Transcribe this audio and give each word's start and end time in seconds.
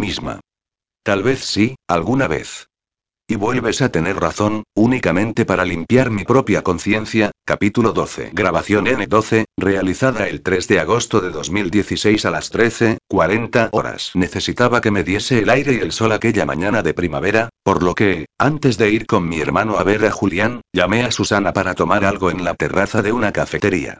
misma. 0.00 0.40
Tal 1.04 1.22
vez 1.22 1.44
sí, 1.44 1.76
alguna 1.86 2.26
vez. 2.26 2.66
Y 3.28 3.36
vuelves 3.36 3.80
a 3.80 3.90
tener 3.92 4.16
razón, 4.16 4.64
únicamente 4.74 5.44
para 5.44 5.64
limpiar 5.64 6.10
mi 6.10 6.24
propia 6.24 6.62
conciencia. 6.62 7.30
Capítulo 7.46 7.92
12. 7.92 8.30
Grabación 8.32 8.86
N12, 8.86 9.44
realizada 9.56 10.26
el 10.26 10.42
3 10.42 10.66
de 10.66 10.80
agosto 10.80 11.20
de 11.20 11.30
2016 11.30 12.24
a 12.24 12.32
las 12.32 12.50
13:40 12.50 13.68
horas. 13.70 14.10
Necesitaba 14.14 14.80
que 14.80 14.90
me 14.90 15.04
diese 15.04 15.38
el 15.38 15.50
aire 15.50 15.74
y 15.74 15.78
el 15.78 15.92
sol 15.92 16.10
aquella 16.10 16.44
mañana 16.44 16.82
de 16.82 16.92
primavera, 16.92 17.50
por 17.62 17.84
lo 17.84 17.94
que, 17.94 18.26
antes 18.36 18.78
de 18.78 18.90
ir 18.90 19.06
con 19.06 19.28
mi 19.28 19.40
hermano 19.40 19.78
a 19.78 19.84
ver 19.84 20.04
a 20.06 20.10
Julián, 20.10 20.62
llamé 20.72 21.04
a 21.04 21.12
Susana 21.12 21.52
para 21.52 21.76
tomar 21.76 22.04
algo 22.04 22.32
en 22.32 22.42
la 22.42 22.54
terraza 22.54 23.00
de 23.00 23.12
una 23.12 23.30
cafetería. 23.30 23.98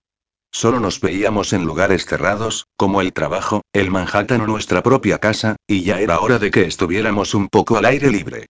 Solo 0.52 0.80
nos 0.80 1.00
veíamos 1.00 1.52
en 1.52 1.64
lugares 1.64 2.06
cerrados, 2.06 2.66
como 2.76 3.00
el 3.00 3.12
trabajo, 3.12 3.62
el 3.72 3.90
Manhattan 3.90 4.40
o 4.40 4.46
nuestra 4.46 4.82
propia 4.82 5.18
casa, 5.18 5.56
y 5.66 5.82
ya 5.82 6.00
era 6.00 6.20
hora 6.20 6.38
de 6.38 6.50
que 6.50 6.62
estuviéramos 6.62 7.34
un 7.34 7.48
poco 7.48 7.76
al 7.76 7.84
aire 7.84 8.10
libre. 8.10 8.46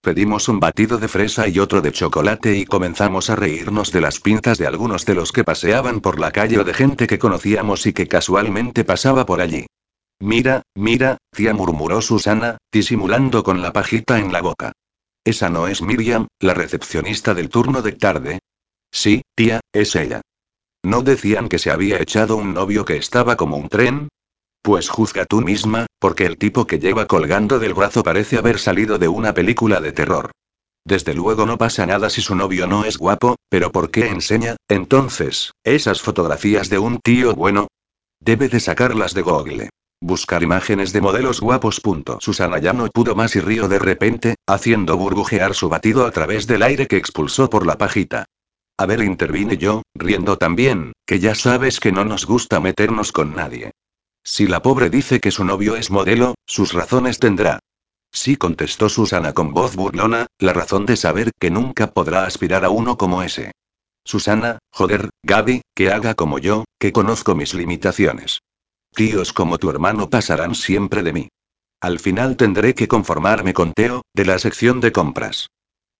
Pedimos 0.00 0.48
un 0.48 0.58
batido 0.58 0.98
de 0.98 1.06
fresa 1.06 1.46
y 1.46 1.60
otro 1.60 1.80
de 1.80 1.92
chocolate 1.92 2.56
y 2.56 2.64
comenzamos 2.64 3.30
a 3.30 3.36
reírnos 3.36 3.92
de 3.92 4.00
las 4.00 4.18
pintas 4.18 4.58
de 4.58 4.66
algunos 4.66 5.04
de 5.04 5.14
los 5.14 5.30
que 5.30 5.44
paseaban 5.44 6.00
por 6.00 6.18
la 6.18 6.32
calle 6.32 6.58
o 6.58 6.64
de 6.64 6.74
gente 6.74 7.06
que 7.06 7.20
conocíamos 7.20 7.86
y 7.86 7.92
que 7.92 8.08
casualmente 8.08 8.82
pasaba 8.82 9.26
por 9.26 9.40
allí. 9.40 9.66
Mira, 10.18 10.62
mira, 10.74 11.18
tía 11.30 11.54
murmuró 11.54 12.00
Susana, 12.00 12.58
disimulando 12.72 13.44
con 13.44 13.62
la 13.62 13.72
pajita 13.72 14.18
en 14.18 14.32
la 14.32 14.40
boca. 14.40 14.72
¿Esa 15.24 15.50
no 15.50 15.68
es 15.68 15.82
Miriam, 15.82 16.26
la 16.40 16.54
recepcionista 16.54 17.34
del 17.34 17.48
turno 17.48 17.82
de 17.82 17.92
tarde? 17.92 18.38
Sí, 18.90 19.22
tía, 19.36 19.60
es 19.72 19.94
ella. 19.94 20.20
¿No 20.84 21.02
decían 21.02 21.48
que 21.48 21.60
se 21.60 21.70
había 21.70 22.02
echado 22.02 22.36
un 22.36 22.54
novio 22.54 22.84
que 22.84 22.96
estaba 22.96 23.36
como 23.36 23.56
un 23.56 23.68
tren? 23.68 24.08
Pues 24.62 24.88
juzga 24.88 25.26
tú 25.26 25.40
misma, 25.40 25.86
porque 26.00 26.26
el 26.26 26.38
tipo 26.38 26.66
que 26.66 26.80
lleva 26.80 27.06
colgando 27.06 27.60
del 27.60 27.74
brazo 27.74 28.02
parece 28.02 28.36
haber 28.36 28.58
salido 28.58 28.98
de 28.98 29.06
una 29.06 29.32
película 29.32 29.80
de 29.80 29.92
terror. 29.92 30.32
Desde 30.84 31.14
luego 31.14 31.46
no 31.46 31.58
pasa 31.58 31.86
nada 31.86 32.10
si 32.10 32.20
su 32.20 32.34
novio 32.34 32.66
no 32.66 32.84
es 32.84 32.98
guapo, 32.98 33.36
pero 33.48 33.70
¿por 33.70 33.92
qué 33.92 34.08
enseña, 34.08 34.56
entonces, 34.68 35.52
esas 35.62 36.02
fotografías 36.02 36.68
de 36.68 36.80
un 36.80 36.98
tío 36.98 37.34
bueno? 37.36 37.68
Debe 38.18 38.48
de 38.48 38.58
sacarlas 38.58 39.14
de 39.14 39.22
Google. 39.22 39.70
Buscar 40.00 40.42
imágenes 40.42 40.92
de 40.92 41.00
modelos 41.00 41.40
guapos. 41.40 41.80
Susana 42.18 42.58
ya 42.58 42.72
no 42.72 42.88
pudo 42.88 43.14
más 43.14 43.36
y 43.36 43.40
río 43.40 43.68
de 43.68 43.78
repente, 43.78 44.34
haciendo 44.48 44.96
burbujear 44.96 45.54
su 45.54 45.68
batido 45.68 46.06
a 46.06 46.10
través 46.10 46.48
del 46.48 46.64
aire 46.64 46.88
que 46.88 46.96
expulsó 46.96 47.48
por 47.48 47.66
la 47.66 47.78
pajita. 47.78 48.24
A 48.82 48.86
ver, 48.86 49.00
intervine 49.00 49.58
yo, 49.58 49.82
riendo 49.94 50.38
también, 50.38 50.92
que 51.06 51.20
ya 51.20 51.36
sabes 51.36 51.78
que 51.78 51.92
no 51.92 52.04
nos 52.04 52.26
gusta 52.26 52.58
meternos 52.58 53.12
con 53.12 53.32
nadie. 53.32 53.70
Si 54.24 54.48
la 54.48 54.60
pobre 54.60 54.90
dice 54.90 55.20
que 55.20 55.30
su 55.30 55.44
novio 55.44 55.76
es 55.76 55.92
modelo, 55.92 56.34
sus 56.46 56.72
razones 56.72 57.20
tendrá. 57.20 57.60
Sí, 58.10 58.34
contestó 58.34 58.88
Susana 58.88 59.34
con 59.34 59.54
voz 59.54 59.76
burlona, 59.76 60.26
la 60.40 60.52
razón 60.52 60.84
de 60.84 60.96
saber 60.96 61.30
que 61.38 61.48
nunca 61.48 61.92
podrá 61.92 62.24
aspirar 62.24 62.64
a 62.64 62.70
uno 62.70 62.98
como 62.98 63.22
ese. 63.22 63.52
Susana, 64.04 64.58
joder, 64.72 65.10
Gaby, 65.22 65.62
que 65.76 65.92
haga 65.92 66.14
como 66.16 66.40
yo, 66.40 66.64
que 66.80 66.90
conozco 66.90 67.36
mis 67.36 67.54
limitaciones. 67.54 68.40
Tíos 68.96 69.32
como 69.32 69.58
tu 69.58 69.70
hermano 69.70 70.10
pasarán 70.10 70.56
siempre 70.56 71.04
de 71.04 71.12
mí. 71.12 71.28
Al 71.80 72.00
final 72.00 72.36
tendré 72.36 72.74
que 72.74 72.88
conformarme 72.88 73.54
con 73.54 73.74
Teo, 73.74 74.02
de 74.12 74.24
la 74.24 74.40
sección 74.40 74.80
de 74.80 74.90
compras. 74.90 75.46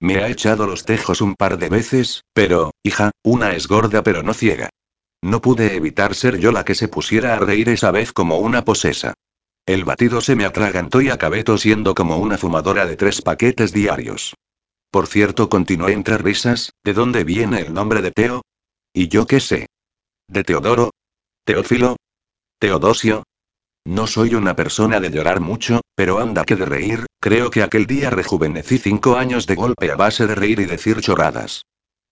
Me 0.02 0.16
ha 0.16 0.28
echado 0.28 0.66
los 0.66 0.84
tejos 0.84 1.20
un 1.20 1.36
par 1.36 1.58
de 1.58 1.68
veces, 1.68 2.24
pero, 2.32 2.72
hija, 2.82 3.12
una 3.22 3.52
es 3.52 3.68
gorda 3.68 4.02
pero 4.02 4.24
no 4.24 4.34
ciega. 4.34 4.68
No 5.22 5.40
pude 5.40 5.76
evitar 5.76 6.16
ser 6.16 6.38
yo 6.38 6.50
la 6.50 6.64
que 6.64 6.74
se 6.74 6.88
pusiera 6.88 7.34
a 7.34 7.38
reír 7.38 7.68
esa 7.68 7.92
vez 7.92 8.12
como 8.12 8.38
una 8.38 8.64
posesa. 8.64 9.14
El 9.64 9.84
batido 9.84 10.20
se 10.20 10.34
me 10.34 10.44
atragantó 10.44 11.00
y 11.02 11.10
acabé 11.10 11.44
tosiendo 11.44 11.94
como 11.94 12.16
una 12.16 12.36
fumadora 12.36 12.84
de 12.84 12.96
tres 12.96 13.22
paquetes 13.22 13.72
diarios. 13.72 14.34
Por 14.90 15.06
cierto, 15.06 15.48
continué 15.48 15.92
entre 15.92 16.18
risas, 16.18 16.72
¿de 16.82 16.94
dónde 16.94 17.22
viene 17.22 17.60
el 17.60 17.72
nombre 17.72 18.02
de 18.02 18.10
Teo? 18.10 18.42
¿Y 18.92 19.06
yo 19.06 19.28
qué 19.28 19.38
sé? 19.38 19.68
¿De 20.26 20.42
Teodoro? 20.42 20.90
¿Teófilo? 21.44 21.94
¿Teodosio? 22.58 23.22
No 23.84 24.06
soy 24.06 24.34
una 24.34 24.54
persona 24.54 25.00
de 25.00 25.10
llorar 25.10 25.40
mucho, 25.40 25.80
pero 25.94 26.20
anda 26.20 26.44
que 26.44 26.56
de 26.56 26.64
reír, 26.64 27.06
creo 27.20 27.50
que 27.50 27.62
aquel 27.62 27.86
día 27.86 28.10
rejuvenecí 28.10 28.78
cinco 28.78 29.16
años 29.16 29.46
de 29.46 29.56
golpe 29.56 29.90
a 29.90 29.96
base 29.96 30.26
de 30.26 30.34
reír 30.34 30.60
y 30.60 30.66
decir 30.66 31.00
chorradas. 31.00 31.62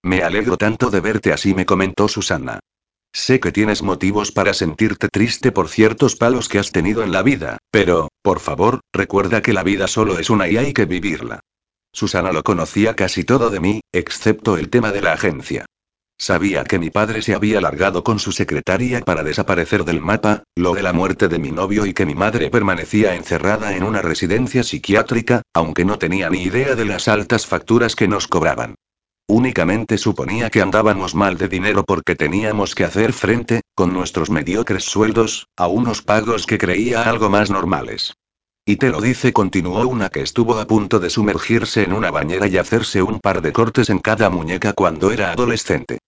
Me 0.03 0.23
alegro 0.23 0.57
tanto 0.57 0.91
de 0.91 1.01
verte 1.01 1.33
así, 1.33 1.55
me 1.55 1.67
comentó 1.67 2.09
Susana. 2.09 2.59
Sé 3.13 3.41
que 3.41 3.53
tienes 3.53 3.83
motivos 3.83 4.33
para 4.33 4.55
sentirte 4.55 5.09
triste 5.09 5.53
por 5.53 5.69
ciertos 5.69 6.17
palos 6.17 6.49
que 6.49 6.59
has 6.59 6.71
tenido 6.73 7.03
en 7.03 7.13
la 7.13 7.23
vida, 7.23 7.59
pero, 7.71 8.09
por 8.23 8.41
favor, 8.41 8.81
recuerda 8.93 9.43
que 9.43 9.53
la 9.53 9.63
vida 9.63 9.89
solo 9.89 10.19
es 10.19 10.31
una 10.31 10.49
y 10.49 10.57
hay 10.57 10.73
que 10.73 10.87
vivirla. 10.87 11.41
Susana 11.93 12.33
lo 12.33 12.45
conocía 12.45 12.95
casi 12.95 13.25
todo 13.25 13.51
de 13.51 13.61
mí, 13.61 13.81
excepto 13.93 14.57
el 14.57 14.71
tema 14.71 14.93
de 14.93 15.03
la 15.03 15.13
agencia. 15.13 15.67
Sabía 16.21 16.65
que 16.65 16.79
mi 16.79 16.91
padre 16.91 17.23
se 17.23 17.35
había 17.35 17.63
largado 17.63 18.05
con 18.05 18.19
su 18.19 18.31
secretaria 18.31 19.01
para 19.01 19.23
desaparecer 19.23 19.87
del 19.87 20.03
mapa, 20.03 20.43
lo 20.55 20.75
de 20.75 20.83
la 20.83 20.93
muerte 20.93 21.29
de 21.29 21.39
mi 21.39 21.51
novio 21.51 21.87
y 21.87 21.95
que 21.95 22.05
mi 22.05 22.15
madre 22.15 22.51
permanecía 22.51 23.15
encerrada 23.15 23.75
en 23.75 23.85
una 23.85 24.03
residencia 24.03 24.63
psiquiátrica, 24.63 25.41
aunque 25.55 25.87
no 25.87 25.99
tenía 25.99 26.29
ni 26.29 26.43
idea 26.43 26.75
de 26.75 26.85
las 26.85 27.09
altas 27.09 27.47
facturas 27.47 27.97
que 27.97 28.07
nos 28.07 28.29
cobraban. 28.29 28.75
Únicamente 29.29 29.97
suponía 29.97 30.51
que 30.51 30.61
andábamos 30.61 31.15
mal 31.15 31.39
de 31.39 31.49
dinero 31.49 31.85
porque 31.85 32.17
teníamos 32.17 32.75
que 32.75 32.85
hacer 32.85 33.15
frente, 33.15 33.63
con 33.75 33.95
nuestros 33.95 34.29
mediocres 34.29 34.85
sueldos, 34.85 35.47
a 35.57 35.69
unos 35.69 36.03
pagos 36.03 36.45
que 36.45 36.59
creía 36.59 37.05
algo 37.05 37.31
más 37.31 37.51
normales. 37.51 38.13
Y 38.67 38.77
te 38.77 38.91
lo 38.91 39.01
dice, 39.01 39.33
continuó 39.33 39.89
una 39.89 40.11
que 40.11 40.21
estuvo 40.21 40.59
a 40.59 40.67
punto 40.67 41.01
de 41.01 41.09
sumergirse 41.09 41.83
en 41.83 41.95
una 41.95 42.11
bañera 42.11 42.47
y 42.47 42.59
hacerse 42.59 43.03
un 43.03 43.21
par 43.21 43.41
de 43.41 43.55
cortes 43.55 43.89
en 43.89 44.01
cada 44.01 44.29
muñeca 44.29 44.75
cuando 44.75 45.13
era 45.13 45.33
adolescente. 45.33 45.99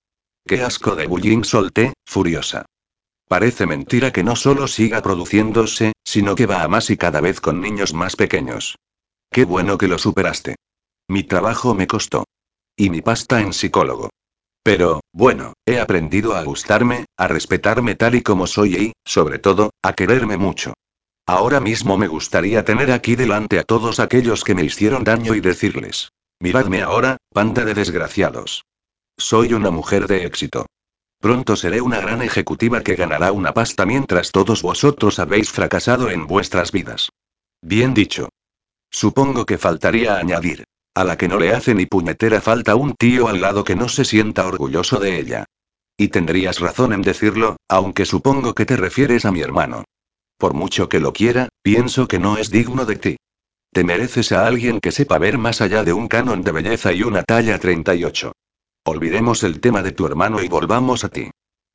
Qué 0.46 0.62
asco 0.62 0.96
de 0.96 1.06
bullying 1.06 1.44
solté, 1.44 1.94
furiosa. 2.04 2.66
Parece 3.28 3.66
mentira 3.66 4.12
que 4.12 4.24
no 4.24 4.36
solo 4.36 4.68
siga 4.68 5.00
produciéndose, 5.00 5.92
sino 6.04 6.34
que 6.34 6.46
va 6.46 6.62
a 6.62 6.68
más 6.68 6.90
y 6.90 6.96
cada 6.96 7.20
vez 7.20 7.40
con 7.40 7.60
niños 7.60 7.94
más 7.94 8.16
pequeños. 8.16 8.76
Qué 9.30 9.44
bueno 9.44 9.78
que 9.78 9.88
lo 9.88 9.98
superaste. 9.98 10.56
Mi 11.08 11.22
trabajo 11.24 11.74
me 11.74 11.86
costó. 11.86 12.24
Y 12.76 12.90
mi 12.90 13.00
pasta 13.00 13.40
en 13.40 13.52
psicólogo. 13.52 14.10
Pero, 14.62 15.00
bueno, 15.12 15.54
he 15.66 15.80
aprendido 15.80 16.34
a 16.34 16.44
gustarme, 16.44 17.06
a 17.16 17.28
respetarme 17.28 17.94
tal 17.94 18.14
y 18.14 18.22
como 18.22 18.46
soy 18.46 18.76
y, 18.76 18.92
sobre 19.04 19.38
todo, 19.38 19.70
a 19.82 19.94
quererme 19.94 20.36
mucho. 20.36 20.74
Ahora 21.26 21.60
mismo 21.60 21.96
me 21.96 22.08
gustaría 22.08 22.64
tener 22.64 22.92
aquí 22.92 23.16
delante 23.16 23.58
a 23.58 23.64
todos 23.64 24.00
aquellos 24.00 24.44
que 24.44 24.54
me 24.54 24.64
hicieron 24.64 25.04
daño 25.04 25.34
y 25.34 25.40
decirles, 25.40 26.10
miradme 26.40 26.82
ahora, 26.82 27.16
panda 27.32 27.64
de 27.64 27.74
desgraciados. 27.74 28.64
Soy 29.16 29.52
una 29.52 29.70
mujer 29.70 30.06
de 30.06 30.26
éxito. 30.26 30.66
Pronto 31.20 31.54
seré 31.54 31.80
una 31.80 32.00
gran 32.00 32.22
ejecutiva 32.22 32.82
que 32.82 32.96
ganará 32.96 33.30
una 33.30 33.54
pasta 33.54 33.86
mientras 33.86 34.32
todos 34.32 34.62
vosotros 34.62 35.18
habéis 35.18 35.50
fracasado 35.50 36.10
en 36.10 36.26
vuestras 36.26 36.72
vidas. 36.72 37.10
Bien 37.60 37.94
dicho. 37.94 38.28
Supongo 38.90 39.46
que 39.46 39.58
faltaría 39.58 40.16
añadir. 40.16 40.64
A 40.94 41.04
la 41.04 41.16
que 41.16 41.28
no 41.28 41.38
le 41.38 41.54
hace 41.54 41.74
ni 41.74 41.86
puñetera 41.86 42.40
falta 42.40 42.74
un 42.74 42.94
tío 42.94 43.28
al 43.28 43.40
lado 43.40 43.64
que 43.64 43.76
no 43.76 43.88
se 43.88 44.04
sienta 44.04 44.46
orgulloso 44.46 44.98
de 44.98 45.18
ella. 45.20 45.44
Y 45.96 46.08
tendrías 46.08 46.58
razón 46.58 46.92
en 46.92 47.02
decirlo, 47.02 47.56
aunque 47.68 48.04
supongo 48.04 48.54
que 48.54 48.66
te 48.66 48.76
refieres 48.76 49.24
a 49.24 49.32
mi 49.32 49.40
hermano. 49.40 49.84
Por 50.36 50.54
mucho 50.54 50.88
que 50.88 51.00
lo 51.00 51.12
quiera, 51.12 51.48
pienso 51.62 52.08
que 52.08 52.18
no 52.18 52.36
es 52.36 52.50
digno 52.50 52.84
de 52.84 52.96
ti. 52.96 53.16
Te 53.72 53.84
mereces 53.84 54.32
a 54.32 54.46
alguien 54.46 54.80
que 54.80 54.90
sepa 54.90 55.18
ver 55.18 55.38
más 55.38 55.60
allá 55.60 55.84
de 55.84 55.92
un 55.92 56.08
canon 56.08 56.42
de 56.42 56.52
belleza 56.52 56.92
y 56.92 57.04
una 57.04 57.22
talla 57.22 57.58
38. 57.58 58.32
Olvidemos 58.84 59.44
el 59.44 59.60
tema 59.60 59.82
de 59.82 59.92
tu 59.92 60.06
hermano 60.06 60.42
y 60.42 60.48
volvamos 60.48 61.04
a 61.04 61.08
ti. 61.08 61.30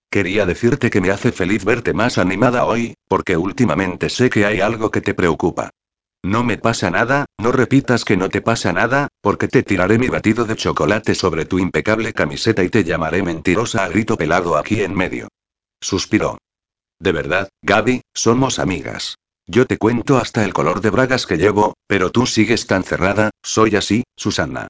Quería 0.09 0.45
decirte 0.45 0.89
que 0.89 0.99
me 0.99 1.09
hace 1.09 1.31
feliz 1.31 1.63
verte 1.63 1.93
más 1.93 2.17
animada 2.17 2.65
hoy, 2.65 2.95
porque 3.07 3.37
últimamente 3.37 4.09
sé 4.09 4.29
que 4.29 4.45
hay 4.45 4.59
algo 4.59 4.91
que 4.91 5.01
te 5.01 5.13
preocupa. 5.13 5.69
No 6.23 6.43
me 6.43 6.57
pasa 6.57 6.89
nada, 6.89 7.25
no 7.37 7.53
repitas 7.53 8.03
que 8.03 8.17
no 8.17 8.27
te 8.27 8.41
pasa 8.41 8.73
nada, 8.73 9.07
porque 9.21 9.47
te 9.47 9.63
tiraré 9.63 9.97
mi 9.97 10.07
batido 10.09 10.43
de 10.43 10.57
chocolate 10.57 11.15
sobre 11.15 11.45
tu 11.45 11.59
impecable 11.59 12.11
camiseta 12.11 12.63
y 12.63 12.69
te 12.69 12.83
llamaré 12.83 13.23
mentirosa 13.23 13.85
a 13.85 13.87
grito 13.87 14.17
pelado 14.17 14.57
aquí 14.57 14.81
en 14.81 14.93
medio. 14.93 15.29
Suspiró. 15.79 16.39
De 16.99 17.13
verdad, 17.13 17.47
Gaby, 17.61 18.01
somos 18.13 18.59
amigas. 18.59 19.15
Yo 19.45 19.65
te 19.65 19.77
cuento 19.77 20.17
hasta 20.17 20.43
el 20.43 20.53
color 20.53 20.81
de 20.81 20.89
bragas 20.89 21.25
que 21.25 21.37
llevo, 21.37 21.75
pero 21.87 22.11
tú 22.11 22.25
sigues 22.25 22.67
tan 22.67 22.83
cerrada, 22.83 23.29
soy 23.43 23.77
así, 23.77 24.03
Susana. 24.17 24.67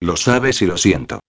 Lo 0.00 0.16
sabes 0.16 0.62
y 0.62 0.66
lo 0.66 0.76
siento. 0.76 1.20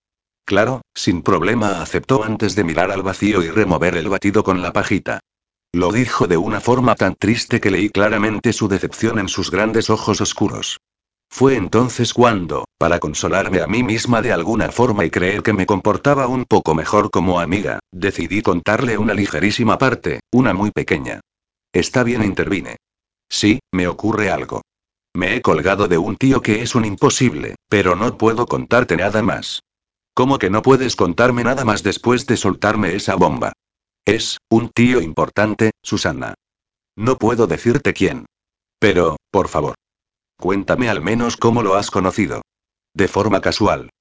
Claro, 0.49 0.81
sin 0.95 1.21
problema 1.21 1.79
aceptó 1.79 2.23
antes 2.23 2.55
de 2.55 2.63
mirar 2.63 2.89
al 2.89 3.03
vacío 3.03 3.43
y 3.43 3.51
remover 3.51 3.95
el 3.95 4.09
batido 4.09 4.43
con 4.43 4.63
la 4.63 4.73
pajita. 4.73 5.19
Lo 5.71 5.91
dijo 5.91 6.25
de 6.25 6.37
una 6.37 6.59
forma 6.59 6.95
tan 6.95 7.13
triste 7.13 7.61
que 7.61 7.69
leí 7.69 7.91
claramente 7.91 8.51
su 8.51 8.67
decepción 8.67 9.19
en 9.19 9.27
sus 9.27 9.51
grandes 9.51 9.91
ojos 9.91 10.21
oscuros. 10.21 10.79
Fue 11.29 11.55
entonces 11.55 12.15
cuando, 12.15 12.65
para 12.79 12.97
consolarme 12.97 13.61
a 13.61 13.67
mí 13.67 13.83
misma 13.83 14.23
de 14.23 14.31
alguna 14.31 14.71
forma 14.71 15.05
y 15.05 15.11
creer 15.11 15.43
que 15.43 15.53
me 15.53 15.67
comportaba 15.67 16.25
un 16.25 16.45
poco 16.45 16.73
mejor 16.73 17.11
como 17.11 17.39
amiga, 17.39 17.77
decidí 17.91 18.41
contarle 18.41 18.97
una 18.97 19.13
ligerísima 19.13 19.77
parte, 19.77 20.21
una 20.31 20.55
muy 20.55 20.71
pequeña. 20.71 21.19
Está 21.71 22.01
bien, 22.01 22.23
intervine. 22.23 22.77
Sí, 23.29 23.59
me 23.71 23.87
ocurre 23.87 24.31
algo. 24.31 24.63
Me 25.15 25.35
he 25.35 25.43
colgado 25.43 25.87
de 25.87 25.99
un 25.99 26.15
tío 26.15 26.41
que 26.41 26.63
es 26.63 26.73
un 26.73 26.85
imposible, 26.85 27.53
pero 27.69 27.95
no 27.95 28.17
puedo 28.17 28.47
contarte 28.47 28.97
nada 28.97 29.21
más. 29.21 29.61
¿Cómo 30.19 30.37
que 30.37 30.49
no 30.49 30.61
puedes 30.61 30.97
contarme 30.97 31.45
nada 31.45 31.63
más 31.63 31.81
después 31.81 32.25
de 32.25 32.35
soltarme 32.35 32.93
esa 32.93 33.15
bomba? 33.15 33.53
Es, 34.05 34.37
un 34.49 34.67
tío 34.67 34.99
importante, 34.99 35.71
Susana. 35.81 36.33
No 36.97 37.17
puedo 37.17 37.47
decirte 37.47 37.93
quién. 37.93 38.25
Pero, 38.79 39.15
por 39.31 39.47
favor. 39.47 39.75
Cuéntame 40.37 40.89
al 40.89 41.01
menos 41.01 41.37
cómo 41.37 41.63
lo 41.63 41.75
has 41.75 41.89
conocido. 41.89 42.41
De 42.93 43.07
forma 43.07 43.39
casual. 43.39 43.91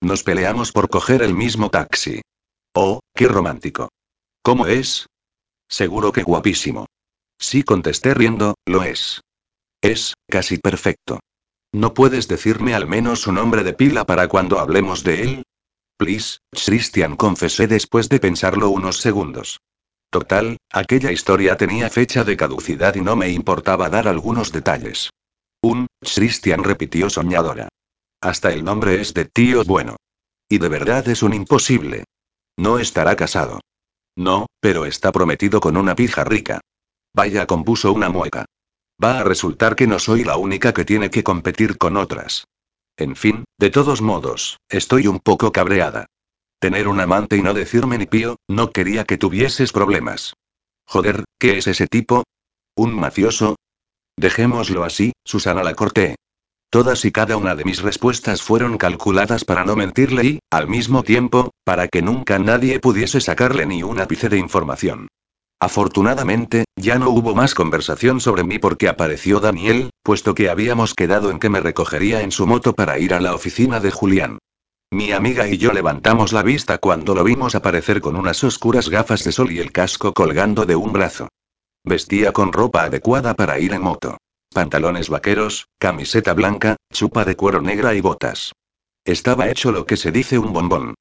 Nos 0.00 0.24
peleamos 0.24 0.72
por 0.72 0.88
coger 0.88 1.22
el 1.22 1.32
mismo 1.32 1.70
taxi. 1.70 2.22
Oh, 2.74 2.98
qué 3.14 3.28
romántico. 3.28 3.88
¿Cómo 4.42 4.66
es? 4.66 5.06
Seguro 5.68 6.10
que 6.10 6.24
guapísimo. 6.24 6.86
Sí 7.38 7.62
contesté 7.62 8.14
riendo, 8.14 8.56
lo 8.66 8.82
es. 8.82 9.20
Es, 9.80 10.14
casi 10.28 10.58
perfecto. 10.58 11.20
¿No 11.72 11.94
puedes 11.94 12.26
decirme 12.26 12.74
al 12.74 12.88
menos 12.88 13.20
su 13.20 13.30
nombre 13.30 13.62
de 13.62 13.74
pila 13.74 14.04
para 14.04 14.26
cuando 14.26 14.58
hablemos 14.58 15.04
de 15.04 15.22
él? 15.22 15.42
Please, 15.98 16.38
Christian 16.52 17.16
confesé 17.16 17.66
después 17.66 18.08
de 18.08 18.20
pensarlo 18.20 18.70
unos 18.70 18.98
segundos. 18.98 19.60
Total, 20.10 20.56
aquella 20.70 21.10
historia 21.10 21.56
tenía 21.56 21.90
fecha 21.90 22.22
de 22.22 22.36
caducidad 22.36 22.94
y 22.94 23.00
no 23.00 23.16
me 23.16 23.30
importaba 23.30 23.90
dar 23.90 24.06
algunos 24.06 24.52
detalles. 24.52 25.10
Un, 25.60 25.88
Christian 26.00 26.62
repitió 26.62 27.10
soñadora. 27.10 27.68
Hasta 28.20 28.52
el 28.52 28.64
nombre 28.64 29.00
es 29.00 29.12
de 29.12 29.24
tío 29.24 29.64
bueno. 29.64 29.96
Y 30.48 30.58
de 30.58 30.68
verdad 30.68 31.06
es 31.08 31.24
un 31.24 31.34
imposible. 31.34 32.04
No 32.56 32.78
estará 32.78 33.16
casado. 33.16 33.60
No, 34.16 34.46
pero 34.60 34.86
está 34.86 35.10
prometido 35.10 35.60
con 35.60 35.76
una 35.76 35.96
pija 35.96 36.22
rica. 36.22 36.60
Vaya, 37.12 37.46
compuso 37.46 37.92
una 37.92 38.08
mueca. 38.08 38.44
Va 39.02 39.18
a 39.18 39.24
resultar 39.24 39.74
que 39.74 39.88
no 39.88 39.98
soy 39.98 40.22
la 40.22 40.36
única 40.36 40.72
que 40.72 40.84
tiene 40.84 41.10
que 41.10 41.24
competir 41.24 41.76
con 41.76 41.96
otras. 41.96 42.44
En 42.98 43.14
fin, 43.14 43.44
de 43.58 43.70
todos 43.70 44.02
modos, 44.02 44.58
estoy 44.68 45.06
un 45.06 45.20
poco 45.20 45.52
cabreada. 45.52 46.06
Tener 46.58 46.88
un 46.88 46.98
amante 46.98 47.36
y 47.36 47.42
no 47.42 47.54
decirme 47.54 47.96
ni 47.96 48.06
pío, 48.06 48.38
no 48.48 48.72
quería 48.72 49.04
que 49.04 49.16
tuvieses 49.16 49.70
problemas. 49.70 50.34
Joder, 50.84 51.24
¿qué 51.38 51.58
es 51.58 51.68
ese 51.68 51.86
tipo? 51.86 52.24
¿Un 52.74 52.92
mafioso? 52.92 53.54
Dejémoslo 54.16 54.82
así, 54.82 55.12
Susana 55.24 55.62
la 55.62 55.74
corté. 55.74 56.16
Todas 56.70 57.04
y 57.04 57.12
cada 57.12 57.36
una 57.36 57.54
de 57.54 57.64
mis 57.64 57.82
respuestas 57.82 58.42
fueron 58.42 58.78
calculadas 58.78 59.44
para 59.44 59.64
no 59.64 59.76
mentirle 59.76 60.24
y, 60.24 60.38
al 60.50 60.66
mismo 60.66 61.04
tiempo, 61.04 61.52
para 61.64 61.86
que 61.86 62.02
nunca 62.02 62.40
nadie 62.40 62.80
pudiese 62.80 63.20
sacarle 63.20 63.64
ni 63.64 63.84
un 63.84 64.00
ápice 64.00 64.28
de 64.28 64.38
información. 64.38 65.06
Afortunadamente, 65.60 66.64
ya 66.76 66.98
no 66.98 67.10
hubo 67.10 67.34
más 67.34 67.54
conversación 67.54 68.20
sobre 68.20 68.44
mí 68.44 68.58
porque 68.58 68.88
apareció 68.88 69.40
Daniel, 69.40 69.90
puesto 70.04 70.34
que 70.34 70.50
habíamos 70.50 70.94
quedado 70.94 71.30
en 71.30 71.40
que 71.40 71.48
me 71.48 71.60
recogería 71.60 72.22
en 72.22 72.30
su 72.30 72.46
moto 72.46 72.74
para 72.74 72.98
ir 72.98 73.12
a 73.12 73.20
la 73.20 73.34
oficina 73.34 73.80
de 73.80 73.90
Julián. 73.90 74.38
Mi 74.90 75.12
amiga 75.12 75.48
y 75.48 75.58
yo 75.58 75.72
levantamos 75.72 76.32
la 76.32 76.42
vista 76.42 76.78
cuando 76.78 77.14
lo 77.14 77.24
vimos 77.24 77.54
aparecer 77.54 78.00
con 78.00 78.16
unas 78.16 78.42
oscuras 78.44 78.88
gafas 78.88 79.24
de 79.24 79.32
sol 79.32 79.50
y 79.50 79.58
el 79.58 79.72
casco 79.72 80.14
colgando 80.14 80.64
de 80.64 80.76
un 80.76 80.92
brazo. 80.92 81.28
Vestía 81.84 82.32
con 82.32 82.52
ropa 82.52 82.84
adecuada 82.84 83.34
para 83.34 83.58
ir 83.58 83.74
en 83.74 83.82
moto. 83.82 84.16
Pantalones 84.54 85.10
vaqueros, 85.10 85.66
camiseta 85.78 86.32
blanca, 86.34 86.76
chupa 86.92 87.24
de 87.24 87.36
cuero 87.36 87.60
negra 87.60 87.94
y 87.94 88.00
botas. 88.00 88.52
Estaba 89.04 89.48
hecho 89.48 89.72
lo 89.72 89.86
que 89.86 89.96
se 89.96 90.12
dice 90.12 90.38
un 90.38 90.52
bombón. 90.52 90.94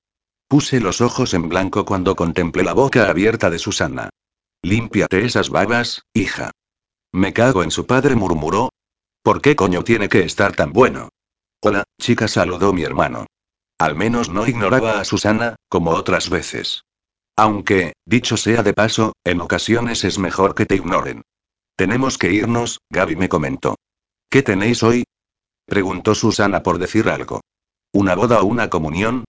Puse 0.50 0.80
los 0.80 1.00
ojos 1.00 1.34
en 1.34 1.48
blanco 1.48 1.86
cuando 1.86 2.16
contemplé 2.16 2.64
la 2.64 2.74
boca 2.74 3.10
abierta 3.10 3.50
de 3.50 3.60
Susana. 3.60 4.10
Límpiate 4.64 5.24
esas 5.26 5.50
babas, 5.50 6.04
hija. 6.14 6.52
Me 7.14 7.34
cago 7.34 7.64
en 7.64 7.72
su 7.72 7.86
padre, 7.86 8.16
murmuró. 8.16 8.70
¿Por 9.24 9.42
qué 9.42 9.56
coño 9.56 9.84
tiene 9.84 10.10
que 10.10 10.22
estar 10.22 10.56
tan 10.56 10.74
bueno? 10.74 11.10
Hola, 11.62 11.84
chica, 12.00 12.28
saludó 12.28 12.74
mi 12.74 12.84
hermano. 12.84 13.26
Al 13.80 13.96
menos 13.96 14.30
no 14.30 14.48
ignoraba 14.48 15.00
a 15.00 15.06
Susana, 15.06 15.56
como 15.70 15.92
otras 15.92 16.30
veces. 16.30 16.84
Aunque, 17.36 17.94
dicho 18.06 18.36
sea 18.36 18.64
de 18.64 18.74
paso, 18.74 19.14
en 19.24 19.42
ocasiones 19.42 20.04
es 20.04 20.18
mejor 20.18 20.56
que 20.56 20.66
te 20.66 20.76
ignoren. 20.76 21.22
Tenemos 21.76 22.18
que 22.18 22.32
irnos, 22.32 22.80
Gaby 22.90 23.16
me 23.16 23.30
comentó. 23.30 23.76
¿Qué 24.30 24.42
tenéis 24.42 24.82
hoy? 24.82 25.04
preguntó 25.66 26.16
Susana 26.16 26.64
por 26.64 26.80
decir 26.80 27.10
algo. 27.10 27.42
¿Una 27.94 28.16
boda 28.16 28.42
o 28.42 28.46
una 28.46 28.70
comunión? 28.70 29.26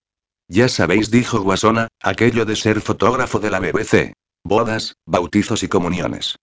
Ya 0.48 0.68
sabéis, 0.68 1.10
dijo 1.10 1.40
Guasona, 1.40 1.88
aquello 2.02 2.46
de 2.46 2.56
ser 2.56 2.80
fotógrafo 2.80 3.38
de 3.38 3.50
la 3.50 3.60
BBC. 3.60 4.14
Bodas, 4.44 4.94
bautizos 5.06 5.62
y 5.62 5.68
comuniones. 5.68 6.36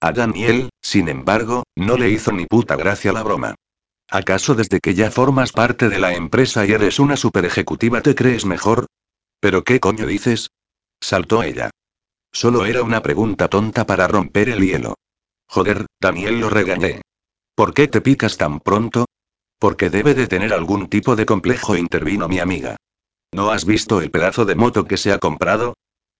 A 0.00 0.12
Daniel, 0.12 0.70
sin 0.80 1.08
embargo, 1.08 1.64
no 1.76 1.96
le 1.96 2.10
hizo 2.10 2.32
ni 2.32 2.46
puta 2.46 2.76
gracia 2.76 3.12
la 3.12 3.22
broma. 3.22 3.54
¿Acaso 4.08 4.54
desde 4.54 4.80
que 4.80 4.94
ya 4.94 5.10
formas 5.10 5.52
parte 5.52 5.88
de 5.88 5.98
la 5.98 6.14
empresa 6.14 6.66
y 6.66 6.72
eres 6.72 6.98
una 6.98 7.16
super 7.16 7.44
ejecutiva 7.44 8.00
te 8.00 8.14
crees 8.14 8.44
mejor? 8.44 8.86
¿Pero 9.40 9.62
qué 9.62 9.78
coño 9.78 10.06
dices? 10.06 10.48
Saltó 11.00 11.42
ella. 11.42 11.70
Solo 12.32 12.64
era 12.64 12.82
una 12.82 13.02
pregunta 13.02 13.48
tonta 13.48 13.86
para 13.86 14.08
romper 14.08 14.48
el 14.48 14.60
hielo. 14.60 14.94
Joder, 15.46 15.86
Daniel 16.00 16.40
lo 16.40 16.50
regañé. 16.50 17.02
¿Por 17.54 17.74
qué 17.74 17.88
te 17.88 18.00
picas 18.00 18.36
tan 18.36 18.60
pronto? 18.60 19.06
Porque 19.58 19.90
debe 19.90 20.14
de 20.14 20.26
tener 20.26 20.54
algún 20.54 20.88
tipo 20.88 21.16
de 21.16 21.26
complejo, 21.26 21.76
intervino 21.76 22.28
mi 22.28 22.38
amiga. 22.38 22.76
¿No 23.32 23.50
has 23.50 23.64
visto 23.64 24.00
el 24.00 24.10
pedazo 24.10 24.44
de 24.44 24.54
moto 24.54 24.86
que 24.86 24.96
se 24.96 25.12
ha 25.12 25.18
comprado? 25.18 25.74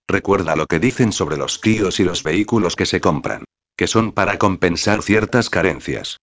Recuerda 0.07 0.55
lo 0.55 0.67
que 0.67 0.79
dicen 0.79 1.11
sobre 1.11 1.37
los 1.37 1.61
tíos 1.61 1.99
y 1.99 2.03
los 2.03 2.23
vehículos 2.23 2.75
que 2.75 2.85
se 2.85 3.01
compran. 3.01 3.45
Que 3.75 3.87
son 3.87 4.11
para 4.11 4.37
compensar 4.37 5.01
ciertas 5.01 5.49
carencias. 5.49 6.17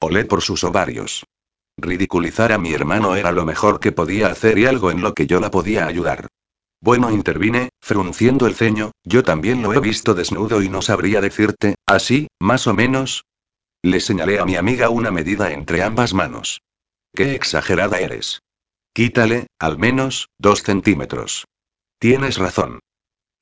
Olé 0.00 0.24
por 0.24 0.42
sus 0.42 0.64
ovarios. 0.64 1.24
Ridiculizar 1.76 2.52
a 2.52 2.58
mi 2.58 2.72
hermano 2.72 3.16
era 3.16 3.32
lo 3.32 3.44
mejor 3.44 3.80
que 3.80 3.92
podía 3.92 4.28
hacer 4.28 4.58
y 4.58 4.66
algo 4.66 4.90
en 4.90 5.00
lo 5.00 5.14
que 5.14 5.26
yo 5.26 5.40
la 5.40 5.50
podía 5.50 5.86
ayudar. 5.86 6.28
Bueno, 6.80 7.10
intervine, 7.10 7.68
frunciendo 7.80 8.46
el 8.46 8.56
ceño, 8.56 8.90
yo 9.04 9.22
también 9.22 9.62
lo 9.62 9.72
he 9.72 9.80
visto 9.80 10.14
desnudo 10.14 10.62
y 10.62 10.68
no 10.68 10.82
sabría 10.82 11.20
decirte, 11.20 11.76
así, 11.86 12.26
más 12.40 12.66
o 12.66 12.74
menos. 12.74 13.24
Le 13.82 14.00
señalé 14.00 14.40
a 14.40 14.44
mi 14.44 14.56
amiga 14.56 14.90
una 14.90 15.10
medida 15.10 15.52
entre 15.52 15.82
ambas 15.82 16.12
manos. 16.12 16.60
Qué 17.14 17.34
exagerada 17.34 18.00
eres. 18.00 18.40
Quítale, 18.94 19.46
al 19.58 19.78
menos, 19.78 20.28
dos 20.38 20.62
centímetros. 20.62 21.46
Tienes 21.98 22.36
razón. 22.38 22.80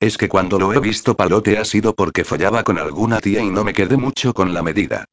Es 0.01 0.17
que 0.17 0.27
cuando 0.27 0.57
lo 0.57 0.73
he 0.73 0.79
visto 0.79 1.15
palote 1.15 1.59
ha 1.59 1.63
sido 1.63 1.93
porque 1.93 2.25
follaba 2.25 2.63
con 2.63 2.79
alguna 2.79 3.19
tía 3.19 3.39
y 3.41 3.51
no 3.51 3.63
me 3.63 3.71
quedé 3.71 3.97
mucho 3.97 4.33
con 4.33 4.51
la 4.51 4.63
medida. 4.63 5.05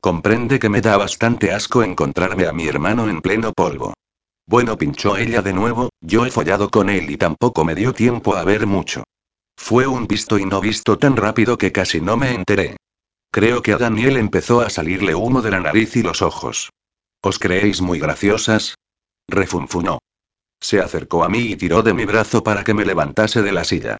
Comprende 0.00 0.58
que 0.58 0.68
me 0.68 0.80
da 0.80 0.96
bastante 0.96 1.52
asco 1.52 1.84
encontrarme 1.84 2.48
a 2.48 2.52
mi 2.52 2.66
hermano 2.66 3.08
en 3.08 3.22
pleno 3.22 3.52
polvo. 3.52 3.94
Bueno, 4.44 4.76
pinchó 4.76 5.16
ella 5.16 5.42
de 5.42 5.52
nuevo, 5.52 5.90
yo 6.00 6.26
he 6.26 6.32
follado 6.32 6.72
con 6.72 6.90
él 6.90 7.08
y 7.08 7.16
tampoco 7.16 7.64
me 7.64 7.76
dio 7.76 7.92
tiempo 7.92 8.34
a 8.34 8.42
ver 8.42 8.66
mucho. 8.66 9.04
Fue 9.56 9.86
un 9.86 10.08
visto 10.08 10.36
y 10.40 10.44
no 10.44 10.60
visto 10.60 10.98
tan 10.98 11.16
rápido 11.16 11.56
que 11.56 11.70
casi 11.70 12.00
no 12.00 12.16
me 12.16 12.34
enteré. 12.34 12.76
Creo 13.30 13.62
que 13.62 13.72
a 13.72 13.78
Daniel 13.78 14.16
empezó 14.16 14.60
a 14.60 14.70
salirle 14.70 15.14
humo 15.14 15.40
de 15.40 15.52
la 15.52 15.60
nariz 15.60 15.94
y 15.94 16.02
los 16.02 16.20
ojos. 16.20 16.70
¿Os 17.22 17.38
creéis 17.38 17.80
muy 17.80 18.00
graciosas? 18.00 18.74
Refunfunó. 19.28 20.00
Se 20.60 20.80
acercó 20.80 21.22
a 21.22 21.28
mí 21.28 21.52
y 21.52 21.56
tiró 21.56 21.84
de 21.84 21.94
mi 21.94 22.06
brazo 22.06 22.42
para 22.42 22.64
que 22.64 22.74
me 22.74 22.84
levantase 22.84 23.40
de 23.42 23.52
la 23.52 23.62
silla. 23.62 23.98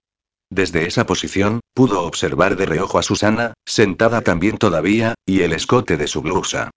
Desde 0.52 0.86
esa 0.86 1.06
posición, 1.06 1.60
pudo 1.72 2.02
observar 2.02 2.56
de 2.56 2.66
reojo 2.66 2.98
a 2.98 3.02
Susana, 3.02 3.54
sentada 3.64 4.20
también 4.20 4.58
todavía, 4.58 5.14
y 5.24 5.40
el 5.40 5.54
escote 5.54 5.96
de 5.96 6.06
su 6.06 6.20
blusa. 6.20 6.70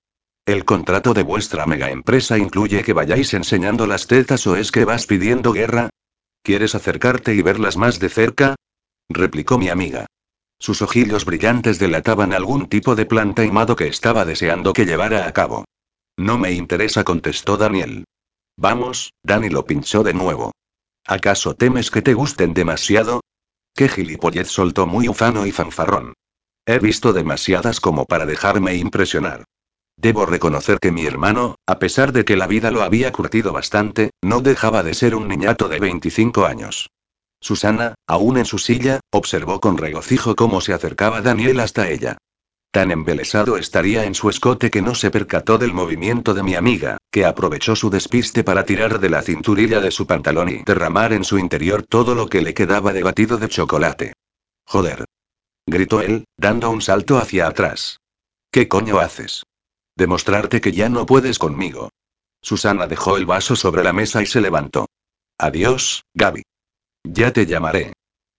¿El 0.45 0.63
contrato 0.63 1.13
de 1.13 1.23
vuestra 1.23 1.65
mega 1.65 1.91
empresa 1.91 2.37
incluye 2.37 2.85
que 2.85 2.93
vayáis 2.93 3.33
enseñando 3.33 3.85
las 3.85 4.07
tetas 4.07 4.47
o 4.47 4.55
es 4.55 4.71
que 4.71 4.85
vas 4.85 5.07
pidiendo 5.07 5.51
guerra? 5.51 5.89
¿Quieres 6.41 6.73
acercarte 6.73 7.35
y 7.35 7.41
verlas 7.41 7.75
más 7.75 7.99
de 7.99 8.07
cerca? 8.07 8.55
replicó 9.09 9.57
mi 9.57 9.67
amiga. 9.67 10.05
Sus 10.57 10.81
ojillos 10.81 11.25
brillantes 11.25 11.77
delataban 11.77 12.31
algún 12.31 12.69
tipo 12.69 12.95
de 12.95 13.05
plan 13.05 13.35
taimado 13.35 13.75
que 13.75 13.87
estaba 13.87 14.23
deseando 14.23 14.71
que 14.71 14.85
llevara 14.85 15.27
a 15.27 15.33
cabo. 15.33 15.65
No 16.15 16.37
me 16.37 16.53
interesa, 16.53 17.03
contestó 17.03 17.57
Daniel. 17.57 18.05
Vamos, 18.55 19.11
Dani 19.21 19.49
lo 19.49 19.65
pinchó 19.65 20.01
de 20.01 20.13
nuevo. 20.13 20.53
¿Acaso 21.05 21.55
temes 21.55 21.91
que 21.91 22.01
te 22.01 22.13
gusten 22.13 22.53
demasiado? 22.53 23.19
Qué 23.75 23.89
gilipollez 23.89 24.47
soltó 24.47 24.87
muy 24.87 25.09
ufano 25.09 25.45
y 25.45 25.51
fanfarrón. 25.51 26.13
He 26.65 26.79
visto 26.79 27.11
demasiadas 27.11 27.81
como 27.81 28.05
para 28.05 28.25
dejarme 28.25 28.75
impresionar. 28.75 29.43
Debo 29.97 30.25
reconocer 30.25 30.79
que 30.79 30.93
mi 30.93 31.05
hermano, 31.05 31.55
a 31.67 31.77
pesar 31.77 32.13
de 32.13 32.23
que 32.23 32.37
la 32.37 32.47
vida 32.47 32.71
lo 32.71 32.83
había 32.83 33.11
curtido 33.11 33.51
bastante, 33.51 34.11
no 34.21 34.39
dejaba 34.39 34.81
de 34.81 34.93
ser 34.93 35.13
un 35.13 35.27
niñato 35.27 35.67
de 35.67 35.79
25 35.79 36.45
años. 36.45 36.89
Susana, 37.41 37.95
aún 38.07 38.37
en 38.37 38.45
su 38.45 38.59
silla, 38.59 39.01
observó 39.11 39.59
con 39.59 39.77
regocijo 39.77 40.35
cómo 40.35 40.61
se 40.61 40.73
acercaba 40.73 41.21
Daniel 41.21 41.59
hasta 41.59 41.89
ella. 41.89 42.17
Tan 42.75 42.91
embelesado 42.91 43.55
estaría 43.55 44.03
en 44.03 44.13
su 44.15 44.29
escote 44.29 44.69
que 44.69 44.81
no 44.81 44.95
se 44.95 45.09
percató 45.09 45.57
del 45.57 45.71
movimiento 45.71 46.33
de 46.33 46.43
mi 46.43 46.55
amiga, 46.55 46.97
que 47.09 47.23
aprovechó 47.23 47.73
su 47.73 47.89
despiste 47.89 48.43
para 48.43 48.65
tirar 48.65 48.99
de 48.99 49.09
la 49.09 49.21
cinturilla 49.21 49.79
de 49.79 49.91
su 49.91 50.05
pantalón 50.05 50.49
y 50.49 50.61
derramar 50.61 51.13
en 51.13 51.23
su 51.23 51.39
interior 51.39 51.83
todo 51.83 52.15
lo 52.15 52.27
que 52.27 52.41
le 52.41 52.53
quedaba 52.53 52.91
de 52.91 53.01
batido 53.01 53.37
de 53.37 53.47
chocolate. 53.47 54.11
Joder. 54.65 55.05
Gritó 55.65 56.01
él, 56.01 56.25
dando 56.35 56.69
un 56.69 56.81
salto 56.81 57.17
hacia 57.17 57.47
atrás. 57.47 58.01
¿Qué 58.51 58.67
coño 58.67 58.99
haces? 58.99 59.43
Demostrarte 59.95 60.59
que 60.59 60.73
ya 60.73 60.89
no 60.89 61.05
puedes 61.05 61.39
conmigo. 61.39 61.91
Susana 62.41 62.87
dejó 62.87 63.15
el 63.15 63.25
vaso 63.25 63.55
sobre 63.55 63.85
la 63.85 63.93
mesa 63.93 64.21
y 64.21 64.25
se 64.25 64.41
levantó. 64.41 64.87
Adiós, 65.37 66.03
Gaby. 66.13 66.43
Ya 67.05 67.31
te 67.31 67.45
llamaré. 67.45 67.93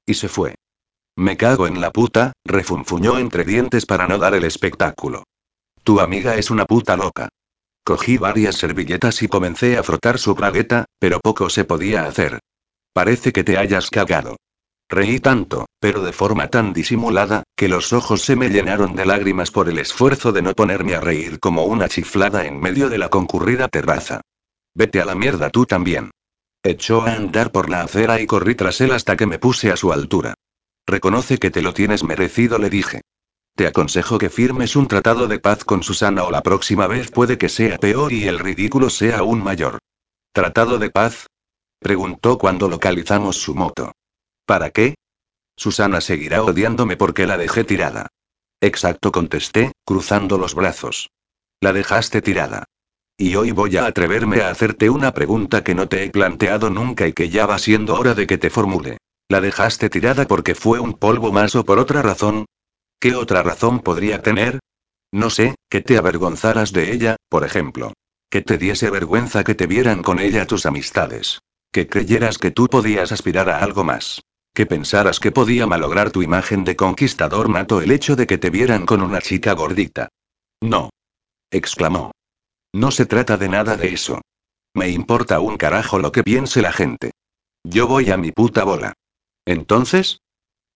Y 0.05 0.13
se 0.13 0.29
fue. 0.29 0.56
Me 1.19 1.39
cago 1.39 1.67
en 1.67 1.81
la 1.81 1.93
puta, 1.93 2.33
refunfuñó 2.45 3.19
entre 3.19 3.45
dientes 3.45 3.87
para 3.87 4.07
no 4.07 4.19
dar 4.19 4.35
el 4.35 4.45
espectáculo. 4.45 5.25
Tu 5.83 6.01
amiga 6.01 6.37
es 6.37 6.51
una 6.51 6.67
puta 6.67 6.95
loca. 6.95 7.31
Cogí 7.85 8.19
varias 8.19 8.57
servilletas 8.57 9.23
y 9.23 9.29
comencé 9.29 9.79
a 9.79 9.83
frotar 9.83 10.19
su 10.19 10.35
bragueta, 10.35 10.85
pero 10.99 11.21
poco 11.21 11.49
se 11.49 11.65
podía 11.65 12.05
hacer. 12.05 12.41
Parece 12.93 13.33
que 13.33 13.45
te 13.45 13.57
hayas 13.57 13.89
cagado. 13.89 14.37
Reí 14.91 15.19
tanto, 15.19 15.67
pero 15.81 16.03
de 16.03 16.13
forma 16.13 16.49
tan 16.49 16.75
disimulada, 16.75 17.45
que 17.57 17.69
los 17.69 17.95
ojos 17.95 18.21
se 18.23 18.37
me 18.37 18.51
llenaron 18.51 18.95
de 18.95 19.07
lágrimas 19.07 19.51
por 19.51 19.71
el 19.71 19.79
esfuerzo 19.79 20.33
de 20.33 20.43
no 20.43 20.53
ponerme 20.53 20.97
a 20.97 21.01
reír 21.01 21.41
como 21.41 21.65
una 21.65 21.89
chiflada 21.89 22.45
en 22.45 22.61
medio 22.61 22.91
de 22.91 22.99
la 22.99 23.09
concurrida 23.09 23.69
terraza. 23.69 24.21
Vete 24.75 25.01
a 25.01 25.07
la 25.07 25.15
mierda 25.15 25.49
tú 25.49 25.65
también. 25.65 26.11
Echó 26.63 27.03
a 27.03 27.15
andar 27.15 27.53
por 27.53 27.71
la 27.71 27.83
acera 27.83 28.21
y 28.21 28.27
corrí 28.27 28.55
tras 28.55 28.81
él 28.83 28.93
hasta 28.93 29.17
que 29.17 29.27
me 29.27 29.39
puse 29.39 29.73
a 29.73 29.77
su 29.77 29.93
altura. 29.93 30.35
Reconoce 30.87 31.39
que 31.39 31.51
te 31.51 31.63
lo 31.63 31.75
tienes 31.75 32.05
merecido, 32.05 32.59
le 32.59 32.71
dije. 32.71 33.03
Te 33.57 33.67
aconsejo 33.67 34.19
que 34.19 34.31
firmes 34.31 34.77
un 34.77 34.87
tratado 34.87 35.27
de 35.27 35.39
paz 35.39 35.65
con 35.65 35.83
Susana 35.83 36.25
o 36.25 36.31
la 36.31 36.43
próxima 36.43 36.87
vez 36.87 37.11
puede 37.11 37.39
que 37.39 37.49
sea 37.49 37.79
peor 37.79 38.13
y 38.13 38.29
el 38.29 38.39
ridículo 38.39 38.91
sea 38.91 39.19
aún 39.19 39.43
mayor. 39.43 39.79
¿Tratado 40.33 40.79
de 40.79 40.91
paz? 40.91 41.27
Preguntó 41.81 42.39
cuando 42.39 42.69
localizamos 42.69 43.37
su 43.37 43.55
moto. 43.55 43.93
¿Para 44.45 44.71
qué? 44.71 44.95
Susana 45.57 46.01
seguirá 46.01 46.43
odiándome 46.43 46.97
porque 46.97 47.27
la 47.27 47.39
dejé 47.39 47.65
tirada. 47.65 48.09
Exacto, 48.61 49.11
contesté, 49.11 49.73
cruzando 49.85 50.39
los 50.39 50.55
brazos. 50.55 51.11
La 51.61 51.73
dejaste 51.73 52.23
tirada. 52.23 52.65
Y 53.19 53.35
hoy 53.37 53.51
voy 53.51 53.79
a 53.79 53.87
atreverme 53.87 54.43
a 54.43 54.51
hacerte 54.51 54.91
una 54.91 55.13
pregunta 55.13 55.65
que 55.65 55.75
no 55.75 55.89
te 55.89 56.05
he 56.05 56.11
planteado 56.11 56.69
nunca 56.69 57.09
y 57.09 57.15
que 57.15 57.31
ya 57.31 57.47
va 57.47 57.59
siendo 57.59 57.95
hora 57.95 58.15
de 58.15 58.27
que 58.27 58.37
te 58.37 58.51
formule. 58.51 58.99
¿La 59.29 59.41
dejaste 59.41 59.91
tirada 59.91 60.27
porque 60.27 60.55
fue 60.55 60.79
un 60.81 60.95
polvo 60.95 61.33
más 61.33 61.55
o 61.57 61.65
por 61.65 61.79
otra 61.79 62.03
razón? 62.03 62.47
¿Qué 63.01 63.15
otra 63.15 63.43
razón 63.43 63.81
podría 63.81 64.23
tener? 64.23 64.61
No 65.13 65.31
sé, 65.31 65.55
que 65.69 65.81
te 65.81 65.99
avergonzaras 65.99 66.73
de 66.73 66.93
ella, 66.93 67.17
por 67.29 67.45
ejemplo. 67.45 67.93
Que 68.31 68.43
te 68.43 68.59
diese 68.59 68.91
vergüenza 68.91 69.45
que 69.45 69.55
te 69.55 69.67
vieran 69.67 70.03
con 70.03 70.19
ella 70.19 70.47
tus 70.47 70.67
amistades. 70.67 71.41
Que 71.73 71.89
creyeras 71.89 72.39
que 72.39 72.51
tú 72.51 72.69
podías 72.69 73.13
aspirar 73.13 73.49
a 73.49 73.59
algo 73.59 73.85
más 73.85 74.21
que 74.57 74.65
pensaras 74.65 75.21
que 75.21 75.33
podía 75.33 75.67
malograr 75.67 76.11
tu 76.11 76.23
imagen 76.23 76.65
de 76.65 76.77
conquistador 76.77 77.51
nato 77.51 77.83
el 77.83 77.91
hecho 77.91 78.17
de 78.17 78.27
que 78.27 78.39
te 78.39 78.49
vieran 78.49 78.87
con 78.87 79.03
una 79.03 79.21
chica 79.21 79.53
gordita. 79.53 80.09
No. 80.63 80.89
exclamó. 81.51 82.13
No 82.73 82.91
se 82.91 83.05
trata 83.05 83.37
de 83.37 83.51
nada 83.51 83.77
de 83.77 83.89
eso. 83.89 84.23
Me 84.75 84.89
importa 84.89 85.41
un 85.41 85.59
carajo 85.59 85.99
lo 85.99 86.11
que 86.11 86.23
piense 86.23 86.63
la 86.63 86.73
gente. 86.73 87.11
Yo 87.65 87.87
voy 87.87 88.11
a 88.11 88.17
mi 88.17 88.33
puta 88.33 88.65
bola. 88.65 88.95
Entonces, 89.47 90.21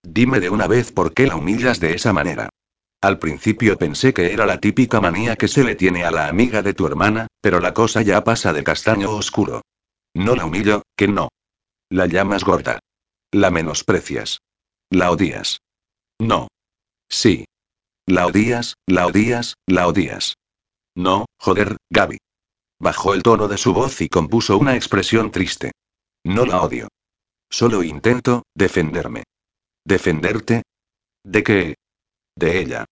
dime 0.03 0.41
de 0.41 0.49
una 0.49 0.67
vez 0.67 0.93
por 0.93 1.13
qué 1.13 1.27
la 1.27 1.37
humillas 1.37 1.81
de 1.81 1.95
esa 1.95 2.13
manera. 2.13 2.49
Al 3.03 3.19
principio 3.19 3.77
pensé 3.79 4.15
que 4.15 4.33
era 4.33 4.47
la 4.47 4.61
típica 4.61 5.01
manía 5.01 5.37
que 5.37 5.49
se 5.49 5.65
le 5.65 5.75
tiene 5.75 6.05
a 6.05 6.11
la 6.11 6.29
amiga 6.29 6.63
de 6.63 6.75
tu 6.75 6.87
hermana, 6.87 7.27
pero 7.41 7.61
la 7.61 7.75
cosa 7.75 8.03
ya 8.03 8.23
pasa 8.23 8.53
de 8.53 8.63
castaño 8.63 9.11
oscuro. 9.11 9.63
No 10.15 10.37
la 10.37 10.45
humillo, 10.45 10.83
que 10.97 11.09
no. 11.09 11.29
La 11.89 12.07
llamas 12.07 12.45
gorda. 12.45 12.79
La 13.33 13.51
menosprecias. 13.51 14.41
La 14.91 15.11
odias. 15.11 15.61
No. 16.21 16.49
Sí. 17.09 17.47
La 18.07 18.27
odias, 18.27 18.75
la 18.87 19.07
odias, 19.07 19.55
la 19.67 19.87
odias. 19.87 20.35
No, 20.95 21.27
joder, 21.39 21.77
Gaby. 21.91 22.19
Bajó 22.81 23.15
el 23.15 23.23
tono 23.23 23.49
de 23.49 23.57
su 23.57 23.73
voz 23.73 24.01
y 24.01 24.09
compuso 24.09 24.59
una 24.59 24.75
expresión 24.75 25.31
triste. 25.31 25.73
No 26.25 26.45
la 26.45 26.61
odio. 26.63 26.89
Solo 27.51 27.83
intento, 27.83 28.45
defenderme. 28.55 29.25
¿Defenderte? 29.85 30.63
¿De 31.25 31.43
qué? 31.43 31.75
De 32.37 32.61
ella. 32.61 32.85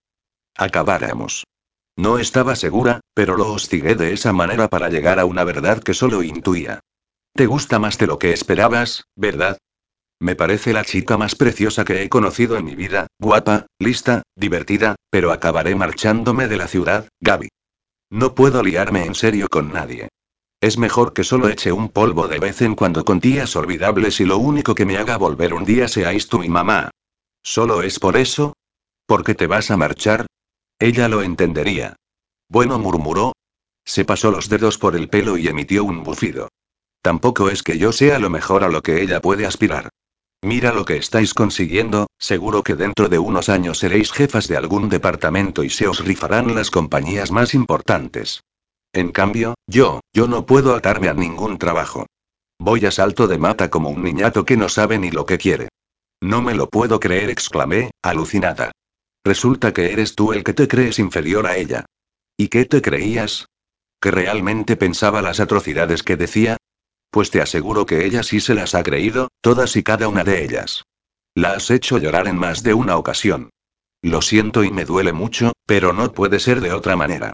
Acabáramos. 0.57 1.45
No 1.97 2.19
estaba 2.19 2.57
segura, 2.57 3.01
pero 3.15 3.37
lo 3.37 3.53
hostigué 3.53 3.95
de 3.95 4.13
esa 4.13 4.33
manera 4.33 4.69
para 4.69 4.89
llegar 4.89 5.19
a 5.19 5.25
una 5.25 5.45
verdad 5.45 5.83
que 5.83 5.95
solo 5.95 6.23
intuía. 6.23 6.81
Te 7.35 7.47
gusta 7.47 7.79
más 7.79 7.99
de 7.99 8.07
lo 8.07 8.19
que 8.19 8.33
esperabas, 8.33 9.05
¿verdad? 9.17 9.59
Me 10.21 10.35
parece 10.35 10.73
la 10.73 10.85
chica 10.85 11.17
más 11.17 11.37
preciosa 11.37 11.85
que 11.85 12.03
he 12.03 12.09
conocido 12.09 12.57
en 12.57 12.65
mi 12.65 12.75
vida, 12.75 13.07
guapa, 13.21 13.67
lista, 13.79 14.23
divertida, 14.35 14.97
pero 15.11 15.31
acabaré 15.31 15.77
marchándome 15.77 16.49
de 16.49 16.57
la 16.57 16.67
ciudad, 16.67 17.09
Gaby. 17.21 17.49
No 18.11 18.35
puedo 18.35 18.63
liarme 18.63 19.05
en 19.05 19.15
serio 19.15 19.49
con 19.49 19.73
nadie. 19.73 20.09
Es 20.61 20.77
mejor 20.77 21.13
que 21.13 21.23
solo 21.23 21.49
eche 21.49 21.71
un 21.71 21.89
polvo 21.89 22.27
de 22.27 22.41
vez 22.41 22.63
en 22.63 22.75
cuando 22.75 23.05
con 23.05 23.21
días 23.21 23.55
olvidables 23.55 24.19
y 24.21 24.25
lo 24.25 24.39
único 24.39 24.75
que 24.75 24.85
me 24.85 24.97
haga 24.97 25.17
volver 25.17 25.55
un 25.55 25.65
día 25.65 25.87
seáis 25.87 26.29
tú 26.29 26.43
y 26.43 26.49
mamá. 26.49 26.91
¿Solo 27.45 27.83
es 27.83 28.01
por 28.01 28.17
eso? 28.17 28.55
¿Por 29.07 29.23
qué 29.23 29.37
te 29.37 29.47
vas 29.47 29.71
a 29.71 29.77
marchar? 29.77 30.27
Ella 30.81 31.09
lo 31.09 31.23
entendería. 31.23 31.95
Bueno, 32.49 32.79
murmuró. 32.81 33.33
Se 33.85 34.05
pasó 34.05 34.33
los 34.33 34.49
dedos 34.49 34.79
por 34.79 34.97
el 34.97 35.09
pelo 35.09 35.39
y 35.39 35.47
emitió 35.47 35.85
un 35.85 36.03
bufido. 36.03 36.49
Tampoco 37.03 37.49
es 37.51 37.63
que 37.63 37.79
yo 37.79 37.93
sea 37.93 38.19
lo 38.19 38.29
mejor 38.29 38.65
a 38.65 38.69
lo 38.69 38.83
que 38.83 39.01
ella 39.01 39.21
puede 39.21 39.47
aspirar. 39.47 39.91
Mira 40.43 40.73
lo 40.73 40.85
que 40.85 40.97
estáis 40.97 41.35
consiguiendo, 41.35 42.09
seguro 42.19 42.65
que 42.65 42.75
dentro 42.75 43.09
de 43.09 43.19
unos 43.19 43.49
años 43.49 43.79
seréis 43.79 44.13
jefas 44.13 44.49
de 44.49 44.57
algún 44.57 44.89
departamento 44.89 45.63
y 45.63 45.71
se 45.71 45.87
os 45.87 46.05
rifarán 46.05 46.55
las 46.55 46.71
compañías 46.71 47.31
más 47.31 47.55
importantes. 47.55 48.43
En 48.93 49.13
cambio, 49.13 49.55
yo, 49.67 50.01
yo 50.15 50.29
no 50.29 50.47
puedo 50.47 50.75
atarme 50.75 51.09
a 51.09 51.15
ningún 51.15 51.59
trabajo. 51.59 52.07
Voy 52.59 52.85
a 52.87 52.91
salto 52.91 53.29
de 53.29 53.39
mata 53.39 53.71
como 53.71 53.91
un 53.91 54.03
niñato 54.03 54.45
que 54.45 54.57
no 54.57 54.69
sabe 54.69 54.99
ni 54.99 55.11
lo 55.11 55.27
que 55.27 55.39
quiere. 55.39 55.69
No 56.21 56.43
me 56.43 56.55
lo 56.55 56.69
puedo 56.69 56.99
creer, 56.99 57.31
exclamé, 57.31 57.91
alucinada. 58.03 58.73
Resulta 59.25 59.73
que 59.73 59.93
eres 59.93 60.15
tú 60.15 60.33
el 60.33 60.43
que 60.43 60.55
te 60.55 60.67
crees 60.67 60.99
inferior 60.99 61.47
a 61.47 61.57
ella. 61.57 61.85
¿Y 62.37 62.49
qué 62.49 62.65
te 62.65 62.83
creías? 62.83 63.47
¿Que 64.01 64.11
realmente 64.11 64.77
pensaba 64.77 65.23
las 65.23 65.39
atrocidades 65.39 66.03
que 66.03 66.17
decía? 66.17 66.57
Pues 67.11 67.31
te 67.31 67.41
aseguro 67.41 67.87
que 67.87 68.05
ella 68.05 68.23
sí 68.23 68.41
se 68.41 68.55
las 68.55 68.75
ha 68.75 68.83
creído, 68.83 69.29
todas 69.41 69.77
y 69.77 69.83
cada 69.83 70.09
una 70.09 70.25
de 70.25 70.45
ellas. 70.45 70.85
La 71.35 71.53
has 71.53 71.71
hecho 71.71 71.99
llorar 71.99 72.27
en 72.27 72.37
más 72.37 72.63
de 72.63 72.75
una 72.75 72.97
ocasión. 72.97 73.51
Lo 74.03 74.23
siento 74.23 74.65
y 74.65 74.71
me 74.71 74.85
duele 74.85 75.13
mucho, 75.13 75.53
pero 75.67 75.93
no 75.93 76.13
puede 76.13 76.41
ser 76.41 76.61
de 76.61 76.73
otra 76.73 76.97
manera. 76.97 77.33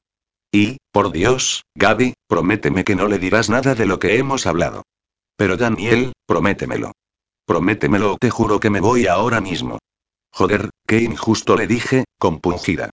Y, 0.55 0.77
por 0.93 1.11
Dios, 1.11 1.65
Gaby, 1.75 2.13
prométeme 2.29 2.85
que 2.85 2.95
no 2.95 3.09
le 3.09 3.19
dirás 3.19 3.49
nada 3.49 3.75
de 3.75 3.85
lo 3.85 3.99
que 3.99 4.17
hemos 4.17 4.45
hablado. 4.45 4.83
Pero 5.35 5.57
Daniel, 5.57 6.13
prométemelo. 6.25 6.93
Prométemelo 7.45 8.13
o 8.13 8.17
te 8.17 8.29
juro 8.29 8.61
que 8.61 8.69
me 8.69 8.79
voy 8.79 9.05
ahora 9.05 9.41
mismo. 9.41 9.79
Joder, 10.31 10.69
qué 10.87 10.99
injusto 11.01 11.57
le 11.57 11.67
dije, 11.67 12.05
compungida. 12.17 12.89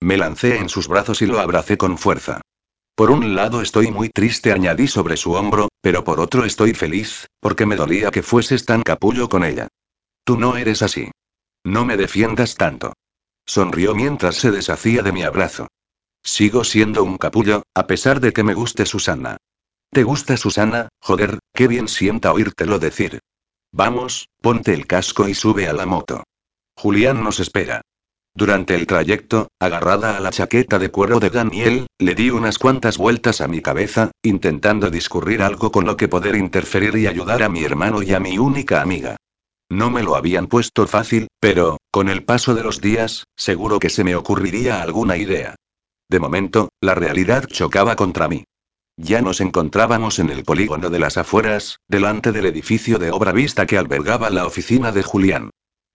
Me 0.00 0.16
lancé 0.16 0.56
en 0.56 0.70
sus 0.70 0.88
brazos 0.88 1.20
y 1.20 1.26
lo 1.26 1.40
abracé 1.40 1.76
con 1.76 1.98
fuerza. 1.98 2.40
Por 2.94 3.10
un 3.10 3.34
lado 3.34 3.60
estoy 3.60 3.90
muy 3.90 4.08
triste, 4.08 4.52
añadí 4.52 4.88
sobre 4.88 5.18
su 5.18 5.32
hombro, 5.32 5.68
pero 5.82 6.04
por 6.04 6.20
otro 6.20 6.46
estoy 6.46 6.72
feliz, 6.72 7.26
porque 7.38 7.66
me 7.66 7.76
dolía 7.76 8.10
que 8.12 8.22
fueses 8.22 8.64
tan 8.64 8.82
capullo 8.82 9.28
con 9.28 9.44
ella. 9.44 9.68
Tú 10.24 10.38
no 10.38 10.56
eres 10.56 10.80
así. 10.80 11.10
No 11.64 11.84
me 11.84 11.98
defiendas 11.98 12.54
tanto. 12.54 12.94
Sonrió 13.44 13.94
mientras 13.94 14.36
se 14.36 14.50
deshacía 14.50 15.02
de 15.02 15.12
mi 15.12 15.22
abrazo. 15.22 15.66
Sigo 16.24 16.64
siendo 16.64 17.04
un 17.04 17.18
capullo, 17.18 17.64
a 17.74 17.86
pesar 17.86 18.20
de 18.20 18.32
que 18.32 18.42
me 18.42 18.54
guste 18.54 18.86
Susana. 18.86 19.36
¿Te 19.90 20.02
gusta 20.02 20.38
Susana? 20.38 20.88
Joder, 21.00 21.38
qué 21.52 21.68
bien 21.68 21.86
sienta 21.86 22.32
oírtelo 22.32 22.78
decir. 22.78 23.20
Vamos, 23.72 24.30
ponte 24.40 24.72
el 24.72 24.86
casco 24.86 25.28
y 25.28 25.34
sube 25.34 25.68
a 25.68 25.74
la 25.74 25.84
moto. 25.84 26.24
Julián 26.76 27.22
nos 27.22 27.40
espera. 27.40 27.82
Durante 28.34 28.74
el 28.74 28.86
trayecto, 28.86 29.48
agarrada 29.60 30.16
a 30.16 30.20
la 30.20 30.30
chaqueta 30.30 30.78
de 30.78 30.90
cuero 30.90 31.20
de 31.20 31.30
Daniel, 31.30 31.86
le 31.98 32.14
di 32.14 32.30
unas 32.30 32.58
cuantas 32.58 32.96
vueltas 32.98 33.40
a 33.40 33.46
mi 33.46 33.60
cabeza, 33.60 34.10
intentando 34.22 34.90
discurrir 34.90 35.42
algo 35.42 35.70
con 35.70 35.84
lo 35.84 35.96
que 35.96 36.08
poder 36.08 36.34
interferir 36.34 36.96
y 36.96 37.06
ayudar 37.06 37.42
a 37.42 37.48
mi 37.48 37.62
hermano 37.62 38.02
y 38.02 38.14
a 38.14 38.18
mi 38.18 38.38
única 38.38 38.80
amiga. 38.80 39.16
No 39.70 39.90
me 39.90 40.02
lo 40.02 40.16
habían 40.16 40.46
puesto 40.46 40.86
fácil, 40.86 41.28
pero, 41.38 41.76
con 41.92 42.08
el 42.08 42.24
paso 42.24 42.54
de 42.54 42.64
los 42.64 42.80
días, 42.80 43.24
seguro 43.36 43.78
que 43.78 43.90
se 43.90 44.04
me 44.04 44.16
ocurriría 44.16 44.82
alguna 44.82 45.16
idea. 45.16 45.54
De 46.14 46.20
momento, 46.20 46.68
la 46.80 46.94
realidad 46.94 47.44
chocaba 47.48 47.96
contra 47.96 48.28
mí. 48.28 48.44
Ya 48.96 49.20
nos 49.20 49.40
encontrábamos 49.40 50.20
en 50.20 50.30
el 50.30 50.44
polígono 50.44 50.88
de 50.88 51.00
las 51.00 51.16
afueras, 51.16 51.80
delante 51.88 52.30
del 52.30 52.46
edificio 52.46 53.00
de 53.00 53.10
obra 53.10 53.32
vista 53.32 53.66
que 53.66 53.78
albergaba 53.78 54.30
la 54.30 54.46
oficina 54.46 54.92
de 54.92 55.02
Julián. 55.02 55.50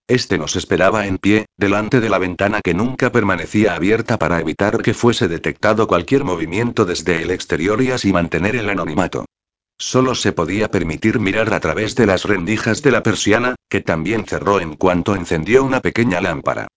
Este 0.09 0.37
nos 0.37 0.57
esperaba 0.57 1.07
en 1.07 1.19
pie, 1.19 1.45
delante 1.55 2.01
de 2.01 2.09
la 2.09 2.17
ventana 2.17 2.59
que 2.61 2.73
nunca 2.73 3.13
permanecía 3.13 3.75
abierta 3.75 4.19
para 4.19 4.41
evitar 4.41 4.81
que 4.81 4.93
fuese 4.93 5.29
detectado 5.29 5.87
cualquier 5.87 6.25
movimiento 6.25 6.83
desde 6.83 7.21
el 7.21 7.31
exterior 7.31 7.81
y 7.81 7.91
así 7.91 8.11
mantener 8.11 8.57
el 8.57 8.69
anonimato. 8.69 9.23
Solo 9.77 10.15
se 10.15 10.33
podía 10.33 10.69
permitir 10.69 11.21
mirar 11.21 11.53
a 11.53 11.61
través 11.61 11.95
de 11.95 12.07
las 12.07 12.25
rendijas 12.25 12.81
de 12.81 12.91
la 12.91 13.03
persiana, 13.03 13.55
que 13.69 13.79
también 13.79 14.25
cerró 14.25 14.59
en 14.59 14.75
cuanto 14.75 15.15
encendió 15.15 15.63
una 15.63 15.79
pequeña 15.79 16.19
lámpara. 16.19 16.67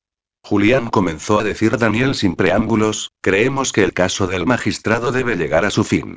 Julián 0.44 0.90
comenzó 0.90 1.38
a 1.38 1.44
decir 1.44 1.78
Daniel 1.78 2.14
sin 2.14 2.34
preámbulos, 2.34 3.12
creemos 3.20 3.72
que 3.72 3.84
el 3.84 3.92
caso 3.92 4.26
del 4.26 4.44
magistrado 4.44 5.12
debe 5.12 5.36
llegar 5.36 5.64
a 5.64 5.70
su 5.70 5.84
fin. 5.84 6.16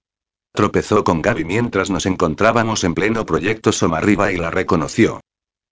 Tropezó 0.52 1.04
con 1.04 1.22
Gaby 1.22 1.46
mientras 1.46 1.90
nos 1.90 2.06
encontrábamos 2.06 2.84
en 2.84 2.96
pleno 2.96 3.26
proyecto 3.26 3.72
Somarriba 3.72 4.32
y 4.32 4.38
la 4.38 4.50
reconoció. 4.50 5.22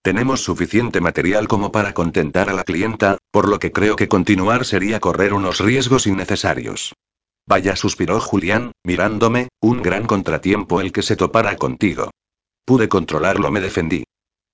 Tenemos 0.04 0.44
suficiente 0.44 1.00
material 1.00 1.48
como 1.48 1.72
para 1.72 1.94
contentar 1.94 2.50
a 2.50 2.54
la 2.54 2.66
clienta, 2.66 3.18
por 3.32 3.48
lo 3.48 3.60
que 3.60 3.72
creo 3.72 3.96
que 3.96 4.10
continuar 4.10 4.66
sería 4.66 5.00
correr 5.00 5.34
unos 5.34 5.60
riesgos 5.60 6.06
innecesarios. 6.06 6.94
Vaya, 7.48 7.76
suspiró 7.76 8.20
Julián, 8.20 8.74
mirándome, 8.84 9.48
un 9.62 9.82
gran 9.82 10.06
contratiempo 10.06 10.82
el 10.82 10.92
que 10.92 11.02
se 11.02 11.16
topara 11.16 11.56
contigo. 11.56 12.12
Pude 12.66 12.88
controlarlo, 12.88 13.50
me 13.52 13.62
defendí. 13.62 14.04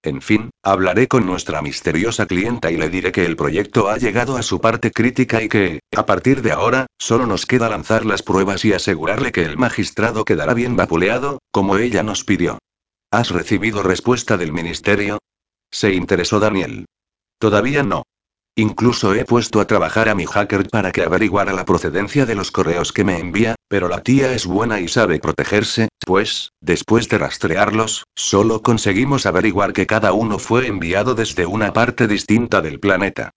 En 0.02 0.22
fin, 0.22 0.50
hablaré 0.64 1.10
con 1.10 1.26
nuestra 1.26 1.62
misteriosa 1.62 2.26
clienta 2.26 2.72
y 2.72 2.78
le 2.78 2.90
diré 2.90 3.12
que 3.12 3.26
el 3.26 3.36
proyecto 3.36 3.90
ha 3.90 3.98
llegado 3.98 4.38
a 4.38 4.44
su 4.44 4.62
parte 4.62 4.92
crítica 4.92 5.44
y 5.44 5.50
que, 5.50 5.82
a 5.94 6.06
partir 6.06 6.42
de 6.42 6.54
ahora, 6.54 6.88
solo 6.98 7.26
nos 7.26 7.46
queda 7.46 7.68
lanzar 7.68 8.06
las 8.06 8.24
pruebas 8.24 8.64
y 8.64 8.72
asegurarle 8.72 9.34
que 9.34 9.44
el 9.44 9.58
magistrado 9.58 10.24
quedará 10.24 10.54
bien 10.54 10.78
vapuleado, 10.78 11.40
como 11.52 11.78
ella 11.78 12.02
nos 12.02 12.24
pidió. 12.24 12.60
¿Has 13.12 13.32
recibido 13.32 13.84
respuesta 13.84 14.38
del 14.38 14.54
ministerio? 14.54 15.20
Se 15.70 15.94
interesó 15.94 16.40
Daniel. 16.40 16.86
Todavía 17.38 17.84
no. 17.84 18.04
Incluso 18.56 19.14
he 19.14 19.26
puesto 19.26 19.60
a 19.60 19.68
trabajar 19.68 20.08
a 20.08 20.16
mi 20.16 20.26
hacker 20.26 20.70
para 20.70 20.92
que 20.92 21.04
averiguara 21.04 21.52
la 21.52 21.66
procedencia 21.66 22.26
de 22.26 22.36
los 22.36 22.52
correos 22.52 22.94
que 22.94 23.04
me 23.04 23.20
envía, 23.20 23.56
pero 23.70 23.88
la 23.88 24.02
tía 24.02 24.34
es 24.34 24.46
buena 24.46 24.82
y 24.82 24.88
sabe 24.88 25.20
protegerse, 25.20 25.88
pues, 26.06 26.52
después 26.60 27.08
de 27.08 27.20
rastrearlos, 27.20 28.04
solo 28.16 28.62
conseguimos 28.64 29.26
averiguar 29.26 29.72
que 29.74 29.88
cada 29.88 30.12
uno 30.12 30.40
fue 30.40 30.68
enviado 30.68 31.16
desde 31.16 31.46
una 31.46 31.72
parte 31.72 32.08
distinta 32.08 32.62
del 32.62 32.80
planeta. 32.80 33.30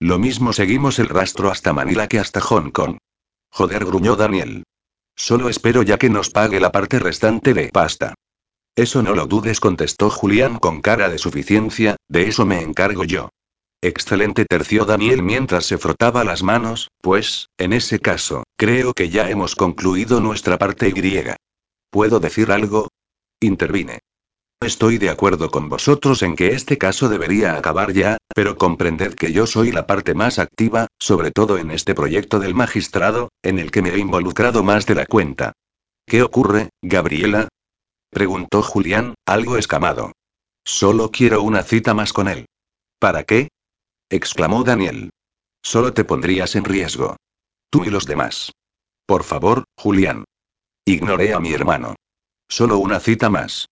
Lo 0.00 0.18
mismo 0.18 0.52
seguimos 0.52 0.98
el 0.98 1.08
rastro 1.08 1.50
hasta 1.50 1.72
Manila 1.72 2.08
que 2.08 2.18
hasta 2.18 2.40
Hong 2.40 2.70
Kong. 2.70 2.98
Joder, 3.50 3.84
gruñó 3.86 4.16
Daniel. 4.16 4.64
Solo 5.14 5.48
espero 5.48 5.82
ya 5.82 5.96
que 5.96 6.10
nos 6.10 6.28
pague 6.28 6.60
la 6.60 6.72
parte 6.72 6.98
restante 6.98 7.54
de 7.54 7.68
pasta. 7.68 8.14
Eso 8.74 9.02
no 9.02 9.14
lo 9.14 9.26
dudes, 9.26 9.60
contestó 9.60 10.10
Julián 10.10 10.58
con 10.58 10.82
cara 10.82 11.08
de 11.08 11.16
suficiencia, 11.16 11.96
de 12.08 12.28
eso 12.28 12.44
me 12.44 12.60
encargo 12.60 13.04
yo. 13.04 13.30
Excelente 13.82 14.44
terció 14.46 14.84
Daniel 14.84 15.22
mientras 15.22 15.66
se 15.66 15.78
frotaba 15.78 16.24
las 16.24 16.42
manos, 16.42 16.88
pues, 17.02 17.48
en 17.58 17.72
ese 17.72 17.98
caso, 18.00 18.44
creo 18.56 18.94
que 18.94 19.10
ya 19.10 19.30
hemos 19.30 19.54
concluido 19.54 20.20
nuestra 20.20 20.58
parte 20.58 20.88
Y. 20.88 21.22
¿Puedo 21.90 22.18
decir 22.20 22.50
algo? 22.50 22.88
Intervine. 23.40 24.00
Estoy 24.62 24.96
de 24.96 25.10
acuerdo 25.10 25.50
con 25.50 25.68
vosotros 25.68 26.22
en 26.22 26.34
que 26.34 26.48
este 26.48 26.78
caso 26.78 27.10
debería 27.10 27.56
acabar 27.56 27.92
ya, 27.92 28.16
pero 28.34 28.56
comprended 28.56 29.14
que 29.14 29.30
yo 29.30 29.46
soy 29.46 29.70
la 29.70 29.86
parte 29.86 30.14
más 30.14 30.38
activa, 30.38 30.86
sobre 30.98 31.30
todo 31.30 31.58
en 31.58 31.70
este 31.70 31.94
proyecto 31.94 32.40
del 32.40 32.54
magistrado, 32.54 33.28
en 33.42 33.58
el 33.58 33.70
que 33.70 33.82
me 33.82 33.90
he 33.90 33.98
involucrado 33.98 34.62
más 34.62 34.86
de 34.86 34.94
la 34.94 35.04
cuenta. 35.04 35.52
¿Qué 36.06 36.22
ocurre, 36.22 36.70
Gabriela? 36.80 37.48
preguntó 38.10 38.62
Julián, 38.62 39.14
algo 39.26 39.58
escamado. 39.58 40.12
Solo 40.64 41.10
quiero 41.10 41.42
una 41.42 41.62
cita 41.62 41.92
más 41.92 42.14
con 42.14 42.26
él. 42.26 42.46
¿Para 42.98 43.24
qué? 43.24 43.48
Exclamó 44.10 44.64
Daniel. 44.64 45.10
Solo 45.62 45.92
te 45.92 46.04
pondrías 46.04 46.54
en 46.54 46.64
riesgo. 46.64 47.16
Tú 47.70 47.84
y 47.84 47.90
los 47.90 48.06
demás. 48.06 48.52
Por 49.06 49.24
favor, 49.24 49.64
Julián. 49.76 50.24
Ignoré 50.84 51.34
a 51.34 51.40
mi 51.40 51.52
hermano. 51.52 51.96
Solo 52.48 52.78
una 52.78 53.00
cita 53.00 53.28
más. 53.28 53.66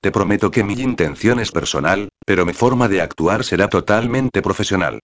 Te 0.00 0.10
prometo 0.10 0.50
que 0.50 0.64
mi 0.64 0.74
intención 0.74 1.40
es 1.40 1.52
personal, 1.52 2.08
pero 2.24 2.44
mi 2.44 2.52
forma 2.52 2.88
de 2.88 3.00
actuar 3.00 3.44
será 3.44 3.68
totalmente 3.68 4.42
profesional. 4.42 5.00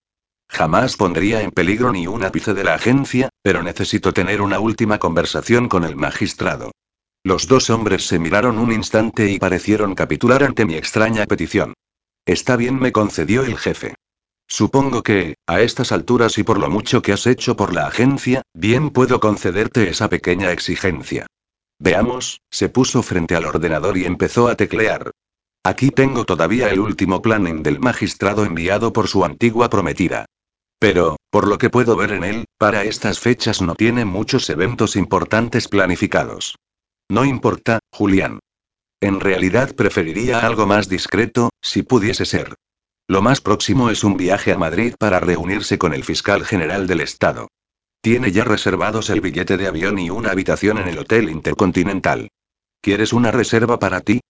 Jamás 0.48 0.96
pondría 0.96 1.40
en 1.42 1.50
peligro 1.50 1.92
ni 1.92 2.06
un 2.06 2.24
ápice 2.24 2.52
de 2.52 2.64
la 2.64 2.74
agencia, 2.74 3.30
pero 3.42 3.62
necesito 3.62 4.12
tener 4.12 4.42
una 4.42 4.60
última 4.60 4.98
conversación 4.98 5.68
con 5.68 5.84
el 5.84 5.96
magistrado. 5.96 6.72
Los 7.24 7.46
dos 7.46 7.70
hombres 7.70 8.06
se 8.06 8.18
miraron 8.18 8.58
un 8.58 8.72
instante 8.72 9.30
y 9.30 9.38
parecieron 9.38 9.94
capitular 9.94 10.42
ante 10.42 10.66
mi 10.66 10.74
extraña 10.74 11.24
petición. 11.26 11.72
Está 12.26 12.56
bien, 12.56 12.78
me 12.78 12.92
concedió 12.92 13.44
el 13.44 13.56
jefe. 13.56 13.94
Supongo 14.48 15.02
que, 15.02 15.36
a 15.46 15.60
estas 15.60 15.92
alturas 15.92 16.36
y 16.38 16.42
por 16.42 16.58
lo 16.58 16.68
mucho 16.68 17.02
que 17.02 17.12
has 17.12 17.26
hecho 17.26 17.56
por 17.56 17.74
la 17.74 17.86
agencia, 17.86 18.42
bien 18.54 18.90
puedo 18.90 19.20
concederte 19.20 19.88
esa 19.88 20.08
pequeña 20.08 20.52
exigencia. 20.52 21.26
Veamos, 21.78 22.40
se 22.50 22.68
puso 22.68 23.02
frente 23.02 23.34
al 23.34 23.44
ordenador 23.44 23.96
y 23.96 24.04
empezó 24.04 24.48
a 24.48 24.54
teclear. 24.54 25.10
Aquí 25.64 25.90
tengo 25.90 26.24
todavía 26.24 26.70
el 26.70 26.80
último 26.80 27.22
planning 27.22 27.62
del 27.62 27.80
magistrado 27.80 28.44
enviado 28.44 28.92
por 28.92 29.08
su 29.08 29.24
antigua 29.24 29.70
prometida. 29.70 30.26
Pero, 30.78 31.16
por 31.30 31.46
lo 31.46 31.58
que 31.58 31.70
puedo 31.70 31.94
ver 31.94 32.12
en 32.12 32.24
él, 32.24 32.44
para 32.58 32.82
estas 32.82 33.20
fechas 33.20 33.62
no 33.62 33.76
tiene 33.76 34.04
muchos 34.04 34.50
eventos 34.50 34.96
importantes 34.96 35.68
planificados. 35.68 36.56
No 37.08 37.24
importa, 37.24 37.78
Julián. 37.92 38.40
En 39.00 39.20
realidad 39.20 39.74
preferiría 39.74 40.40
algo 40.40 40.66
más 40.66 40.88
discreto, 40.88 41.50
si 41.60 41.82
pudiese 41.82 42.24
ser. 42.24 42.54
Lo 43.08 43.22
más 43.22 43.40
próximo 43.40 43.90
es 43.90 44.04
un 44.04 44.16
viaje 44.16 44.52
a 44.52 44.58
Madrid 44.58 44.94
para 44.98 45.20
reunirse 45.20 45.78
con 45.78 45.92
el 45.92 46.04
fiscal 46.04 46.44
general 46.44 46.86
del 46.86 47.00
Estado. 47.00 47.48
Tiene 48.00 48.32
ya 48.32 48.44
reservados 48.44 49.10
el 49.10 49.20
billete 49.20 49.56
de 49.56 49.66
avión 49.66 49.98
y 49.98 50.10
una 50.10 50.30
habitación 50.30 50.78
en 50.78 50.88
el 50.88 50.98
Hotel 50.98 51.30
Intercontinental. 51.30 52.28
¿Quieres 52.80 53.12
una 53.12 53.30
reserva 53.30 53.78
para 53.78 54.00
ti? 54.00 54.20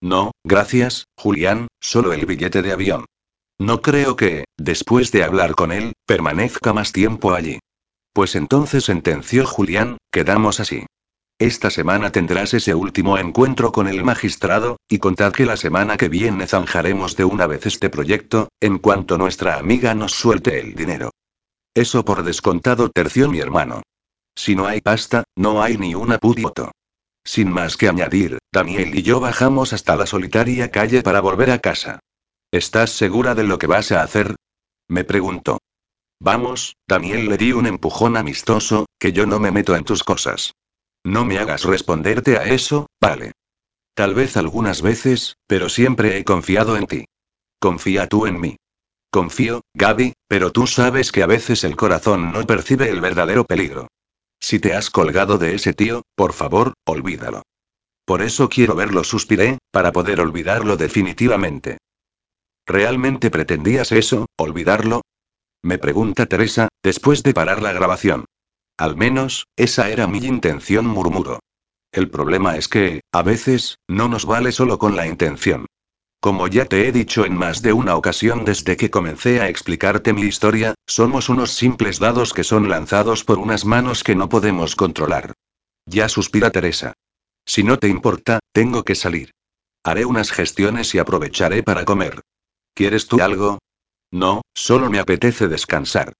No, 0.00 0.32
gracias, 0.44 1.04
Julián, 1.16 1.68
solo 1.80 2.12
el 2.12 2.26
billete 2.26 2.62
de 2.62 2.72
avión. 2.72 3.04
No 3.58 3.82
creo 3.82 4.16
que, 4.16 4.44
después 4.56 5.12
de 5.12 5.22
hablar 5.22 5.54
con 5.54 5.70
él, 5.70 5.92
permanezca 6.06 6.72
más 6.72 6.92
tiempo 6.92 7.34
allí. 7.34 7.58
Pues 8.12 8.34
entonces 8.34 8.84
sentenció 8.84 9.46
Julián, 9.46 9.98
quedamos 10.10 10.58
así. 10.58 10.86
Esta 11.40 11.70
semana 11.70 12.12
tendrás 12.12 12.52
ese 12.52 12.74
último 12.74 13.16
encuentro 13.16 13.72
con 13.72 13.88
el 13.88 14.04
magistrado, 14.04 14.76
y 14.90 14.98
contad 14.98 15.32
que 15.32 15.46
la 15.46 15.56
semana 15.56 15.96
que 15.96 16.10
viene 16.10 16.46
zanjaremos 16.46 17.16
de 17.16 17.24
una 17.24 17.46
vez 17.46 17.64
este 17.64 17.88
proyecto, 17.88 18.50
en 18.60 18.78
cuanto 18.78 19.16
nuestra 19.16 19.56
amiga 19.56 19.94
nos 19.94 20.12
suelte 20.12 20.60
el 20.60 20.74
dinero. 20.74 21.12
Eso 21.72 22.04
por 22.04 22.24
descontado 22.24 22.90
terció 22.90 23.30
mi 23.30 23.40
hermano. 23.40 23.82
Si 24.36 24.54
no 24.54 24.66
hay 24.66 24.82
pasta, 24.82 25.24
no 25.34 25.62
hay 25.62 25.78
ni 25.78 25.94
una 25.94 26.18
pudioto. 26.18 26.72
Sin 27.24 27.50
más 27.50 27.78
que 27.78 27.88
añadir, 27.88 28.36
Daniel 28.52 28.94
y 28.94 29.00
yo 29.00 29.18
bajamos 29.18 29.72
hasta 29.72 29.96
la 29.96 30.04
solitaria 30.04 30.70
calle 30.70 31.00
para 31.00 31.22
volver 31.22 31.52
a 31.52 31.60
casa. 31.60 32.00
¿Estás 32.52 32.90
segura 32.90 33.34
de 33.34 33.44
lo 33.44 33.58
que 33.58 33.66
vas 33.66 33.92
a 33.92 34.02
hacer? 34.02 34.36
Me 34.88 35.04
preguntó. 35.04 35.58
Vamos, 36.20 36.76
Daniel 36.86 37.30
le 37.30 37.38
di 37.38 37.52
un 37.52 37.66
empujón 37.66 38.18
amistoso, 38.18 38.84
que 38.98 39.14
yo 39.14 39.24
no 39.24 39.40
me 39.40 39.50
meto 39.50 39.74
en 39.74 39.84
tus 39.84 40.04
cosas. 40.04 40.52
No 41.04 41.24
me 41.24 41.38
hagas 41.38 41.64
responderte 41.64 42.36
a 42.36 42.44
eso, 42.44 42.86
vale. 43.00 43.32
Tal 43.94 44.14
vez 44.14 44.36
algunas 44.36 44.82
veces, 44.82 45.36
pero 45.46 45.68
siempre 45.68 46.18
he 46.18 46.24
confiado 46.24 46.76
en 46.76 46.86
ti. 46.86 47.04
Confía 47.58 48.06
tú 48.08 48.26
en 48.26 48.40
mí. 48.40 48.56
Confío, 49.10 49.62
Gaby, 49.74 50.12
pero 50.28 50.52
tú 50.52 50.66
sabes 50.66 51.10
que 51.10 51.22
a 51.22 51.26
veces 51.26 51.64
el 51.64 51.76
corazón 51.76 52.32
no 52.32 52.46
percibe 52.46 52.90
el 52.90 53.00
verdadero 53.00 53.44
peligro. 53.44 53.88
Si 54.38 54.58
te 54.60 54.74
has 54.74 54.88
colgado 54.88 55.36
de 55.36 55.54
ese 55.54 55.74
tío, 55.74 56.02
por 56.14 56.32
favor, 56.32 56.74
olvídalo. 56.86 57.42
Por 58.04 58.22
eso 58.22 58.48
quiero 58.48 58.74
verlo, 58.74 59.04
suspiré, 59.04 59.58
para 59.70 59.92
poder 59.92 60.20
olvidarlo 60.20 60.76
definitivamente. 60.76 61.78
¿Realmente 62.66 63.30
pretendías 63.30 63.92
eso, 63.92 64.26
olvidarlo? 64.36 65.02
Me 65.62 65.78
pregunta 65.78 66.26
Teresa, 66.26 66.68
después 66.82 67.22
de 67.22 67.34
parar 67.34 67.62
la 67.62 67.72
grabación. 67.72 68.24
Al 68.80 68.96
menos, 68.96 69.46
esa 69.56 69.90
era 69.90 70.06
mi 70.06 70.20
intención, 70.20 70.86
murmuró. 70.86 71.40
El 71.92 72.08
problema 72.08 72.56
es 72.56 72.66
que, 72.66 73.02
a 73.12 73.20
veces, 73.20 73.76
no 73.86 74.08
nos 74.08 74.24
vale 74.24 74.52
solo 74.52 74.78
con 74.78 74.96
la 74.96 75.06
intención. 75.06 75.66
Como 76.18 76.48
ya 76.48 76.64
te 76.64 76.88
he 76.88 76.90
dicho 76.90 77.26
en 77.26 77.36
más 77.36 77.60
de 77.60 77.74
una 77.74 77.94
ocasión 77.94 78.46
desde 78.46 78.78
que 78.78 78.90
comencé 78.90 79.42
a 79.42 79.50
explicarte 79.50 80.14
mi 80.14 80.22
historia, 80.22 80.72
somos 80.86 81.28
unos 81.28 81.50
simples 81.50 81.98
dados 81.98 82.32
que 82.32 82.42
son 82.42 82.70
lanzados 82.70 83.22
por 83.22 83.38
unas 83.38 83.66
manos 83.66 84.02
que 84.02 84.14
no 84.14 84.30
podemos 84.30 84.76
controlar. 84.76 85.34
Ya 85.84 86.08
suspira 86.08 86.50
Teresa. 86.50 86.94
Si 87.44 87.62
no 87.62 87.78
te 87.78 87.88
importa, 87.88 88.38
tengo 88.50 88.82
que 88.82 88.94
salir. 88.94 89.32
Haré 89.84 90.06
unas 90.06 90.32
gestiones 90.32 90.94
y 90.94 90.98
aprovecharé 91.00 91.62
para 91.62 91.84
comer. 91.84 92.22
¿Quieres 92.72 93.06
tú 93.08 93.20
algo? 93.20 93.58
No, 94.10 94.40
solo 94.54 94.88
me 94.88 95.00
apetece 95.00 95.48
descansar. 95.48 96.14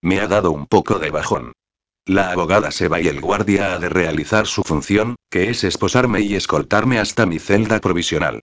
Me 0.00 0.18
ha 0.20 0.26
dado 0.28 0.50
un 0.50 0.66
poco 0.66 0.98
de 0.98 1.10
bajón. 1.10 1.52
La 2.06 2.30
abogada 2.30 2.70
se 2.70 2.86
va 2.86 3.00
y 3.00 3.08
el 3.08 3.20
guardia 3.20 3.74
ha 3.74 3.78
de 3.80 3.88
realizar 3.88 4.46
su 4.46 4.62
función, 4.62 5.16
que 5.28 5.50
es 5.50 5.64
esposarme 5.64 6.20
y 6.20 6.36
escoltarme 6.36 7.00
hasta 7.00 7.26
mi 7.26 7.40
celda 7.40 7.80
provisional. 7.80 8.42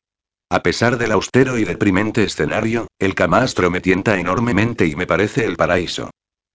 A 0.49 0.61
pesar 0.61 0.97
del 0.97 1.13
austero 1.13 1.57
y 1.57 1.63
deprimente 1.63 2.23
escenario, 2.23 2.87
el 2.99 3.15
camastro 3.15 3.71
me 3.71 3.79
tienta 3.79 4.19
enormemente 4.19 4.85
y 4.85 4.97
me 4.97 5.07
parece 5.07 5.45
el 5.45 5.55
paraíso. 5.55 6.09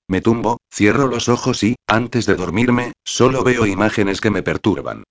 Me 0.07 0.21
tumbo, 0.21 0.59
cierro 0.71 1.07
los 1.07 1.31
ojos 1.31 1.63
y, 1.63 1.77
antes 1.87 2.27
de 2.27 2.35
dormirme, 2.35 2.93
solo 3.05 3.43
veo 3.43 3.65
imágenes 3.65 4.21
que 4.21 4.31
me 4.31 4.43
perturban. 4.43 5.05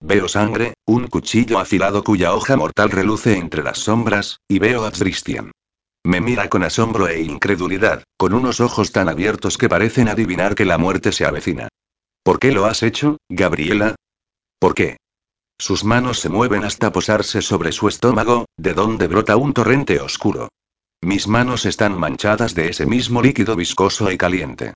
Veo 0.00 0.28
sangre, 0.28 0.72
un 0.86 1.06
cuchillo 1.06 1.58
afilado 1.58 2.02
cuya 2.02 2.34
hoja 2.34 2.56
mortal 2.56 2.90
reluce 2.90 3.36
entre 3.36 3.62
las 3.62 3.78
sombras, 3.78 4.38
y 4.48 4.58
veo 4.58 4.86
a 4.86 4.90
Christian. 4.90 5.52
Me 6.04 6.20
mira 6.20 6.48
con 6.48 6.64
asombro 6.64 7.08
e 7.08 7.22
incredulidad, 7.22 8.02
con 8.16 8.34
unos 8.34 8.60
ojos 8.60 8.90
tan 8.90 9.08
abiertos 9.08 9.56
que 9.56 9.68
parecen 9.68 10.08
adivinar 10.08 10.54
que 10.54 10.64
la 10.64 10.78
muerte 10.78 11.12
se 11.12 11.24
avecina. 11.24 11.68
¿Por 12.24 12.38
qué 12.38 12.50
lo 12.52 12.66
has 12.66 12.82
hecho, 12.82 13.18
Gabriela? 13.28 13.94
¿Por 14.58 14.74
qué? 14.74 14.96
Sus 15.60 15.84
manos 15.84 16.18
se 16.18 16.28
mueven 16.28 16.64
hasta 16.64 16.90
posarse 16.90 17.40
sobre 17.40 17.70
su 17.70 17.86
estómago, 17.86 18.46
de 18.56 18.74
donde 18.74 19.06
brota 19.06 19.36
un 19.36 19.52
torrente 19.52 20.00
oscuro. 20.00 20.48
Mis 21.00 21.28
manos 21.28 21.66
están 21.66 21.98
manchadas 21.98 22.54
de 22.54 22.68
ese 22.68 22.86
mismo 22.86 23.22
líquido 23.22 23.54
viscoso 23.54 24.10
y 24.10 24.18
caliente. 24.18 24.74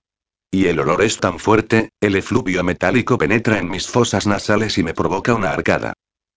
Y 0.49 0.67
el 0.67 0.79
olor 0.79 1.01
es 1.01 1.17
tan 1.17 1.39
fuerte, 1.39 1.89
el 1.99 2.15
efluvio 2.15 2.63
metálico 2.63 3.17
penetra 3.17 3.59
en 3.59 3.69
mis 3.69 3.87
fosas 3.87 4.27
nasales 4.27 4.77
y 4.77 4.83
me 4.83 4.93
provoca 4.93 5.33
una 5.33 5.51
arcada. 5.51 5.93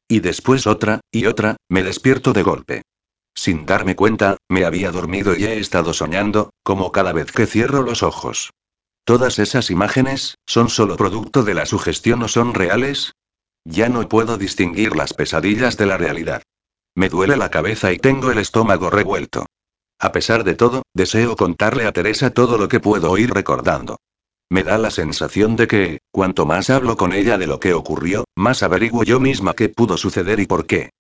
Y 0.08 0.18
después 0.18 0.66
otra, 0.66 1.00
y 1.12 1.26
otra, 1.26 1.56
me 1.68 1.84
despierto 1.84 2.32
de 2.32 2.42
golpe. 2.42 2.82
Sin 3.34 3.66
darme 3.66 3.96
cuenta, 3.96 4.36
me 4.48 4.64
había 4.64 4.90
dormido 4.90 5.36
y 5.36 5.44
he 5.44 5.58
estado 5.58 5.92
soñando, 5.92 6.50
como 6.62 6.92
cada 6.92 7.12
vez 7.12 7.32
que 7.32 7.46
cierro 7.46 7.82
los 7.82 8.02
ojos. 8.02 8.50
¿Todas 9.04 9.38
esas 9.38 9.70
imágenes, 9.70 10.36
son 10.46 10.68
solo 10.68 10.96
producto 10.96 11.42
de 11.42 11.54
la 11.54 11.66
sugestión 11.66 12.22
o 12.22 12.28
son 12.28 12.54
reales? 12.54 13.12
Ya 13.64 13.88
no 13.88 14.08
puedo 14.08 14.38
distinguir 14.38 14.94
las 14.96 15.14
pesadillas 15.14 15.76
de 15.76 15.86
la 15.86 15.96
realidad. 15.96 16.42
Me 16.94 17.08
duele 17.08 17.36
la 17.36 17.50
cabeza 17.50 17.92
y 17.92 17.98
tengo 17.98 18.30
el 18.30 18.38
estómago 18.38 18.90
revuelto. 18.90 19.46
A 19.98 20.12
pesar 20.12 20.44
de 20.44 20.54
todo, 20.54 20.82
deseo 20.94 21.36
contarle 21.36 21.86
a 21.86 21.92
Teresa 21.92 22.30
todo 22.30 22.56
lo 22.56 22.68
que 22.68 22.80
puedo 22.80 23.16
ir 23.18 23.32
recordando. 23.32 23.98
Me 24.48 24.64
da 24.64 24.78
la 24.78 24.90
sensación 24.90 25.56
de 25.56 25.68
que, 25.68 25.98
cuanto 26.10 26.46
más 26.46 26.70
hablo 26.70 26.96
con 26.96 27.12
ella 27.12 27.38
de 27.38 27.46
lo 27.46 27.60
que 27.60 27.74
ocurrió, 27.74 28.24
más 28.34 28.62
averiguo 28.62 29.04
yo 29.04 29.20
misma 29.20 29.54
qué 29.54 29.68
pudo 29.68 29.96
suceder 29.96 30.40
y 30.40 30.46
por 30.46 30.66
qué. 30.66 30.90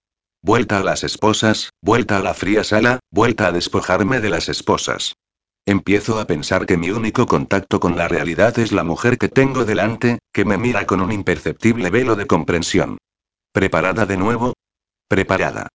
Vuelta 0.42 0.78
a 0.78 0.82
las 0.82 1.04
esposas, 1.04 1.68
vuelta 1.82 2.16
a 2.16 2.22
la 2.22 2.32
fría 2.32 2.64
sala, 2.64 3.00
vuelta 3.10 3.48
a 3.48 3.52
despojarme 3.52 4.20
de 4.20 4.30
las 4.30 4.48
esposas. 4.48 5.14
Empiezo 5.66 6.18
a 6.18 6.26
pensar 6.26 6.64
que 6.64 6.78
mi 6.78 6.90
único 6.90 7.26
contacto 7.26 7.78
con 7.78 7.98
la 7.98 8.08
realidad 8.08 8.58
es 8.58 8.72
la 8.72 8.82
mujer 8.82 9.18
que 9.18 9.28
tengo 9.28 9.66
delante, 9.66 10.18
que 10.32 10.46
me 10.46 10.56
mira 10.56 10.86
con 10.86 11.02
un 11.02 11.12
imperceptible 11.12 11.90
velo 11.90 12.16
de 12.16 12.26
comprensión. 12.26 12.96
¿Preparada 13.52 14.06
de 14.06 14.16
nuevo? 14.16 14.54
Preparada. 15.08 15.68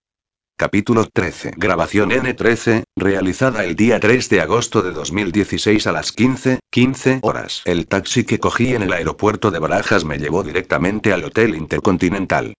Capítulo 0.57 1.05
13. 1.13 1.53
Grabación 1.57 2.09
N13, 2.09 2.85
realizada 2.95 3.65
el 3.65 3.75
día 3.75 3.99
3 3.99 4.29
de 4.29 4.41
agosto 4.41 4.81
de 4.81 4.93
2016 4.93 5.85
a 5.85 5.91
las 5.91 6.11
15, 6.11 6.59
15 6.71 7.19
horas. 7.21 7.61
El 7.65 7.87
taxi 7.87 8.23
que 8.23 8.39
cogí 8.39 8.73
en 8.73 8.81
el 8.81 8.93
aeropuerto 8.93 9.51
de 9.51 9.59
Barajas 9.59 10.05
me 10.05 10.17
llevó 10.17 10.41
directamente 10.41 11.13
al 11.13 11.23
Hotel 11.23 11.55
Intercontinental. 11.55 12.55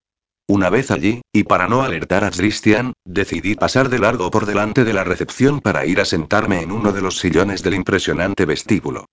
Una 0.48 0.70
vez 0.70 0.92
allí, 0.92 1.22
y 1.32 1.42
para 1.42 1.66
no 1.66 1.82
alertar 1.82 2.22
a 2.22 2.30
Christian, 2.30 2.92
decidí 3.04 3.56
pasar 3.56 3.88
de 3.88 3.98
largo 3.98 4.30
por 4.30 4.46
delante 4.46 4.84
de 4.84 4.92
la 4.92 5.02
recepción 5.02 5.60
para 5.60 5.84
ir 5.86 6.00
a 6.00 6.04
sentarme 6.04 6.62
en 6.62 6.70
uno 6.70 6.92
de 6.92 7.02
los 7.02 7.18
sillones 7.18 7.64
del 7.64 7.74
impresionante 7.74 8.44
vestíbulo. 8.44 9.06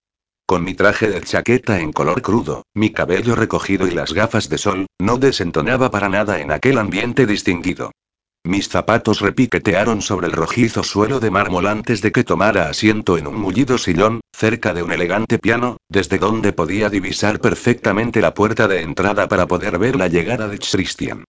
Con 0.46 0.64
mi 0.64 0.76
traje 0.76 1.10
de 1.10 1.22
chaqueta 1.22 1.80
en 1.80 1.92
color 1.92 2.22
crudo, 2.22 2.64
mi 2.76 2.92
cabello 2.92 3.34
recogido 3.34 3.88
y 3.88 3.92
las 3.92 4.14
gafas 4.14 4.48
de 4.48 4.60
sol, 4.60 4.86
no 5.00 5.18
desentonaba 5.18 5.90
para 5.90 6.08
nada 6.08 6.40
en 6.40 6.52
aquel 6.52 6.78
ambiente 6.78 7.26
distinguido. 7.26 7.92
Mis 8.46 8.68
zapatos 8.68 9.22
repiquetearon 9.22 10.02
sobre 10.02 10.28
el 10.28 10.34
rojizo 10.34 10.84
suelo 10.84 11.22
de 11.22 11.32
mármol 11.32 11.66
antes 11.66 12.02
de 12.02 12.12
que 12.12 12.26
tomara 12.26 12.68
asiento 12.68 13.18
en 13.18 13.26
un 13.26 13.40
mullido 13.40 13.78
sillón, 13.78 14.20
cerca 14.36 14.74
de 14.74 14.84
un 14.84 14.92
elegante 14.92 15.40
piano, 15.40 15.78
desde 15.88 16.18
donde 16.18 16.52
podía 16.52 16.90
divisar 16.90 17.40
perfectamente 17.40 18.20
la 18.20 18.34
puerta 18.34 18.68
de 18.68 18.82
entrada 18.82 19.30
para 19.30 19.48
poder 19.48 19.80
ver 19.80 19.96
la 19.96 20.10
llegada 20.10 20.50
de 20.50 20.60
Christian. 20.60 21.24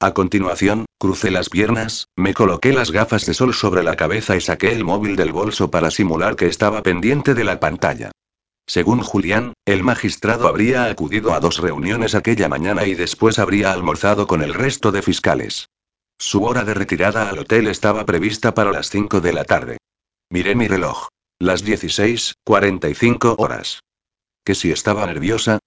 A 0.00 0.12
continuación, 0.12 0.86
crucé 0.98 1.30
las 1.30 1.50
piernas, 1.50 2.08
me 2.16 2.34
coloqué 2.34 2.72
las 2.72 2.90
gafas 2.90 3.26
de 3.26 3.34
sol 3.34 3.54
sobre 3.54 3.84
la 3.84 3.94
cabeza 3.94 4.34
y 4.34 4.40
saqué 4.40 4.72
el 4.72 4.82
móvil 4.82 5.14
del 5.14 5.30
bolso 5.30 5.70
para 5.70 5.92
simular 5.92 6.34
que 6.34 6.48
estaba 6.48 6.82
pendiente 6.82 7.34
de 7.34 7.44
la 7.44 7.60
pantalla. 7.60 8.10
Según 8.66 9.02
Julián, 9.02 9.52
el 9.64 9.84
magistrado 9.84 10.48
habría 10.48 10.86
acudido 10.86 11.32
a 11.32 11.38
dos 11.38 11.58
reuniones 11.58 12.16
aquella 12.16 12.48
mañana 12.48 12.84
y 12.86 12.96
después 12.96 13.38
habría 13.38 13.72
almorzado 13.72 14.26
con 14.26 14.42
el 14.42 14.52
resto 14.52 14.90
de 14.90 15.02
fiscales. 15.02 15.65
Su 16.18 16.44
hora 16.44 16.64
de 16.64 16.74
retirada 16.74 17.28
al 17.28 17.38
hotel 17.38 17.68
estaba 17.68 18.06
prevista 18.06 18.54
para 18.54 18.72
las 18.72 18.88
5 18.90 19.20
de 19.20 19.32
la 19.32 19.44
tarde. 19.44 19.78
Miré 20.30 20.54
mi 20.54 20.66
reloj. 20.66 21.08
Las 21.38 21.62
16:45 21.64 23.36
horas. 23.38 23.80
¿Que 24.44 24.54
si 24.54 24.72
estaba 24.72 25.06
nerviosa? 25.06 25.58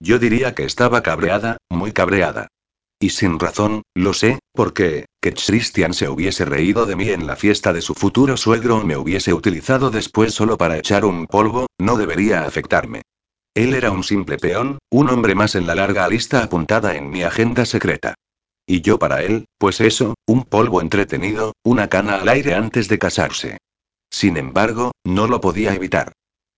Yo 0.00 0.18
diría 0.18 0.54
que 0.54 0.64
estaba 0.64 1.02
cabreada, 1.02 1.56
muy 1.70 1.92
cabreada. 1.92 2.48
Y 3.00 3.10
sin 3.10 3.38
razón, 3.38 3.82
lo 3.94 4.12
sé, 4.12 4.38
porque, 4.52 5.06
que 5.20 5.32
Christian 5.32 5.94
se 5.94 6.08
hubiese 6.08 6.44
reído 6.44 6.84
de 6.84 6.96
mí 6.96 7.08
en 7.08 7.26
la 7.26 7.36
fiesta 7.36 7.72
de 7.72 7.80
su 7.80 7.94
futuro 7.94 8.36
suegro 8.36 8.76
o 8.76 8.84
me 8.84 8.96
hubiese 8.96 9.32
utilizado 9.32 9.90
después 9.90 10.34
solo 10.34 10.58
para 10.58 10.78
echar 10.78 11.04
un 11.04 11.26
polvo, 11.26 11.66
no 11.78 11.96
debería 11.96 12.44
afectarme. 12.44 13.02
Él 13.54 13.74
era 13.74 13.90
un 13.90 14.04
simple 14.04 14.36
peón, 14.36 14.78
un 14.90 15.08
hombre 15.10 15.34
más 15.34 15.54
en 15.54 15.66
la 15.66 15.74
larga 15.74 16.08
lista 16.08 16.42
apuntada 16.42 16.96
en 16.96 17.08
mi 17.08 17.22
agenda 17.22 17.64
secreta. 17.64 18.14
Y 18.66 18.80
yo 18.80 18.98
para 18.98 19.22
él, 19.22 19.46
pues 19.58 19.80
eso, 19.80 20.14
un 20.26 20.44
polvo 20.44 20.80
entretenido, 20.80 21.52
una 21.62 21.88
cana 21.88 22.16
al 22.16 22.28
aire 22.28 22.54
antes 22.54 22.88
de 22.88 22.98
casarse. 22.98 23.58
Sin 24.10 24.36
embargo, 24.36 24.92
no 25.04 25.26
lo 25.26 25.40
podía 25.40 25.74
evitar. 25.74 26.12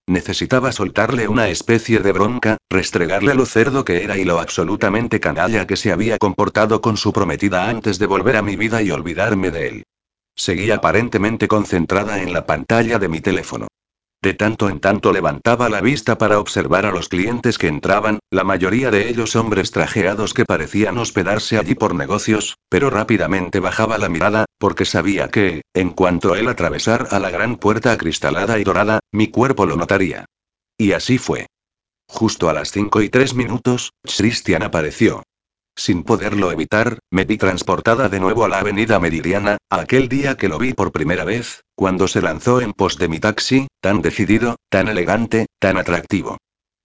Necesitaba 0.08 0.70
soltarle 0.70 1.26
una 1.26 1.48
especie 1.48 1.98
de 1.98 2.12
bronca, 2.12 2.58
restregarle 2.70 3.34
lo 3.34 3.44
cerdo 3.44 3.84
que 3.84 4.04
era 4.04 4.16
y 4.16 4.24
lo 4.24 4.38
absolutamente 4.38 5.18
canalla 5.18 5.66
que 5.66 5.76
se 5.76 5.90
había 5.90 6.16
comportado 6.18 6.80
con 6.80 6.96
su 6.96 7.12
prometida 7.12 7.68
antes 7.68 7.98
de 7.98 8.06
volver 8.06 8.36
a 8.36 8.42
mi 8.42 8.54
vida 8.54 8.82
y 8.82 8.92
olvidarme 8.92 9.50
de 9.50 9.68
él. 9.68 9.82
Seguía 10.36 10.76
aparentemente 10.76 11.48
concentrada 11.48 12.22
en 12.22 12.32
la 12.32 12.46
pantalla 12.46 13.00
de 13.00 13.08
mi 13.08 13.20
teléfono. 13.20 13.66
De 14.26 14.34
tanto 14.34 14.68
en 14.68 14.80
tanto 14.80 15.12
levantaba 15.12 15.68
la 15.68 15.80
vista 15.80 16.18
para 16.18 16.40
observar 16.40 16.84
a 16.84 16.90
los 16.90 17.08
clientes 17.08 17.58
que 17.58 17.68
entraban, 17.68 18.18
la 18.28 18.42
mayoría 18.42 18.90
de 18.90 19.08
ellos 19.08 19.36
hombres 19.36 19.70
trajeados 19.70 20.34
que 20.34 20.44
parecían 20.44 20.98
hospedarse 20.98 21.58
allí 21.58 21.76
por 21.76 21.94
negocios, 21.94 22.56
pero 22.68 22.90
rápidamente 22.90 23.60
bajaba 23.60 23.98
la 23.98 24.08
mirada, 24.08 24.44
porque 24.58 24.84
sabía 24.84 25.28
que, 25.28 25.62
en 25.74 25.90
cuanto 25.90 26.34
él 26.34 26.48
atravesara 26.48 27.04
a 27.04 27.20
la 27.20 27.30
gran 27.30 27.54
puerta 27.54 27.92
acristalada 27.92 28.58
y 28.58 28.64
dorada, 28.64 28.98
mi 29.12 29.28
cuerpo 29.28 29.64
lo 29.64 29.76
notaría. 29.76 30.24
Y 30.76 30.90
así 30.90 31.18
fue. 31.18 31.46
Justo 32.08 32.50
a 32.50 32.52
las 32.52 32.72
5 32.72 33.02
y 33.02 33.08
3 33.08 33.32
minutos, 33.34 33.92
Christian 34.02 34.64
apareció. 34.64 35.22
Sin 35.76 36.04
poderlo 36.04 36.50
evitar, 36.50 37.00
me 37.10 37.24
vi 37.24 37.36
transportada 37.36 38.08
de 38.08 38.18
nuevo 38.18 38.44
a 38.44 38.48
la 38.48 38.60
avenida 38.60 38.98
Meridiana, 38.98 39.58
aquel 39.68 40.08
día 40.08 40.36
que 40.36 40.48
lo 40.48 40.58
vi 40.58 40.72
por 40.72 40.90
primera 40.90 41.24
vez, 41.24 41.64
cuando 41.74 42.08
se 42.08 42.22
lanzó 42.22 42.62
en 42.62 42.72
pos 42.72 42.96
de 42.96 43.08
mi 43.08 43.20
taxi, 43.20 43.68
tan 43.82 44.00
decidido, 44.00 44.56
tan 44.70 44.88
elegante, 44.88 45.46
tan 45.58 45.76
atractivo. 45.76 46.38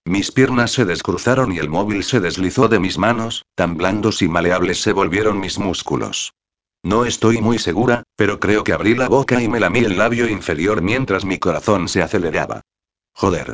Mis 0.04 0.32
piernas 0.32 0.72
se 0.72 0.84
descruzaron 0.84 1.54
y 1.54 1.60
el 1.60 1.70
móvil 1.70 2.04
se 2.04 2.20
deslizó 2.20 2.68
de 2.68 2.80
mis 2.80 2.98
manos, 2.98 3.46
tan 3.56 3.78
blandos 3.78 4.22
y 4.22 4.28
maleables 4.28 4.82
se 4.82 4.92
volvieron 4.92 5.40
mis 5.40 5.58
músculos. 5.58 6.34
No 6.84 7.06
estoy 7.06 7.40
muy 7.40 7.60
segura, 7.60 8.04
pero 8.18 8.40
creo 8.40 8.64
que 8.64 8.74
abrí 8.74 8.96
la 8.96 9.08
boca 9.08 9.42
y 9.42 9.48
me 9.48 9.60
lamí 9.60 9.80
el 9.80 9.98
labio 9.98 10.28
inferior 10.28 10.82
mientras 10.82 11.24
mi 11.24 11.38
corazón 11.38 11.88
se 11.88 12.02
aceleraba. 12.02 12.62
Joder. 13.14 13.54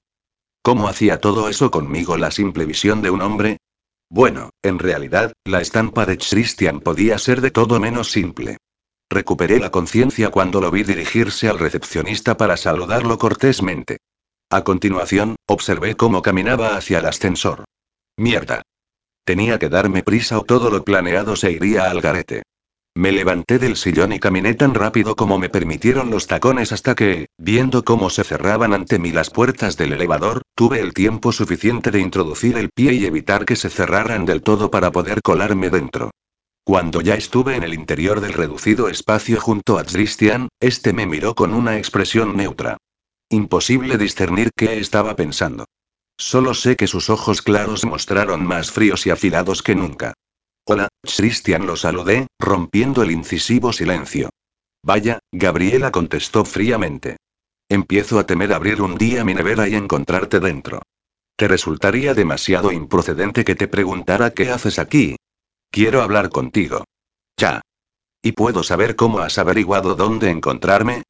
¿Cómo 0.64 0.88
hacía 0.88 1.20
todo 1.20 1.48
eso 1.48 1.70
conmigo 1.70 2.18
la 2.18 2.32
simple 2.32 2.66
visión 2.66 3.02
de 3.02 3.10
un 3.10 3.22
hombre? 3.22 3.58
Bueno, 4.10 4.52
en 4.64 4.80
realidad, 4.80 5.34
la 5.44 5.62
estampa 5.62 6.06
de 6.06 6.18
Christian 6.18 6.80
podía 6.80 7.18
ser 7.18 7.42
de 7.42 7.52
todo 7.52 7.80
menos 7.80 8.12
simple. 8.12 8.58
Recuperé 9.10 9.60
la 9.60 9.72
conciencia 9.72 10.30
cuando 10.30 10.62
lo 10.62 10.72
vi 10.72 10.84
dirigirse 10.84 11.50
al 11.50 11.60
recepcionista 11.60 12.38
para 12.38 12.58
saludarlo 12.58 13.18
cortésmente. 13.18 13.98
A 14.50 14.64
continuación, 14.64 15.36
observé 15.46 15.96
cómo 15.96 16.22
caminaba 16.22 16.78
hacia 16.78 17.00
el 17.00 17.06
ascensor. 17.06 17.66
Mierda. 18.18 18.62
Tenía 19.26 19.60
que 19.60 19.70
darme 19.70 20.04
prisa 20.04 20.40
o 20.40 20.44
todo 20.44 20.70
lo 20.70 20.84
planeado 20.84 21.36
se 21.36 21.52
iría 21.52 21.90
al 21.90 22.00
garete. 22.00 22.44
Me 22.98 23.12
levanté 23.12 23.60
del 23.60 23.76
sillón 23.76 24.12
y 24.12 24.20
caminé 24.20 24.56
tan 24.56 24.74
rápido 24.74 25.16
como 25.16 25.38
me 25.38 25.50
permitieron 25.50 26.10
los 26.10 26.26
tacones 26.26 26.72
hasta 26.72 26.96
que, 26.96 27.28
viendo 27.38 27.86
cómo 27.86 28.10
se 28.10 28.24
cerraban 28.24 28.74
ante 28.74 28.98
mí 28.98 29.12
las 29.12 29.30
puertas 29.30 29.78
del 29.78 29.94
elevador, 29.94 30.42
tuve 30.56 30.80
el 30.80 30.96
tiempo 30.96 31.32
suficiente 31.32 31.92
de 31.92 32.00
introducir 32.00 32.58
el 32.58 32.72
pie 32.74 32.94
y 32.94 33.06
evitar 33.06 33.46
que 33.46 33.56
se 33.56 33.70
cerraran 33.70 34.26
del 34.26 34.42
todo 34.42 34.72
para 34.72 34.92
poder 34.92 35.22
colarme 35.22 35.70
dentro. 35.70 36.10
Cuando 36.64 37.02
ya 37.02 37.14
estuve 37.14 37.56
en 37.56 37.62
el 37.62 37.76
interior 37.76 38.20
del 38.20 38.34
reducido 38.34 38.90
espacio 38.90 39.40
junto 39.40 39.78
a 39.78 39.84
Christian, 39.84 40.48
este 40.60 40.92
me 40.92 41.06
miró 41.06 41.36
con 41.36 41.54
una 41.54 41.78
expresión 41.78 42.36
neutra. 42.36 42.78
Imposible 43.30 44.00
discernir 44.00 44.50
qué 44.58 44.80
estaba 44.80 45.16
pensando. 45.16 45.66
Solo 46.18 46.56
sé 46.56 46.76
que 46.76 46.88
sus 46.88 47.12
ojos 47.12 47.44
claros 47.44 47.86
mostraron 47.86 48.44
más 48.44 48.72
fríos 48.72 49.06
y 49.06 49.12
afilados 49.12 49.62
que 49.62 49.76
nunca. 49.76 50.16
Hola, 50.70 50.90
Christian 51.02 51.66
lo 51.66 51.78
saludé, 51.78 52.28
rompiendo 52.38 53.02
el 53.02 53.12
incisivo 53.12 53.72
silencio. 53.72 54.30
Vaya, 54.84 55.20
Gabriela 55.32 55.92
contestó 55.92 56.44
fríamente. 56.44 57.16
Empiezo 57.70 58.20
a 58.20 58.26
temer 58.26 58.52
abrir 58.52 58.82
un 58.82 58.98
día 58.98 59.24
mi 59.24 59.34
nevera 59.34 59.70
y 59.70 59.76
encontrarte 59.76 60.42
dentro. 60.42 60.82
¿Te 61.38 61.48
resultaría 61.48 62.14
demasiado 62.14 62.74
improcedente 62.74 63.46
que 63.46 63.56
te 63.56 63.70
preguntara 63.70 64.32
qué 64.32 64.50
haces 64.50 64.78
aquí? 64.78 65.16
Quiero 65.72 66.02
hablar 66.02 66.30
contigo. 66.30 66.84
Ya. 67.38 67.62
¿Y 68.22 68.34
puedo 68.34 68.62
saber 68.62 68.98
cómo 68.98 69.20
has 69.20 69.38
averiguado 69.38 69.96
dónde 69.96 70.30
encontrarme? 70.32 71.04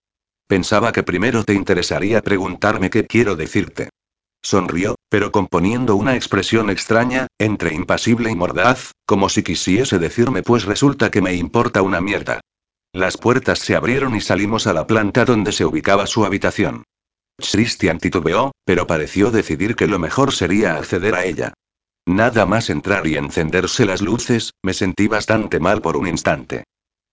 Pensaba 0.47 0.91
que 0.91 1.01
primero 1.01 1.43
te 1.43 1.55
interesaría 1.55 2.21
preguntarme 2.21 2.91
qué 2.91 3.07
quiero 3.07 3.35
decirte. 3.35 3.89
Sonrió, 4.43 4.95
pero 5.09 5.31
componiendo 5.31 5.95
una 5.95 6.15
expresión 6.15 6.69
extraña, 6.69 7.27
entre 7.39 7.73
impasible 7.73 8.31
y 8.31 8.35
mordaz, 8.35 8.91
como 9.05 9.29
si 9.29 9.43
quisiese 9.43 9.99
decirme 9.99 10.43
pues 10.43 10.65
resulta 10.65 11.11
que 11.11 11.21
me 11.21 11.33
importa 11.33 11.81
una 11.81 12.01
mierda. 12.01 12.39
Las 12.93 13.17
puertas 13.17 13.59
se 13.59 13.75
abrieron 13.75 14.15
y 14.15 14.21
salimos 14.21 14.67
a 14.67 14.73
la 14.73 14.87
planta 14.87 15.25
donde 15.25 15.51
se 15.51 15.65
ubicaba 15.65 16.07
su 16.07 16.25
habitación. 16.25 16.83
Christian 17.37 17.99
titubeó, 17.99 18.51
pero 18.65 18.87
pareció 18.87 19.29
decidir 19.29 19.75
que 19.75 19.87
lo 19.87 19.99
mejor 19.99 20.33
sería 20.33 20.77
acceder 20.77 21.13
a 21.13 21.25
ella. 21.25 21.53
Nada 22.07 22.45
más 22.45 22.69
entrar 22.69 23.05
y 23.05 23.17
encenderse 23.17 23.85
las 23.85 24.01
luces, 24.01 24.53
me 24.63 24.73
sentí 24.73 25.07
bastante 25.07 25.59
mal 25.59 25.81
por 25.81 25.97
un 25.97 26.07
instante. 26.07 26.63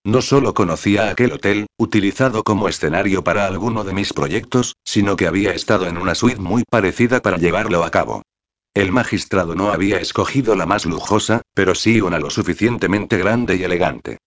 No 0.05 0.21
solo 0.21 0.53
conocía 0.53 1.09
aquel 1.09 1.31
hotel, 1.31 1.65
utilizado 1.79 2.43
como 2.43 2.69
escenario 2.69 3.23
para 3.23 3.47
alguno 3.47 3.83
de 3.83 3.91
mis 3.91 4.13
proyectos, 4.13 4.75
sino 4.85 5.15
que 5.15 5.25
había 5.25 5.51
estado 5.51 5.87
en 5.87 5.97
una 5.97 6.13
suite 6.13 6.39
muy 6.39 6.63
parecida 6.63 7.23
para 7.23 7.37
llevarlo 7.37 7.83
a 7.83 7.89
cabo. 7.89 8.21
El 8.75 8.91
magistrado 8.91 9.55
no 9.55 9.71
había 9.71 9.99
escogido 9.99 10.55
la 10.55 10.67
más 10.67 10.85
lujosa, 10.85 11.41
pero 11.55 11.73
sí 11.73 12.01
una 12.01 12.19
lo 12.19 12.29
suficientemente 12.29 13.17
grande 13.17 13.55
y 13.55 13.63
elegante. 13.63 14.19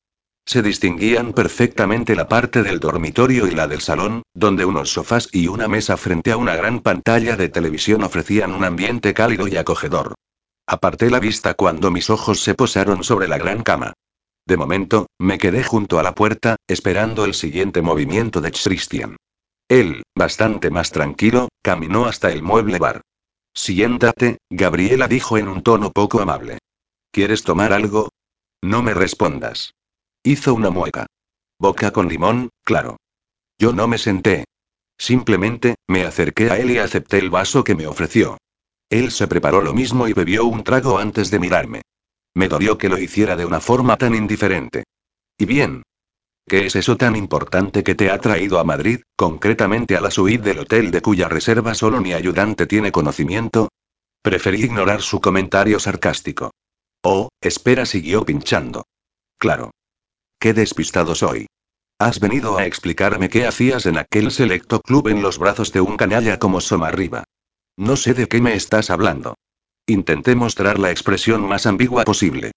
Se 0.44 0.62
distinguían 0.62 1.32
perfectamente 1.32 2.16
la 2.16 2.26
parte 2.26 2.64
del 2.64 2.80
dormitorio 2.80 3.46
y 3.46 3.52
la 3.52 3.68
del 3.68 3.80
salón, 3.80 4.22
donde 4.34 4.64
unos 4.64 4.90
sofás 4.90 5.28
y 5.30 5.46
una 5.46 5.68
mesa 5.68 5.96
frente 5.96 6.32
a 6.32 6.38
una 6.38 6.56
gran 6.56 6.80
pantalla 6.80 7.36
de 7.36 7.50
televisión 7.50 8.02
ofrecían 8.02 8.52
un 8.52 8.64
ambiente 8.64 9.14
cálido 9.14 9.46
y 9.46 9.56
acogedor. 9.56 10.16
Aparté 10.66 11.08
la 11.08 11.20
vista 11.20 11.54
cuando 11.54 11.92
mis 11.92 12.10
ojos 12.10 12.40
se 12.40 12.54
posaron 12.54 13.04
sobre 13.04 13.28
la 13.28 13.38
gran 13.38 13.62
cama. 13.62 13.92
De 14.48 14.56
momento, 14.56 15.08
me 15.18 15.37
quedé 15.37 15.62
junto 15.62 15.98
a 15.98 16.02
la 16.02 16.14
puerta, 16.14 16.56
esperando 16.66 17.26
el 17.26 17.34
siguiente 17.34 17.82
movimiento 17.82 18.40
de 18.40 18.50
Christian. 18.50 19.18
Él, 19.68 20.04
bastante 20.16 20.70
más 20.70 20.90
tranquilo, 20.90 21.50
caminó 21.62 22.06
hasta 22.06 22.32
el 22.32 22.42
mueble 22.42 22.78
bar. 22.78 23.02
Siéntate, 23.52 24.38
Gabriela 24.48 25.06
dijo 25.06 25.37
en 25.37 25.48
un 25.48 25.62
tono 25.62 25.90
poco 25.90 26.22
amable. 26.22 26.61
¿Quieres 27.12 27.42
tomar 27.42 27.74
algo? 27.74 28.08
No 28.62 28.82
me 28.82 28.94
respondas. 28.94 29.74
Hizo 30.22 30.54
una 30.54 30.70
mueca. 30.70 31.04
Boca 31.61 31.90
con 31.90 32.08
limón, 32.08 32.48
claro. 32.64 32.96
Yo 33.58 33.74
no 33.74 33.87
me 33.87 33.98
senté. 33.98 34.46
Simplemente, 34.96 35.74
me 35.87 36.04
acerqué 36.04 36.50
a 36.50 36.56
él 36.56 36.70
y 36.70 36.78
acepté 36.78 37.18
el 37.18 37.28
vaso 37.28 37.64
que 37.64 37.74
me 37.74 37.87
ofreció. 37.87 38.38
Él 38.88 39.11
se 39.11 39.28
preparó 39.28 39.61
lo 39.61 39.74
mismo 39.74 40.08
y 40.08 40.14
bebió 40.14 40.46
un 40.46 40.64
trago 40.64 40.96
antes 40.96 41.30
de 41.30 41.38
mirarme. 41.38 41.82
Me 42.38 42.46
dolió 42.46 42.79
que 42.79 42.88
lo 42.88 42.96
hiciera 42.96 43.35
de 43.35 43.44
una 43.44 43.61
forma 43.61 43.96
tan 43.96 44.14
indiferente. 44.14 44.85
¿Y 45.37 45.44
bien? 45.44 45.83
¿Qué 46.46 46.66
es 46.66 46.77
eso 46.77 46.96
tan 46.96 47.16
importante 47.16 47.83
que 47.83 47.96
te 47.96 48.12
ha 48.12 48.18
traído 48.20 48.61
a 48.61 48.64
Madrid, 48.64 49.01
concretamente 49.16 49.96
a 49.96 50.01
la 50.01 50.12
suite 50.12 50.44
del 50.44 50.61
hotel 50.61 50.92
de 50.92 51.03
cuya 51.03 51.29
reserva 51.29 51.74
solo 51.74 52.01
mi 52.01 52.12
ayudante 52.12 52.68
tiene 52.68 52.92
conocimiento? 52.92 53.70
Preferí 54.22 54.62
ignorar 54.62 55.03
su 55.03 55.20
comentario 55.20 55.81
sarcástico. 55.81 56.53
Oh, 57.03 57.29
espera, 57.40 57.85
siguió 57.85 58.24
pinchando. 58.24 58.85
Claro. 59.37 59.72
Qué 60.38 60.55
despistado 60.55 61.16
soy. 61.16 61.48
Has 61.98 62.20
venido 62.20 62.57
a 62.57 62.66
explicarme 62.66 63.29
qué 63.29 63.48
hacías 63.48 63.85
en 63.87 63.98
aquel 63.98 64.31
selecto 64.31 64.81
club 64.81 65.09
en 65.09 65.22
los 65.22 65.38
brazos 65.38 65.72
de 65.72 65.81
un 65.81 65.96
canalla 65.96 66.38
como 66.38 66.61
Somarriba. 66.61 67.24
No 67.77 67.96
sé 67.96 68.14
de 68.14 68.29
qué 68.29 68.40
me 68.40 68.55
estás 68.55 68.90
hablando. 68.90 69.35
Intenté 69.88 70.35
mostrar 70.35 70.79
la 70.79 70.90
expresión 70.90 71.48
más 71.48 71.64
ambigua 71.64 72.05
posible. 72.05 72.53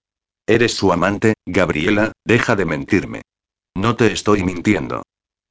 Eres 0.46 0.74
su 0.74 0.92
amante, 0.92 1.36
Gabriela, 1.46 2.12
deja 2.26 2.58
de 2.58 2.66
mentirme. 2.66 3.22
No 3.74 3.96
te 3.96 4.12
estoy 4.12 4.44
mintiendo. 4.44 5.04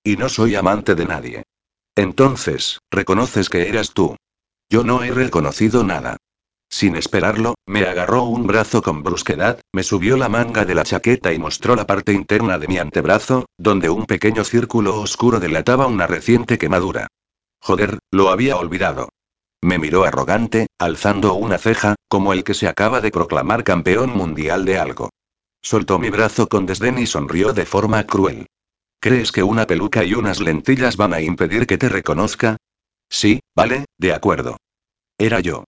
Y 0.05 0.19
no 0.19 0.29
soy 0.29 0.57
amante 0.57 0.95
de 0.95 1.07
nadie. 1.07 1.43
Entonces, 1.97 2.81
reconoces 2.91 3.49
que 3.49 3.67
eras 3.67 3.95
tú. 3.95 4.15
Yo 4.69 4.85
no 4.85 5.03
he 5.03 5.11
reconocido 5.11 5.83
nada. 5.83 6.19
Sin 6.69 6.97
esperarlo, 6.97 7.55
me 7.67 7.87
agarró 7.87 8.25
un 8.25 8.47
brazo 8.47 8.83
con 8.83 9.03
brusquedad, 9.03 9.59
me 9.73 9.83
subió 9.83 10.19
la 10.19 10.29
manga 10.29 10.67
de 10.67 10.75
la 10.75 10.85
chaqueta 10.85 11.33
y 11.33 11.39
mostró 11.39 11.77
la 11.77 11.87
parte 11.87 12.13
interna 12.13 12.59
de 12.59 12.69
mi 12.69 12.77
antebrazo, 12.77 13.47
donde 13.57 13.89
un 13.89 14.05
pequeño 14.05 14.45
círculo 14.45 15.01
oscuro 15.01 15.41
delataba 15.41 15.87
una 15.87 16.07
reciente 16.07 16.59
quemadura. 16.59 17.07
Joder, 17.59 17.99
lo 18.11 18.29
había 18.29 18.59
olvidado. 18.59 19.09
Me 19.63 19.79
miró 19.79 20.05
arrogante, 20.05 20.69
alzando 20.79 21.35
una 21.35 21.59
ceja, 21.59 21.95
como 22.09 22.33
el 22.33 22.45
que 22.45 22.55
se 22.55 22.67
acaba 22.67 23.01
de 23.01 23.11
proclamar 23.11 23.63
campeón 23.63 24.11
mundial 24.11 24.65
de 24.65 24.79
algo. 24.79 25.11
Soltó 25.63 25.99
mi 25.99 26.09
brazo 26.09 26.49
con 26.49 26.65
desdén 26.65 26.99
y 26.99 27.07
sonrió 27.07 27.53
de 27.53 27.67
forma 27.67 28.07
cruel. 28.07 28.47
¿Crees 29.01 29.33
que 29.33 29.43
una 29.43 29.67
peluca 29.67 30.05
y 30.05 30.15
unas 30.15 30.41
lentillas 30.41 30.97
van 30.97 31.13
a 31.13 31.21
impedir 31.21 31.67
que 31.67 31.79
te 31.79 31.89
reconozca? 31.89 32.57
Sí, 33.11 33.41
vale, 33.55 33.85
de 33.99 34.15
acuerdo. 34.15 34.57
Era 35.19 35.41
yo. 35.41 35.65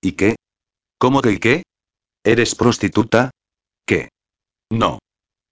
¿Y 0.00 0.12
qué? 0.12 0.36
¿Cómo 0.98 1.20
que 1.20 1.32
y 1.32 1.38
qué? 1.38 1.62
¿Eres 2.24 2.54
prostituta? 2.54 3.30
¿Qué? 3.84 4.08
No. 4.70 4.98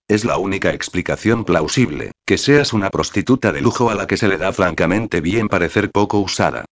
Es 0.08 0.24
la 0.24 0.38
única 0.38 0.72
explicación 0.72 1.44
plausible, 1.44 2.12
que 2.26 2.38
seas 2.38 2.72
una 2.72 2.90
prostituta 2.90 3.52
de 3.52 3.60
lujo 3.60 3.90
a 3.90 3.94
la 3.94 4.06
que 4.06 4.16
se 4.16 4.28
le 4.28 4.38
da 4.38 4.52
francamente 4.52 5.20
bien 5.20 5.48
parecer 5.48 5.90
poco 5.90 6.18
usada. 6.18 6.64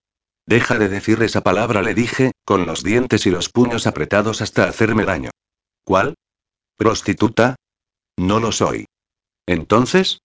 Deja 0.47 0.79
de 0.79 0.89
decir 0.89 1.23
esa 1.23 1.43
palabra, 1.43 1.83
le 1.83 1.95
dije, 1.95 2.33
con 2.45 2.67
los 2.67 2.83
dientes 2.83 3.27
y 3.27 3.31
los 3.31 3.49
puños 3.49 3.87
apretados 3.87 4.43
hasta 4.43 4.65
hacerme 4.65 5.05
daño. 5.05 5.31
¿Cuál? 5.85 6.15
¿Prostituta? 6.77 7.57
No 8.17 8.41
lo 8.41 8.53
soy. 8.53 8.87
¿Entonces? 9.47 10.19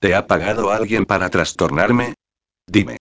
¿Te 0.00 0.14
ha 0.14 0.26
pagado 0.26 0.70
alguien 0.70 1.04
para 1.04 1.28
trastornarme? 1.28 2.14
Dime. 2.66 2.96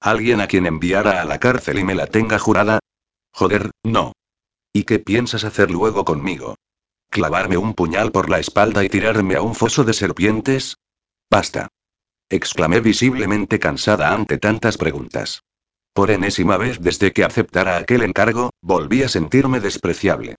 ¿Alguien 0.00 0.40
a 0.40 0.48
quien 0.48 0.66
enviara 0.66 1.22
a 1.22 1.24
la 1.24 1.38
cárcel 1.38 1.78
y 1.78 1.84
me 1.84 1.94
la 1.94 2.08
tenga 2.08 2.38
jurada? 2.38 2.80
Joder, 3.32 3.70
no. 3.84 4.12
¿Y 4.72 4.84
qué 4.84 4.98
piensas 4.98 5.44
hacer 5.44 5.70
luego 5.70 6.04
conmigo? 6.04 6.56
¿Clavarme 7.10 7.56
un 7.56 7.74
puñal 7.74 8.10
por 8.10 8.28
la 8.28 8.40
espalda 8.40 8.82
y 8.82 8.88
tirarme 8.88 9.36
a 9.36 9.42
un 9.42 9.54
foso 9.54 9.84
de 9.84 9.92
serpientes? 9.92 10.76
Basta. 11.30 11.68
exclamé 12.28 12.80
visiblemente 12.80 13.58
cansada 13.58 14.12
ante 14.12 14.38
tantas 14.38 14.78
preguntas. 14.78 15.42
Por 15.92 16.10
enésima 16.10 16.56
vez 16.56 16.80
desde 16.80 17.12
que 17.12 17.24
aceptara 17.24 17.76
aquel 17.76 18.02
encargo, 18.02 18.50
volví 18.62 19.02
a 19.02 19.08
sentirme 19.08 19.60
despreciable. 19.60 20.36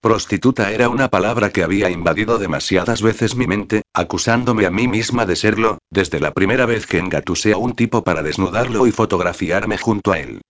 Prostituta 0.00 0.70
era 0.70 0.88
una 0.88 1.08
palabra 1.08 1.50
que 1.50 1.62
había 1.62 1.90
invadido 1.90 2.38
demasiadas 2.38 3.00
veces 3.00 3.36
mi 3.36 3.46
mente, 3.46 3.82
acusándome 3.94 4.66
a 4.66 4.70
mí 4.70 4.86
misma 4.86 5.24
de 5.24 5.36
serlo, 5.36 5.78
desde 5.90 6.20
la 6.20 6.32
primera 6.32 6.66
vez 6.66 6.86
que 6.86 6.98
engatusé 6.98 7.52
a 7.52 7.56
un 7.56 7.74
tipo 7.74 8.04
para 8.04 8.22
desnudarlo 8.22 8.86
y 8.86 8.92
fotografiarme 8.92 9.78
junto 9.78 10.12
a 10.12 10.18
él. 10.18 10.42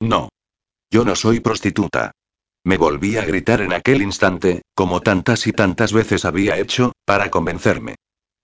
No. 0.00 0.28
Yo 0.92 1.04
no 1.04 1.16
soy 1.16 1.40
prostituta. 1.40 2.12
Me 2.64 2.76
volví 2.76 3.16
a 3.16 3.24
gritar 3.24 3.62
en 3.62 3.72
aquel 3.72 4.02
instante, 4.02 4.62
como 4.74 5.00
tantas 5.00 5.46
y 5.46 5.52
tantas 5.52 5.92
veces 5.92 6.24
había 6.24 6.58
hecho, 6.58 6.92
para 7.04 7.30
convencerme. 7.30 7.96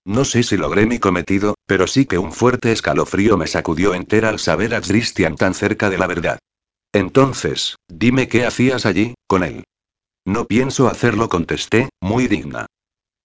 No 0.07 0.23
sé 0.23 0.41
si 0.43 0.55
logré 0.55 0.85
mi 0.85 0.99
cometido, 0.99 1.55
pero 1.65 1.85
sí 1.85 2.05
que 2.05 2.17
un 2.17 2.31
fuerte 2.31 2.71
escalofrío 2.71 3.35
me 3.35 3.45
sacudió 3.45 3.93
entera 3.93 4.29
al 4.29 4.39
saber 4.39 4.73
a 4.73 4.79
Christian 4.79 5.35
tan 5.35 5.53
cerca 5.53 5.89
de 5.89 5.97
la 5.97 6.07
verdad. 6.07 6.39
Entonces, 6.93 7.75
dime 7.89 8.29
qué 8.29 8.45
hacías 8.45 8.85
allí, 8.85 9.15
con 9.27 9.43
él. 9.43 9.65
No 10.25 10.45
pienso 10.45 10.87
hacerlo, 10.87 11.27
contesté, 11.27 11.89
muy 11.99 12.29
digna. 12.29 12.67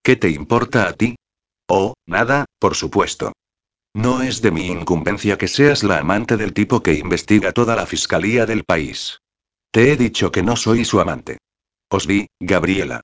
¿Qué 0.02 0.16
te 0.16 0.30
importa 0.30 0.88
a 0.88 0.94
ti? 0.94 1.14
Oh, 1.68 1.94
nada, 2.04 2.46
por 2.58 2.74
supuesto. 2.74 3.32
No 3.94 4.20
es 4.20 4.42
de 4.42 4.50
mi 4.50 4.66
incumbencia 4.66 5.38
que 5.38 5.46
seas 5.46 5.84
la 5.84 5.98
amante 5.98 6.36
del 6.36 6.52
tipo 6.52 6.82
que 6.82 6.94
investiga 6.94 7.52
toda 7.52 7.76
la 7.76 7.86
fiscalía 7.86 8.44
del 8.44 8.64
país. 8.64 9.20
Te 9.70 9.92
he 9.92 9.96
dicho 9.96 10.32
que 10.32 10.42
no 10.42 10.56
soy 10.56 10.84
su 10.84 11.00
amante. 11.00 11.38
Os 11.90 12.08
vi, 12.08 12.26
Gabriela. 12.40 13.02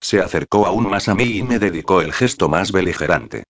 Se 0.00 0.20
acercó 0.20 0.66
aún 0.66 0.88
más 0.88 1.08
a 1.08 1.14
mí 1.14 1.38
y 1.38 1.42
me 1.42 1.58
dedicó 1.58 2.00
el 2.00 2.12
gesto 2.12 2.48
más 2.48 2.72
beligerante. 2.72 3.44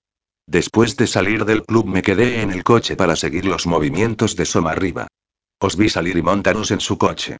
Después 0.46 0.96
de 0.96 1.06
salir 1.06 1.44
del 1.44 1.64
club 1.64 1.86
me 1.86 2.02
quedé 2.02 2.42
en 2.42 2.50
el 2.50 2.64
coche 2.64 2.96
para 2.96 3.14
seguir 3.14 3.44
los 3.44 3.66
movimientos 3.66 4.34
de 4.34 4.44
Somarriba. 4.44 5.06
Os 5.60 5.76
vi 5.76 5.88
salir 5.88 6.16
y 6.16 6.22
montaros 6.22 6.70
en 6.70 6.80
su 6.80 6.98
coche. 6.98 7.36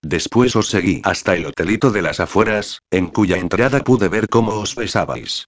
Después 0.00 0.54
os 0.56 0.68
seguí 0.68 1.00
hasta 1.04 1.34
el 1.34 1.46
hotelito 1.46 1.90
de 1.90 2.02
las 2.02 2.20
afueras, 2.20 2.80
en 2.90 3.08
cuya 3.08 3.36
entrada 3.36 3.80
pude 3.80 4.08
ver 4.08 4.28
cómo 4.28 4.52
os 4.52 4.74
besabais. 4.74 5.46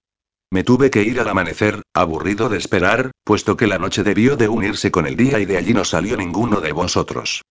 Me 0.51 0.63
tuve 0.63 0.89
que 0.89 1.03
ir 1.03 1.19
al 1.19 1.27
amanecer, 1.27 1.81
aburrido 1.93 2.49
de 2.49 2.57
esperar, 2.57 3.11
puesto 3.23 3.57
que 3.57 3.67
la 3.67 3.77
noche 3.77 4.03
debió 4.03 4.37
de 4.37 4.47
unirse 4.47 4.91
con 4.91 5.07
el 5.07 5.15
día 5.15 5.39
y 5.39 5.45
de 5.45 5.57
allí 5.57 5.73
no 5.73 5.85
salió 5.85 6.17
ninguno 6.17 6.61
de 6.61 6.71
vosotros. 6.71 7.43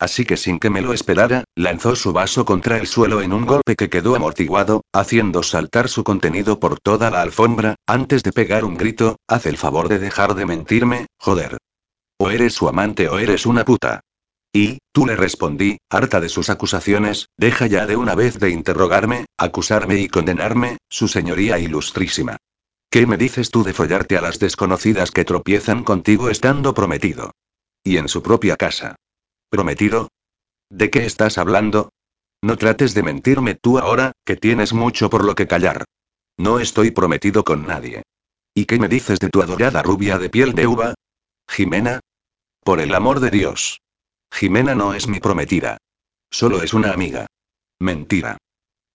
Así 0.00 0.24
que 0.24 0.38
sin 0.38 0.58
que 0.58 0.70
me 0.70 0.80
lo 0.80 0.94
esperara, 0.94 1.44
lanzó 1.54 1.94
su 1.94 2.14
vaso 2.14 2.46
contra 2.46 2.78
el 2.78 2.86
suelo 2.86 3.20
en 3.20 3.34
un 3.34 3.44
golpe 3.44 3.76
que 3.76 3.90
quedó 3.90 4.16
amortiguado, 4.16 4.82
haciendo 4.94 5.42
saltar 5.42 5.90
su 5.90 6.04
contenido 6.04 6.58
por 6.58 6.80
toda 6.80 7.10
la 7.10 7.20
alfombra, 7.20 7.76
antes 7.86 8.22
de 8.22 8.32
pegar 8.32 8.64
un 8.64 8.78
grito, 8.78 9.16
haz 9.28 9.44
el 9.44 9.58
favor 9.58 9.88
de 9.88 9.98
dejar 9.98 10.34
de 10.34 10.46
mentirme, 10.46 11.06
joder. 11.18 11.58
O 12.18 12.30
eres 12.30 12.54
su 12.54 12.66
amante 12.66 13.10
o 13.10 13.18
eres 13.18 13.44
una 13.44 13.66
puta. 13.66 14.00
Y, 14.54 14.78
tú 14.90 15.04
le 15.06 15.16
respondí, 15.16 15.76
harta 15.90 16.18
de 16.18 16.30
sus 16.30 16.48
acusaciones, 16.48 17.28
deja 17.36 17.66
ya 17.66 17.84
de 17.84 17.96
una 17.96 18.14
vez 18.14 18.40
de 18.40 18.48
interrogarme, 18.48 19.26
acusarme 19.36 20.00
y 20.00 20.08
condenarme, 20.08 20.78
su 20.88 21.08
señoría 21.08 21.58
ilustrísima. 21.58 22.38
¿Qué 22.90 23.06
me 23.06 23.18
dices 23.18 23.50
tú 23.50 23.64
de 23.64 23.74
follarte 23.74 24.16
a 24.16 24.22
las 24.22 24.38
desconocidas 24.38 25.10
que 25.10 25.26
tropiezan 25.26 25.84
contigo 25.84 26.30
estando 26.30 26.72
prometido? 26.72 27.32
Y 27.84 27.98
en 27.98 28.08
su 28.08 28.22
propia 28.22 28.56
casa. 28.56 28.96
¿Prometido? 29.50 30.08
¿De 30.70 30.90
qué 30.90 31.04
estás 31.04 31.36
hablando? 31.36 31.90
No 32.40 32.56
trates 32.56 32.94
de 32.94 33.02
mentirme 33.02 33.56
tú 33.56 33.78
ahora, 33.78 34.12
que 34.24 34.36
tienes 34.36 34.72
mucho 34.72 35.10
por 35.10 35.24
lo 35.24 35.34
que 35.34 35.48
callar. 35.48 35.84
No 36.38 36.60
estoy 36.60 36.92
prometido 36.92 37.42
con 37.42 37.66
nadie. 37.66 38.04
¿Y 38.54 38.66
qué 38.66 38.78
me 38.78 38.88
dices 38.88 39.18
de 39.18 39.28
tu 39.28 39.42
adorada 39.42 39.82
rubia 39.82 40.18
de 40.18 40.30
piel 40.30 40.54
de 40.54 40.68
uva? 40.68 40.94
¿Jimena? 41.48 41.98
Por 42.62 42.80
el 42.80 42.94
amor 42.94 43.18
de 43.18 43.30
Dios. 43.30 43.80
Jimena 44.32 44.76
no 44.76 44.94
es 44.94 45.08
mi 45.08 45.18
prometida. 45.18 45.78
Solo 46.30 46.62
es 46.62 46.72
una 46.72 46.92
amiga. 46.92 47.26
Mentira. 47.80 48.38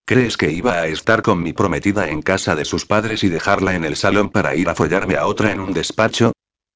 ¿Crees 0.05 0.37
que 0.37 0.51
iba 0.51 0.73
a 0.73 0.87
estar 0.87 1.21
con 1.21 1.43
mi 1.43 1.51
prometida 1.51 2.07
en 2.09 2.21
casa 2.21 2.55
de 2.55 2.63
sus 2.63 2.85
padres 2.85 3.25
y 3.25 3.29
dejarla 3.29 3.75
en 3.75 3.83
el 3.83 3.97
salón 3.97 4.29
para 4.29 4.55
ir 4.55 4.69
a 4.69 4.75
follarme 4.75 5.17
a 5.17 5.27
otra 5.27 5.51
en 5.51 5.59
un 5.59 5.73
despacho? 5.73 6.31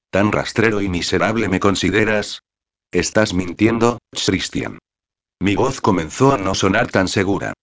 ¿Tan 0.10 0.34
rastrero 0.34 0.82
y 0.82 0.90
miserable 0.90 1.48
me 1.48 1.62
consideras? 1.62 2.42
Estás 2.92 3.36
mintiendo, 3.36 4.00
Christian. 4.12 4.80
Mi 5.40 5.56
voz 5.56 5.80
comenzó 5.80 6.34
a 6.34 6.40
no 6.40 6.56
sonar 6.56 6.88
tan 6.90 7.08
segura. 7.08 7.54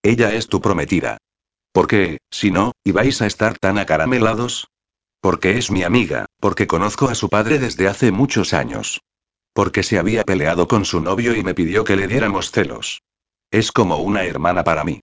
Ella 0.00 0.32
es 0.32 0.46
tu 0.46 0.60
prometida. 0.60 1.18
¿Por 1.72 1.88
qué, 1.88 2.18
si 2.30 2.52
no, 2.52 2.70
ibais 2.84 3.20
a 3.20 3.26
estar 3.26 3.58
tan 3.58 3.78
acaramelados? 3.78 4.68
Porque 5.20 5.58
es 5.58 5.72
mi 5.72 5.82
amiga, 5.82 6.26
porque 6.38 6.68
conozco 6.68 7.08
a 7.08 7.16
su 7.16 7.28
padre 7.28 7.58
desde 7.58 7.88
hace 7.88 8.12
muchos 8.12 8.54
años. 8.54 9.00
Porque 9.52 9.82
se 9.82 9.98
había 9.98 10.22
peleado 10.22 10.68
con 10.68 10.84
su 10.84 11.00
novio 11.00 11.34
y 11.34 11.42
me 11.42 11.54
pidió 11.54 11.82
que 11.82 11.96
le 11.96 12.06
diéramos 12.06 12.52
celos. 12.52 13.02
Es 13.50 13.72
como 13.72 13.96
una 13.96 14.22
hermana 14.22 14.62
para 14.62 14.84
mí. 14.84 15.00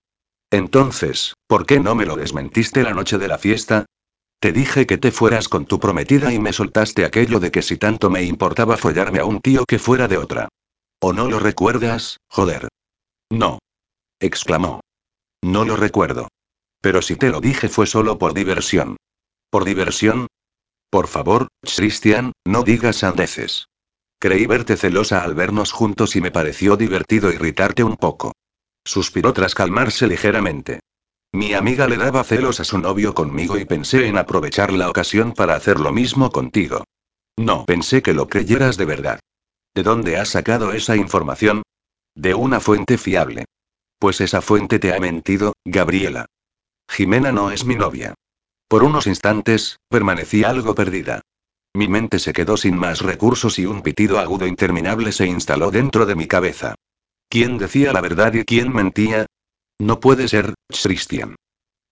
Entonces, 0.50 1.34
¿por 1.46 1.66
qué 1.66 1.78
no 1.78 1.94
me 1.94 2.06
lo 2.06 2.16
desmentiste 2.16 2.84
la 2.84 2.94
noche 2.94 3.18
de 3.18 3.28
la 3.28 3.36
fiesta? 3.36 3.84
Te 4.44 4.52
dije 4.52 4.86
que 4.86 4.98
te 4.98 5.10
fueras 5.10 5.48
con 5.48 5.64
tu 5.64 5.80
prometida 5.80 6.30
y 6.30 6.38
me 6.38 6.52
soltaste 6.52 7.06
aquello 7.06 7.40
de 7.40 7.50
que 7.50 7.62
si 7.62 7.78
tanto 7.78 8.10
me 8.10 8.24
importaba 8.24 8.76
follarme 8.76 9.20
a 9.20 9.24
un 9.24 9.40
tío 9.40 9.64
que 9.64 9.78
fuera 9.78 10.06
de 10.06 10.18
otra. 10.18 10.50
¿O 11.00 11.14
no 11.14 11.30
lo 11.30 11.38
recuerdas, 11.38 12.18
joder? 12.28 12.68
No. 13.30 13.58
exclamó. 14.20 14.80
No 15.42 15.64
lo 15.64 15.76
recuerdo. 15.76 16.28
Pero 16.82 17.00
si 17.00 17.16
te 17.16 17.30
lo 17.30 17.40
dije 17.40 17.70
fue 17.70 17.86
solo 17.86 18.18
por 18.18 18.34
diversión. 18.34 18.98
¿Por 19.48 19.64
diversión? 19.64 20.26
Por 20.90 21.06
favor, 21.06 21.48
Christian, 21.62 22.32
no 22.46 22.64
digas 22.64 22.96
sandeces. 22.96 23.68
Creí 24.18 24.44
verte 24.44 24.76
celosa 24.76 25.24
al 25.24 25.34
vernos 25.34 25.72
juntos 25.72 26.16
y 26.16 26.20
me 26.20 26.30
pareció 26.30 26.76
divertido 26.76 27.32
irritarte 27.32 27.82
un 27.82 27.96
poco. 27.96 28.32
Suspiró 28.84 29.32
tras 29.32 29.54
calmarse 29.54 30.06
ligeramente. 30.06 30.80
Mi 31.34 31.52
amiga 31.52 31.88
le 31.88 31.96
daba 31.96 32.22
celos 32.22 32.60
a 32.60 32.64
su 32.64 32.78
novio 32.78 33.12
conmigo 33.12 33.58
y 33.58 33.64
pensé 33.64 34.06
en 34.06 34.18
aprovechar 34.18 34.72
la 34.72 34.88
ocasión 34.88 35.32
para 35.32 35.56
hacer 35.56 35.80
lo 35.80 35.90
mismo 35.90 36.30
contigo. 36.30 36.84
No 37.36 37.64
pensé 37.64 38.02
que 38.02 38.14
lo 38.14 38.28
creyeras 38.28 38.76
de 38.76 38.84
verdad. 38.84 39.18
¿De 39.74 39.82
dónde 39.82 40.16
has 40.16 40.28
sacado 40.28 40.72
esa 40.72 40.94
información? 40.94 41.64
De 42.14 42.34
una 42.34 42.60
fuente 42.60 42.98
fiable. 42.98 43.46
Pues 43.98 44.20
esa 44.20 44.42
fuente 44.42 44.78
te 44.78 44.94
ha 44.94 45.00
mentido, 45.00 45.54
Gabriela. 45.64 46.26
Jimena 46.88 47.32
no 47.32 47.50
es 47.50 47.64
mi 47.64 47.74
novia. 47.74 48.14
Por 48.68 48.84
unos 48.84 49.08
instantes, 49.08 49.80
permanecí 49.88 50.44
algo 50.44 50.76
perdida. 50.76 51.20
Mi 51.74 51.88
mente 51.88 52.20
se 52.20 52.32
quedó 52.32 52.56
sin 52.56 52.76
más 52.76 53.00
recursos 53.00 53.58
y 53.58 53.66
un 53.66 53.82
pitido 53.82 54.20
agudo 54.20 54.46
interminable 54.46 55.10
se 55.10 55.26
instaló 55.26 55.72
dentro 55.72 56.06
de 56.06 56.14
mi 56.14 56.28
cabeza. 56.28 56.76
¿Quién 57.28 57.58
decía 57.58 57.92
la 57.92 58.00
verdad 58.00 58.34
y 58.34 58.44
quién 58.44 58.72
mentía? 58.72 59.26
No 59.80 60.00
puede 60.00 60.28
ser, 60.28 60.54
Christian. 60.68 61.36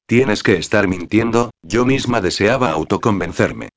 Tienes 0.07 0.43
que 0.43 0.57
estar 0.57 0.89
mintiendo, 0.89 1.51
yo 1.63 1.85
misma 1.85 2.21
deseaba 2.21 2.71
autoconvencerme. 2.71 3.71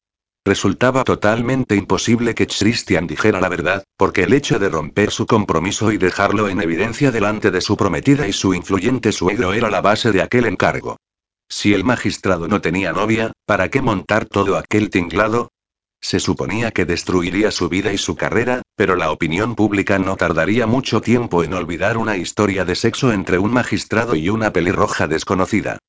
Resultaba 0.45 1.03
totalmente 1.03 1.75
imposible 1.75 2.35
que 2.35 2.45
Christian 2.45 3.07
dijera 3.07 3.41
la 3.41 3.49
verdad, 3.49 3.83
porque 3.97 4.23
el 4.23 4.33
hecho 4.33 4.59
de 4.59 4.69
romper 4.69 5.09
su 5.09 5.25
compromiso 5.25 5.91
y 5.91 5.97
dejarlo 5.97 6.49
en 6.49 6.61
evidencia 6.61 7.11
delante 7.11 7.49
de 7.49 7.61
su 7.61 7.75
prometida 7.75 8.27
y 8.27 8.33
su 8.33 8.53
influyente 8.53 9.11
suegro 9.11 9.53
era 9.53 9.71
la 9.71 9.81
base 9.81 10.11
de 10.11 10.21
aquel 10.21 10.45
encargo. 10.45 10.97
Si 11.49 11.73
el 11.73 11.83
magistrado 11.83 12.47
no 12.47 12.61
tenía 12.61 12.93
novia, 12.93 13.31
¿para 13.45 13.69
qué 13.69 13.81
montar 13.81 14.25
todo 14.25 14.57
aquel 14.57 14.91
tinglado? 14.91 15.49
Se 16.05 16.19
suponía 16.19 16.69
que 16.69 16.85
destruiría 16.85 17.49
su 17.49 17.67
vida 17.67 17.91
y 17.91 17.97
su 17.97 18.15
carrera, 18.15 18.61
pero 18.75 18.95
la 18.95 19.09
opinión 19.09 19.55
pública 19.55 19.97
no 19.97 20.15
tardaría 20.17 20.67
mucho 20.67 21.01
tiempo 21.01 21.43
en 21.43 21.55
olvidar 21.55 21.97
una 21.97 22.15
historia 22.15 22.63
de 22.63 22.75
sexo 22.75 23.11
entre 23.11 23.39
un 23.39 23.51
magistrado 23.51 24.15
y 24.15 24.29
una 24.29 24.53
pelirroja 24.53 25.07
desconocida. 25.07 25.79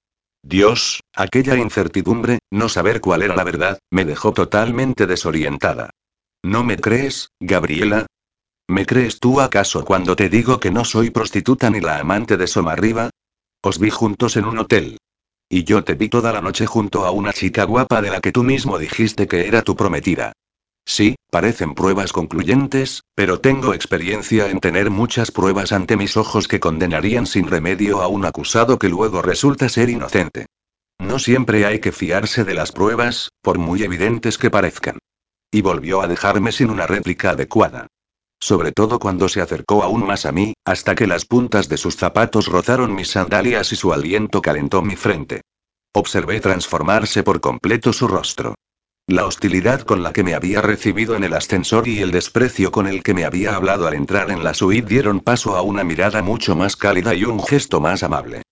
Dios, 0.43 1.03
aquella 1.15 1.59
incertidumbre, 1.59 2.39
no 2.51 2.71
saber 2.71 3.03
cuál 3.03 3.25
era 3.25 3.37
la 3.37 3.45
verdad, 3.45 3.79
me 3.91 4.07
dejó 4.07 4.33
totalmente 4.33 5.07
desorientada. 5.07 5.91
¿No 6.43 6.65
me 6.65 6.79
crees, 6.79 7.29
Gabriela? 7.39 8.07
¿Me 8.69 8.87
crees 8.87 9.21
tú 9.21 9.43
acaso 9.43 9.85
cuando 9.85 10.17
te 10.17 10.31
digo 10.31 10.61
que 10.61 10.71
no 10.71 10.87
soy 10.87 11.11
prostituta 11.11 11.69
ni 11.69 11.83
la 11.83 11.99
amante 11.99 12.39
de 12.39 12.47
Somarriba? 12.47 13.11
Os 13.63 13.79
vi 13.79 13.91
juntos 13.91 14.39
en 14.39 14.47
un 14.47 14.61
hotel. 14.61 14.97
Y 15.49 15.63
yo 15.65 15.85
te 15.85 15.95
vi 15.95 16.09
toda 16.09 16.33
la 16.33 16.41
noche 16.41 16.67
junto 16.67 17.05
a 17.05 17.13
una 17.13 17.33
chica 17.33 17.65
guapa 17.65 18.03
de 18.03 18.11
la 18.11 18.21
que 18.21 18.33
tú 18.33 18.43
mismo 18.43 18.79
dijiste 18.79 19.29
que 19.29 19.47
era 19.47 19.63
tu 19.63 19.77
prometida. 19.77 20.33
Sí, 20.85 21.17
parecen 21.31 21.75
pruebas 21.75 22.13
concluyentes, 22.13 23.03
pero 23.15 23.41
tengo 23.41 23.75
experiencia 23.75 24.49
en 24.51 24.61
tener 24.61 24.91
muchas 24.91 25.31
pruebas 25.31 25.73
ante 25.73 25.97
mis 25.97 26.17
ojos 26.17 26.49
que 26.49 26.61
condenarían 26.61 27.27
sin 27.27 27.49
remedio 27.49 28.03
a 28.03 28.09
un 28.09 28.25
acusado 28.25 28.79
que 28.79 28.89
luego 28.89 29.23
resulta 29.23 29.69
ser 29.69 29.89
inocente. 29.89 30.47
No 30.99 31.19
siempre 31.19 31.67
hay 31.67 31.81
que 31.81 31.93
fiarse 31.93 32.45
de 32.45 32.55
las 32.55 32.73
pruebas, 32.73 33.31
por 33.43 33.59
muy 33.59 33.83
evidentes 33.83 34.39
que 34.39 34.51
parezcan. 34.51 34.99
Y 35.51 35.61
volvió 35.63 36.03
a 36.03 36.09
dejarme 36.09 36.53
sin 36.53 36.71
una 36.71 36.87
réplica 36.87 37.31
adecuada. 37.31 37.87
Sobre 38.41 38.73
todo 38.73 38.99
cuando 38.99 39.29
se 39.29 39.41
acercó 39.41 39.83
aún 39.83 40.07
más 40.07 40.27
a 40.27 40.33
mí, 40.33 40.55
hasta 40.65 40.95
que 40.95 41.07
las 41.07 41.25
puntas 41.25 41.69
de 41.69 41.77
sus 41.77 41.97
zapatos 41.97 42.47
rozaron 42.47 42.95
mis 42.95 43.11
sandalias 43.11 43.73
y 43.73 43.77
su 43.77 43.93
aliento 43.93 44.43
calentó 44.43 44.83
mi 44.83 44.97
frente. 44.97 45.43
Observé 45.93 46.41
transformarse 46.41 47.23
por 47.23 47.41
completo 47.41 47.93
su 47.93 48.07
rostro. 48.07 48.55
La 49.09 49.25
hostilidad 49.25 49.83
con 49.83 50.03
la 50.03 50.13
que 50.13 50.25
me 50.25 50.35
había 50.35 50.61
recibido 50.61 51.15
en 51.15 51.23
el 51.23 51.33
ascensor 51.33 51.87
y 51.87 52.01
el 52.01 52.11
desprecio 52.11 52.73
con 52.73 52.89
el 52.89 53.03
que 53.03 53.15
me 53.15 53.25
había 53.25 53.55
hablado 53.55 53.87
al 53.87 53.95
entrar 53.95 54.31
en 54.31 54.43
la 54.43 54.53
suite 54.53 54.89
dieron 54.89 55.21
paso 55.21 55.57
a 55.57 55.63
una 55.63 55.85
mirada 55.85 56.23
mucho 56.23 56.57
más 56.57 56.77
cálida 56.77 57.15
y 57.15 57.25
un 57.25 57.41
gesto 57.43 57.81
más 57.81 58.03
amable. 58.03 58.43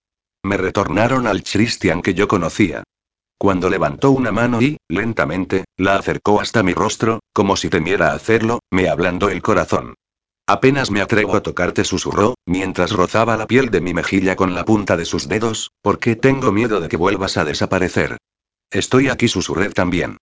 Me 0.45 0.57
retornaron 0.57 1.27
al 1.27 1.43
Christian 1.43 2.03
que 2.03 2.15
yo 2.15 2.29
conocía. 2.29 2.85
Cuando 3.39 3.69
levantó 3.69 4.11
una 4.11 4.33
mano 4.33 4.63
y, 4.63 4.79
lentamente, 4.89 5.65
la 5.77 5.97
acercó 5.97 6.41
hasta 6.41 6.63
mi 6.63 6.73
rostro, 6.73 7.21
como 7.33 7.57
si 7.57 7.69
temiera 7.69 8.13
hacerlo, 8.13 8.61
me 8.71 8.89
ablandó 8.89 9.29
el 9.29 9.43
corazón. 9.43 9.95
Apenas 10.47 10.91
me 10.91 11.01
atrevo 11.01 11.37
a 11.37 11.43
tocarte, 11.43 11.85
susurró, 11.85 12.35
mientras 12.47 12.93
rozaba 12.93 13.37
la 13.37 13.47
piel 13.47 13.71
de 13.71 13.81
mi 13.81 13.95
mejilla 13.95 14.37
con 14.37 14.55
la 14.55 14.65
punta 14.65 14.97
de 14.97 15.07
sus 15.07 15.27
dedos, 15.27 15.71
porque 15.81 16.17
tengo 16.17 16.53
miedo 16.53 16.81
de 16.81 16.89
que 16.89 16.99
vuelvas 16.99 17.37
a 17.37 17.45
desaparecer. 17.45 18.19
Estoy 18.71 19.09
aquí, 19.09 19.29
susurré 19.29 19.71
también. 19.71 20.19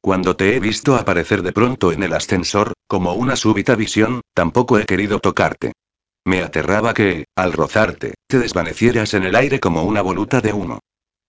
Cuando 0.00 0.36
te 0.36 0.54
he 0.54 0.60
visto 0.60 0.94
aparecer 0.94 1.42
de 1.42 1.52
pronto 1.52 1.90
en 1.90 2.02
el 2.02 2.12
ascensor, 2.12 2.74
como 2.86 3.14
una 3.14 3.36
súbita 3.36 3.74
visión, 3.74 4.20
tampoco 4.32 4.78
he 4.78 4.84
querido 4.84 5.18
tocarte. 5.18 5.72
Me 6.24 6.42
aterraba 6.42 6.94
que, 6.94 7.24
al 7.34 7.52
rozarte, 7.52 8.14
te 8.28 8.38
desvanecieras 8.38 9.14
en 9.14 9.24
el 9.24 9.34
aire 9.34 9.60
como 9.60 9.82
una 9.82 10.02
voluta 10.02 10.40
de 10.40 10.52
humo. 10.52 10.78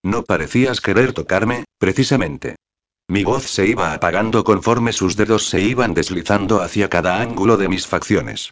No 0.05 0.23
parecías 0.23 0.81
querer 0.81 1.13
tocarme, 1.13 1.65
precisamente. 1.79 2.57
Mi 3.07 3.23
voz 3.23 3.45
se 3.45 3.65
iba 3.65 3.91
apagando 3.91 4.43
conforme 4.43 4.93
sus 4.93 5.15
dedos 5.15 5.49
se 5.49 5.61
iban 5.61 5.95
deslizando 5.95 6.61
hacia 6.61 6.91
cada 6.91 7.19
ángulo 7.19 7.57
de 7.57 7.69
mis 7.69 7.87
facciones. 7.87 8.51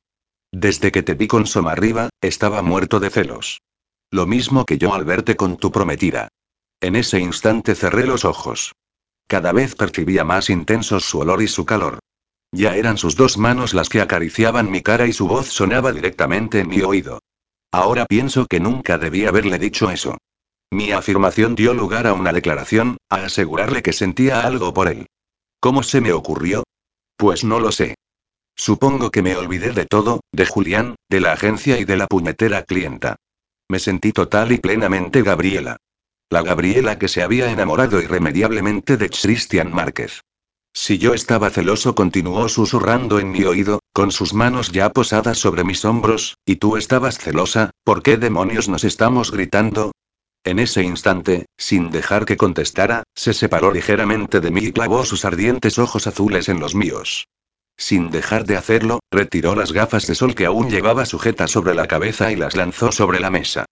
Desde 0.52 0.92
que 0.92 1.04
te 1.04 1.14
vi 1.14 1.28
con 1.28 1.46
Somarriba, 1.46 2.10
estaba 2.22 2.64
muerto 2.64 3.00
de 3.00 3.12
celos. 3.12 3.62
Lo 4.10 4.26
mismo 4.26 4.66
que 4.66 4.80
yo 4.80 4.96
al 4.96 5.06
verte 5.06 5.36
con 5.36 5.58
tu 5.58 5.72
prometida. 5.72 6.30
En 6.82 6.96
ese 6.96 7.20
instante 7.20 7.76
cerré 7.76 8.08
los 8.08 8.26
ojos. 8.26 8.74
Cada 9.28 9.52
vez 9.52 9.76
percibía 9.76 10.24
más 10.24 10.50
intensos 10.50 11.06
su 11.06 11.20
olor 11.20 11.44
y 11.44 11.48
su 11.48 11.68
calor. 11.68 12.00
Ya 12.52 12.76
eran 12.76 12.98
sus 12.98 13.16
dos 13.16 13.38
manos 13.38 13.76
las 13.76 13.90
que 13.90 14.02
acariciaban 14.02 14.72
mi 14.72 14.82
cara 14.82 15.06
y 15.06 15.14
su 15.14 15.28
voz 15.28 15.50
sonaba 15.50 15.92
directamente 15.92 16.62
en 16.62 16.70
mi 16.70 16.82
oído. 16.82 17.20
Ahora 17.72 18.08
pienso 18.08 18.48
que 18.48 18.60
nunca 18.60 18.98
debí 18.98 19.28
haberle 19.28 19.60
dicho 19.60 19.92
eso. 19.92 20.18
Mi 20.74 20.92
afirmación 20.92 21.54
dio 21.54 21.76
lugar 21.76 22.08
a 22.08 22.14
una 22.14 22.34
declaración, 22.34 22.98
a 23.08 23.26
asegurarle 23.26 23.84
que 23.84 23.94
sentía 23.94 24.42
algo 24.42 24.74
por 24.74 24.88
él. 24.88 25.06
¿Cómo 25.60 25.84
se 25.84 26.02
me 26.02 26.14
ocurrió? 26.14 26.64
Pues 27.16 27.44
no 27.44 27.60
lo 27.60 27.72
sé. 27.72 27.94
Supongo 28.56 29.12
que 29.12 29.22
me 29.22 29.36
olvidé 29.36 29.72
de 29.74 29.86
todo, 29.86 30.22
de 30.32 30.48
Julián, 30.48 30.96
de 31.12 31.20
la 31.20 31.34
agencia 31.34 31.80
y 31.80 31.86
de 31.86 31.96
la 31.96 32.08
puñetera 32.08 32.64
clienta. 32.64 33.18
Me 33.70 33.78
sentí 33.78 34.14
total 34.14 34.52
y 34.52 34.58
plenamente 34.58 35.22
Gabriela. 35.22 35.78
La 36.32 36.42
Gabriela 36.42 36.98
que 36.98 37.08
se 37.08 37.22
había 37.22 37.52
enamorado 37.52 38.02
irremediablemente 38.02 38.98
de 38.98 39.12
Christian 39.12 39.72
Márquez. 39.72 40.22
Si 40.74 40.98
yo 40.98 41.14
estaba 41.14 41.52
celoso, 41.52 41.94
continuó 41.94 42.50
susurrando 42.50 43.20
en 43.20 43.30
mi 43.30 43.44
oído, 43.44 43.80
con 43.94 44.12
sus 44.12 44.34
manos 44.34 44.72
ya 44.72 44.90
posadas 44.90 45.38
sobre 45.38 45.64
mis 45.64 45.86
hombros, 45.86 46.40
y 46.48 46.56
tú 46.56 46.78
estabas 46.78 47.20
celosa, 47.20 47.70
¿por 47.84 48.02
qué 48.02 48.18
demonios 48.18 48.70
nos 48.70 48.84
estamos 48.84 49.30
gritando? 49.30 49.92
En 50.46 50.60
ese 50.60 50.84
instante, 50.84 51.46
sin 51.58 51.90
dejar 51.90 52.26
que 52.26 52.36
contestara, 52.36 53.04
se 53.16 53.34
separó 53.34 53.72
ligeramente 53.72 54.42
de 54.42 54.52
mí 54.52 54.62
y 54.62 54.72
clavó 54.74 55.06
sus 55.06 55.24
ardientes 55.24 55.80
ojos 55.80 56.06
azules 56.06 56.50
en 56.50 56.60
los 56.60 56.76
míos. 56.76 57.28
Sin 57.78 58.12
dejar 58.12 58.46
de 58.46 58.58
hacerlo, 58.58 59.00
retiró 59.10 59.56
las 59.56 59.72
gafas 59.72 60.06
de 60.06 60.16
sol 60.16 60.36
que 60.36 60.46
aún 60.46 60.70
llevaba 60.70 61.06
sujetas 61.06 61.52
sobre 61.52 61.74
la 61.74 61.88
cabeza 61.88 62.32
y 62.32 62.36
las 62.36 62.56
lanzó 62.56 62.92
sobre 62.92 63.20
la 63.20 63.30
mesa. 63.30 63.66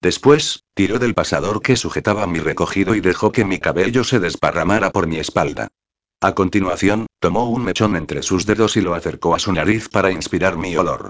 Después, 0.00 0.64
tiró 0.74 0.98
del 0.98 1.14
pasador 1.14 1.60
que 1.60 1.76
sujetaba 1.76 2.26
mi 2.26 2.38
recogido 2.38 2.94
y 2.94 3.00
dejó 3.00 3.32
que 3.32 3.44
mi 3.44 3.58
cabello 3.58 4.04
se 4.04 4.20
desparramara 4.20 4.90
por 4.90 5.06
mi 5.06 5.18
espalda. 5.18 5.68
A 6.20 6.34
continuación, 6.34 7.06
tomó 7.18 7.50
un 7.50 7.64
mechón 7.64 7.96
entre 7.96 8.22
sus 8.22 8.46
dedos 8.46 8.76
y 8.76 8.80
lo 8.80 8.94
acercó 8.94 9.34
a 9.34 9.40
su 9.40 9.52
nariz 9.52 9.88
para 9.88 10.12
inspirar 10.12 10.56
mi 10.56 10.76
olor. 10.76 11.08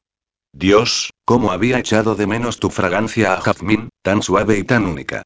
Dios, 0.53 1.12
cómo 1.24 1.50
había 1.50 1.78
echado 1.78 2.14
de 2.14 2.26
menos 2.26 2.61
tu 2.61 2.68
fragancia 2.68 3.32
a 3.32 3.40
jazmín, 3.40 3.88
tan 4.03 4.22
suave 4.22 4.59
y 4.59 4.64
tan 4.64 4.84
única. 4.84 5.22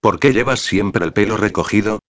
¿Por 0.00 0.20
qué 0.20 0.32
llevas 0.32 0.60
siempre 0.60 1.04
el 1.04 1.14
pelo 1.14 1.36
recogido? 1.36 2.00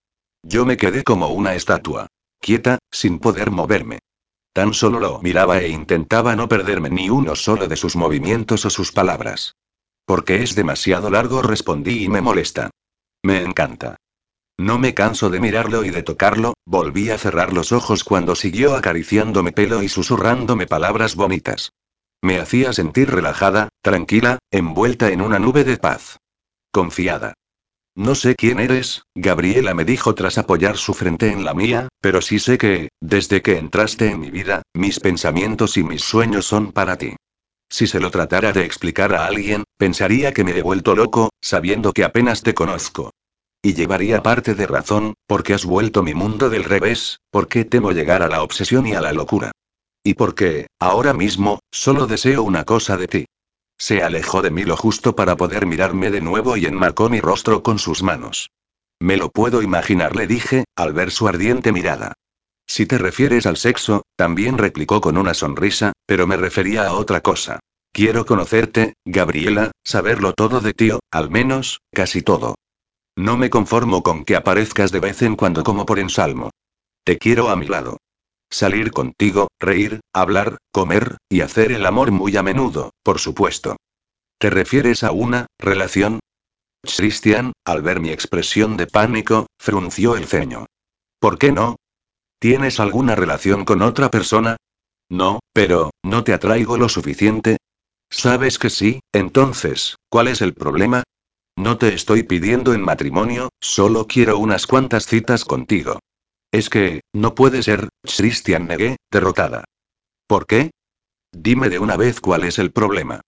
Yo 0.44 0.66
me 0.66 0.78
quedé 0.78 1.04
como 1.04 1.30
una 1.30 1.56
estatua. 1.56 2.08
Quieta, 2.42 2.80
sin 2.92 3.20
poder 3.20 3.52
moverme. 3.52 4.00
Tan 4.54 4.74
solo 4.74 5.00
lo 5.00 5.22
miraba 5.22 5.60
e 5.60 5.70
intentaba 5.70 6.36
no 6.36 6.50
perderme 6.50 6.90
ni 6.90 7.10
uno 7.10 7.36
solo 7.36 7.68
de 7.68 7.76
sus 7.76 7.96
movimientos 7.96 8.66
o 8.66 8.70
sus 8.70 8.92
palabras. 8.92 9.56
Porque 10.06 10.44
es 10.44 10.56
demasiado 10.56 11.10
largo, 11.10 11.42
respondí 11.42 12.04
y 12.04 12.10
me 12.10 12.22
molesta. 12.22 12.70
Me 13.24 13.42
encanta. 13.44 13.96
No 14.58 14.78
me 14.78 14.94
canso 14.94 15.30
de 15.30 15.40
mirarlo 15.40 15.86
y 15.86 15.90
de 15.90 16.04
tocarlo, 16.04 16.54
volví 16.66 17.12
a 17.12 17.18
cerrar 17.18 17.54
los 17.54 17.72
ojos 17.72 18.04
cuando 18.04 18.36
siguió 18.36 18.76
acariciándome 18.76 19.52
pelo 19.52 19.84
y 19.84 19.90
susurrándome 19.90 20.66
palabras 20.66 21.16
bonitas. 21.16 21.72
Me 22.22 22.40
hacía 22.40 22.74
sentir 22.74 23.10
relajada, 23.10 23.70
tranquila, 23.82 24.40
envuelta 24.52 25.10
en 25.10 25.22
una 25.22 25.40
nube 25.40 25.64
de 25.64 25.78
paz. 25.78 26.18
Confiada. 26.72 27.34
No 27.96 28.14
sé 28.14 28.36
quién 28.36 28.60
eres, 28.60 29.04
Gabriela 29.16 29.74
me 29.74 29.84
dijo 29.84 30.14
tras 30.14 30.38
apoyar 30.38 30.78
su 30.78 30.94
frente 30.94 31.32
en 31.32 31.44
la 31.44 31.56
mía, 31.56 31.88
pero 32.00 32.22
sí 32.22 32.38
sé 32.38 32.58
que, 32.60 32.90
desde 33.02 33.42
que 33.42 33.58
entraste 33.58 34.10
en 34.10 34.20
mi 34.20 34.30
vida, 34.30 34.62
mis 34.76 35.00
pensamientos 35.00 35.78
y 35.78 35.84
mis 35.84 36.04
sueños 36.04 36.46
son 36.46 36.72
para 36.72 36.98
ti. 36.98 37.16
Si 37.70 37.88
se 37.88 38.00
lo 38.00 38.12
tratara 38.12 38.54
de 38.54 38.66
explicar 38.66 39.14
a 39.14 39.26
alguien, 39.26 39.64
pensaría 39.78 40.32
que 40.32 40.44
me 40.44 40.52
he 40.52 40.62
vuelto 40.62 40.96
loco, 40.96 41.32
sabiendo 41.42 41.92
que 41.92 42.04
apenas 42.04 42.44
te 42.44 42.54
conozco. 42.54 43.12
Y 43.62 43.74
llevaría 43.74 44.22
parte 44.22 44.54
de 44.54 44.68
razón, 44.68 45.16
porque 45.26 45.54
has 45.54 45.66
vuelto 45.66 46.04
mi 46.04 46.14
mundo 46.14 46.50
del 46.50 46.64
revés, 46.64 47.20
porque 47.32 47.66
temo 47.66 47.92
llegar 47.92 48.22
a 48.22 48.28
la 48.28 48.44
obsesión 48.44 48.86
y 48.88 48.94
a 48.94 49.02
la 49.02 49.12
locura. 49.12 49.52
Y 50.04 50.14
porque, 50.14 50.68
ahora 50.80 51.14
mismo, 51.14 51.60
solo 51.72 52.08
deseo 52.08 52.44
una 52.44 52.64
cosa 52.64 52.98
de 52.98 53.08
ti. 53.08 53.26
Se 53.78 54.02
alejó 54.02 54.42
de 54.42 54.50
mí 54.50 54.64
lo 54.64 54.76
justo 54.76 55.16
para 55.16 55.36
poder 55.36 55.66
mirarme 55.66 56.10
de 56.10 56.22
nuevo 56.22 56.58
y 56.58 56.66
enmarcó 56.66 57.10
mi 57.10 57.20
rostro 57.20 57.62
con 57.62 57.78
sus 57.78 58.04
manos. 58.04 58.50
Me 59.00 59.18
lo 59.18 59.30
puedo 59.30 59.62
imaginar, 59.62 60.16
le 60.16 60.26
dije, 60.26 60.66
al 60.76 60.94
ver 60.94 61.12
su 61.12 61.28
ardiente 61.28 61.72
mirada. 61.72 62.14
Si 62.66 62.86
te 62.86 62.98
refieres 62.98 63.46
al 63.46 63.58
sexo, 63.58 64.04
también 64.16 64.58
replicó 64.58 65.00
con 65.00 65.18
una 65.18 65.34
sonrisa, 65.34 65.94
pero 66.06 66.28
me 66.28 66.38
refería 66.38 66.88
a 66.88 66.94
otra 66.94 67.22
cosa. 67.22 67.60
Quiero 67.94 68.26
conocerte, 68.26 68.94
Gabriela, 69.06 69.72
saberlo 69.84 70.34
todo 70.34 70.60
de 70.60 70.74
ti, 70.74 70.92
al 71.12 71.30
menos, 71.30 71.82
casi 71.92 72.22
todo. 72.22 72.56
No 73.16 73.38
me 73.38 73.50
conformo 73.50 74.04
con 74.04 74.26
que 74.26 74.36
aparezcas 74.36 74.92
de 74.92 75.00
vez 75.00 75.22
en 75.22 75.36
cuando 75.36 75.64
como 75.64 75.86
por 75.86 75.98
ensalmo. 75.98 76.52
Te 77.04 77.18
quiero 77.18 77.50
a 77.50 77.56
mi 77.56 77.68
lado. 77.68 77.98
Salir 78.50 78.92
contigo, 78.92 79.48
reír, 79.60 80.00
hablar, 80.14 80.58
comer, 80.72 81.18
y 81.30 81.42
hacer 81.42 81.72
el 81.72 81.86
amor 81.86 82.12
muy 82.12 82.38
a 82.38 82.44
menudo, 82.44 82.92
por 83.04 83.20
supuesto. 83.20 83.76
¿Te 84.40 84.50
refieres 84.50 85.04
a 85.04 85.12
una 85.12 85.48
relación? 85.60 86.20
Christian, 86.84 87.54
al 87.66 87.82
ver 87.82 88.00
mi 88.00 88.12
expresión 88.12 88.78
de 88.78 88.88
pánico, 88.88 89.48
frunció 89.60 90.16
el 90.16 90.26
ceño. 90.26 90.66
¿Por 91.20 91.38
qué 91.38 91.52
no? 91.52 91.76
¿Tienes 92.40 92.80
alguna 92.80 93.16
relación 93.16 93.66
con 93.66 93.82
otra 93.82 94.10
persona? 94.12 94.58
No, 95.10 95.40
pero, 95.54 95.92
¿no 96.04 96.24
te 96.24 96.34
atraigo 96.34 96.78
lo 96.78 96.88
suficiente? 96.88 97.58
¿Sabes 98.10 98.60
que 98.60 98.70
sí? 98.70 99.00
Entonces, 99.12 99.96
¿cuál 100.10 100.28
es 100.28 100.42
el 100.42 100.54
problema? 100.54 101.04
No 101.58 101.78
te 101.78 101.94
estoy 101.94 102.24
pidiendo 102.24 102.74
en 102.74 102.82
matrimonio, 102.82 103.50
solo 103.60 104.06
quiero 104.06 104.38
unas 104.38 104.68
cuantas 104.68 105.08
citas 105.08 105.44
contigo. 105.44 106.00
Es 106.58 106.72
que, 106.72 107.02
no 107.14 107.36
puede 107.36 107.62
ser, 107.62 107.88
Christian 108.02 108.66
negué, 108.66 108.98
derrotada. 109.12 109.66
¿Por 110.26 110.48
qué? 110.48 110.72
Dime 111.32 111.70
de 111.70 111.78
una 111.78 111.98
vez 111.98 112.20
cuál 112.20 112.46
es 112.46 112.58
el 112.58 112.72
problema. 112.72 113.22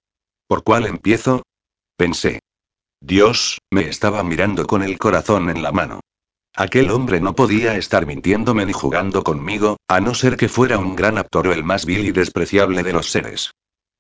¿Por 0.48 0.64
cuál 0.64 0.88
empiezo? 0.88 1.44
Pensé. 1.96 2.40
Dios, 3.00 3.60
me 3.72 3.88
estaba 3.88 4.24
mirando 4.24 4.66
con 4.66 4.82
el 4.82 4.98
corazón 4.98 5.52
en 5.52 5.62
la 5.62 5.72
mano. 5.72 6.00
Aquel 6.56 6.90
hombre 6.90 7.22
no 7.22 7.36
podía 7.36 7.78
estar 7.78 8.08
mintiéndome 8.08 8.66
ni 8.66 8.74
jugando 8.74 9.24
conmigo, 9.24 9.78
a 9.88 10.00
no 10.00 10.16
ser 10.16 10.36
que 10.36 10.50
fuera 10.50 10.80
un 10.80 10.96
gran 10.96 11.20
actor 11.20 11.50
o 11.50 11.54
el 11.54 11.64
más 11.64 11.86
vil 11.86 12.08
y 12.08 12.12
despreciable 12.12 12.82
de 12.82 12.94
los 12.94 13.12
seres. 13.12 13.52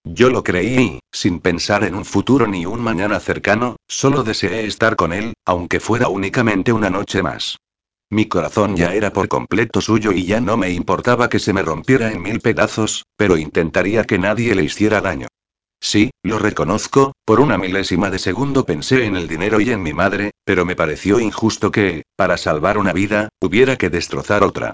Yo 0.03 0.31
lo 0.31 0.43
creí 0.43 0.79
y, 0.79 0.99
sin 1.11 1.39
pensar 1.39 1.83
en 1.83 1.93
un 1.93 2.05
futuro 2.05 2.47
ni 2.47 2.65
un 2.65 2.81
mañana 2.81 3.19
cercano, 3.19 3.75
solo 3.87 4.23
deseé 4.23 4.65
estar 4.65 4.95
con 4.95 5.13
él, 5.13 5.33
aunque 5.45 5.79
fuera 5.79 6.07
únicamente 6.07 6.73
una 6.73 6.89
noche 6.89 7.21
más. 7.21 7.59
Mi 8.11 8.25
corazón 8.25 8.75
ya 8.75 8.95
era 8.95 9.13
por 9.13 9.27
completo 9.27 9.81
suyo 9.81 10.11
y 10.11 10.25
ya 10.25 10.41
no 10.41 10.57
me 10.57 10.71
importaba 10.71 11.29
que 11.29 11.37
se 11.37 11.53
me 11.53 11.61
rompiera 11.61 12.11
en 12.11 12.23
mil 12.23 12.39
pedazos, 12.39 13.05
pero 13.15 13.37
intentaría 13.37 14.03
que 14.03 14.17
nadie 14.17 14.55
le 14.55 14.63
hiciera 14.63 14.99
daño. 14.99 15.27
Sí, 15.79 16.09
lo 16.23 16.39
reconozco, 16.39 17.13
por 17.23 17.39
una 17.39 17.57
milésima 17.57 18.09
de 18.09 18.17
segundo 18.17 18.65
pensé 18.65 19.05
en 19.05 19.15
el 19.15 19.27
dinero 19.27 19.61
y 19.61 19.69
en 19.69 19.83
mi 19.83 19.93
madre, 19.93 20.31
pero 20.43 20.65
me 20.65 20.75
pareció 20.75 21.19
injusto 21.19 21.71
que, 21.71 22.01
para 22.15 22.37
salvar 22.37 22.79
una 22.79 22.93
vida, 22.93 23.29
hubiera 23.39 23.77
que 23.77 23.91
destrozar 23.91 24.43
otra. 24.43 24.73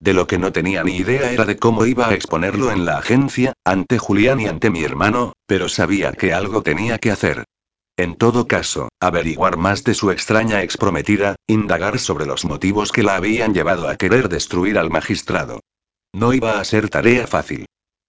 De 0.00 0.12
lo 0.12 0.26
que 0.26 0.38
no 0.38 0.50
tenía 0.50 0.82
ni 0.82 0.96
idea 0.96 1.30
era 1.30 1.44
de 1.44 1.56
cómo 1.56 1.86
iba 1.86 2.08
a 2.08 2.14
exponerlo 2.14 2.72
en 2.72 2.84
la 2.84 2.98
agencia, 2.98 3.52
ante 3.64 3.98
Julián 3.98 4.40
y 4.40 4.48
ante 4.48 4.70
mi 4.70 4.82
hermano, 4.82 5.34
pero 5.46 5.68
sabía 5.68 6.12
que 6.12 6.34
algo 6.34 6.62
tenía 6.62 6.98
que 6.98 7.12
hacer. 7.12 7.44
En 7.96 8.14
todo 8.14 8.48
caso, 8.48 8.88
averiguar 9.00 9.58
más 9.58 9.84
de 9.84 9.94
su 9.94 10.10
extraña 10.10 10.62
exprometida, 10.62 11.36
indagar 11.46 11.98
sobre 11.98 12.24
los 12.24 12.44
motivos 12.44 12.90
que 12.90 13.02
la 13.02 13.16
habían 13.16 13.52
llevado 13.52 13.88
a 13.88 13.96
querer 13.96 14.28
destruir 14.28 14.78
al 14.78 14.90
magistrado. 14.90 15.60
No 16.14 16.32
iba 16.32 16.58
a 16.58 16.64
ser 16.64 16.88
tarea 16.88 17.26
fácil. 17.26 17.66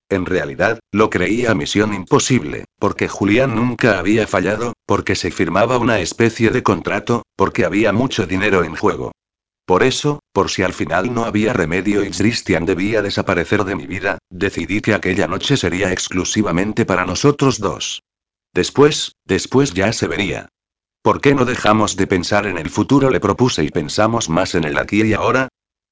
En 0.09 0.25
realidad, 0.25 0.79
lo 0.91 1.09
creía 1.09 1.53
misión 1.53 1.93
imposible, 1.93 2.65
porque 2.79 3.07
Julián 3.07 3.55
nunca 3.55 3.99
había 3.99 4.27
fallado, 4.27 4.73
porque 4.85 5.15
se 5.15 5.31
firmaba 5.31 5.77
una 5.77 5.99
especie 5.99 6.49
de 6.49 6.63
contrato, 6.63 7.23
porque 7.35 7.65
había 7.65 7.91
mucho 7.91 8.25
dinero 8.25 8.63
en 8.63 8.75
juego. 8.75 9.11
Por 9.65 9.83
eso, 9.83 10.19
por 10.33 10.49
si 10.49 10.61
al 10.61 10.73
final 10.73 11.13
no 11.13 11.23
había 11.23 11.53
remedio 11.53 12.03
y 12.03 12.11
Christian 12.11 12.65
debía 12.65 13.01
desaparecer 13.01 13.63
de 13.63 13.75
mi 13.75 13.87
vida, 13.87 14.17
decidí 14.29 14.81
que 14.81 14.93
aquella 14.93 15.27
noche 15.27 15.57
sería 15.57 15.91
exclusivamente 15.91 16.85
para 16.85 17.05
nosotros 17.05 17.59
dos. 17.59 18.01
Después, 18.53 19.15
después 19.25 19.73
ya 19.73 19.93
se 19.93 20.07
vería. 20.07 20.49
¿Por 21.01 21.19
qué 21.21 21.35
no 21.35 21.43
dejamos 21.43 21.97
de 21.97 22.07
pensar 22.07 22.45
en 22.45 22.57
el 22.57 22.69
futuro? 22.69 23.09
Le 23.09 23.19
propuse 23.19 23.63
y 23.63 23.69
pensamos 23.69 24.29
más 24.29 24.55
en 24.55 24.63
el 24.63 24.77
aquí 24.77 25.03
y 25.03 25.13
ahora. 25.13 25.49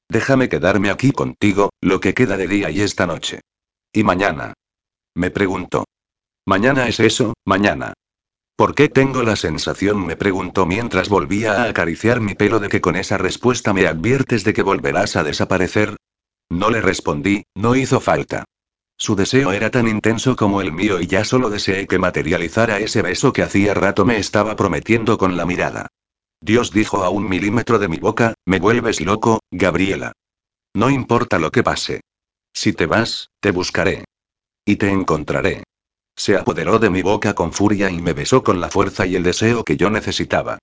Déjame 0.07 0.47
quedarme 0.47 0.89
aquí 0.89 1.11
contigo, 1.11 1.71
lo 1.81 1.99
que 1.99 2.13
queda 2.13 2.37
de 2.37 2.47
día 2.47 2.69
y 2.69 2.81
esta 2.81 3.07
noche. 3.07 3.41
¿Y 3.91 4.03
mañana? 4.03 4.53
Me 5.15 5.31
preguntó. 5.31 5.85
Mañana 6.45 6.87
es 6.87 6.99
eso, 6.99 7.33
mañana. 7.45 7.93
¿Por 8.55 8.75
qué 8.75 8.89
tengo 8.89 9.23
la 9.23 9.35
sensación? 9.35 10.05
me 10.05 10.15
preguntó 10.15 10.65
mientras 10.65 11.09
volvía 11.09 11.63
a 11.63 11.69
acariciar 11.69 12.21
mi 12.21 12.35
pelo 12.35 12.59
de 12.59 12.69
que 12.69 12.79
con 12.79 12.95
esa 12.95 13.17
respuesta 13.17 13.73
me 13.73 13.87
adviertes 13.87 14.43
de 14.43 14.53
que 14.53 14.61
volverás 14.61 15.15
a 15.15 15.23
desaparecer. 15.23 15.97
No 16.49 16.69
le 16.69 16.79
respondí, 16.79 17.43
no 17.55 17.75
hizo 17.75 17.99
falta. 17.99 18.45
Su 19.01 19.15
deseo 19.15 19.51
era 19.51 19.71
tan 19.71 19.87
intenso 19.87 20.35
como 20.35 20.61
el 20.61 20.71
mío 20.71 21.01
y 21.01 21.07
ya 21.07 21.23
solo 21.23 21.49
deseé 21.49 21.87
que 21.87 21.97
materializara 21.97 22.77
ese 22.77 23.01
beso 23.01 23.33
que 23.33 23.41
hacía 23.41 23.73
rato 23.73 24.05
me 24.05 24.19
estaba 24.19 24.55
prometiendo 24.55 25.17
con 25.17 25.35
la 25.35 25.43
mirada. 25.43 25.87
Dios 26.39 26.71
dijo 26.71 27.03
a 27.03 27.09
un 27.09 27.27
milímetro 27.27 27.79
de 27.79 27.87
mi 27.87 27.97
boca, 27.97 28.35
me 28.45 28.59
vuelves 28.59 29.01
loco, 29.01 29.39
Gabriela. 29.49 30.11
No 30.75 30.91
importa 30.91 31.39
lo 31.39 31.49
que 31.49 31.63
pase. 31.63 32.01
Si 32.53 32.73
te 32.73 32.85
vas, 32.85 33.31
te 33.39 33.49
buscaré. 33.49 34.05
Y 34.65 34.75
te 34.75 34.91
encontraré. 34.91 35.63
Se 36.15 36.37
apoderó 36.37 36.77
de 36.77 36.91
mi 36.91 37.01
boca 37.01 37.33
con 37.33 37.53
furia 37.53 37.89
y 37.89 37.99
me 38.03 38.13
besó 38.13 38.43
con 38.43 38.61
la 38.61 38.69
fuerza 38.69 39.07
y 39.07 39.15
el 39.15 39.23
deseo 39.23 39.63
que 39.63 39.77
yo 39.77 39.89
necesitaba. 39.89 40.59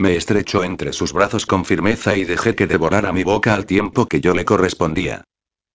Me 0.00 0.16
estrechó 0.16 0.64
entre 0.64 0.92
sus 0.92 1.12
brazos 1.12 1.46
con 1.46 1.64
firmeza 1.64 2.16
y 2.16 2.24
dejé 2.24 2.56
que 2.56 2.66
devorara 2.66 3.12
mi 3.12 3.22
boca 3.22 3.54
al 3.54 3.64
tiempo 3.64 4.06
que 4.06 4.20
yo 4.20 4.34
le 4.34 4.44
correspondía. 4.44 5.22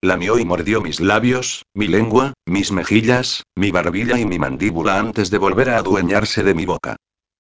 Lamió 0.03 0.39
y 0.39 0.45
mordió 0.45 0.81
mis 0.81 0.99
labios, 0.99 1.63
mi 1.75 1.87
lengua, 1.87 2.33
mis 2.47 2.71
mejillas, 2.71 3.43
mi 3.55 3.69
barbilla 3.69 4.17
y 4.19 4.25
mi 4.25 4.39
mandíbula 4.39 4.97
antes 4.97 5.29
de 5.29 5.37
volver 5.37 5.69
a 5.69 5.77
adueñarse 5.77 6.41
de 6.41 6.55
mi 6.55 6.65
boca. 6.65 6.95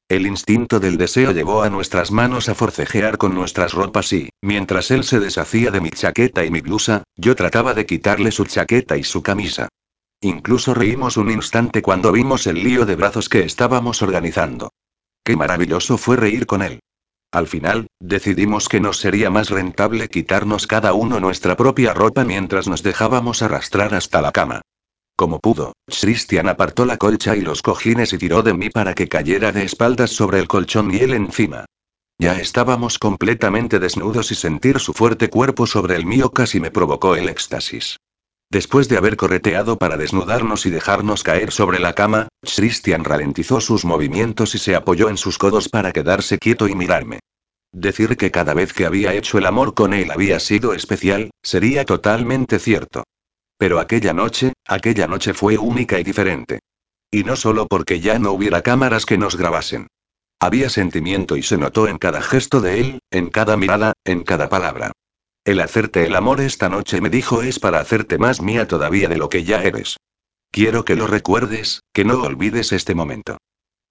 El 0.07 0.27
instinto 0.27 0.79
del 0.79 0.97
deseo 0.97 1.31
llevó 1.31 1.63
a 1.63 1.71
nuestras 1.71 2.11
manos 2.11 2.49
a 2.49 2.53
forcejear 2.53 3.17
con 3.17 3.33
nuestras 3.33 3.73
ropas 3.73 4.13
y, 4.13 4.29
mientras 4.43 4.91
él 4.91 5.03
se 5.05 5.19
deshacía 5.19 5.71
de 5.71 5.81
mi 5.81 5.89
chaqueta 5.89 6.45
y 6.45 6.51
mi 6.51 6.61
blusa, 6.61 7.01
yo 7.15 7.35
trataba 7.35 7.73
de 7.73 7.87
quitarle 7.87 8.29
su 8.29 8.45
chaqueta 8.45 8.95
y 8.95 9.03
su 9.03 9.23
camisa. 9.23 9.67
Incluso 10.21 10.75
reímos 10.75 11.17
un 11.17 11.31
instante 11.31 11.81
cuando 11.81 12.11
vimos 12.11 12.45
el 12.45 12.61
lío 12.61 12.85
de 12.85 12.95
brazos 12.95 13.27
que 13.27 13.39
estábamos 13.39 14.03
organizando. 14.03 14.69
Qué 15.23 15.35
maravilloso 15.35 15.97
fue 15.97 16.15
reír 16.15 16.45
con 16.45 16.61
él. 16.61 16.79
Al 17.31 17.47
final, 17.47 17.87
decidimos 18.01 18.67
que 18.67 18.81
nos 18.81 18.97
sería 18.97 19.29
más 19.29 19.49
rentable 19.49 20.09
quitarnos 20.09 20.67
cada 20.67 20.93
uno 20.93 21.21
nuestra 21.21 21.55
propia 21.55 21.93
ropa 21.93 22.25
mientras 22.25 22.67
nos 22.67 22.83
dejábamos 22.83 23.41
arrastrar 23.41 23.93
hasta 23.93 24.21
la 24.21 24.33
cama. 24.33 24.61
Como 25.15 25.39
pudo, 25.39 25.73
Christian 25.87 26.49
apartó 26.49 26.85
la 26.85 26.97
colcha 26.97 27.37
y 27.37 27.41
los 27.41 27.61
cojines 27.61 28.11
y 28.11 28.17
tiró 28.17 28.43
de 28.43 28.53
mí 28.53 28.69
para 28.69 28.93
que 28.93 29.07
cayera 29.07 29.51
de 29.51 29.63
espaldas 29.63 30.11
sobre 30.11 30.39
el 30.39 30.47
colchón 30.47 30.93
y 30.93 30.97
él 30.97 31.13
encima. 31.13 31.65
Ya 32.19 32.39
estábamos 32.39 32.99
completamente 32.99 33.79
desnudos 33.79 34.31
y 34.31 34.35
sentir 34.35 34.79
su 34.79 34.93
fuerte 34.93 35.29
cuerpo 35.29 35.67
sobre 35.67 35.95
el 35.95 36.05
mío 36.05 36.31
casi 36.31 36.59
me 36.59 36.69
provocó 36.69 37.15
el 37.15 37.29
éxtasis. 37.29 37.97
Después 38.51 38.89
de 38.89 38.97
haber 38.97 39.15
correteado 39.15 39.77
para 39.77 39.95
desnudarnos 39.95 40.65
y 40.65 40.71
dejarnos 40.71 41.23
caer 41.23 41.53
sobre 41.53 41.79
la 41.79 41.93
cama, 41.93 42.27
Christian 42.41 43.05
ralentizó 43.05 43.61
sus 43.61 43.85
movimientos 43.85 44.55
y 44.55 44.57
se 44.57 44.75
apoyó 44.75 45.07
en 45.07 45.15
sus 45.15 45.37
codos 45.37 45.69
para 45.69 45.93
quedarse 45.93 46.37
quieto 46.37 46.67
y 46.67 46.75
mirarme. 46.75 47.21
Decir 47.71 48.17
que 48.17 48.29
cada 48.29 48.53
vez 48.53 48.73
que 48.73 48.85
había 48.85 49.13
hecho 49.13 49.37
el 49.37 49.45
amor 49.45 49.73
con 49.73 49.93
él 49.93 50.11
había 50.11 50.37
sido 50.41 50.73
especial, 50.73 51.31
sería 51.41 51.85
totalmente 51.85 52.59
cierto. 52.59 53.05
Pero 53.57 53.79
aquella 53.79 54.11
noche, 54.11 54.51
aquella 54.67 55.07
noche 55.07 55.33
fue 55.33 55.57
única 55.57 55.97
y 55.97 56.03
diferente. 56.03 56.59
Y 57.09 57.23
no 57.23 57.37
solo 57.37 57.67
porque 57.67 58.01
ya 58.01 58.19
no 58.19 58.33
hubiera 58.33 58.61
cámaras 58.63 59.05
que 59.05 59.17
nos 59.17 59.37
grabasen. 59.37 59.87
Había 60.41 60.67
sentimiento 60.69 61.37
y 61.37 61.43
se 61.43 61.57
notó 61.57 61.87
en 61.87 61.97
cada 61.97 62.21
gesto 62.21 62.59
de 62.59 62.81
él, 62.81 62.99
en 63.11 63.29
cada 63.29 63.55
mirada, 63.55 63.93
en 64.03 64.23
cada 64.23 64.49
palabra. 64.49 64.91
El 65.43 65.59
hacerte 65.59 66.05
el 66.05 66.15
amor 66.15 66.39
esta 66.39 66.69
noche 66.69 67.01
me 67.01 67.09
dijo 67.09 67.41
es 67.41 67.57
para 67.59 67.79
hacerte 67.79 68.19
más 68.19 68.41
mía 68.41 68.67
todavía 68.67 69.07
de 69.09 69.17
lo 69.17 69.27
que 69.29 69.43
ya 69.43 69.63
eres. 69.63 69.97
Quiero 70.51 70.85
que 70.85 70.95
lo 70.95 71.07
recuerdes, 71.07 71.81
que 71.93 72.05
no 72.05 72.21
olvides 72.21 72.71
este 72.71 72.93
momento. 72.93 73.37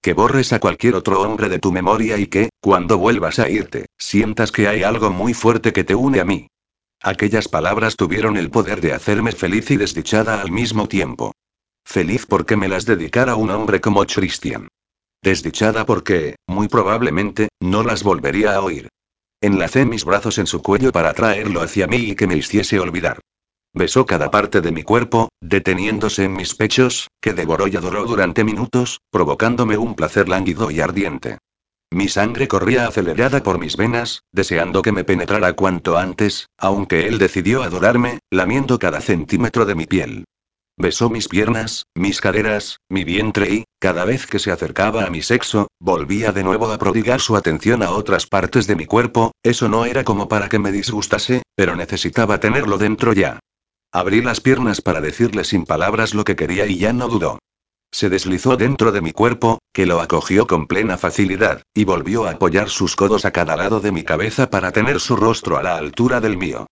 Que 0.01 0.13
borres 0.13 0.53
a 0.53 0.59
cualquier 0.59 0.95
otro 0.95 1.21
hombre 1.21 1.49
de 1.49 1.59
tu 1.59 1.73
memoria 1.73 2.17
y 2.17 2.27
que, 2.27 2.49
cuando 2.61 2.97
vuelvas 2.97 3.37
a 3.39 3.49
irte, 3.49 3.87
sientas 3.97 4.51
que 4.53 4.69
hay 4.69 4.83
algo 4.83 5.11
muy 5.11 5.33
fuerte 5.33 5.73
que 5.73 5.83
te 5.83 5.93
une 5.93 6.21
a 6.21 6.25
mí. 6.25 6.47
Aquellas 7.01 7.49
palabras 7.49 7.97
tuvieron 7.97 8.37
el 8.37 8.49
poder 8.49 8.79
de 8.79 8.93
hacerme 8.93 9.33
feliz 9.33 9.69
y 9.71 9.77
desdichada 9.77 10.39
al 10.39 10.51
mismo 10.51 10.87
tiempo. 10.87 11.33
Feliz 11.83 12.25
porque 12.27 12.55
me 12.55 12.69
las 12.69 12.85
dedicara 12.85 13.35
un 13.35 13.49
hombre 13.49 13.81
como 13.81 14.05
Christian. 14.05 14.69
Desdichada 15.21 15.85
porque, 15.85 16.35
muy 16.47 16.69
probablemente, 16.69 17.49
no 17.59 17.83
las 17.83 18.03
volvería 18.03 18.55
a 18.55 18.61
oír. 18.61 18.87
Enlacé 19.43 19.85
mis 19.85 20.05
brazos 20.05 20.37
en 20.37 20.45
su 20.45 20.61
cuello 20.61 20.91
para 20.91 21.15
traerlo 21.15 21.61
hacia 21.61 21.87
mí 21.87 21.97
y 21.97 22.15
que 22.15 22.27
me 22.27 22.37
hiciese 22.37 22.79
olvidar. 22.79 23.19
Besó 23.73 24.05
cada 24.05 24.29
parte 24.29 24.61
de 24.61 24.71
mi 24.71 24.83
cuerpo, 24.83 25.29
deteniéndose 25.41 26.25
en 26.25 26.33
mis 26.33 26.53
pechos, 26.53 27.07
que 27.19 27.33
devoró 27.33 27.67
y 27.67 27.75
adoró 27.75 28.05
durante 28.05 28.43
minutos, 28.43 28.99
provocándome 29.09 29.77
un 29.77 29.95
placer 29.95 30.29
lánguido 30.29 30.69
y 30.69 30.79
ardiente. 30.79 31.39
Mi 31.89 32.07
sangre 32.07 32.47
corría 32.47 32.85
acelerada 32.87 33.41
por 33.41 33.59
mis 33.59 33.77
venas, 33.77 34.21
deseando 34.31 34.83
que 34.83 34.91
me 34.91 35.03
penetrara 35.03 35.53
cuanto 35.53 35.97
antes, 35.97 36.45
aunque 36.57 37.07
él 37.07 37.17
decidió 37.17 37.63
adorarme, 37.63 38.19
lamiendo 38.29 38.77
cada 38.77 39.01
centímetro 39.01 39.65
de 39.65 39.73
mi 39.75 39.87
piel. 39.87 40.25
Besó 40.81 41.11
mis 41.11 41.27
piernas, 41.27 41.85
mis 41.93 42.21
caderas, 42.21 42.79
mi 42.89 43.03
vientre 43.03 43.53
y, 43.53 43.63
cada 43.79 44.03
vez 44.03 44.25
que 44.25 44.39
se 44.39 44.51
acercaba 44.51 45.05
a 45.05 45.11
mi 45.11 45.21
sexo, 45.21 45.67
volvía 45.79 46.31
de 46.31 46.43
nuevo 46.43 46.71
a 46.71 46.79
prodigar 46.79 47.21
su 47.21 47.35
atención 47.35 47.83
a 47.83 47.91
otras 47.91 48.25
partes 48.25 48.65
de 48.65 48.75
mi 48.75 48.87
cuerpo, 48.87 49.31
eso 49.43 49.69
no 49.69 49.85
era 49.85 50.03
como 50.03 50.27
para 50.27 50.49
que 50.49 50.57
me 50.57 50.71
disgustase, 50.71 51.43
pero 51.55 51.75
necesitaba 51.75 52.39
tenerlo 52.39 52.79
dentro 52.79 53.13
ya. 53.13 53.39
Abrí 53.91 54.23
las 54.23 54.41
piernas 54.41 54.81
para 54.81 55.01
decirle 55.01 55.43
sin 55.43 55.65
palabras 55.65 56.15
lo 56.15 56.23
que 56.23 56.35
quería 56.35 56.65
y 56.65 56.79
ya 56.79 56.93
no 56.93 57.07
dudó. 57.07 57.37
Se 57.91 58.09
deslizó 58.09 58.57
dentro 58.57 58.91
de 58.91 59.01
mi 59.01 59.11
cuerpo, 59.11 59.59
que 59.71 59.85
lo 59.85 60.01
acogió 60.01 60.47
con 60.47 60.65
plena 60.65 60.97
facilidad, 60.97 61.61
y 61.75 61.83
volvió 61.83 62.25
a 62.25 62.31
apoyar 62.31 62.69
sus 62.69 62.95
codos 62.95 63.25
a 63.25 63.31
cada 63.31 63.55
lado 63.55 63.81
de 63.81 63.91
mi 63.91 64.01
cabeza 64.03 64.49
para 64.49 64.71
tener 64.71 64.99
su 64.99 65.15
rostro 65.15 65.59
a 65.59 65.63
la 65.63 65.77
altura 65.77 66.21
del 66.21 66.37
mío. 66.37 66.65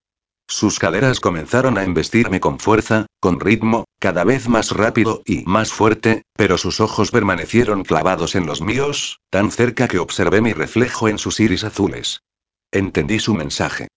Sus 0.51 0.79
caderas 0.79 1.19
comenzaron 1.19 1.77
a 1.77 1.83
embestirme 1.83 2.39
con 2.39 2.59
fuerza, 2.59 3.05
con 3.19 3.39
ritmo, 3.39 3.85
cada 3.99 4.23
vez 4.23 4.49
más 4.49 4.71
rápido 4.71 5.21
y 5.23 5.43
más 5.45 5.71
fuerte, 5.71 6.23
pero 6.35 6.57
sus 6.57 6.79
ojos 6.79 7.11
permanecieron 7.11 7.83
clavados 7.83 8.33
en 8.33 8.47
los 8.47 8.59
míos, 8.59 9.19
tan 9.29 9.51
cerca 9.51 9.87
que 9.87 9.99
observé 9.99 10.41
mi 10.41 10.53
reflejo 10.53 11.07
en 11.07 11.19
sus 11.19 11.39
iris 11.39 11.63
azules. 11.63 12.23
Entendí 12.71 13.19
su 13.19 13.35
mensaje. 13.35 13.89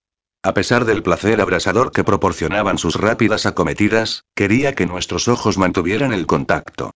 A 0.43 0.53
pesar 0.53 0.85
del 0.85 1.03
placer 1.03 1.41
abrasador 1.41 1.91
que 1.91 2.05
proporcionaban 2.05 2.77
sus 2.77 2.97
rápidas 2.97 3.47
acometidas, 3.47 4.25
quería 4.35 4.75
que 4.75 4.85
nuestros 4.85 5.29
ojos 5.29 5.57
mantuvieran 5.57 6.13
el 6.13 6.27
contacto. 6.27 6.91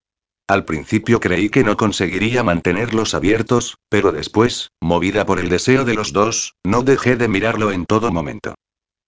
Al 0.49 0.67
principio 0.67 1.19
creí 1.19 1.49
que 1.49 1.65
no 1.65 1.79
conseguiría 1.79 2.43
mantenerlos 2.43 3.15
abiertos, 3.15 3.79
pero 3.89 4.13
después, 4.13 4.69
movida 4.83 5.25
por 5.25 5.39
el 5.41 5.49
deseo 5.49 5.87
de 5.87 5.95
los 5.95 6.13
dos, 6.13 6.53
no 6.63 6.83
dejé 6.83 7.17
de 7.17 7.29
mirarlo 7.29 7.73
en 7.73 7.87
todo 7.87 8.13
momento. 8.13 8.55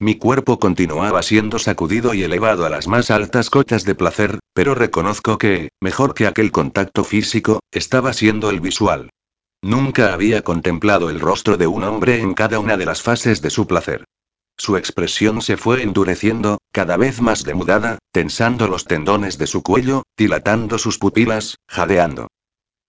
Mi 0.00 0.14
cuerpo 0.14 0.60
continuaba 0.60 1.22
siendo 1.22 1.58
sacudido 1.58 2.14
y 2.14 2.22
elevado 2.22 2.64
a 2.64 2.70
las 2.70 2.86
más 2.86 3.10
altas 3.10 3.50
cotas 3.50 3.84
de 3.84 3.96
placer, 3.96 4.38
pero 4.54 4.76
reconozco 4.76 5.38
que, 5.38 5.70
mejor 5.80 6.14
que 6.14 6.28
aquel 6.28 6.52
contacto 6.52 7.02
físico, 7.02 7.58
estaba 7.72 8.12
siendo 8.12 8.50
el 8.50 8.60
visual. 8.60 9.10
Nunca 9.60 10.12
había 10.12 10.42
contemplado 10.42 11.10
el 11.10 11.18
rostro 11.18 11.56
de 11.56 11.66
un 11.66 11.82
hombre 11.82 12.20
en 12.20 12.34
cada 12.34 12.60
una 12.60 12.76
de 12.76 12.86
las 12.86 13.02
fases 13.02 13.42
de 13.42 13.50
su 13.50 13.66
placer. 13.66 14.04
Su 14.56 14.76
expresión 14.76 15.42
se 15.42 15.56
fue 15.56 15.82
endureciendo, 15.82 16.58
cada 16.72 16.96
vez 16.96 17.20
más 17.20 17.42
demudada, 17.42 17.98
tensando 18.12 18.68
los 18.68 18.84
tendones 18.84 19.36
de 19.36 19.48
su 19.48 19.64
cuello, 19.64 20.04
dilatando 20.16 20.78
sus 20.78 20.98
pupilas, 20.98 21.56
jadeando. 21.66 22.28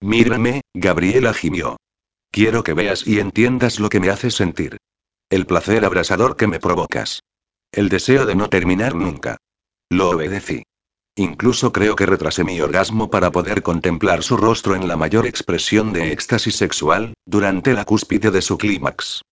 Mírame, 0.00 0.60
Gabriela 0.74 1.34
gimió. 1.34 1.76
Quiero 2.30 2.62
que 2.62 2.74
veas 2.74 3.04
y 3.04 3.18
entiendas 3.18 3.80
lo 3.80 3.88
que 3.88 3.98
me 3.98 4.10
hace 4.10 4.30
sentir. 4.30 4.76
El 5.30 5.46
placer 5.46 5.84
abrasador 5.84 6.36
que 6.36 6.48
me 6.48 6.58
provocas. 6.58 7.22
El 7.70 7.88
deseo 7.88 8.26
de 8.26 8.34
no 8.34 8.48
terminar 8.48 8.96
nunca. 8.96 9.36
Lo 9.88 10.10
obedecí. 10.10 10.64
Incluso 11.14 11.70
creo 11.70 11.94
que 11.94 12.04
retrasé 12.04 12.42
mi 12.42 12.60
orgasmo 12.60 13.10
para 13.10 13.30
poder 13.30 13.62
contemplar 13.62 14.24
su 14.24 14.36
rostro 14.36 14.74
en 14.74 14.88
la 14.88 14.96
mayor 14.96 15.28
expresión 15.28 15.92
de 15.92 16.10
éxtasis 16.10 16.56
sexual, 16.56 17.14
durante 17.26 17.74
la 17.74 17.84
cúspide 17.84 18.32
de 18.32 18.42
su 18.42 18.58
clímax. 18.58 19.22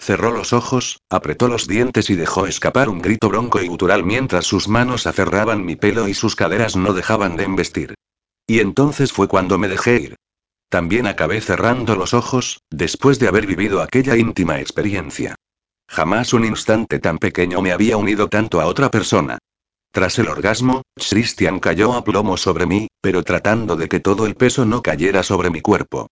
Cerró 0.00 0.32
los 0.32 0.52
ojos, 0.52 0.98
apretó 1.08 1.46
los 1.46 1.68
dientes 1.68 2.10
y 2.10 2.16
dejó 2.16 2.48
escapar 2.48 2.88
un 2.88 3.00
grito 3.00 3.28
bronco 3.28 3.62
y 3.62 3.68
gutural 3.68 4.02
mientras 4.02 4.46
sus 4.46 4.66
manos 4.66 5.06
aferraban 5.06 5.64
mi 5.64 5.76
pelo 5.76 6.08
y 6.08 6.14
sus 6.14 6.34
caderas 6.34 6.74
no 6.74 6.94
dejaban 6.94 7.36
de 7.36 7.44
embestir. 7.44 7.94
Y 8.48 8.58
entonces 8.58 9.12
fue 9.12 9.28
cuando 9.28 9.56
me 9.56 9.68
dejé 9.68 10.00
ir. 10.00 10.16
También 10.68 11.06
acabé 11.06 11.40
cerrando 11.40 11.94
los 11.94 12.12
ojos, 12.12 12.58
después 12.72 13.20
de 13.20 13.28
haber 13.28 13.46
vivido 13.46 13.82
aquella 13.82 14.16
íntima 14.16 14.58
experiencia. 14.58 15.36
Jamás 15.88 16.32
un 16.32 16.44
instante 16.44 16.98
tan 16.98 17.18
pequeño 17.18 17.60
me 17.62 17.72
había 17.72 17.96
unido 17.96 18.28
tanto 18.28 18.60
a 18.60 18.66
otra 18.66 18.90
persona. 18.90 19.38
Tras 19.92 20.18
el 20.18 20.28
orgasmo, 20.28 20.82
Christian 20.96 21.60
cayó 21.60 21.92
a 21.92 22.02
plomo 22.02 22.36
sobre 22.36 22.66
mí, 22.66 22.88
pero 23.00 23.22
tratando 23.22 23.76
de 23.76 23.88
que 23.88 24.00
todo 24.00 24.26
el 24.26 24.34
peso 24.34 24.64
no 24.64 24.82
cayera 24.82 25.22
sobre 25.22 25.50
mi 25.50 25.60
cuerpo. 25.60 26.08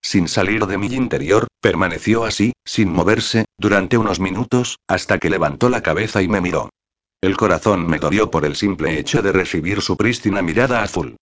Sin 0.00 0.28
salir 0.28 0.66
de 0.66 0.78
mi 0.78 0.86
interior, 0.86 1.48
permaneció 1.60 2.24
así, 2.24 2.52
sin 2.64 2.90
moverse, 2.90 3.44
durante 3.58 3.98
unos 3.98 4.20
minutos, 4.20 4.78
hasta 4.88 5.18
que 5.18 5.30
levantó 5.30 5.68
la 5.68 5.82
cabeza 5.82 6.22
y 6.22 6.28
me 6.28 6.40
miró. 6.40 6.70
El 7.20 7.36
corazón 7.36 7.86
me 7.86 7.98
dolió 7.98 8.30
por 8.30 8.44
el 8.44 8.56
simple 8.56 8.98
hecho 8.98 9.20
de 9.20 9.32
recibir 9.32 9.82
su 9.82 9.96
prístina 9.96 10.42
mirada 10.42 10.82
azul. 10.82 11.16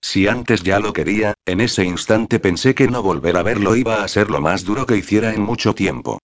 Si 0.00 0.28
antes 0.28 0.62
ya 0.62 0.78
lo 0.78 0.92
quería, 0.92 1.34
en 1.46 1.60
ese 1.60 1.84
instante 1.84 2.38
pensé 2.38 2.74
que 2.74 2.88
no 2.88 3.02
volver 3.02 3.36
a 3.36 3.42
verlo 3.42 3.74
iba 3.74 4.04
a 4.04 4.08
ser 4.08 4.30
lo 4.30 4.40
más 4.40 4.64
duro 4.64 4.86
que 4.86 4.96
hiciera 4.96 5.32
en 5.32 5.40
mucho 5.40 5.74
tiempo. 5.74 6.18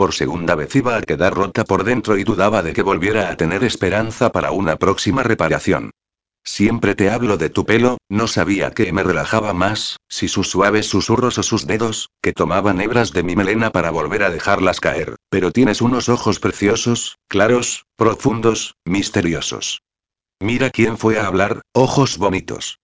Por 0.00 0.14
segunda 0.14 0.54
vez 0.54 0.74
iba 0.76 0.96
a 0.96 1.02
quedar 1.02 1.34
rota 1.34 1.62
por 1.62 1.84
dentro 1.84 2.16
y 2.16 2.24
dudaba 2.24 2.62
de 2.62 2.72
que 2.72 2.80
volviera 2.80 3.28
a 3.28 3.36
tener 3.36 3.62
esperanza 3.64 4.32
para 4.32 4.50
una 4.50 4.76
próxima 4.76 5.22
reparación. 5.22 5.90
Siempre 6.42 6.94
te 6.94 7.10
hablo 7.10 7.36
de 7.36 7.50
tu 7.50 7.66
pelo, 7.66 7.98
no 8.08 8.26
sabía 8.26 8.70
que 8.70 8.90
me 8.94 9.02
relajaba 9.02 9.52
más, 9.52 9.98
si 10.08 10.28
sus 10.28 10.48
suaves 10.48 10.86
susurros 10.86 11.36
o 11.36 11.42
sus 11.42 11.66
dedos, 11.66 12.08
que 12.22 12.32
tomaban 12.32 12.80
hebras 12.80 13.12
de 13.12 13.24
mi 13.24 13.36
melena 13.36 13.72
para 13.72 13.90
volver 13.90 14.22
a 14.22 14.30
dejarlas 14.30 14.80
caer, 14.80 15.16
pero 15.28 15.52
tienes 15.52 15.82
unos 15.82 16.08
ojos 16.08 16.40
preciosos, 16.40 17.18
claros, 17.28 17.84
profundos, 17.96 18.76
misteriosos. 18.86 19.82
Mira 20.40 20.70
quién 20.70 20.96
fue 20.96 21.18
a 21.18 21.26
hablar, 21.26 21.60
ojos 21.74 22.16
bonitos. 22.16 22.78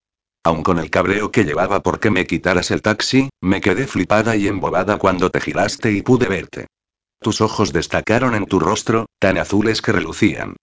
Aun 0.44 0.62
con 0.62 0.78
el 0.78 0.90
cabreo 0.90 1.32
que 1.32 1.44
llevaba 1.44 1.80
porque 1.80 2.10
me 2.10 2.26
quitaras 2.26 2.70
el 2.70 2.82
taxi, 2.82 3.30
me 3.40 3.62
quedé 3.62 3.86
flipada 3.86 4.36
y 4.36 4.48
embobada 4.48 4.98
cuando 4.98 5.30
te 5.30 5.40
giraste 5.40 5.92
y 5.92 6.02
pude 6.02 6.26
verte. 6.26 6.66
Tus 7.20 7.40
ojos 7.40 7.72
destacaron 7.72 8.34
en 8.34 8.46
tu 8.46 8.58
rostro, 8.60 9.06
tan 9.18 9.38
azules 9.38 9.82
que 9.82 9.92
relucían. 9.92 10.56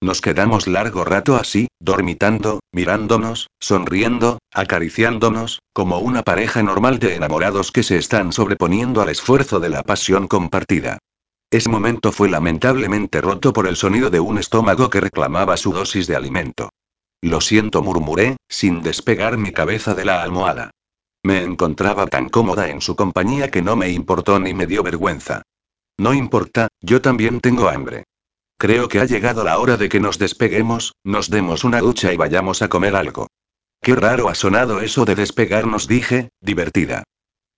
Nos 0.00 0.20
quedamos 0.20 0.68
largo 0.68 1.04
rato 1.04 1.36
así, 1.36 1.66
dormitando, 1.80 2.60
mirándonos, 2.72 3.48
sonriendo, 3.58 4.38
acariciándonos, 4.52 5.60
como 5.72 5.98
una 5.98 6.22
pareja 6.22 6.62
normal 6.62 7.00
de 7.00 7.16
enamorados 7.16 7.72
que 7.72 7.82
se 7.82 7.96
están 7.96 8.32
sobreponiendo 8.32 9.02
al 9.02 9.08
esfuerzo 9.08 9.58
de 9.58 9.70
la 9.70 9.82
pasión 9.82 10.28
compartida. 10.28 10.98
Ese 11.50 11.68
momento 11.68 12.12
fue 12.12 12.28
lamentablemente 12.28 13.20
roto 13.20 13.52
por 13.52 13.66
el 13.66 13.74
sonido 13.74 14.10
de 14.10 14.20
un 14.20 14.38
estómago 14.38 14.90
que 14.90 15.00
reclamaba 15.00 15.56
su 15.56 15.72
dosis 15.72 16.06
de 16.06 16.14
alimento. 16.14 16.68
Lo 17.20 17.40
siento, 17.40 17.82
murmuré, 17.82 18.36
sin 18.48 18.82
despegar 18.82 19.36
mi 19.36 19.50
cabeza 19.50 19.94
de 19.94 20.04
la 20.04 20.22
almohada. 20.22 20.70
Me 21.24 21.42
encontraba 21.42 22.06
tan 22.06 22.28
cómoda 22.28 22.68
en 22.68 22.80
su 22.80 22.94
compañía 22.94 23.50
que 23.50 23.62
no 23.62 23.74
me 23.74 23.90
importó 23.90 24.38
ni 24.38 24.54
me 24.54 24.66
dio 24.66 24.84
vergüenza. 24.84 25.42
No 25.98 26.14
importa, 26.14 26.68
yo 26.80 27.02
también 27.02 27.40
tengo 27.40 27.68
hambre. 27.68 28.04
Creo 28.56 28.88
que 28.88 29.00
ha 29.00 29.04
llegado 29.04 29.44
la 29.44 29.58
hora 29.58 29.76
de 29.76 29.88
que 29.88 30.00
nos 30.00 30.18
despeguemos, 30.18 30.94
nos 31.04 31.28
demos 31.28 31.64
una 31.64 31.80
ducha 31.80 32.12
y 32.12 32.16
vayamos 32.16 32.62
a 32.62 32.68
comer 32.68 32.96
algo. 32.96 33.26
Qué 33.80 33.94
raro 33.94 34.28
ha 34.28 34.34
sonado 34.34 34.80
eso 34.80 35.04
de 35.04 35.14
despegarnos, 35.14 35.86
dije, 35.86 36.30
divertida. 36.40 37.04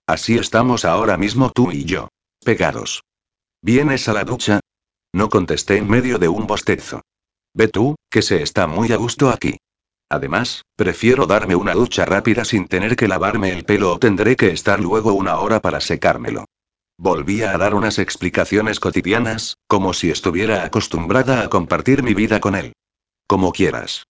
Así 0.06 0.36
estamos 0.36 0.84
ahora 0.84 1.16
mismo 1.16 1.50
tú 1.50 1.70
y 1.70 1.84
yo. 1.84 2.08
Pegados. 2.44 3.02
¿Vienes 3.62 4.08
a 4.08 4.12
la 4.12 4.24
ducha? 4.24 4.60
No 5.12 5.28
contesté 5.28 5.76
en 5.76 5.88
medio 5.88 6.18
de 6.18 6.28
un 6.28 6.46
bostezo. 6.46 7.02
Ve 7.54 7.68
tú, 7.68 7.96
que 8.10 8.22
se 8.22 8.42
está 8.42 8.66
muy 8.66 8.92
a 8.92 8.96
gusto 8.96 9.28
aquí. 9.28 9.58
Además, 10.08 10.62
prefiero 10.76 11.26
darme 11.26 11.56
una 11.56 11.74
ducha 11.74 12.04
rápida 12.04 12.44
sin 12.44 12.66
tener 12.68 12.96
que 12.96 13.08
lavarme 13.08 13.52
el 13.52 13.64
pelo 13.64 13.92
o 13.92 13.98
tendré 13.98 14.36
que 14.36 14.50
estar 14.50 14.80
luego 14.80 15.12
una 15.12 15.38
hora 15.38 15.60
para 15.60 15.80
secármelo. 15.80 16.46
Volvía 17.02 17.54
a 17.54 17.56
dar 17.56 17.74
unas 17.74 17.98
explicaciones 17.98 18.78
cotidianas, 18.78 19.56
como 19.66 19.94
si 19.94 20.10
estuviera 20.10 20.66
acostumbrada 20.66 21.40
a 21.40 21.48
compartir 21.48 22.02
mi 22.02 22.12
vida 22.12 22.40
con 22.40 22.54
él. 22.54 22.74
Como 23.26 23.52
quieras. 23.52 24.04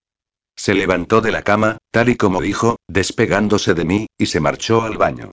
Se 0.57 0.73
levantó 0.73 1.21
de 1.21 1.31
la 1.31 1.41
cama, 1.41 1.77
tal 1.91 2.09
y 2.09 2.17
como 2.17 2.41
dijo, 2.41 2.75
despegándose 2.89 3.75
de 3.75 3.85
mí, 3.85 4.07
y 4.17 4.25
se 4.25 4.41
marchó 4.41 4.81
al 4.81 4.97
baño. 4.97 5.31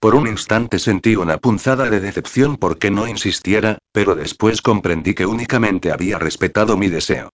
Por 0.00 0.16
un 0.16 0.26
instante 0.26 0.80
sentí 0.80 1.14
una 1.14 1.38
punzada 1.38 1.88
de 1.90 2.00
decepción 2.00 2.56
porque 2.56 2.90
no 2.90 3.06
insistiera, 3.06 3.78
pero 3.92 4.16
después 4.16 4.60
comprendí 4.60 5.14
que 5.14 5.26
únicamente 5.26 5.92
había 5.92 6.18
respetado 6.18 6.76
mi 6.76 6.88
deseo. 6.88 7.28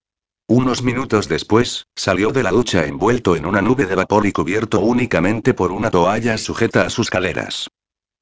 Unos 0.49 0.83
minutos 0.83 1.29
después, 1.31 1.87
salió 1.97 2.31
de 2.31 2.43
la 2.43 2.51
ducha 2.51 2.85
envuelto 2.85 3.37
en 3.37 3.47
una 3.47 3.63
nube 3.63 3.87
de 3.87 3.95
vapor 3.95 4.27
y 4.27 4.33
cubierto 4.33 4.81
únicamente 4.81 5.55
por 5.55 5.73
una 5.73 5.91
toalla 5.91 6.37
sujeta 6.37 6.83
a 6.83 6.91
sus 6.91 7.09
caleras. 7.09 7.71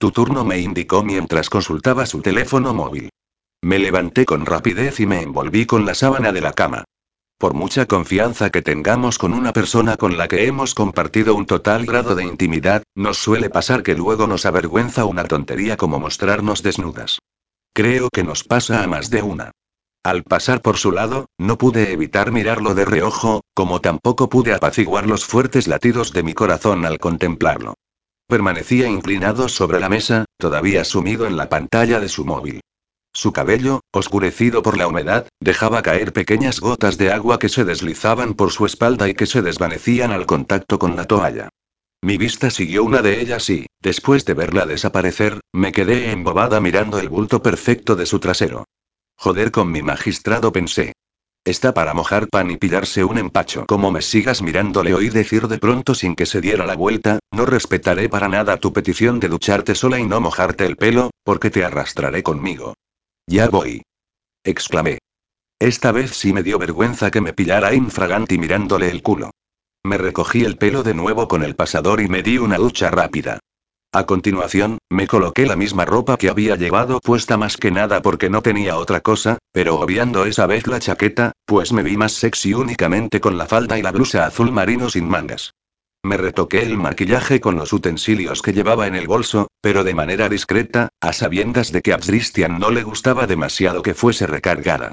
Tu 0.01 0.13
turno 0.13 0.47
me 0.47 0.59
indicó 0.59 1.03
mientras 1.05 1.51
consultaba 1.51 2.07
su 2.07 2.23
teléfono 2.23 2.73
móvil. 2.73 3.11
Me 3.61 3.79
levanté 3.79 4.25
con 4.25 4.47
rapidez 4.47 4.99
y 4.99 5.05
me 5.05 5.21
envolví 5.21 5.67
con 5.67 5.85
la 5.85 5.95
sábana 5.95 6.33
de 6.33 6.41
la 6.41 6.55
cama. 6.55 6.85
Por 7.37 7.53
mucha 7.53 7.85
confianza 7.85 8.49
que 8.49 8.63
tengamos 8.63 9.19
con 9.19 9.35
una 9.35 9.53
persona 9.53 9.99
con 9.99 10.17
la 10.17 10.27
que 10.27 10.47
hemos 10.47 10.75
compartido 10.75 11.35
un 11.35 11.45
total 11.45 11.85
grado 11.85 12.15
de 12.15 12.25
intimidad, 12.25 12.83
nos 12.95 13.19
suele 13.19 13.51
pasar 13.51 13.83
que 13.83 13.95
luego 13.95 14.27
nos 14.27 14.47
avergüenza 14.47 15.05
una 15.05 15.25
tontería 15.25 15.77
como 15.77 16.01
mostrarnos 16.01 16.63
desnudas. 16.63 17.19
Creo 17.75 18.09
que 18.09 18.25
nos 18.25 18.43
pasa 18.43 18.83
a 18.83 18.87
más 18.87 19.11
de 19.11 19.21
una. 19.21 19.51
Al 20.03 20.23
pasar 20.23 20.63
por 20.63 20.79
su 20.79 20.93
lado, 20.93 21.27
no 21.37 21.59
pude 21.59 21.93
evitar 21.93 22.33
mirarlo 22.33 22.75
de 22.75 22.87
reojo, 22.87 23.43
como 23.53 23.83
tampoco 23.83 24.31
pude 24.31 24.55
apaciguar 24.55 25.07
los 25.07 25.27
fuertes 25.27 25.69
latidos 25.69 26.15
de 26.15 26.23
mi 26.23 26.33
corazón 26.33 26.87
al 26.87 26.99
contemplarlo. 26.99 27.75
Permanecía 28.31 28.87
inclinado 28.87 29.49
sobre 29.49 29.81
la 29.81 29.89
mesa, 29.89 30.25
todavía 30.39 30.85
sumido 30.85 31.27
en 31.27 31.37
la 31.37 31.49
pantalla 31.49 31.99
de 31.99 32.09
su 32.09 32.25
móvil. 32.25 32.61
Su 33.13 33.33
cabello, 33.33 33.81
oscurecido 33.93 34.63
por 34.63 34.79
la 34.79 34.87
humedad, 34.87 35.27
dejaba 35.41 35.83
caer 35.83 36.13
pequeñas 36.13 36.61
gotas 36.61 36.97
de 36.97 37.11
agua 37.11 37.41
que 37.41 37.49
se 37.49 37.65
deslizaban 37.65 38.35
por 38.35 38.53
su 38.53 38.67
espalda 38.67 39.09
y 39.09 39.15
que 39.15 39.27
se 39.27 39.43
desvanecían 39.43 40.13
al 40.13 40.27
contacto 40.27 40.79
con 40.79 40.95
la 40.95 41.07
toalla. 41.07 41.49
Mi 42.03 42.19
vista 42.19 42.51
siguió 42.51 42.85
una 42.85 43.03
de 43.03 43.21
ellas 43.21 43.51
y, 43.51 43.67
después 43.81 44.25
de 44.25 44.35
verla 44.35 44.65
desaparecer, 44.65 45.41
me 45.53 45.73
quedé 45.73 46.13
embobada 46.13 46.61
mirando 46.61 47.01
el 47.01 47.09
bulto 47.09 47.43
perfecto 47.43 47.97
de 47.97 48.07
su 48.07 48.21
trasero. 48.21 48.65
Joder 49.17 49.51
con 49.51 49.73
mi 49.73 49.83
magistrado 49.83 50.53
pensé. 50.53 50.93
Está 51.45 51.73
para 51.73 51.95
mojar 51.95 52.29
pan 52.29 52.51
y 52.51 52.59
pillarse 52.59 53.03
un 53.03 53.17
empacho. 53.17 53.65
Como 53.67 53.91
me 53.91 54.03
sigas 54.03 54.43
mirándole 54.43 54.93
oí 54.93 55.09
decir 55.09 55.49
de 55.49 55.59
pronto 55.59 55.95
sin 55.95 56.15
que 56.15 56.27
se 56.27 56.41
diera 56.41 56.67
la 56.67 56.77
vuelta, 56.77 57.19
no 57.33 57.47
respetaré 57.47 58.11
para 58.11 58.29
nada 58.29 58.59
tu 58.59 58.73
petición 58.73 59.21
de 59.21 59.29
ducharte 59.29 59.75
sola 59.75 59.99
y 59.99 60.07
no 60.07 60.21
mojarte 60.21 60.67
el 60.67 60.77
pelo, 60.77 61.11
porque 61.25 61.51
te 61.51 61.65
arrastraré 61.65 62.23
conmigo. 62.23 62.75
Ya 63.27 63.49
voy. 63.49 63.83
exclamé. 64.45 64.99
Esta 65.59 65.93
vez 65.93 66.13
sí 66.13 66.33
me 66.33 66.43
dio 66.43 66.59
vergüenza 66.59 67.11
que 67.11 67.21
me 67.21 67.33
pillara 67.33 67.75
infraganti 67.75 68.39
mirándole 68.39 68.91
el 68.91 69.03
culo. 69.03 69.31
Me 69.83 69.97
recogí 69.97 70.45
el 70.45 70.59
pelo 70.59 70.83
de 70.83 70.95
nuevo 70.95 71.27
con 71.27 71.43
el 71.43 71.57
pasador 71.57 72.03
y 72.03 72.09
me 72.09 72.23
di 72.23 72.37
una 72.37 72.57
ducha 72.57 72.91
rápida. 72.91 73.41
A 73.93 74.07
continuación, 74.07 74.79
me 74.89 75.09
coloqué 75.09 75.47
la 75.47 75.57
misma 75.57 75.85
ropa 75.85 76.17
que 76.17 76.29
había 76.29 76.55
llevado 76.55 77.01
puesta 77.01 77.37
más 77.37 77.57
que 77.57 77.73
nada 77.73 78.01
porque 78.03 78.31
no 78.31 78.41
tenía 78.41 78.77
otra 78.77 79.01
cosa, 79.01 79.39
pero 79.51 79.81
obviando 79.81 80.27
esa 80.27 80.47
vez 80.47 80.69
la 80.69 80.79
chaqueta, 80.79 81.33
pues 81.45 81.73
me 81.73 81.83
vi 81.83 81.97
más 81.97 82.13
sexy 82.13 82.55
únicamente 82.55 83.21
con 83.21 83.37
la 83.37 83.47
falda 83.47 83.81
y 83.81 83.83
la 83.83 83.91
blusa 83.91 84.27
azul 84.27 84.53
marino 84.53 84.91
sin 84.91 85.09
mangas. 85.09 85.55
Me 86.05 86.17
retoqué 86.17 86.63
el 86.63 86.79
maquillaje 86.79 87.41
con 87.41 87.57
los 87.57 87.73
utensilios 87.73 88.43
que 88.43 88.53
llevaba 88.53 88.87
en 88.87 88.95
el 88.95 89.09
bolso, 89.09 89.49
pero 89.61 89.83
de 89.83 89.93
manera 89.93 90.29
discreta, 90.29 90.91
a 91.01 91.13
sabiendas 91.13 91.73
de 91.73 91.83
que 91.83 91.93
a 91.93 91.99
Christian 91.99 92.61
no 92.61 92.71
le 92.71 92.85
gustaba 92.85 93.27
demasiado 93.27 93.83
que 93.83 93.95
fuese 93.95 94.29
recargada. 94.29 94.93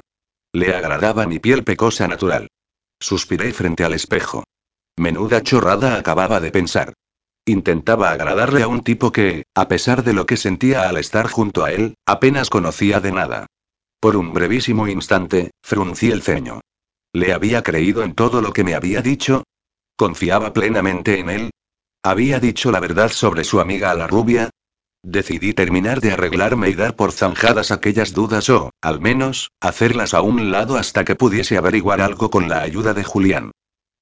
Le 0.52 0.74
agradaba 0.74 1.24
mi 1.28 1.38
piel 1.38 1.62
pecosa 1.62 2.08
natural. 2.08 2.48
Suspiré 2.98 3.52
frente 3.52 3.84
al 3.84 3.94
espejo. 3.94 4.42
Menuda 4.96 5.40
chorrada 5.40 5.96
acababa 5.96 6.40
de 6.40 6.50
pensar. 6.50 6.94
Intentaba 7.48 8.10
agradarle 8.10 8.62
a 8.62 8.68
un 8.68 8.82
tipo 8.82 9.10
que, 9.10 9.44
a 9.54 9.68
pesar 9.68 10.04
de 10.04 10.12
lo 10.12 10.26
que 10.26 10.36
sentía 10.36 10.86
al 10.86 10.98
estar 10.98 11.30
junto 11.30 11.64
a 11.64 11.72
él, 11.72 11.94
apenas 12.04 12.50
conocía 12.50 13.00
de 13.00 13.10
nada. 13.10 13.46
Por 14.00 14.16
un 14.16 14.34
brevísimo 14.34 14.86
instante, 14.86 15.52
fruncí 15.62 16.10
el 16.10 16.20
ceño. 16.20 16.60
¿Le 17.14 17.32
había 17.32 17.62
creído 17.62 18.02
en 18.02 18.14
todo 18.14 18.42
lo 18.42 18.52
que 18.52 18.64
me 18.64 18.74
había 18.74 19.00
dicho? 19.00 19.44
¿Confiaba 19.96 20.52
plenamente 20.52 21.20
en 21.20 21.30
él? 21.30 21.50
¿Había 22.02 22.38
dicho 22.38 22.70
la 22.70 22.80
verdad 22.80 23.08
sobre 23.08 23.44
su 23.44 23.60
amiga 23.60 23.94
la 23.94 24.06
rubia? 24.06 24.50
Decidí 25.02 25.54
terminar 25.54 26.02
de 26.02 26.12
arreglarme 26.12 26.68
y 26.68 26.74
dar 26.74 26.96
por 26.96 27.12
zanjadas 27.12 27.70
aquellas 27.70 28.12
dudas 28.12 28.50
o, 28.50 28.72
al 28.82 29.00
menos, 29.00 29.52
hacerlas 29.58 30.12
a 30.12 30.20
un 30.20 30.50
lado 30.50 30.76
hasta 30.76 31.02
que 31.06 31.16
pudiese 31.16 31.56
averiguar 31.56 32.02
algo 32.02 32.28
con 32.28 32.50
la 32.50 32.60
ayuda 32.60 32.92
de 32.92 33.04
Julián. 33.04 33.52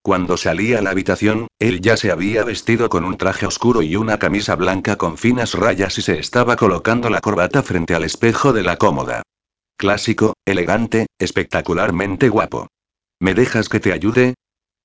Cuando 0.06 0.36
salí 0.36 0.72
a 0.72 0.80
la 0.82 0.90
habitación, 0.90 1.48
él 1.58 1.80
ya 1.80 1.96
se 1.96 2.12
había 2.12 2.44
vestido 2.44 2.88
con 2.88 3.04
un 3.04 3.16
traje 3.16 3.44
oscuro 3.44 3.82
y 3.82 3.96
una 3.96 4.20
camisa 4.20 4.54
blanca 4.54 4.94
con 4.94 5.18
finas 5.18 5.54
rayas 5.54 5.98
y 5.98 6.02
se 6.02 6.20
estaba 6.20 6.54
colocando 6.54 7.10
la 7.10 7.20
corbata 7.20 7.60
frente 7.64 7.92
al 7.92 8.04
espejo 8.04 8.52
de 8.52 8.62
la 8.62 8.76
cómoda. 8.76 9.22
Clásico, 9.76 10.34
elegante, 10.44 11.08
espectacularmente 11.18 12.28
guapo. 12.28 12.68
¿Me 13.18 13.34
dejas 13.34 13.68
que 13.68 13.80
te 13.80 13.92
ayude? 13.92 14.34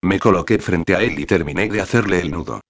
Me 0.01 0.19
coloqué 0.19 0.57
frente 0.57 0.95
a 0.95 1.03
él 1.03 1.19
y 1.19 1.27
terminé 1.27 1.69
de 1.69 1.81
hacerle 1.81 2.19
el 2.19 2.31
nudo. 2.31 2.61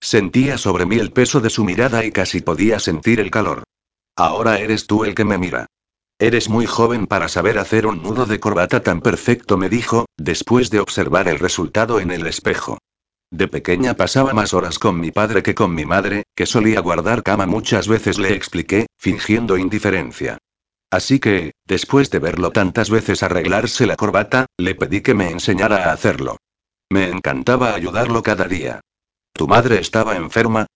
Sentía 0.00 0.56
sobre 0.56 0.86
mí 0.86 0.96
el 0.96 1.12
peso 1.12 1.40
de 1.42 1.50
su 1.50 1.62
mirada 1.62 2.06
y 2.06 2.10
casi 2.10 2.40
podía 2.40 2.80
sentir 2.80 3.20
el 3.20 3.30
calor. 3.30 3.64
Ahora 4.16 4.60
eres 4.60 4.86
tú 4.86 5.04
el 5.04 5.14
que 5.14 5.26
me 5.26 5.36
mira. 5.36 5.66
Eres 6.20 6.48
muy 6.48 6.66
joven 6.66 7.06
para 7.06 7.28
saber 7.28 7.58
hacer 7.58 7.86
un 7.86 8.02
nudo 8.02 8.26
de 8.26 8.40
corbata 8.40 8.82
tan 8.82 9.00
perfecto, 9.00 9.56
me 9.56 9.68
dijo, 9.68 10.06
después 10.16 10.68
de 10.68 10.80
observar 10.80 11.28
el 11.28 11.38
resultado 11.38 12.00
en 12.00 12.10
el 12.10 12.26
espejo. 12.26 12.78
De 13.30 13.46
pequeña 13.46 13.94
pasaba 13.94 14.32
más 14.32 14.52
horas 14.52 14.80
con 14.80 14.98
mi 14.98 15.12
padre 15.12 15.44
que 15.44 15.54
con 15.54 15.74
mi 15.74 15.84
madre, 15.84 16.24
que 16.34 16.46
solía 16.46 16.80
guardar 16.80 17.22
cama 17.22 17.46
muchas 17.46 17.86
veces, 17.86 18.18
le 18.18 18.34
expliqué, 18.34 18.86
fingiendo 18.98 19.58
indiferencia. 19.58 20.38
Así 20.90 21.20
que, 21.20 21.52
después 21.66 22.10
de 22.10 22.18
verlo 22.18 22.50
tantas 22.50 22.90
veces 22.90 23.22
arreglarse 23.22 23.86
la 23.86 23.94
corbata, 23.94 24.46
le 24.56 24.74
pedí 24.74 25.02
que 25.02 25.14
me 25.14 25.30
enseñara 25.30 25.84
a 25.84 25.92
hacerlo. 25.92 26.38
Me 26.90 27.08
encantaba 27.10 27.74
ayudarlo 27.74 28.24
cada 28.24 28.48
día. 28.48 28.80
¿Tu 29.34 29.46
madre 29.46 29.78
estaba 29.78 30.16
enferma? 30.16 30.66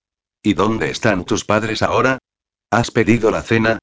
¿Y 0.41 0.55
dónde 0.55 0.91
están 0.91 1.25
tus 1.25 1.45
padres 1.45 1.83
ahora? 1.83 2.19
¿Has 2.71 2.93
pedido 2.93 3.31
la 3.31 3.43
cena? 3.43 3.79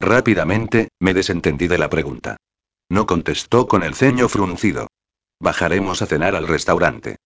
Rápidamente, 0.00 0.88
me 0.98 1.12
desentendí 1.12 1.68
de 1.68 1.76
la 1.76 1.90
pregunta. 1.90 2.38
No 2.90 3.06
contestó 3.06 3.68
con 3.68 3.82
el 3.82 3.94
ceño 3.94 4.28
fruncido. 4.28 4.88
Bajaremos 5.38 6.00
a 6.00 6.06
cenar 6.06 6.34
al 6.34 6.48
restaurante. 6.48 7.16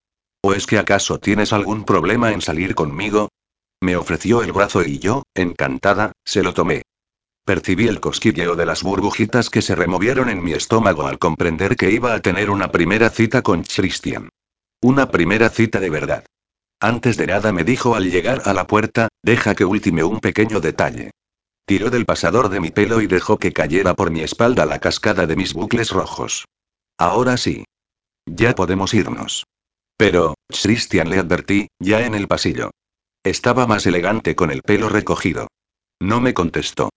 ¿O 0.43 0.53
es 0.53 0.67
que 0.67 0.79
acaso 0.79 1.19
tienes 1.21 1.53
algún 1.53 1.85
problema 1.85 2.33
en 2.33 2.43
salir 2.43 2.75
conmigo? 2.75 3.29
Me 3.81 3.97
ofreció 3.97 4.43
el 4.43 4.53
brazo 4.53 4.83
y 4.83 4.99
yo, 4.99 5.23
encantada, 5.35 6.13
se 6.25 6.43
lo 6.43 6.53
tomé. 6.53 6.83
Percibí 7.47 7.87
el 7.87 8.01
cosquilleo 8.01 8.57
de 8.57 8.67
las 8.67 8.83
burbujitas 8.83 9.51
que 9.51 9.63
se 9.63 9.75
removieron 9.75 10.29
en 10.29 10.43
mi 10.43 10.53
estómago 10.53 11.07
al 11.07 11.19
comprender 11.19 11.77
que 11.77 11.91
iba 11.91 12.15
a 12.15 12.21
tener 12.21 12.51
una 12.51 12.73
primera 12.73 13.09
cita 13.11 13.43
con 13.43 13.63
Christian. 13.63 14.31
Una 14.83 15.11
primera 15.11 15.49
cita 15.49 15.79
de 15.81 15.91
verdad. 15.91 16.25
Antes 16.81 17.17
de 17.17 17.27
nada 17.27 17.53
me 17.53 17.65
dijo 17.65 17.95
al 17.95 18.11
llegar 18.11 18.43
a 18.47 18.53
la 18.53 18.67
puerta, 18.67 19.09
deja 19.23 19.55
que 19.55 19.65
ultime 19.65 20.03
un 20.03 20.21
pequeño 20.21 20.61
detalle. 20.61 21.11
Tiró 21.67 21.91
del 21.91 22.05
pasador 22.05 22.51
de 22.51 22.61
mi 22.61 22.71
pelo 22.71 23.01
y 23.01 23.07
dejó 23.07 23.39
que 23.39 23.53
cayera 23.53 23.95
por 23.95 24.11
mi 24.11 24.21
espalda 24.21 24.67
la 24.67 24.81
cascada 24.81 25.27
de 25.27 25.37
mis 25.37 25.55
bucles 25.55 25.91
rojos. 25.91 26.45
Ahora 26.99 27.37
sí. 27.37 27.65
Ya 28.27 28.55
podemos 28.55 28.93
irnos. 28.93 29.45
Pero, 29.97 30.35
Christian 30.49 31.09
le 31.09 31.19
advertí, 31.19 31.69
ya 31.79 32.05
en 32.05 32.15
el 32.15 32.29
pasillo. 32.29 32.71
Estaba 33.23 33.67
más 33.67 33.87
elegante 33.87 34.37
con 34.37 34.51
el 34.51 34.63
pelo 34.63 34.89
recogido. 34.89 35.49
No 36.01 36.21
me 36.21 36.35
contestó. 36.35 36.91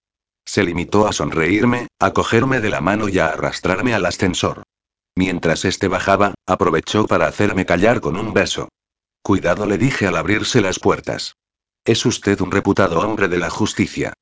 Se 0.45 0.63
limitó 0.63 1.07
a 1.07 1.13
sonreírme, 1.13 1.87
a 1.99 2.11
cogerme 2.11 2.59
de 2.59 2.69
la 2.69 2.81
mano 2.81 3.07
y 3.07 3.19
a 3.19 3.27
arrastrarme 3.27 3.93
al 3.93 4.05
ascensor. 4.05 4.63
Mientras 5.15 5.65
este 5.65 5.87
bajaba, 5.87 6.35
aprovechó 6.45 7.07
para 7.07 7.27
hacerme 7.27 7.65
callar 7.65 8.01
con 8.01 8.17
un 8.17 8.33
beso. 8.33 8.69
Cuidado 9.21 9.65
le 9.65 9.77
dije 9.77 10.07
al 10.07 10.17
abrirse 10.17 10.61
las 10.61 10.79
puertas. 10.79 11.35
Es 11.85 12.05
usted 12.05 12.39
un 12.41 12.51
reputado 12.51 12.99
hombre 12.99 13.27
de 13.27 13.37
la 13.37 13.49
justicia. 13.49 14.13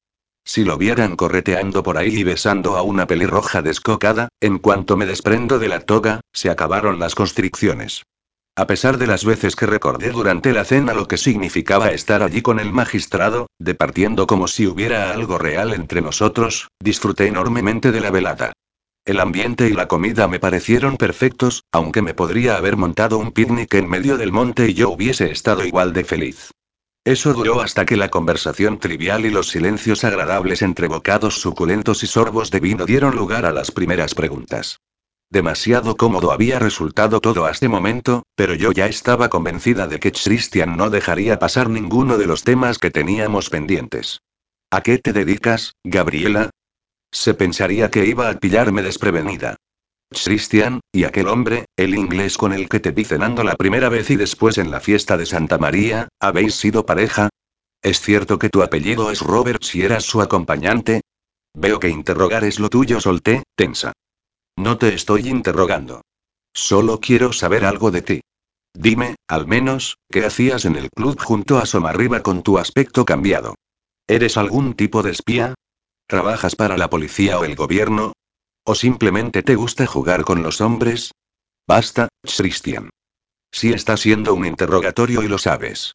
Si 0.45 0.63
lo 0.63 0.77
vieran 0.77 1.15
correteando 1.15 1.81
por 1.81 1.97
ahí 1.97 2.15
y 2.15 2.23
besando 2.23 2.77
a 2.77 2.83
una 2.83 3.07
pelirroja 3.07 3.63
descocada, 3.63 4.29
en 4.39 4.59
cuanto 4.59 4.95
me 4.95 5.07
desprendo 5.07 5.57
de 5.57 5.67
la 5.67 5.79
toga, 5.79 6.21
se 6.31 6.51
acabaron 6.51 6.99
las 6.99 7.15
constricciones. 7.15 8.03
A 8.55 8.67
pesar 8.67 8.97
de 8.97 9.07
las 9.07 9.25
veces 9.25 9.55
que 9.55 9.65
recordé 9.65 10.11
durante 10.11 10.53
la 10.53 10.63
cena 10.63 10.93
lo 10.93 11.07
que 11.07 11.17
significaba 11.17 11.89
estar 11.89 12.23
allí 12.23 12.41
con 12.41 12.59
el 12.59 12.71
magistrado, 12.71 13.47
departiendo 13.59 14.27
como 14.27 14.47
si 14.47 14.67
hubiera 14.67 15.11
algo 15.11 15.37
real 15.37 15.73
entre 15.73 16.01
nosotros, 16.01 16.69
disfruté 16.79 17.27
enormemente 17.27 17.91
de 17.91 17.99
la 17.99 18.11
velada. 18.11 18.53
El 19.03 19.19
ambiente 19.19 19.67
y 19.67 19.73
la 19.73 19.87
comida 19.87 20.27
me 20.27 20.39
parecieron 20.39 20.95
perfectos, 20.95 21.63
aunque 21.71 22.01
me 22.01 22.13
podría 22.13 22.55
haber 22.55 22.77
montado 22.77 23.17
un 23.17 23.31
picnic 23.31 23.73
en 23.73 23.89
medio 23.89 24.15
del 24.15 24.31
monte 24.31 24.69
y 24.69 24.73
yo 24.73 24.89
hubiese 24.89 25.31
estado 25.31 25.65
igual 25.65 25.91
de 25.91 26.05
feliz. 26.05 26.51
Eso 27.05 27.33
duró 27.33 27.61
hasta 27.61 27.85
que 27.85 27.97
la 27.97 28.09
conversación 28.09 28.79
trivial 28.79 29.25
y 29.25 29.29
los 29.29 29.49
silencios 29.49 30.03
agradables 30.03 30.63
entre 30.63 30.87
bocados 30.87 31.39
suculentos 31.39 32.03
y 32.03 32.07
sorbos 32.07 32.49
de 32.49 32.59
vino 32.59 32.87
dieron 32.87 33.15
lugar 33.15 33.45
a 33.45 33.53
las 33.53 33.69
primeras 33.69 34.15
preguntas. 34.15 34.79
Demasiado 35.29 35.97
cómodo 35.97 36.31
había 36.31 36.57
resultado 36.57 37.21
todo 37.21 37.45
a 37.45 37.51
este 37.51 37.69
momento, 37.69 38.23
pero 38.35 38.55
yo 38.55 38.71
ya 38.71 38.87
estaba 38.87 39.29
convencida 39.29 39.85
de 39.85 39.99
que 39.99 40.11
Christian 40.11 40.77
no 40.77 40.89
dejaría 40.89 41.37
pasar 41.37 41.69
ninguno 41.69 42.17
de 42.17 42.25
los 42.25 42.43
temas 42.43 42.79
que 42.79 42.89
teníamos 42.89 43.51
pendientes. 43.51 44.21
¿A 44.71 44.81
qué 44.81 44.97
te 44.97 45.13
dedicas, 45.13 45.73
Gabriela? 45.83 46.49
Se 47.11 47.35
pensaría 47.35 47.91
que 47.91 48.07
iba 48.07 48.31
a 48.31 48.39
pillarme 48.39 48.81
desprevenida. 48.81 49.57
Christian, 50.09 50.81
y 50.91 51.03
aquel 51.03 51.27
hombre, 51.27 51.65
el 51.75 51.95
inglés 51.95 52.37
con 52.37 52.53
el 52.53 52.69
que 52.69 52.79
te 52.79 52.91
vi 52.91 53.03
cenando 53.05 53.43
la 53.43 53.55
primera 53.55 53.89
vez 53.89 54.09
y 54.09 54.15
después 54.15 54.57
en 54.57 54.71
la 54.71 54.79
fiesta 54.79 55.17
de 55.17 55.25
Santa 55.25 55.57
María, 55.57 56.07
¿habéis 56.19 56.55
sido 56.55 56.85
pareja? 56.85 57.29
¿Es 57.81 58.01
cierto 58.01 58.39
que 58.39 58.49
tu 58.49 58.63
apellido 58.63 59.11
es 59.11 59.21
Robert 59.21 59.63
si 59.63 59.83
eras 59.83 60.03
su 60.03 60.21
acompañante? 60.21 61.01
Veo 61.53 61.79
que 61.79 61.89
interrogar 61.89 62.43
es 62.43 62.59
lo 62.59 62.69
tuyo, 62.69 62.99
solté, 62.99 63.43
tensa. 63.55 63.93
No 64.57 64.77
te 64.77 64.93
estoy 64.93 65.27
interrogando. 65.27 66.01
Solo 66.53 66.99
quiero 66.99 67.33
saber 67.33 67.65
algo 67.65 67.91
de 67.91 68.01
ti. 68.01 68.21
Dime, 68.73 69.15
al 69.27 69.47
menos, 69.47 69.97
¿qué 70.09 70.25
hacías 70.25 70.65
en 70.65 70.75
el 70.75 70.89
club 70.89 71.19
junto 71.21 71.57
a 71.57 71.65
Somarriba 71.65 72.21
con 72.23 72.43
tu 72.43 72.57
aspecto 72.57 73.05
cambiado? 73.05 73.55
¿Eres 74.07 74.37
algún 74.37 74.73
tipo 74.73 75.01
de 75.01 75.11
espía? 75.11 75.55
¿Trabajas 76.07 76.55
para 76.55 76.77
la 76.77 76.89
policía 76.89 77.39
o 77.39 77.45
el 77.45 77.55
gobierno? 77.55 78.13
¿O 78.67 78.73
simplemente 78.73 79.43
te 79.43 79.55
gusta 79.55 79.85
jugar 79.85 80.23
con 80.25 80.41
los 80.41 80.59
hombres? 80.59 81.11
Basta, 81.67 82.07
Christian. 82.23 82.89
Sí 83.51 83.71
está 83.71 83.95
siendo 83.95 84.33
un 84.33 84.45
interrogatorio 84.45 85.21
y 85.21 85.27
lo 85.27 85.37
sabes. 85.37 85.93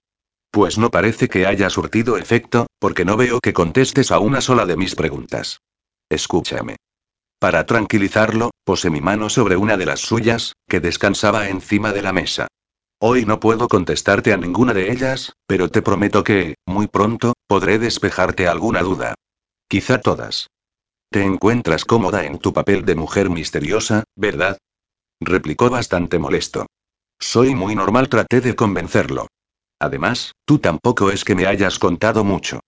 Pues 0.52 0.78
no 0.78 0.90
parece 0.90 1.28
que 1.28 1.46
haya 1.46 1.68
surtido 1.68 2.16
efecto, 2.16 2.66
porque 2.78 3.04
no 3.04 3.16
veo 3.16 3.40
que 3.40 3.52
contestes 3.52 4.12
a 4.12 4.20
una 4.20 4.40
sola 4.40 4.66
de 4.66 4.76
mis 4.76 4.94
preguntas. 4.94 5.60
Escúchame. 6.08 6.76
Para 7.40 7.66
tranquilizarlo, 7.66 8.50
posé 8.64 8.88
mi 8.88 9.00
mano 9.00 9.30
sobre 9.30 9.56
una 9.56 9.76
de 9.76 9.86
las 9.86 10.00
suyas, 10.00 10.52
que 10.68 10.78
descansaba 10.78 11.48
encima 11.48 11.92
de 11.92 12.02
la 12.02 12.12
mesa. 12.12 12.46
Hoy 13.00 13.24
no 13.24 13.40
puedo 13.40 13.66
contestarte 13.66 14.32
a 14.32 14.36
ninguna 14.36 14.74
de 14.74 14.92
ellas, 14.92 15.32
pero 15.46 15.70
te 15.70 15.82
prometo 15.82 16.22
que, 16.22 16.54
muy 16.66 16.86
pronto, 16.86 17.32
podré 17.48 17.80
despejarte 17.80 18.46
alguna 18.46 18.82
duda. 18.82 19.14
Quizá 19.68 20.00
todas. 20.00 20.46
Te 21.12 21.24
encuentras 21.24 21.84
cómoda 21.84 22.24
en 22.24 22.38
tu 22.38 22.52
papel 22.52 22.84
de 22.84 22.94
mujer 22.94 23.30
misteriosa, 23.30 24.04
¿verdad? 24.14 24.58
replicó 25.20 25.68
bastante 25.68 26.20
molesto. 26.20 26.66
Soy 27.18 27.56
muy 27.56 27.74
normal, 27.74 28.08
traté 28.08 28.40
de 28.40 28.54
convencerlo. 28.54 29.26
Además, 29.80 30.32
tú 30.44 30.60
tampoco 30.60 31.10
es 31.10 31.24
que 31.24 31.34
me 31.34 31.46
hayas 31.46 31.80
contado 31.80 32.22
mucho. 32.22 32.60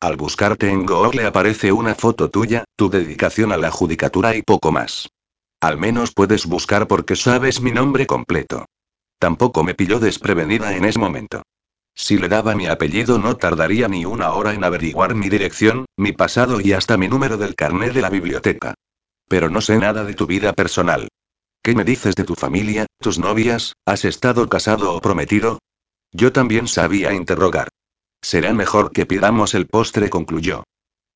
Al 0.00 0.16
buscarte 0.16 0.70
en 0.70 0.86
Google 0.86 1.26
aparece 1.26 1.72
una 1.72 1.96
foto 1.96 2.30
tuya, 2.30 2.62
tu 2.76 2.88
dedicación 2.88 3.50
a 3.50 3.56
la 3.56 3.72
judicatura 3.72 4.36
y 4.36 4.42
poco 4.42 4.70
más. 4.70 5.08
Al 5.60 5.76
menos 5.76 6.12
puedes 6.14 6.46
buscar 6.46 6.86
porque 6.86 7.16
sabes 7.16 7.60
mi 7.60 7.72
nombre 7.72 8.06
completo. 8.06 8.66
Tampoco 9.18 9.64
me 9.64 9.74
pilló 9.74 9.98
desprevenida 9.98 10.76
en 10.76 10.84
ese 10.84 11.00
momento. 11.00 11.42
Si 12.00 12.16
le 12.16 12.28
daba 12.28 12.54
mi 12.54 12.68
apellido 12.68 13.18
no 13.18 13.36
tardaría 13.36 13.88
ni 13.88 14.04
una 14.04 14.30
hora 14.30 14.54
en 14.54 14.62
averiguar 14.62 15.16
mi 15.16 15.28
dirección, 15.28 15.84
mi 15.96 16.12
pasado 16.12 16.60
y 16.60 16.72
hasta 16.72 16.96
mi 16.96 17.08
número 17.08 17.36
del 17.36 17.56
carnet 17.56 17.92
de 17.92 18.00
la 18.00 18.08
biblioteca. 18.08 18.74
Pero 19.28 19.50
no 19.50 19.60
sé 19.60 19.78
nada 19.78 20.04
de 20.04 20.14
tu 20.14 20.24
vida 20.24 20.52
personal. 20.52 21.08
¿Qué 21.60 21.74
me 21.74 21.82
dices 21.82 22.14
de 22.14 22.22
tu 22.22 22.36
familia, 22.36 22.86
tus 23.00 23.18
novias? 23.18 23.72
¿Has 23.84 24.04
estado 24.04 24.48
casado 24.48 24.94
o 24.94 25.00
prometido? 25.00 25.58
Yo 26.12 26.32
también 26.32 26.68
sabía 26.68 27.12
interrogar. 27.12 27.68
Será 28.22 28.52
mejor 28.52 28.92
que 28.92 29.04
pidamos 29.04 29.54
el 29.54 29.66
postre, 29.66 30.08
concluyó. 30.08 30.62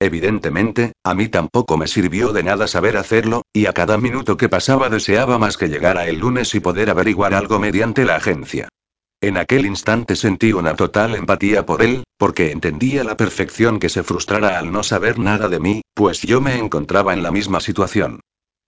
Evidentemente, 0.01 0.95
a 1.05 1.15
mí 1.15 1.29
tampoco 1.29 1.77
me 1.77 1.87
sirvió 1.87 2.33
de 2.33 2.43
nada 2.43 2.67
saber 2.67 2.97
hacerlo, 2.97 3.43
y 3.53 3.67
a 3.67 3.73
cada 3.73 3.99
minuto 3.99 4.37
que 4.37 4.49
pasaba 4.49 4.89
deseaba 4.89 5.39
más 5.39 5.57
que 5.57 5.69
llegara 5.69 6.09
el 6.09 6.19
lunes 6.19 6.57
y 6.57 6.61
poder 6.61 6.91
averiguar 6.91 7.35
algo 7.35 7.61
mediante 7.61 8.05
la 8.05 8.17
agencia. 8.17 8.69
En 9.23 9.37
aquel 9.37 9.67
instante 9.67 10.17
sentí 10.17 10.53
una 10.53 10.75
total 10.75 11.15
empatía 11.15 11.65
por 11.65 11.81
él, 11.81 12.03
porque 12.19 12.51
entendía 12.51 13.05
la 13.05 13.17
perfección 13.17 13.79
que 13.79 13.89
se 13.89 14.03
frustrara 14.03 14.59
al 14.59 14.73
no 14.73 14.83
saber 14.83 15.21
nada 15.21 15.49
de 15.49 15.61
mí, 15.61 15.83
pues 15.95 16.23
yo 16.23 16.41
me 16.41 16.59
encontraba 16.59 17.13
en 17.13 17.23
la 17.23 17.31
misma 17.31 17.61
situación. 17.61 18.19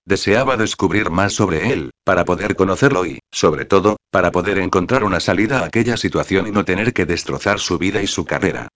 Deseaba 0.06 0.56
descubrir 0.56 1.10
más 1.10 1.32
sobre 1.32 1.72
él, 1.72 1.90
para 2.04 2.24
poder 2.24 2.54
conocerlo 2.54 3.04
y, 3.04 3.18
sobre 3.32 3.64
todo, 3.64 3.96
para 4.12 4.30
poder 4.30 4.58
encontrar 4.58 5.02
una 5.02 5.18
salida 5.18 5.58
a 5.58 5.64
aquella 5.64 5.96
situación 5.96 6.46
y 6.46 6.52
no 6.52 6.64
tener 6.64 6.92
que 6.92 7.04
destrozar 7.04 7.58
su 7.58 7.76
vida 7.76 8.00
y 8.00 8.06
su 8.06 8.24
carrera. 8.24 8.68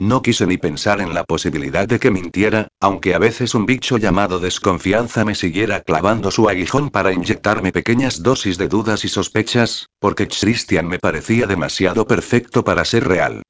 No 0.00 0.22
quise 0.22 0.46
ni 0.46 0.56
pensar 0.56 1.00
en 1.00 1.14
la 1.14 1.24
posibilidad 1.24 1.86
de 1.86 2.00
que 2.00 2.10
mintiera, 2.10 2.68
aunque 2.80 3.14
a 3.14 3.18
veces 3.18 3.54
un 3.54 3.66
bicho 3.66 3.98
llamado 3.98 4.40
desconfianza 4.40 5.24
me 5.24 5.34
siguiera 5.34 5.80
clavando 5.82 6.30
su 6.30 6.48
aguijón 6.48 6.90
para 6.90 7.12
inyectarme 7.12 7.72
pequeñas 7.72 8.22
dosis 8.22 8.58
de 8.58 8.68
dudas 8.68 9.04
y 9.04 9.08
sospechas, 9.08 9.88
porque 10.00 10.26
Christian 10.26 10.88
me 10.88 10.98
parecía 10.98 11.46
demasiado 11.46 12.06
perfecto 12.06 12.64
para 12.64 12.84
ser 12.84 13.06
real. 13.06 13.42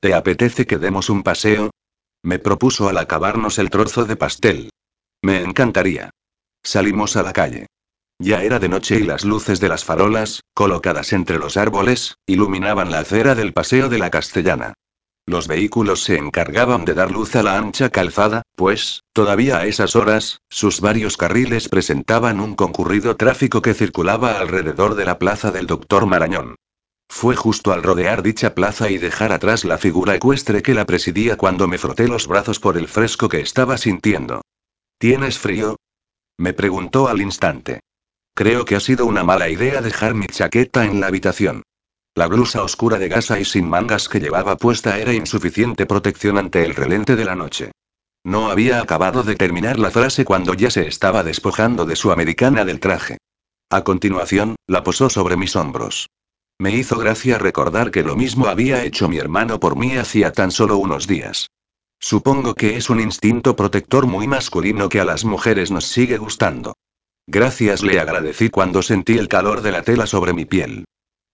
¿Te 0.00 0.14
apetece 0.14 0.66
que 0.66 0.78
demos 0.78 1.10
un 1.10 1.22
paseo? 1.22 1.70
Me 2.22 2.38
propuso 2.38 2.88
al 2.88 2.98
acabarnos 2.98 3.58
el 3.58 3.70
trozo 3.70 4.04
de 4.04 4.16
pastel. 4.16 4.70
Me 5.22 5.42
encantaría. 5.42 6.10
Salimos 6.62 7.16
a 7.16 7.22
la 7.22 7.32
calle. 7.32 7.66
Ya 8.18 8.42
era 8.42 8.58
de 8.58 8.68
noche 8.68 8.96
y 8.96 9.02
las 9.02 9.24
luces 9.24 9.60
de 9.60 9.68
las 9.68 9.84
farolas, 9.84 10.40
colocadas 10.54 11.12
entre 11.12 11.38
los 11.38 11.56
árboles, 11.56 12.14
iluminaban 12.26 12.90
la 12.90 13.00
acera 13.00 13.34
del 13.34 13.52
paseo 13.52 13.88
de 13.88 13.98
la 13.98 14.10
Castellana. 14.10 14.74
Los 15.28 15.48
vehículos 15.48 16.04
se 16.04 16.16
encargaban 16.16 16.84
de 16.84 16.94
dar 16.94 17.10
luz 17.10 17.34
a 17.34 17.42
la 17.42 17.58
ancha 17.58 17.90
calzada, 17.90 18.42
pues, 18.54 19.02
todavía 19.12 19.58
a 19.58 19.66
esas 19.66 19.96
horas, 19.96 20.40
sus 20.48 20.80
varios 20.80 21.16
carriles 21.16 21.68
presentaban 21.68 22.38
un 22.38 22.54
concurrido 22.54 23.16
tráfico 23.16 23.60
que 23.60 23.74
circulaba 23.74 24.38
alrededor 24.38 24.94
de 24.94 25.04
la 25.04 25.18
plaza 25.18 25.50
del 25.50 25.66
doctor 25.66 26.06
Marañón. 26.06 26.54
Fue 27.08 27.34
justo 27.34 27.72
al 27.72 27.82
rodear 27.82 28.22
dicha 28.22 28.54
plaza 28.54 28.88
y 28.88 28.98
dejar 28.98 29.32
atrás 29.32 29.64
la 29.64 29.78
figura 29.78 30.14
ecuestre 30.14 30.62
que 30.62 30.74
la 30.74 30.86
presidía 30.86 31.36
cuando 31.36 31.66
me 31.66 31.78
froté 31.78 32.06
los 32.06 32.28
brazos 32.28 32.60
por 32.60 32.76
el 32.76 32.86
fresco 32.86 33.28
que 33.28 33.40
estaba 33.40 33.78
sintiendo. 33.78 34.42
¿Tienes 34.98 35.40
frío? 35.40 35.76
Me 36.38 36.52
preguntó 36.52 37.08
al 37.08 37.20
instante. 37.20 37.80
Creo 38.34 38.64
que 38.64 38.76
ha 38.76 38.80
sido 38.80 39.06
una 39.06 39.24
mala 39.24 39.48
idea 39.48 39.80
dejar 39.80 40.14
mi 40.14 40.26
chaqueta 40.26 40.84
en 40.84 41.00
la 41.00 41.08
habitación. 41.08 41.62
La 42.16 42.28
blusa 42.28 42.62
oscura 42.62 42.98
de 42.98 43.08
gasa 43.08 43.38
y 43.38 43.44
sin 43.44 43.68
mangas 43.68 44.08
que 44.08 44.20
llevaba 44.20 44.56
puesta 44.56 44.98
era 44.98 45.12
insuficiente 45.12 45.84
protección 45.84 46.38
ante 46.38 46.64
el 46.64 46.74
relente 46.74 47.14
de 47.14 47.26
la 47.26 47.34
noche. 47.34 47.72
No 48.24 48.50
había 48.50 48.80
acabado 48.80 49.22
de 49.22 49.36
terminar 49.36 49.78
la 49.78 49.90
frase 49.90 50.24
cuando 50.24 50.54
ya 50.54 50.70
se 50.70 50.88
estaba 50.88 51.22
despojando 51.22 51.84
de 51.84 51.94
su 51.94 52.10
americana 52.10 52.64
del 52.64 52.80
traje. 52.80 53.18
A 53.70 53.84
continuación, 53.84 54.56
la 54.66 54.82
posó 54.82 55.10
sobre 55.10 55.36
mis 55.36 55.56
hombros. 55.56 56.08
Me 56.58 56.70
hizo 56.70 56.96
gracia 56.98 57.36
recordar 57.36 57.90
que 57.90 58.02
lo 58.02 58.16
mismo 58.16 58.46
había 58.46 58.82
hecho 58.82 59.10
mi 59.10 59.18
hermano 59.18 59.60
por 59.60 59.76
mí 59.76 59.98
hacía 59.98 60.32
tan 60.32 60.50
solo 60.50 60.78
unos 60.78 61.06
días. 61.06 61.48
Supongo 62.00 62.54
que 62.54 62.78
es 62.78 62.88
un 62.88 62.98
instinto 62.98 63.56
protector 63.56 64.06
muy 64.06 64.26
masculino 64.26 64.88
que 64.88 65.00
a 65.00 65.04
las 65.04 65.26
mujeres 65.26 65.70
nos 65.70 65.84
sigue 65.84 66.16
gustando. 66.16 66.76
Gracias 67.26 67.82
le 67.82 68.00
agradecí 68.00 68.48
cuando 68.48 68.80
sentí 68.80 69.18
el 69.18 69.28
calor 69.28 69.60
de 69.60 69.72
la 69.72 69.82
tela 69.82 70.06
sobre 70.06 70.32
mi 70.32 70.46
piel. 70.46 70.86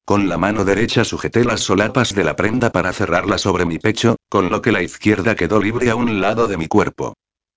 Con 0.05 0.29
la 0.29 0.37
mano 0.37 0.65
derecha 0.65 1.05
sujeté 1.05 1.45
las 1.45 1.61
solapas 1.61 2.13
de 2.15 2.25
la 2.25 2.35
prenda 2.35 2.71
para 2.71 2.93
cerrarla 2.93 3.39
sobre 3.39 3.65
mi 3.65 3.79
pecho, 3.79 4.17
con 4.29 4.51
lo 4.51 4.61
que 4.61 4.73
la 4.73 4.83
izquierda 4.83 5.37
quedó 5.37 5.61
libre 5.61 5.91
a 5.91 5.95
un 5.95 6.21
lado 6.21 6.49
de 6.49 6.57
mi 6.57 6.67
cuerpo. 6.67 7.15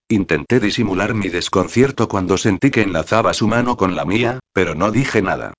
Intenté 0.08 0.60
disimular 0.60 1.16
mi 1.16 1.30
desconcierto 1.30 2.08
cuando 2.08 2.38
sentí 2.38 2.70
que 2.70 2.84
enlazaba 2.84 3.34
su 3.34 3.48
mano 3.48 3.78
con 3.78 3.96
la 3.96 4.06
mía, 4.06 4.40
pero 4.54 4.76
no 4.76 4.92
dije 4.92 5.24
nada. 5.24 5.54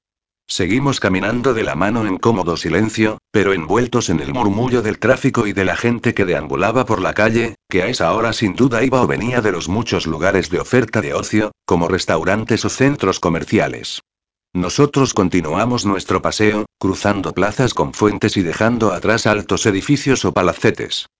Seguimos 0.48 1.00
caminando 1.00 1.54
de 1.54 1.64
la 1.64 1.74
mano 1.74 2.06
en 2.06 2.18
cómodo 2.18 2.56
silencio, 2.56 3.18
pero 3.32 3.52
envueltos 3.52 4.08
en 4.08 4.20
el 4.20 4.32
murmullo 4.32 4.80
del 4.80 5.00
tráfico 5.00 5.48
y 5.48 5.52
de 5.52 5.64
la 5.64 5.74
gente 5.74 6.14
que 6.14 6.24
deambulaba 6.24 6.86
por 6.86 7.02
la 7.02 7.14
calle, 7.14 7.56
que 7.68 7.82
a 7.82 7.88
esa 7.88 8.12
hora 8.12 8.32
sin 8.32 8.54
duda 8.54 8.84
iba 8.84 9.02
o 9.02 9.08
venía 9.08 9.40
de 9.40 9.50
los 9.50 9.68
muchos 9.68 10.06
lugares 10.06 10.48
de 10.50 10.60
oferta 10.60 11.00
de 11.00 11.14
ocio, 11.14 11.50
como 11.64 11.88
restaurantes 11.88 12.64
o 12.64 12.68
centros 12.68 13.18
comerciales. 13.18 14.02
Nosotros 14.56 15.12
continuamos 15.12 15.84
nuestro 15.84 16.22
paseo, 16.22 16.64
cruzando 16.78 17.34
plazas 17.34 17.74
con 17.74 17.92
fuentes 17.92 18.38
y 18.38 18.42
dejando 18.42 18.90
atrás 18.90 19.26
altos 19.26 19.66
edificios 19.66 20.24
o 20.24 20.32
palacetes. 20.32 21.10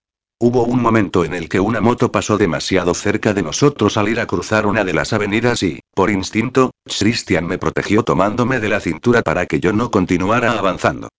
Hubo 0.41 0.65
un 0.65 0.81
momento 0.81 1.23
en 1.23 1.35
el 1.35 1.51
que 1.51 1.61
una 1.61 1.83
moto 1.83 2.11
pasó 2.11 2.39
demasiado 2.39 2.95
cerca 2.95 3.35
de 3.35 3.43
nosotros 3.43 3.99
al 3.99 4.09
ir 4.09 4.21
a 4.21 4.27
cruzar 4.27 4.65
una 4.65 4.85
de 4.85 4.95
las 4.95 5.13
avenidas 5.13 5.63
y, 5.63 5.81
por 5.95 6.09
instinto, 6.09 6.71
Christian 6.87 7.47
me 7.47 7.59
protegió 7.59 8.05
tomándome 8.05 8.59
de 8.59 8.71
la 8.71 8.81
cintura 8.81 9.21
para 9.21 9.45
que 9.45 9.61
yo 9.61 9.75
no 9.75 9.91
continuara 9.91 10.53
avanzando. 10.53 11.11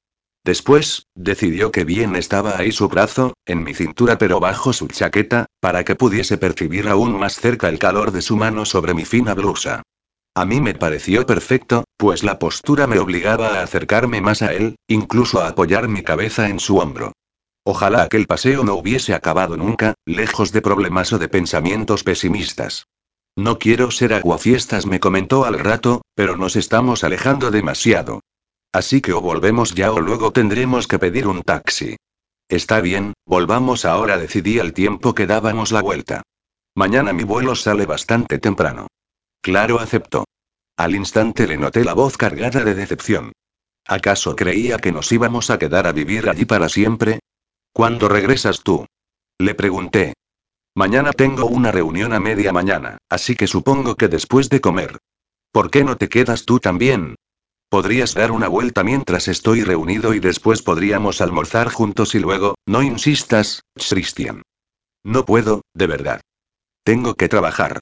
Después, 0.44 1.06
decidió 1.14 1.72
que 1.72 1.84
bien 1.84 2.16
estaba 2.16 2.58
ahí 2.58 2.72
su 2.72 2.88
brazo, 2.90 3.36
en 3.46 3.64
mi 3.64 3.76
cintura 3.76 4.18
pero 4.18 4.40
bajo 4.40 4.74
su 4.74 4.88
chaqueta, 4.88 5.46
para 5.60 5.84
que 5.84 5.94
pudiese 5.94 6.40
percibir 6.40 6.88
aún 6.88 7.20
más 7.20 7.36
cerca 7.36 7.70
el 7.70 7.78
calor 7.78 8.12
de 8.12 8.24
su 8.24 8.38
mano 8.38 8.66
sobre 8.66 8.96
mi 8.96 9.06
fina 9.06 9.36
blusa. 9.36 9.84
A 10.38 10.46
mí 10.46 10.62
me 10.62 10.76
pareció 10.76 11.26
perfecto, 11.26 11.84
pues 11.98 12.24
la 12.24 12.40
postura 12.40 12.88
me 12.88 13.00
obligaba 13.00 13.60
a 13.60 13.64
acercarme 13.64 14.22
más 14.22 14.42
a 14.44 14.54
él, 14.54 14.78
incluso 14.88 15.42
a 15.42 15.48
apoyar 15.48 15.88
mi 15.88 16.04
cabeza 16.04 16.48
en 16.48 16.60
su 16.60 16.78
hombro. 16.78 17.14
Ojalá 17.64 18.04
aquel 18.04 18.28
paseo 18.28 18.64
no 18.64 18.76
hubiese 18.76 19.14
acabado 19.14 19.58
nunca, 19.58 19.96
lejos 20.06 20.52
de 20.52 20.62
problemas 20.62 21.12
o 21.12 21.20
de 21.20 21.28
pensamientos 21.28 22.04
pesimistas. 22.04 22.86
No 23.36 23.60
quiero 23.60 23.92
ser 23.92 24.14
aguafiestas, 24.14 24.86
me 24.86 25.00
comentó 25.00 25.44
al 25.44 25.60
rato, 25.60 26.02
pero 26.16 26.38
nos 26.38 26.56
estamos 26.56 27.04
alejando 27.04 27.52
demasiado. 27.52 28.22
Así 28.72 29.02
que 29.02 29.14
o 29.14 29.22
volvemos 29.22 29.76
ya 29.76 29.92
o 29.92 30.00
luego 30.00 30.32
tendremos 30.32 30.88
que 30.88 31.00
pedir 31.00 31.28
un 31.28 31.42
taxi. 31.42 31.98
Está 32.48 32.80
bien, 32.80 33.14
volvamos 33.26 33.86
ahora, 33.86 34.18
decidí 34.18 34.60
al 34.60 34.74
tiempo 34.74 35.14
que 35.14 35.28
dábamos 35.28 35.72
la 35.72 35.82
vuelta. 35.82 36.24
Mañana 36.76 37.12
mi 37.12 37.24
vuelo 37.24 37.56
sale 37.56 37.86
bastante 37.86 38.38
temprano. 38.40 38.88
Claro, 39.42 39.80
aceptó. 39.80 40.26
Al 40.78 40.94
instante 40.94 41.48
le 41.48 41.58
noté 41.58 41.84
la 41.84 41.94
voz 41.94 42.18
cargada 42.18 42.64
de 42.64 42.76
decepción. 42.76 43.32
¿Acaso 43.88 44.36
creía 44.36 44.78
que 44.78 44.92
nos 44.92 45.12
íbamos 45.12 45.50
a 45.50 45.58
quedar 45.58 45.88
a 45.88 45.92
vivir 45.92 46.30
allí 46.30 46.46
para 46.46 46.70
siempre? 46.70 47.20
¿Cuándo 47.74 48.08
regresas 48.08 48.62
tú? 48.62 48.86
Le 49.40 49.56
pregunté. 49.56 50.14
Mañana 50.76 51.14
tengo 51.14 51.48
una 51.48 51.72
reunión 51.72 52.14
a 52.14 52.20
media 52.20 52.54
mañana, 52.54 53.00
así 53.10 53.36
que 53.36 53.48
supongo 53.48 53.96
que 53.96 54.08
después 54.08 54.50
de 54.50 54.62
comer. 54.62 55.00
¿Por 55.52 55.72
qué 55.72 55.84
no 55.84 55.98
te 55.98 56.10
quedas 56.10 56.46
tú 56.46 56.60
también? 56.60 57.16
Podrías 57.70 58.14
dar 58.14 58.32
una 58.32 58.48
vuelta 58.48 58.84
mientras 58.84 59.28
estoy 59.28 59.64
reunido 59.64 60.14
y 60.14 60.20
después 60.20 60.62
podríamos 60.62 61.22
almorzar 61.22 61.70
juntos 61.70 62.14
y 62.14 62.20
luego, 62.20 62.54
no 62.68 62.84
insistas, 62.84 63.62
Christian. 63.74 64.44
No 65.04 65.26
puedo, 65.26 65.62
de 65.74 65.88
verdad. 65.88 66.22
Tengo 66.84 67.16
que 67.16 67.30
trabajar. 67.30 67.80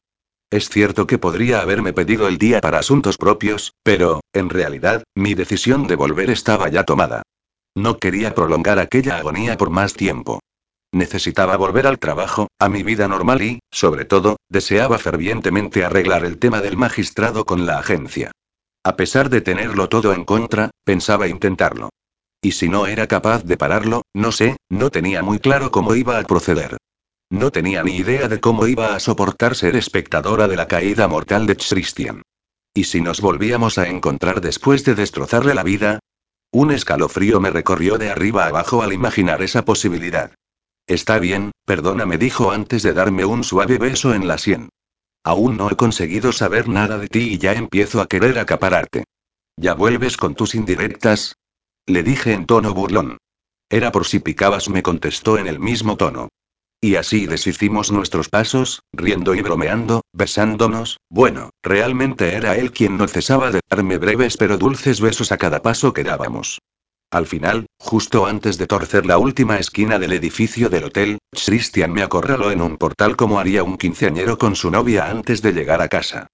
Es 0.51 0.69
cierto 0.69 1.07
que 1.07 1.17
podría 1.17 1.61
haberme 1.61 1.91
pedido 1.91 2.27
el 2.27 2.37
día 2.37 2.61
para 2.61 2.79
asuntos 2.79 3.17
propios, 3.17 3.73
pero, 3.83 4.21
en 4.33 4.49
realidad, 4.49 5.03
mi 5.15 5.33
decisión 5.33 5.87
de 5.87 5.95
volver 5.95 6.29
estaba 6.29 6.69
ya 6.69 6.83
tomada. 6.83 7.23
No 7.75 7.97
quería 7.97 8.33
prolongar 8.33 8.79
aquella 8.79 9.17
agonía 9.17 9.57
por 9.57 9.69
más 9.69 9.93
tiempo. 9.93 10.39
Necesitaba 10.93 11.57
volver 11.57 11.87
al 11.87 11.99
trabajo, 11.99 12.47
a 12.57 12.69
mi 12.69 12.83
vida 12.83 13.07
normal 13.07 13.41
y, 13.41 13.59
sobre 13.71 14.05
todo, 14.05 14.37
deseaba 14.49 14.97
fervientemente 14.97 15.83
arreglar 15.83 16.23
el 16.23 16.37
tema 16.37 16.61
del 16.61 16.77
magistrado 16.77 17.45
con 17.45 17.65
la 17.65 17.79
agencia. 17.79 18.31
A 18.83 18.95
pesar 18.95 19.29
de 19.29 19.41
tenerlo 19.41 19.89
todo 19.89 20.13
en 20.13 20.23
contra, 20.23 20.69
pensaba 20.85 21.27
intentarlo. 21.27 21.89
Y 22.41 22.51
si 22.51 22.69
no 22.69 22.85
era 22.85 23.07
capaz 23.07 23.43
de 23.43 23.57
pararlo, 23.57 24.03
no 24.13 24.31
sé, 24.31 24.55
no 24.69 24.91
tenía 24.91 25.23
muy 25.23 25.39
claro 25.39 25.71
cómo 25.71 25.95
iba 25.95 26.19
a 26.19 26.23
proceder. 26.23 26.77
No 27.35 27.51
tenía 27.51 27.83
ni 27.83 27.97
idea 27.97 28.29
de 28.29 28.39
cómo 28.39 28.65
iba 28.65 28.95
a 28.95 28.99
soportar 29.01 29.55
ser 29.55 29.75
espectadora 29.75 30.47
de 30.47 30.55
la 30.55 30.69
caída 30.69 31.09
mortal 31.09 31.45
de 31.47 31.57
Christian. 31.57 32.21
¿Y 32.73 32.85
si 32.85 33.01
nos 33.01 33.19
volvíamos 33.19 33.77
a 33.77 33.89
encontrar 33.89 34.39
después 34.39 34.85
de 34.85 34.95
destrozarle 34.95 35.53
la 35.53 35.63
vida? 35.63 35.99
Un 36.51 36.71
escalofrío 36.71 37.41
me 37.41 37.49
recorrió 37.49 37.97
de 37.97 38.09
arriba 38.09 38.45
abajo 38.45 38.83
al 38.83 38.93
imaginar 38.93 39.41
esa 39.41 39.65
posibilidad. 39.65 40.31
Está 40.87 41.19
bien, 41.19 41.51
perdona, 41.65 42.05
me 42.05 42.17
dijo 42.17 42.51
antes 42.51 42.83
de 42.83 42.93
darme 42.93 43.25
un 43.25 43.43
suave 43.43 43.79
beso 43.79 44.13
en 44.13 44.29
la 44.29 44.37
sien. 44.37 44.69
Aún 45.21 45.57
no 45.57 45.69
he 45.69 45.75
conseguido 45.75 46.31
saber 46.31 46.69
nada 46.69 46.97
de 46.97 47.09
ti 47.09 47.33
y 47.33 47.37
ya 47.37 47.51
empiezo 47.51 47.99
a 47.99 48.07
querer 48.07 48.39
acapararte. 48.39 49.03
¿Ya 49.57 49.73
vuelves 49.73 50.15
con 50.15 50.35
tus 50.35 50.55
indirectas? 50.55 51.35
Le 51.85 52.01
dije 52.01 52.31
en 52.31 52.45
tono 52.45 52.73
burlón. 52.73 53.17
Era 53.69 53.91
por 53.91 54.05
si 54.05 54.19
picabas, 54.19 54.69
me 54.69 54.81
contestó 54.81 55.37
en 55.37 55.47
el 55.47 55.59
mismo 55.59 55.97
tono. 55.97 56.29
Y 56.85 56.97
así 56.97 57.25
deshicimos 57.25 57.91
nuestros 57.91 58.29
pasos, 58.29 58.83
riendo 58.93 59.33
y 59.33 59.41
bromeando, 59.41 60.03
besándonos, 60.13 60.99
bueno, 61.09 61.49
realmente 61.63 62.35
era 62.35 62.57
él 62.57 62.71
quien 62.71 62.95
no 62.95 63.07
cesaba 63.07 63.49
de 63.49 63.61
darme 63.67 63.97
breves 63.97 64.37
pero 64.37 64.59
dulces 64.59 65.01
besos 65.01 65.31
a 65.31 65.37
cada 65.37 65.63
paso 65.63 65.93
que 65.93 66.03
dábamos. 66.03 66.59
Al 67.09 67.25
final, 67.25 67.65
justo 67.79 68.27
antes 68.27 68.59
de 68.59 68.67
torcer 68.67 69.07
la 69.07 69.17
última 69.17 69.57
esquina 69.57 69.97
del 69.97 70.13
edificio 70.13 70.69
del 70.69 70.83
hotel, 70.83 71.17
Christian 71.31 71.91
me 71.91 72.03
acorraló 72.03 72.51
en 72.51 72.61
un 72.61 72.77
portal 72.77 73.15
como 73.15 73.39
haría 73.39 73.63
un 73.63 73.77
quinceañero 73.77 74.37
con 74.37 74.55
su 74.55 74.69
novia 74.69 75.09
antes 75.09 75.41
de 75.41 75.53
llegar 75.53 75.81
a 75.81 75.87
casa. 75.87 76.27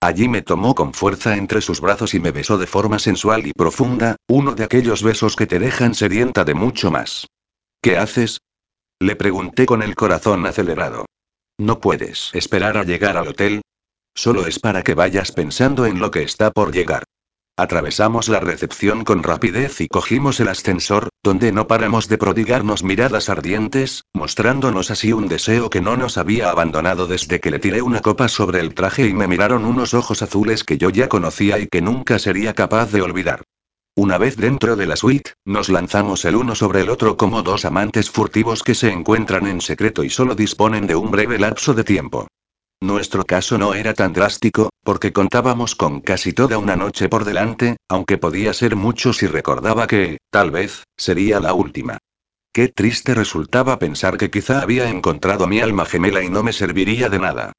Allí 0.00 0.28
me 0.28 0.42
tomó 0.42 0.76
con 0.76 0.94
fuerza 0.94 1.36
entre 1.36 1.60
sus 1.60 1.80
brazos 1.80 2.14
y 2.14 2.20
me 2.20 2.30
besó 2.30 2.58
de 2.58 2.68
forma 2.68 3.00
sensual 3.00 3.44
y 3.44 3.52
profunda, 3.52 4.14
uno 4.28 4.54
de 4.54 4.62
aquellos 4.62 5.02
besos 5.02 5.34
que 5.34 5.48
te 5.48 5.58
dejan 5.58 5.96
sedienta 5.96 6.44
de 6.44 6.54
mucho 6.54 6.92
más. 6.92 7.26
¿Qué 7.82 7.96
haces? 7.96 8.38
Le 8.98 9.14
pregunté 9.14 9.66
con 9.66 9.82
el 9.82 9.94
corazón 9.94 10.46
acelerado. 10.46 11.04
¿No 11.58 11.80
puedes 11.80 12.30
esperar 12.32 12.78
a 12.78 12.84
llegar 12.84 13.18
al 13.18 13.28
hotel? 13.28 13.60
Solo 14.14 14.46
es 14.46 14.58
para 14.58 14.82
que 14.82 14.94
vayas 14.94 15.32
pensando 15.32 15.84
en 15.84 15.98
lo 15.98 16.10
que 16.10 16.22
está 16.22 16.50
por 16.50 16.72
llegar. 16.72 17.04
Atravesamos 17.58 18.30
la 18.30 18.40
recepción 18.40 19.04
con 19.04 19.22
rapidez 19.22 19.82
y 19.82 19.88
cogimos 19.88 20.40
el 20.40 20.48
ascensor, 20.48 21.10
donde 21.22 21.52
no 21.52 21.66
paramos 21.66 22.08
de 22.08 22.16
prodigarnos 22.16 22.84
miradas 22.84 23.28
ardientes, 23.28 24.04
mostrándonos 24.14 24.90
así 24.90 25.12
un 25.12 25.28
deseo 25.28 25.68
que 25.68 25.82
no 25.82 25.98
nos 25.98 26.16
había 26.16 26.48
abandonado 26.48 27.06
desde 27.06 27.38
que 27.38 27.50
le 27.50 27.58
tiré 27.58 27.82
una 27.82 28.00
copa 28.00 28.28
sobre 28.28 28.60
el 28.60 28.72
traje 28.72 29.06
y 29.06 29.12
me 29.12 29.28
miraron 29.28 29.66
unos 29.66 29.92
ojos 29.92 30.22
azules 30.22 30.64
que 30.64 30.78
yo 30.78 30.88
ya 30.88 31.10
conocía 31.10 31.58
y 31.58 31.66
que 31.66 31.82
nunca 31.82 32.18
sería 32.18 32.54
capaz 32.54 32.92
de 32.92 33.02
olvidar. 33.02 33.42
Una 33.98 34.18
vez 34.18 34.36
dentro 34.36 34.76
de 34.76 34.84
la 34.84 34.94
suite, 34.94 35.32
nos 35.46 35.70
lanzamos 35.70 36.26
el 36.26 36.36
uno 36.36 36.54
sobre 36.54 36.82
el 36.82 36.90
otro 36.90 37.16
como 37.16 37.42
dos 37.42 37.64
amantes 37.64 38.10
furtivos 38.10 38.62
que 38.62 38.74
se 38.74 38.90
encuentran 38.92 39.46
en 39.46 39.62
secreto 39.62 40.04
y 40.04 40.10
solo 40.10 40.34
disponen 40.34 40.86
de 40.86 40.94
un 40.94 41.10
breve 41.10 41.38
lapso 41.38 41.72
de 41.72 41.82
tiempo. 41.82 42.28
Nuestro 42.78 43.24
caso 43.24 43.56
no 43.56 43.72
era 43.72 43.94
tan 43.94 44.12
drástico, 44.12 44.68
porque 44.84 45.14
contábamos 45.14 45.74
con 45.74 46.02
casi 46.02 46.34
toda 46.34 46.58
una 46.58 46.76
noche 46.76 47.08
por 47.08 47.24
delante, 47.24 47.78
aunque 47.88 48.18
podía 48.18 48.52
ser 48.52 48.76
mucho 48.76 49.14
si 49.14 49.26
recordaba 49.28 49.86
que, 49.86 50.18
tal 50.28 50.50
vez, 50.50 50.84
sería 50.98 51.40
la 51.40 51.54
última. 51.54 51.96
Qué 52.52 52.68
triste 52.68 53.14
resultaba 53.14 53.78
pensar 53.78 54.18
que 54.18 54.30
quizá 54.30 54.60
había 54.60 54.90
encontrado 54.90 55.46
mi 55.46 55.60
alma 55.60 55.86
gemela 55.86 56.22
y 56.22 56.28
no 56.28 56.42
me 56.42 56.52
serviría 56.52 57.08
de 57.08 57.18
nada. 57.18 57.52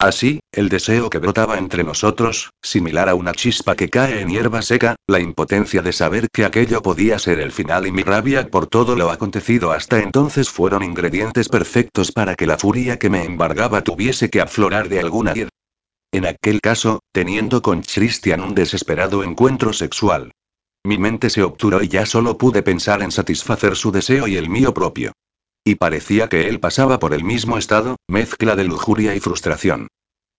Así, 0.00 0.40
el 0.50 0.70
deseo 0.70 1.10
que 1.10 1.18
brotaba 1.18 1.58
entre 1.58 1.84
nosotros, 1.84 2.54
similar 2.62 3.10
a 3.10 3.14
una 3.14 3.34
chispa 3.34 3.76
que 3.76 3.90
cae 3.90 4.22
en 4.22 4.30
hierba 4.30 4.62
seca, 4.62 4.96
la 5.06 5.20
impotencia 5.20 5.82
de 5.82 5.92
saber 5.92 6.28
que 6.32 6.46
aquello 6.46 6.80
podía 6.80 7.18
ser 7.18 7.38
el 7.38 7.52
final 7.52 7.86
y 7.86 7.92
mi 7.92 8.02
rabia 8.02 8.48
por 8.48 8.66
todo 8.66 8.96
lo 8.96 9.10
acontecido 9.10 9.72
hasta 9.72 10.00
entonces 10.00 10.48
fueron 10.48 10.82
ingredientes 10.82 11.50
perfectos 11.50 12.12
para 12.12 12.34
que 12.34 12.46
la 12.46 12.56
furia 12.56 12.98
que 12.98 13.10
me 13.10 13.24
embargaba 13.24 13.84
tuviese 13.84 14.30
que 14.30 14.40
aflorar 14.40 14.88
de 14.88 15.00
alguna 15.00 15.32
manera. 15.32 15.50
En 16.12 16.24
aquel 16.24 16.62
caso, 16.62 17.00
teniendo 17.12 17.60
con 17.60 17.82
Christian 17.82 18.40
un 18.40 18.54
desesperado 18.54 19.22
encuentro 19.22 19.74
sexual. 19.74 20.32
Mi 20.82 20.96
mente 20.96 21.28
se 21.28 21.42
obturó 21.42 21.82
y 21.82 21.88
ya 21.88 22.06
solo 22.06 22.38
pude 22.38 22.62
pensar 22.62 23.02
en 23.02 23.12
satisfacer 23.12 23.76
su 23.76 23.92
deseo 23.92 24.26
y 24.26 24.38
el 24.38 24.48
mío 24.48 24.72
propio. 24.72 25.12
Y 25.64 25.74
parecía 25.74 26.28
que 26.28 26.48
él 26.48 26.60
pasaba 26.60 26.98
por 26.98 27.14
el 27.14 27.24
mismo 27.24 27.58
estado, 27.58 27.96
mezcla 28.08 28.56
de 28.56 28.64
lujuria 28.64 29.14
y 29.14 29.20
frustración. 29.20 29.88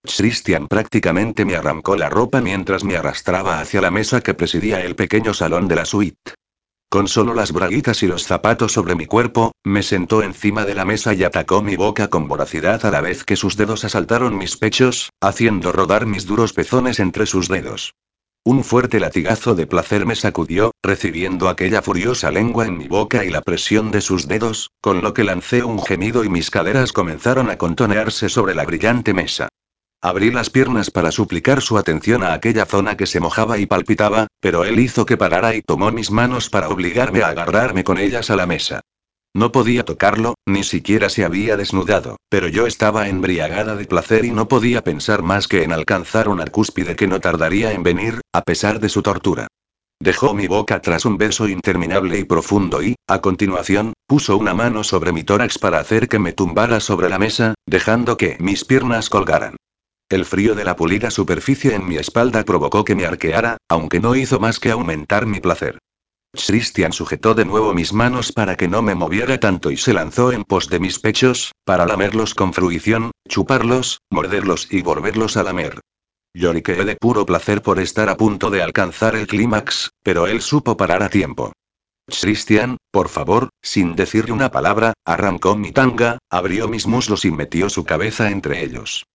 Christian 0.04 0.68
prácticamente 0.68 1.46
me 1.46 1.56
arrancó 1.56 1.96
la 1.96 2.10
ropa 2.10 2.42
mientras 2.42 2.84
me 2.84 2.98
arrastraba 2.98 3.60
hacia 3.60 3.82
la 3.82 3.92
mesa 3.92 4.22
que 4.22 4.34
presidía 4.34 4.82
el 4.82 4.96
pequeño 4.96 5.34
salón 5.34 5.68
de 5.68 5.76
la 5.76 5.86
suite. 5.86 6.34
Con 6.90 7.08
solo 7.08 7.34
las 7.34 7.54
braguitas 7.54 8.04
y 8.04 8.08
los 8.08 8.26
zapatos 8.26 8.74
sobre 8.74 8.96
mi 8.96 9.06
cuerpo, 9.06 9.54
me 9.64 9.84
sentó 9.84 10.24
encima 10.24 10.66
de 10.66 10.76
la 10.76 10.84
mesa 10.84 11.14
y 11.14 11.24
atacó 11.24 11.62
mi 11.62 11.78
boca 11.78 12.10
con 12.10 12.28
voracidad 12.28 12.86
a 12.86 12.92
la 12.92 13.00
vez 13.00 13.24
que 13.24 13.38
sus 13.38 13.56
dedos 13.56 13.86
asaltaron 13.86 14.38
mis 14.38 14.58
pechos, 14.58 15.12
haciendo 15.22 15.72
rodar 15.72 16.06
mis 16.06 16.26
duros 16.26 16.52
pezones 16.52 17.00
entre 17.00 17.28
sus 17.28 17.48
dedos. 17.48 17.94
Un 18.44 18.64
fuerte 18.64 19.00
latigazo 19.00 19.54
de 19.54 19.68
placer 19.68 20.08
me 20.08 20.16
sacudió, 20.16 20.72
recibiendo 20.82 21.48
aquella 21.48 21.84
furiosa 21.84 22.32
lengua 22.32 22.66
en 22.66 22.76
mi 22.76 22.88
boca 22.88 23.24
y 23.24 23.30
la 23.30 23.42
presión 23.42 23.92
de 23.92 24.02
sus 24.02 24.28
dedos, 24.28 24.72
con 24.82 25.04
lo 25.04 25.14
que 25.14 25.24
lancé 25.24 25.64
un 25.64 25.80
gemido 25.80 26.24
y 26.24 26.30
mis 26.30 26.50
caderas 26.50 26.92
comenzaron 26.92 27.52
a 27.52 27.60
contonearse 27.60 28.30
sobre 28.30 28.56
la 28.56 28.66
brillante 28.66 29.14
mesa. 29.14 29.50
Abrí 30.02 30.32
las 30.32 30.50
piernas 30.50 30.90
para 30.90 31.12
suplicar 31.12 31.62
su 31.62 31.78
atención 31.78 32.24
a 32.24 32.34
aquella 32.34 32.66
zona 32.66 32.98
que 32.98 33.06
se 33.06 33.20
mojaba 33.20 33.60
y 33.60 33.68
palpitaba, 33.68 34.26
pero 34.40 34.66
él 34.66 34.80
hizo 34.80 35.06
que 35.06 35.18
parara 35.18 35.54
y 35.54 35.62
tomó 35.62 35.92
mis 35.92 36.10
manos 36.10 36.50
para 36.50 36.70
obligarme 36.70 37.22
a 37.22 37.28
agarrarme 37.28 37.84
con 37.84 38.00
ellas 38.00 38.32
a 38.32 38.36
la 38.36 38.48
mesa. 38.48 38.82
No 39.34 39.54
podía 39.54 39.86
tocarlo, 39.86 40.36
ni 40.46 40.64
siquiera 40.64 41.10
se 41.10 41.24
había 41.24 41.56
desnudado, 41.56 42.18
pero 42.30 42.50
yo 42.50 42.68
estaba 42.68 43.08
embriagada 43.08 43.78
de 43.78 43.86
placer 43.86 44.26
y 44.26 44.32
no 44.32 44.50
podía 44.50 44.84
pensar 44.84 45.24
más 45.24 45.48
que 45.48 45.64
en 45.64 45.72
alcanzar 45.72 46.28
una 46.28 46.46
cúspide 46.48 46.98
que 46.98 47.08
no 47.08 47.22
tardaría 47.22 47.72
en 47.72 47.82
venir, 47.82 48.20
a 48.34 48.42
pesar 48.42 48.82
de 48.82 48.90
su 48.90 49.02
tortura. 49.02 49.48
Dejó 50.02 50.34
mi 50.34 50.48
boca 50.48 50.82
tras 50.82 51.06
un 51.06 51.18
beso 51.18 51.48
interminable 51.48 52.20
y 52.20 52.26
profundo 52.26 52.84
y, 52.84 52.96
a 53.08 53.22
continuación, 53.22 53.94
puso 54.06 54.36
una 54.36 54.54
mano 54.54 54.84
sobre 54.84 55.14
mi 55.14 55.24
tórax 55.24 55.60
para 55.60 55.80
hacer 55.80 56.10
que 56.10 56.20
me 56.20 56.34
tumbara 56.34 56.80
sobre 56.82 57.08
la 57.08 57.20
mesa, 57.20 57.54
dejando 57.66 58.18
que 58.18 58.36
mis 58.40 58.66
piernas 58.66 59.10
colgaran. 59.10 59.56
El 60.10 60.26
frío 60.26 60.56
de 60.56 60.66
la 60.66 60.76
pulida 60.76 61.10
superficie 61.10 61.74
en 61.74 61.88
mi 61.88 61.96
espalda 61.96 62.44
provocó 62.44 62.84
que 62.84 62.96
me 62.96 63.06
arqueara, 63.06 63.56
aunque 63.70 64.02
no 64.02 64.14
hizo 64.16 64.42
más 64.42 64.60
que 64.60 64.72
aumentar 64.72 65.26
mi 65.26 65.40
placer. 65.40 65.78
Christian 66.34 66.94
sujetó 66.94 67.34
de 67.34 67.44
nuevo 67.44 67.74
mis 67.74 67.92
manos 67.92 68.32
para 68.32 68.56
que 68.56 68.68
no 68.68 68.82
me 68.82 68.96
moviera 68.96 69.38
tanto 69.40 69.70
y 69.70 69.78
se 69.78 69.94
lanzó 69.94 70.32
en 70.32 70.44
pos 70.46 70.70
de 70.70 70.80
mis 70.80 71.00
pechos, 71.00 71.52
para 71.66 71.86
lamerlos 71.86 72.36
con 72.36 72.54
fruición, 72.54 73.12
chuparlos, 73.28 74.00
morderlos 74.10 74.72
y 74.72 74.82
volverlos 74.82 75.36
a 75.36 75.44
lamer. 75.44 75.82
Lloriqueé 76.34 76.86
de 76.86 76.96
puro 76.96 77.26
placer 77.26 77.62
por 77.62 77.80
estar 77.80 78.08
a 78.08 78.16
punto 78.16 78.50
de 78.50 78.62
alcanzar 78.62 79.16
el 79.16 79.28
clímax, 79.28 79.90
pero 80.04 80.28
él 80.28 80.42
supo 80.42 80.78
parar 80.78 81.04
a 81.04 81.10
tiempo. 81.10 81.52
Christian, 82.08 82.78
por 82.92 83.10
favor, 83.10 83.50
sin 83.62 83.96
decirle 83.96 84.32
una 84.32 84.52
palabra, 84.52 84.94
arrancó 85.06 85.58
mi 85.58 85.72
tanga, 85.72 86.18
abrió 86.30 86.68
mis 86.70 86.88
muslos 86.88 87.26
y 87.26 87.32
metió 87.32 87.70
su 87.70 87.84
cabeza 87.84 88.32
entre 88.32 88.64
ellos. 88.64 89.06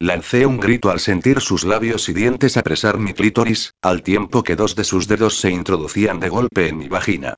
Lancé 0.00 0.44
un 0.44 0.58
grito 0.58 0.90
al 0.90 1.00
sentir 1.00 1.40
sus 1.40 1.64
labios 1.64 2.08
y 2.08 2.12
dientes 2.12 2.56
apresar 2.56 2.98
mi 2.98 3.14
clítoris, 3.14 3.74
al 3.80 4.02
tiempo 4.02 4.42
que 4.42 4.56
dos 4.56 4.74
de 4.74 4.84
sus 4.84 5.06
dedos 5.06 5.38
se 5.38 5.50
introducían 5.50 6.20
de 6.20 6.28
golpe 6.28 6.68
en 6.68 6.78
mi 6.78 6.88
vagina. 6.88 7.36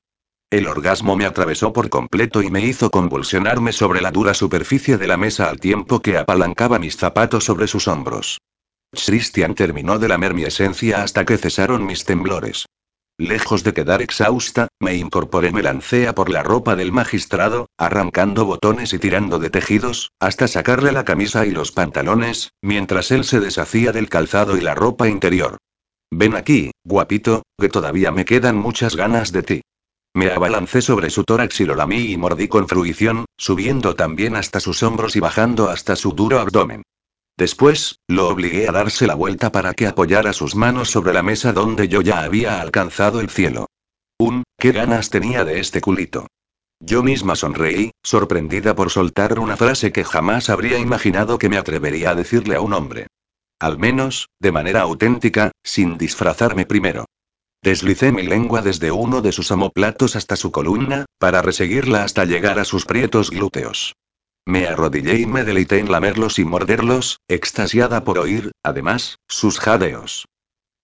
El 0.49 0.67
orgasmo 0.67 1.15
me 1.15 1.25
atravesó 1.25 1.73
por 1.73 1.89
completo 1.89 2.41
y 2.41 2.49
me 2.49 2.61
hizo 2.61 2.89
convulsionarme 2.89 3.73
sobre 3.73 4.01
la 4.01 4.11
dura 4.11 4.33
superficie 4.33 4.97
de 4.97 5.07
la 5.07 5.17
mesa 5.17 5.49
al 5.49 5.59
tiempo 5.59 6.01
que 6.01 6.17
apalancaba 6.17 6.79
mis 6.79 6.97
zapatos 6.97 7.43
sobre 7.43 7.67
sus 7.67 7.87
hombros. 7.87 8.39
Christian 8.91 9.53
terminó 9.53 9.99
de 9.99 10.07
lamer 10.07 10.33
mi 10.33 10.43
esencia 10.43 11.03
hasta 11.03 11.25
que 11.25 11.37
cesaron 11.37 11.85
mis 11.85 12.05
temblores. 12.05 12.65
Lejos 13.19 13.63
de 13.63 13.73
quedar 13.73 14.03
exhausta, 14.03 14.67
me 14.79 14.95
incorporé, 14.95 15.51
me 15.51 15.63
lancé 15.63 16.13
por 16.13 16.29
la 16.29 16.43
ropa 16.43 16.75
del 16.75 16.91
magistrado, 16.91 17.67
arrancando 17.75 18.45
botones 18.45 18.93
y 18.93 18.99
tirando 18.99 19.39
de 19.39 19.49
tejidos, 19.49 20.11
hasta 20.19 20.47
sacarle 20.47 20.91
la 20.91 21.03
camisa 21.03 21.43
y 21.47 21.49
los 21.49 21.71
pantalones, 21.71 22.51
mientras 22.61 23.09
él 23.09 23.23
se 23.23 23.39
deshacía 23.39 23.91
del 23.91 24.07
calzado 24.07 24.55
y 24.55 24.61
la 24.61 24.75
ropa 24.75 25.07
interior. 25.07 25.57
Ven 26.11 26.35
aquí, 26.35 26.69
guapito, 26.83 27.41
que 27.59 27.69
todavía 27.69 28.11
me 28.11 28.23
quedan 28.23 28.55
muchas 28.55 28.95
ganas 28.95 29.31
de 29.31 29.41
ti. 29.41 29.61
Me 30.13 30.31
abalancé 30.31 30.83
sobre 30.83 31.09
su 31.09 31.23
tórax 31.23 31.59
y 31.61 31.65
lo 31.65 31.73
lamí 31.73 32.11
y 32.11 32.17
mordí 32.17 32.47
con 32.47 32.67
fruición, 32.67 33.25
subiendo 33.35 33.95
también 33.95 34.35
hasta 34.35 34.59
sus 34.59 34.83
hombros 34.83 35.15
y 35.15 35.19
bajando 35.19 35.69
hasta 35.69 35.95
su 35.95 36.11
duro 36.11 36.39
abdomen. 36.39 36.83
Después, 37.37 37.99
lo 38.07 38.29
obligué 38.29 38.67
a 38.67 38.71
darse 38.71 39.05
la 39.05 39.13
vuelta 39.13 39.51
para 39.51 39.75
que 39.75 39.85
apoyara 39.85 40.33
sus 40.33 40.55
manos 40.55 40.89
sobre 40.89 41.13
la 41.13 41.21
mesa 41.21 41.53
donde 41.53 41.87
yo 41.87 42.01
ya 42.01 42.21
había 42.21 42.59
alcanzado 42.59 43.19
el 43.21 43.29
cielo. 43.29 43.67
Un, 44.17 44.43
qué 44.57 44.71
ganas 44.71 45.11
tenía 45.11 45.45
de 45.45 45.59
este 45.59 45.79
culito. 45.79 46.25
Yo 46.79 47.03
misma 47.03 47.35
sonreí, 47.35 47.91
sorprendida 48.03 48.75
por 48.75 48.89
soltar 48.89 49.39
una 49.39 49.55
frase 49.55 49.91
que 49.91 50.03
jamás 50.03 50.49
habría 50.49 50.79
imaginado 50.79 51.37
que 51.37 51.49
me 51.49 51.57
atrevería 51.57 52.11
a 52.11 52.15
decirle 52.15 52.55
a 52.55 52.61
un 52.61 52.73
hombre. 52.73 53.07
Al 53.59 53.77
menos, 53.77 54.29
de 54.39 54.51
manera 54.51 54.81
auténtica, 54.81 55.51
sin 55.63 55.97
disfrazarme 55.97 56.65
primero. 56.65 57.05
Deslicé 57.63 58.11
mi 58.11 58.23
lengua 58.23 58.61
desde 58.61 58.91
uno 58.91 59.21
de 59.21 59.31
sus 59.31 59.51
amoplatos 59.51 60.15
hasta 60.15 60.35
su 60.35 60.51
columna, 60.51 61.05
para 61.19 61.41
reseguirla 61.41 62.03
hasta 62.03 62.25
llegar 62.25 62.59
a 62.59 62.65
sus 62.65 62.85
prietos 62.85 63.29
glúteos. 63.29 63.95
Me 64.47 64.65
arrodillé 64.65 65.19
y 65.19 65.25
me 65.25 65.43
deleité 65.43 65.79
en 65.79 65.91
lamerlos 65.91 66.39
y 66.39 66.45
morderlos, 66.45 67.19
extasiada 67.27 68.05
por 68.05 68.17
oír, 68.17 68.53
además, 68.63 69.17
sus 69.27 69.59
jadeos. 69.59 70.25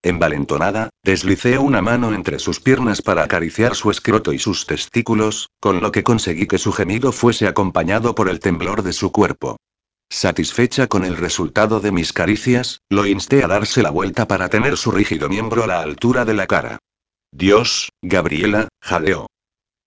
Envalentonada, 0.01 0.89
deslicé 1.01 1.57
una 1.57 1.82
mano 1.82 2.14
entre 2.14 2.39
sus 2.39 2.59
piernas 2.59 3.01
para 3.01 3.24
acariciar 3.24 3.76
su 3.76 3.89
escroto 3.89 4.34
y 4.34 4.39
sus 4.39 4.66
testículos, 4.66 5.47
con 5.61 5.80
lo 5.80 5.93
que 5.93 6.03
conseguí 6.03 6.45
que 6.45 6.57
su 6.57 6.74
gemido 6.74 7.14
fuese 7.14 7.47
acompañado 7.47 8.16
por 8.16 8.28
el 8.28 8.41
temblor 8.41 8.84
de 8.84 8.91
su 8.91 9.14
cuerpo. 9.14 9.55
Satisfecha 10.09 10.88
con 10.88 11.05
el 11.05 11.16
resultado 11.16 11.80
de 11.80 11.93
mis 11.93 12.11
caricias, 12.11 12.82
lo 12.89 13.05
insté 13.05 13.45
a 13.45 13.47
darse 13.47 13.82
la 13.82 13.91
vuelta 13.91 14.28
para 14.28 14.49
tener 14.49 14.76
su 14.76 14.91
rígido 14.91 15.30
miembro 15.30 15.64
a 15.64 15.68
la 15.68 15.80
altura 15.80 16.26
de 16.26 16.34
la 16.34 16.47
cara. 16.47 16.80
Dios, 17.32 17.93
Gabriela, 18.01 18.68
jadeó. 18.82 19.28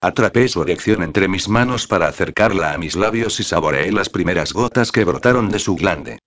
Atrapé 0.07 0.47
su 0.47 0.63
erección 0.63 1.03
entre 1.03 1.27
mis 1.27 1.49
manos 1.49 1.89
para 1.89 2.07
acercarla 2.07 2.73
a 2.73 2.79
mis 2.79 2.95
labios 2.95 3.41
y 3.41 3.43
saboreé 3.43 3.91
las 3.91 4.09
primeras 4.09 4.53
gotas 4.53 4.93
que 4.93 5.03
brotaron 5.03 5.49
de 5.49 5.59
su 5.59 5.75
glande. 5.75 6.21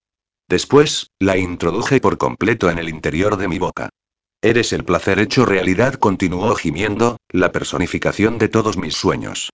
Después, 0.50 1.12
la 1.18 1.38
introduje 1.38 2.02
por 2.02 2.18
completo 2.18 2.70
en 2.70 2.78
el 2.78 2.90
interior 2.90 3.38
de 3.38 3.48
mi 3.48 3.58
boca. 3.58 3.88
Eres 4.42 4.74
el 4.74 4.84
placer 4.84 5.20
hecho 5.20 5.46
realidad, 5.46 5.94
continuó 5.94 6.56
gimiendo, 6.56 7.16
la 7.30 7.54
personificación 7.54 8.38
de 8.38 8.50
todos 8.50 8.76
mis 8.76 8.96
sueños. 8.96 9.50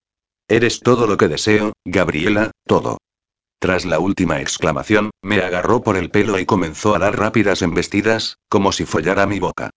Eres 0.47 0.79
todo 0.79 1.05
lo 1.05 1.17
que 1.17 1.27
deseo, 1.27 1.73
Gabriela, 1.85 2.49
todo. 2.65 2.97
Tras 3.59 3.85
la 3.85 3.99
última 3.99 4.41
exclamación, 4.41 5.11
me 5.21 5.41
agarró 5.41 5.83
por 5.83 5.97
el 5.97 6.09
pelo 6.09 6.39
y 6.39 6.47
comenzó 6.47 6.95
a 6.95 6.99
dar 6.99 7.15
rápidas 7.15 7.61
embestidas, 7.61 8.37
como 8.49 8.71
si 8.71 8.85
follara 8.85 9.27
mi 9.27 9.39
boca. 9.39 9.69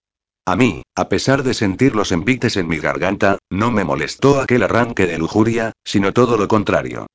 A 0.48 0.56
mí, 0.56 0.80
a 0.94 1.10
pesar 1.10 1.42
de 1.42 1.52
sentir 1.52 1.94
los 1.94 2.10
envites 2.10 2.56
en 2.56 2.68
mi 2.68 2.78
garganta, 2.78 3.36
no 3.50 3.70
me 3.70 3.84
molestó 3.84 4.40
aquel 4.40 4.62
arranque 4.62 5.06
de 5.06 5.18
lujuria, 5.18 5.72
sino 5.84 6.14
todo 6.14 6.38
lo 6.38 6.48
contrario. 6.48 7.06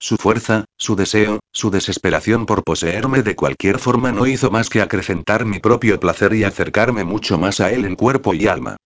Su 0.00 0.16
fuerza, 0.16 0.64
su 0.78 0.96
deseo, 0.96 1.40
su 1.52 1.70
desesperación 1.70 2.46
por 2.46 2.64
poseerme 2.64 3.22
de 3.22 3.36
cualquier 3.36 3.78
forma 3.78 4.10
no 4.10 4.26
hizo 4.26 4.50
más 4.50 4.70
que 4.70 4.80
acrecentar 4.80 5.44
mi 5.44 5.58
propio 5.58 6.00
placer 6.00 6.32
y 6.32 6.44
acercarme 6.44 7.04
mucho 7.04 7.36
más 7.36 7.60
a 7.60 7.70
él 7.72 7.84
en 7.84 7.94
cuerpo 7.94 8.32
y 8.32 8.46
alma. 8.46 8.78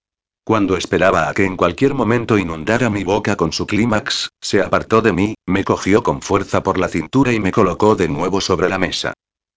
Cuando 0.42 0.76
esperaba 0.76 1.28
a 1.28 1.32
que 1.32 1.44
en 1.44 1.57
cualquier 1.57 1.94
momento 1.94 2.38
inundara 2.38 2.90
mi 2.90 3.05
boca 3.05 3.36
con 3.36 3.53
su 3.53 3.68
clímax, 3.68 4.30
se 4.40 4.62
apartó 4.62 5.00
de 5.00 5.12
mí, 5.12 5.34
me 5.46 5.62
cogió 5.62 6.03
con 6.03 6.22
fuerza 6.22 6.64
por 6.64 6.76
la 6.76 6.88
cintura 6.88 7.32
y 7.32 7.38
me 7.38 7.53
colocó 7.53 7.94
de 7.94 8.09
nuevo 8.09 8.40
sobre 8.40 8.68
la 8.68 8.78
mesa. 8.78 9.14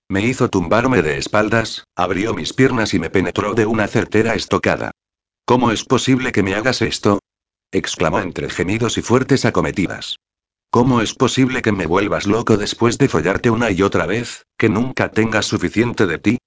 Me 0.07 0.23
hizo 0.23 0.49
tumbarme 0.49 1.01
de 1.01 1.17
espaldas, 1.17 1.83
abrió 1.95 2.35
mis 2.35 2.53
piernas 2.53 2.93
y 2.93 2.99
me 2.99 3.09
penetró 3.09 3.55
de 3.55 3.65
una 3.65 3.87
certera 3.87 4.35
estocada. 4.35 4.91
¿Cómo 5.45 5.71
es 5.71 5.83
posible 5.83 6.31
que 6.31 6.43
me 6.43 6.53
hagas 6.53 6.83
esto? 6.83 7.19
exclamó 7.71 8.19
entre 8.19 8.49
gemidos 8.49 8.99
y 8.99 9.01
fuertes 9.01 9.45
acometidas. 9.45 10.17
¿Cómo 10.69 11.01
es 11.01 11.15
posible 11.15 11.63
que 11.63 11.71
me 11.71 11.87
vuelvas 11.87 12.27
loco 12.27 12.55
después 12.55 12.99
de 12.99 13.09
follarte 13.09 13.49
una 13.49 13.71
y 13.71 13.81
otra 13.81 14.05
vez, 14.05 14.45
que 14.57 14.69
nunca 14.69 15.09
tengas 15.09 15.47
suficiente 15.47 16.05
de 16.05 16.19
ti? 16.19 16.37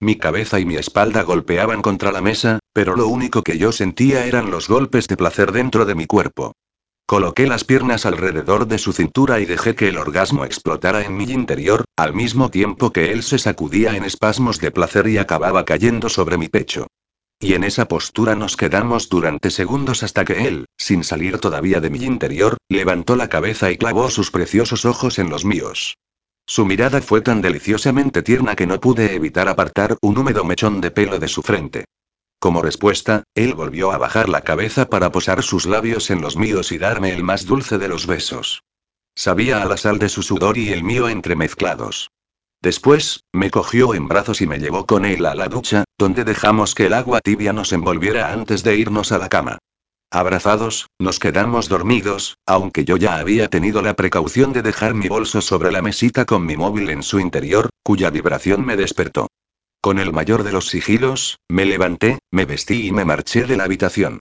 Mi 0.00 0.16
cabeza 0.16 0.58
y 0.58 0.64
mi 0.64 0.74
espalda 0.74 1.22
golpeaban 1.22 1.82
contra 1.82 2.10
la 2.10 2.20
mesa, 2.20 2.58
pero 2.72 2.96
lo 2.96 3.06
único 3.06 3.42
que 3.42 3.58
yo 3.58 3.70
sentía 3.70 4.26
eran 4.26 4.50
los 4.50 4.68
golpes 4.68 5.06
de 5.06 5.16
placer 5.16 5.52
dentro 5.52 5.84
de 5.84 5.94
mi 5.94 6.06
cuerpo. 6.06 6.52
Coloqué 7.06 7.46
las 7.46 7.64
piernas 7.64 8.06
alrededor 8.06 8.66
de 8.66 8.78
su 8.78 8.94
cintura 8.94 9.38
y 9.38 9.44
dejé 9.44 9.74
que 9.74 9.88
el 9.88 9.98
orgasmo 9.98 10.46
explotara 10.46 11.04
en 11.04 11.16
mi 11.16 11.24
interior, 11.24 11.84
al 11.96 12.14
mismo 12.14 12.50
tiempo 12.50 12.92
que 12.92 13.12
él 13.12 13.22
se 13.22 13.38
sacudía 13.38 13.94
en 13.94 14.04
espasmos 14.04 14.58
de 14.58 14.70
placer 14.70 15.06
y 15.08 15.18
acababa 15.18 15.66
cayendo 15.66 16.08
sobre 16.08 16.38
mi 16.38 16.48
pecho. 16.48 16.86
Y 17.38 17.52
en 17.52 17.64
esa 17.64 17.88
postura 17.88 18.34
nos 18.34 18.56
quedamos 18.56 19.10
durante 19.10 19.50
segundos 19.50 20.02
hasta 20.02 20.24
que 20.24 20.48
él, 20.48 20.64
sin 20.78 21.04
salir 21.04 21.38
todavía 21.38 21.80
de 21.80 21.90
mi 21.90 22.02
interior, 22.02 22.56
levantó 22.70 23.16
la 23.16 23.28
cabeza 23.28 23.70
y 23.70 23.76
clavó 23.76 24.08
sus 24.08 24.30
preciosos 24.30 24.86
ojos 24.86 25.18
en 25.18 25.28
los 25.28 25.44
míos. 25.44 25.98
Su 26.46 26.64
mirada 26.64 27.02
fue 27.02 27.20
tan 27.20 27.42
deliciosamente 27.42 28.22
tierna 28.22 28.56
que 28.56 28.66
no 28.66 28.80
pude 28.80 29.14
evitar 29.14 29.48
apartar 29.48 29.98
un 30.00 30.16
húmedo 30.16 30.42
mechón 30.44 30.80
de 30.80 30.90
pelo 30.90 31.18
de 31.18 31.28
su 31.28 31.42
frente. 31.42 31.84
Como 32.38 32.62
respuesta, 32.62 33.24
él 33.34 33.54
volvió 33.54 33.92
a 33.92 33.98
bajar 33.98 34.28
la 34.28 34.42
cabeza 34.42 34.88
para 34.88 35.10
posar 35.10 35.42
sus 35.42 35.66
labios 35.66 36.10
en 36.10 36.20
los 36.20 36.36
míos 36.36 36.72
y 36.72 36.78
darme 36.78 37.12
el 37.12 37.22
más 37.22 37.46
dulce 37.46 37.78
de 37.78 37.88
los 37.88 38.06
besos. 38.06 38.62
Sabía 39.14 39.62
a 39.62 39.64
la 39.64 39.76
sal 39.76 39.98
de 39.98 40.08
su 40.08 40.22
sudor 40.22 40.58
y 40.58 40.70
el 40.70 40.82
mío 40.82 41.08
entremezclados. 41.08 42.10
Después, 42.60 43.24
me 43.32 43.50
cogió 43.50 43.94
en 43.94 44.08
brazos 44.08 44.40
y 44.40 44.46
me 44.46 44.58
llevó 44.58 44.86
con 44.86 45.04
él 45.04 45.26
a 45.26 45.34
la 45.34 45.48
ducha, 45.48 45.84
donde 45.98 46.24
dejamos 46.24 46.74
que 46.74 46.86
el 46.86 46.94
agua 46.94 47.20
tibia 47.20 47.52
nos 47.52 47.72
envolviera 47.72 48.32
antes 48.32 48.62
de 48.62 48.76
irnos 48.76 49.12
a 49.12 49.18
la 49.18 49.28
cama. 49.28 49.58
Abrazados, 50.10 50.86
nos 50.98 51.18
quedamos 51.18 51.68
dormidos, 51.68 52.38
aunque 52.46 52.84
yo 52.84 52.96
ya 52.96 53.16
había 53.16 53.48
tenido 53.48 53.82
la 53.82 53.94
precaución 53.94 54.52
de 54.52 54.62
dejar 54.62 54.94
mi 54.94 55.08
bolso 55.08 55.40
sobre 55.40 55.72
la 55.72 55.82
mesita 55.82 56.24
con 56.24 56.46
mi 56.46 56.56
móvil 56.56 56.88
en 56.90 57.02
su 57.02 57.20
interior, 57.20 57.68
cuya 57.82 58.10
vibración 58.10 58.64
me 58.64 58.76
despertó. 58.76 59.26
Con 59.84 59.98
el 59.98 60.14
mayor 60.14 60.44
de 60.44 60.52
los 60.52 60.68
sigilos, 60.68 61.40
me 61.46 61.66
levanté, 61.66 62.18
me 62.30 62.46
vestí 62.46 62.86
y 62.86 62.90
me 62.90 63.04
marché 63.04 63.44
de 63.44 63.58
la 63.58 63.64
habitación. 63.64 64.20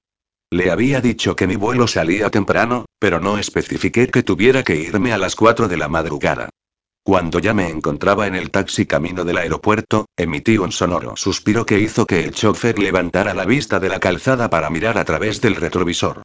Le 0.51 0.70
había 0.70 0.99
dicho 0.99 1.38
que 1.38 1.47
mi 1.47 1.55
vuelo 1.55 1.88
salía 1.88 2.30
temprano, 2.30 2.84
pero 2.99 3.22
no 3.22 3.38
especifiqué 3.38 4.09
que 4.09 4.24
tuviera 4.24 4.64
que 4.64 4.76
irme 4.76 5.14
a 5.14 5.18
las 5.18 5.38
4 5.38 5.70
de 5.70 5.78
la 5.78 5.88
madrugada. 5.88 6.49
Cuando 7.01 7.39
ya 7.39 7.53
me 7.53 7.70
encontraba 7.70 8.28
en 8.28 8.36
el 8.36 8.51
taxi 8.51 8.86
camino 8.86 9.24
del 9.24 9.38
aeropuerto, 9.38 10.07
emití 10.18 10.57
un 10.57 10.74
sonoro 10.74 11.16
suspiro 11.16 11.66
que 11.66 11.80
hizo 11.80 12.05
que 12.05 12.26
el 12.26 12.34
chofer 12.34 12.78
levantara 12.78 13.34
la 13.34 13.45
vista 13.45 13.80
de 13.80 13.88
la 13.88 14.01
calzada 14.01 14.49
para 14.49 14.70
mirar 14.70 14.97
a 14.97 15.05
través 15.05 15.39
del 15.39 15.55
retrovisor. 15.55 16.24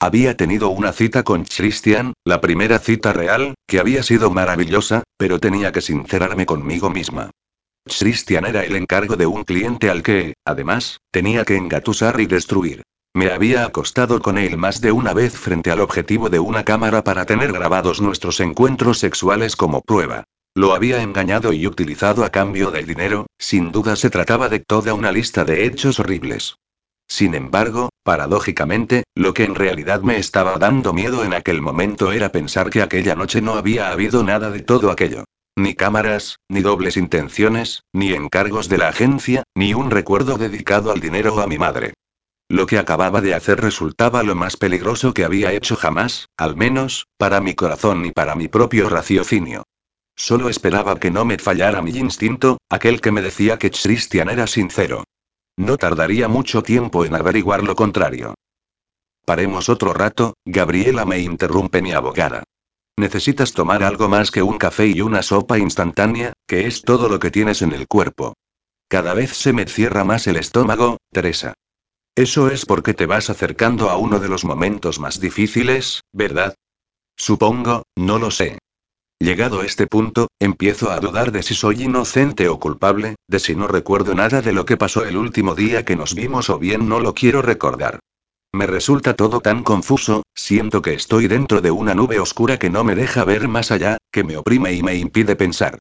Había 0.00 0.34
tenido 0.34 0.70
una 0.70 0.94
cita 0.94 1.24
con 1.24 1.44
Christian, 1.44 2.14
la 2.24 2.40
primera 2.40 2.78
cita 2.78 3.12
real, 3.12 3.52
que 3.66 3.80
había 3.80 4.02
sido 4.02 4.30
maravillosa, 4.30 5.02
pero 5.18 5.38
tenía 5.38 5.72
que 5.72 5.82
sincerarme 5.82 6.46
conmigo 6.46 6.88
misma. 6.88 7.32
Christian 7.96 8.46
era 8.46 8.64
el 8.64 8.76
encargo 8.76 9.16
de 9.16 9.26
un 9.26 9.44
cliente 9.44 9.90
al 9.90 10.02
que, 10.02 10.34
además, 10.44 11.00
tenía 11.10 11.44
que 11.44 11.56
engatusar 11.56 12.20
y 12.20 12.26
destruir. 12.26 12.82
Me 13.14 13.30
había 13.30 13.64
acostado 13.64 14.20
con 14.20 14.38
él 14.38 14.56
más 14.56 14.80
de 14.80 14.92
una 14.92 15.12
vez 15.14 15.36
frente 15.36 15.70
al 15.70 15.80
objetivo 15.80 16.28
de 16.28 16.38
una 16.38 16.64
cámara 16.64 17.02
para 17.02 17.24
tener 17.24 17.52
grabados 17.52 18.00
nuestros 18.00 18.40
encuentros 18.40 18.98
sexuales 18.98 19.56
como 19.56 19.80
prueba. 19.80 20.24
Lo 20.54 20.74
había 20.74 21.02
engañado 21.02 21.52
y 21.52 21.66
utilizado 21.66 22.24
a 22.24 22.30
cambio 22.30 22.70
del 22.70 22.86
dinero, 22.86 23.26
sin 23.38 23.72
duda 23.72 23.96
se 23.96 24.10
trataba 24.10 24.48
de 24.48 24.60
toda 24.60 24.94
una 24.94 25.12
lista 25.12 25.44
de 25.44 25.66
hechos 25.66 26.00
horribles. 26.00 26.56
Sin 27.06 27.34
embargo, 27.34 27.88
paradójicamente, 28.02 29.04
lo 29.14 29.32
que 29.32 29.44
en 29.44 29.54
realidad 29.54 30.02
me 30.02 30.18
estaba 30.18 30.58
dando 30.58 30.92
miedo 30.92 31.24
en 31.24 31.32
aquel 31.32 31.62
momento 31.62 32.12
era 32.12 32.30
pensar 32.30 32.70
que 32.70 32.82
aquella 32.82 33.14
noche 33.14 33.40
no 33.40 33.54
había 33.54 33.90
habido 33.90 34.22
nada 34.22 34.50
de 34.50 34.60
todo 34.60 34.90
aquello. 34.90 35.24
Ni 35.58 35.74
cámaras, 35.74 36.38
ni 36.48 36.60
dobles 36.60 36.96
intenciones, 36.96 37.82
ni 37.92 38.12
encargos 38.12 38.68
de 38.68 38.78
la 38.78 38.90
agencia, 38.90 39.42
ni 39.56 39.74
un 39.74 39.90
recuerdo 39.90 40.38
dedicado 40.38 40.92
al 40.92 41.00
dinero 41.00 41.34
o 41.34 41.40
a 41.40 41.48
mi 41.48 41.58
madre. 41.58 41.94
Lo 42.48 42.66
que 42.66 42.78
acababa 42.78 43.20
de 43.20 43.34
hacer 43.34 43.60
resultaba 43.60 44.22
lo 44.22 44.36
más 44.36 44.56
peligroso 44.56 45.12
que 45.12 45.24
había 45.24 45.52
hecho 45.52 45.74
jamás, 45.74 46.28
al 46.36 46.54
menos, 46.54 47.08
para 47.16 47.40
mi 47.40 47.54
corazón 47.54 48.06
y 48.06 48.12
para 48.12 48.36
mi 48.36 48.46
propio 48.46 48.88
raciocinio. 48.88 49.64
Solo 50.14 50.48
esperaba 50.48 51.00
que 51.00 51.10
no 51.10 51.24
me 51.24 51.38
fallara 51.38 51.82
mi 51.82 51.90
instinto, 51.90 52.58
aquel 52.68 53.00
que 53.00 53.10
me 53.10 53.20
decía 53.20 53.58
que 53.58 53.72
Christian 53.72 54.30
era 54.30 54.46
sincero. 54.46 55.02
No 55.56 55.76
tardaría 55.76 56.28
mucho 56.28 56.62
tiempo 56.62 57.04
en 57.04 57.16
averiguar 57.16 57.64
lo 57.64 57.74
contrario. 57.74 58.34
Paremos 59.24 59.68
otro 59.68 59.92
rato, 59.92 60.34
Gabriela 60.44 61.04
me 61.04 61.18
interrumpe 61.18 61.82
mi 61.82 61.90
abogada. 61.90 62.44
Necesitas 62.98 63.52
tomar 63.52 63.84
algo 63.84 64.08
más 64.08 64.32
que 64.32 64.42
un 64.42 64.58
café 64.58 64.88
y 64.88 65.02
una 65.02 65.22
sopa 65.22 65.56
instantánea, 65.56 66.32
que 66.48 66.66
es 66.66 66.82
todo 66.82 67.08
lo 67.08 67.20
que 67.20 67.30
tienes 67.30 67.62
en 67.62 67.72
el 67.72 67.86
cuerpo. 67.86 68.34
Cada 68.88 69.14
vez 69.14 69.36
se 69.36 69.52
me 69.52 69.66
cierra 69.66 70.02
más 70.02 70.26
el 70.26 70.34
estómago, 70.34 70.96
Teresa. 71.12 71.54
Eso 72.16 72.50
es 72.50 72.66
porque 72.66 72.94
te 72.94 73.06
vas 73.06 73.30
acercando 73.30 73.88
a 73.90 73.98
uno 73.98 74.18
de 74.18 74.28
los 74.28 74.44
momentos 74.44 74.98
más 74.98 75.20
difíciles, 75.20 76.00
¿verdad? 76.12 76.56
Supongo, 77.16 77.84
no 77.94 78.18
lo 78.18 78.32
sé. 78.32 78.58
Llegado 79.20 79.62
este 79.62 79.86
punto, 79.86 80.26
empiezo 80.40 80.90
a 80.90 80.98
dudar 80.98 81.30
de 81.30 81.44
si 81.44 81.54
soy 81.54 81.84
inocente 81.84 82.48
o 82.48 82.58
culpable, 82.58 83.14
de 83.28 83.38
si 83.38 83.54
no 83.54 83.68
recuerdo 83.68 84.16
nada 84.16 84.42
de 84.42 84.52
lo 84.52 84.64
que 84.66 84.76
pasó 84.76 85.04
el 85.04 85.16
último 85.16 85.54
día 85.54 85.84
que 85.84 85.94
nos 85.94 86.16
vimos 86.16 86.50
o 86.50 86.58
bien 86.58 86.88
no 86.88 86.98
lo 86.98 87.14
quiero 87.14 87.42
recordar. 87.42 88.00
Me 88.52 88.66
resulta 88.66 89.14
todo 89.14 89.40
tan 89.40 89.62
confuso, 89.62 90.22
siento 90.34 90.80
que 90.80 90.94
estoy 90.94 91.28
dentro 91.28 91.60
de 91.60 91.70
una 91.70 91.94
nube 91.94 92.18
oscura 92.18 92.58
que 92.58 92.70
no 92.70 92.82
me 92.82 92.94
deja 92.94 93.24
ver 93.24 93.46
más 93.46 93.70
allá, 93.70 93.98
que 94.10 94.24
me 94.24 94.36
oprime 94.36 94.72
y 94.72 94.82
me 94.82 94.94
impide 94.94 95.36
pensar. 95.36 95.78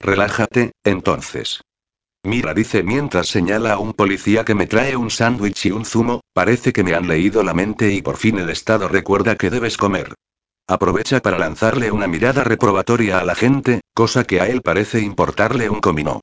Relájate, 0.00 0.72
entonces. 0.82 1.60
Mira, 2.24 2.54
dice 2.54 2.82
mientras 2.82 3.28
señala 3.28 3.74
a 3.74 3.78
un 3.78 3.92
policía 3.92 4.44
que 4.44 4.54
me 4.54 4.66
trae 4.66 4.96
un 4.96 5.10
sándwich 5.10 5.66
y 5.66 5.70
un 5.70 5.84
zumo, 5.84 6.22
parece 6.32 6.72
que 6.72 6.82
me 6.82 6.94
han 6.94 7.06
leído 7.06 7.42
la 7.42 7.54
mente 7.54 7.92
y 7.92 8.02
por 8.02 8.16
fin 8.16 8.38
el 8.38 8.50
Estado 8.50 8.88
recuerda 8.88 9.36
que 9.36 9.50
debes 9.50 9.76
comer. 9.76 10.14
Aprovecha 10.66 11.20
para 11.20 11.38
lanzarle 11.38 11.92
una 11.92 12.08
mirada 12.08 12.42
reprobatoria 12.42 13.20
a 13.20 13.24
la 13.24 13.34
gente, 13.34 13.82
cosa 13.94 14.24
que 14.24 14.40
a 14.40 14.48
él 14.48 14.62
parece 14.62 15.00
importarle 15.00 15.70
un 15.70 15.80
comino. 15.80 16.20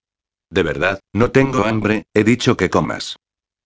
De 0.50 0.64
verdad, 0.64 1.00
no 1.14 1.32
tengo 1.32 1.66
hambre, 1.66 2.04
he 2.14 2.24
dicho 2.24 2.58
que 2.58 2.70
comas. 2.70 3.16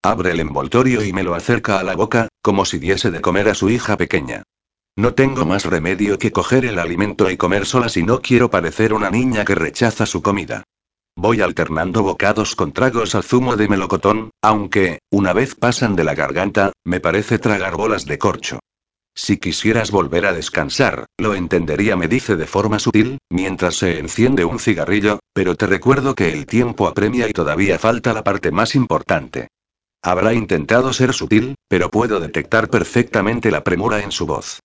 Abre 0.04 0.32
el 0.32 0.40
envoltorio 0.40 1.04
y 1.04 1.14
me 1.14 1.24
lo 1.24 1.36
acerca 1.36 1.80
a 1.80 1.84
la 1.84 1.96
boca, 1.96 2.28
como 2.42 2.66
si 2.66 2.80
diese 2.80 3.12
de 3.12 3.22
comer 3.22 3.50
a 3.50 3.56
su 3.56 3.70
hija 3.70 3.98
pequeña. 3.98 4.44
No 4.96 5.14
tengo 5.14 5.46
más 5.46 5.66
remedio 5.66 6.18
que 6.18 6.32
coger 6.32 6.66
el 6.66 6.80
alimento 6.80 7.30
y 7.30 7.38
comer 7.38 7.66
sola 7.66 7.88
si 7.90 8.04
no 8.04 8.22
quiero 8.22 8.50
parecer 8.50 8.94
una 8.94 9.12
niña 9.12 9.46
que 9.46 9.54
rechaza 9.54 10.06
su 10.06 10.22
comida. 10.22 10.64
Voy 11.16 11.42
alternando 11.42 12.04
bocados 12.04 12.56
con 12.56 12.72
tragos 12.72 13.16
al 13.16 13.24
zumo 13.24 13.56
de 13.56 13.68
melocotón, 13.68 14.32
aunque, 14.42 15.00
una 15.12 15.34
vez 15.34 15.56
pasan 15.56 15.96
de 15.96 16.04
la 16.04 16.16
garganta, 16.16 16.74
me 16.84 17.00
parece 17.00 17.40
tragar 17.40 17.76
bolas 17.76 18.06
de 18.06 18.18
corcho. 18.18 18.60
Si 19.16 19.38
quisieras 19.38 19.90
volver 19.90 20.28
a 20.28 20.34
descansar, 20.34 21.08
lo 21.18 21.34
entendería, 21.34 21.96
me 21.96 22.08
dice 22.08 22.36
de 22.36 22.46
forma 22.46 22.78
sutil, 22.78 23.18
mientras 23.32 23.78
se 23.78 23.98
enciende 23.98 24.46
un 24.46 24.60
cigarrillo, 24.60 25.20
pero 25.34 25.56
te 25.56 25.66
recuerdo 25.66 26.14
que 26.14 26.32
el 26.32 26.46
tiempo 26.46 26.88
apremia 26.88 27.28
y 27.28 27.34
todavía 27.34 27.80
falta 27.80 28.14
la 28.14 28.24
parte 28.24 28.52
más 28.52 28.76
importante. 28.76 29.48
Habrá 30.02 30.34
intentado 30.34 30.94
ser 30.94 31.14
sutil, 31.14 31.56
pero 31.68 31.92
puedo 31.92 32.20
detectar 32.20 32.70
perfectamente 32.70 33.52
la 33.52 33.64
premura 33.64 34.02
en 34.02 34.12
su 34.12 34.26
voz. 34.26 34.60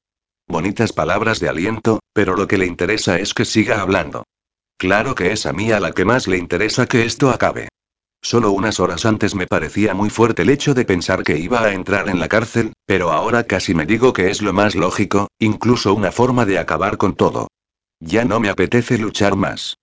Bonitas 0.47 0.93
palabras 0.93 1.41
de 1.41 1.49
aliento, 1.49 2.01
pero 2.13 2.37
lo 2.37 2.47
que 2.47 2.59
le 2.59 2.67
interesa 2.67 3.19
es 3.19 3.33
que 3.35 3.45
siga 3.45 3.81
hablando. 3.81 4.25
Claro 4.77 5.15
que 5.15 5.33
es 5.33 5.47
a 5.47 5.53
mí 5.53 5.73
a 5.73 5.81
la 5.81 5.93
que 5.93 6.05
más 6.05 6.27
le 6.27 6.39
interesa 6.39 6.87
que 6.87 7.05
esto 7.05 7.31
acabe. 7.31 7.69
Solo 8.21 8.53
unas 8.53 8.79
horas 8.79 9.05
antes 9.05 9.35
me 9.35 9.47
parecía 9.49 9.95
muy 9.95 10.11
fuerte 10.11 10.43
el 10.43 10.51
hecho 10.51 10.75
de 10.75 10.85
pensar 10.85 11.25
que 11.25 11.39
iba 11.39 11.63
a 11.63 11.73
entrar 11.73 12.09
en 12.09 12.21
la 12.21 12.29
cárcel, 12.29 12.73
pero 12.87 13.11
ahora 13.11 13.45
casi 13.45 13.75
me 13.75 13.85
digo 13.85 14.13
que 14.13 14.31
es 14.31 14.43
lo 14.43 14.53
más 14.53 14.77
lógico, 14.77 15.29
incluso 15.41 15.93
una 15.93 16.13
forma 16.13 16.47
de 16.47 16.59
acabar 16.59 16.99
con 16.99 17.15
todo. 17.15 17.49
Ya 17.99 18.25
no 18.25 18.39
me 18.39 18.49
apetece 18.49 18.99
luchar 18.99 19.35
más. 19.35 19.77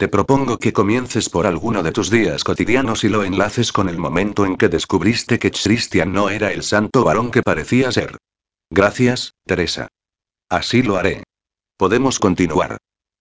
Te 0.00 0.08
propongo 0.08 0.56
que 0.56 0.72
comiences 0.72 1.28
por 1.28 1.46
alguno 1.46 1.82
de 1.82 1.92
tus 1.92 2.08
días 2.08 2.42
cotidianos 2.42 3.04
y 3.04 3.10
lo 3.10 3.22
enlaces 3.22 3.70
con 3.70 3.86
el 3.86 3.98
momento 3.98 4.46
en 4.46 4.56
que 4.56 4.70
descubriste 4.70 5.38
que 5.38 5.50
Christian 5.50 6.10
no 6.14 6.30
era 6.30 6.52
el 6.52 6.62
santo 6.62 7.04
varón 7.04 7.30
que 7.30 7.42
parecía 7.42 7.92
ser. 7.92 8.16
Gracias, 8.70 9.34
Teresa. 9.44 9.88
Así 10.48 10.82
lo 10.82 10.96
haré. 10.96 11.24
Podemos 11.76 12.18
continuar. 12.18 12.78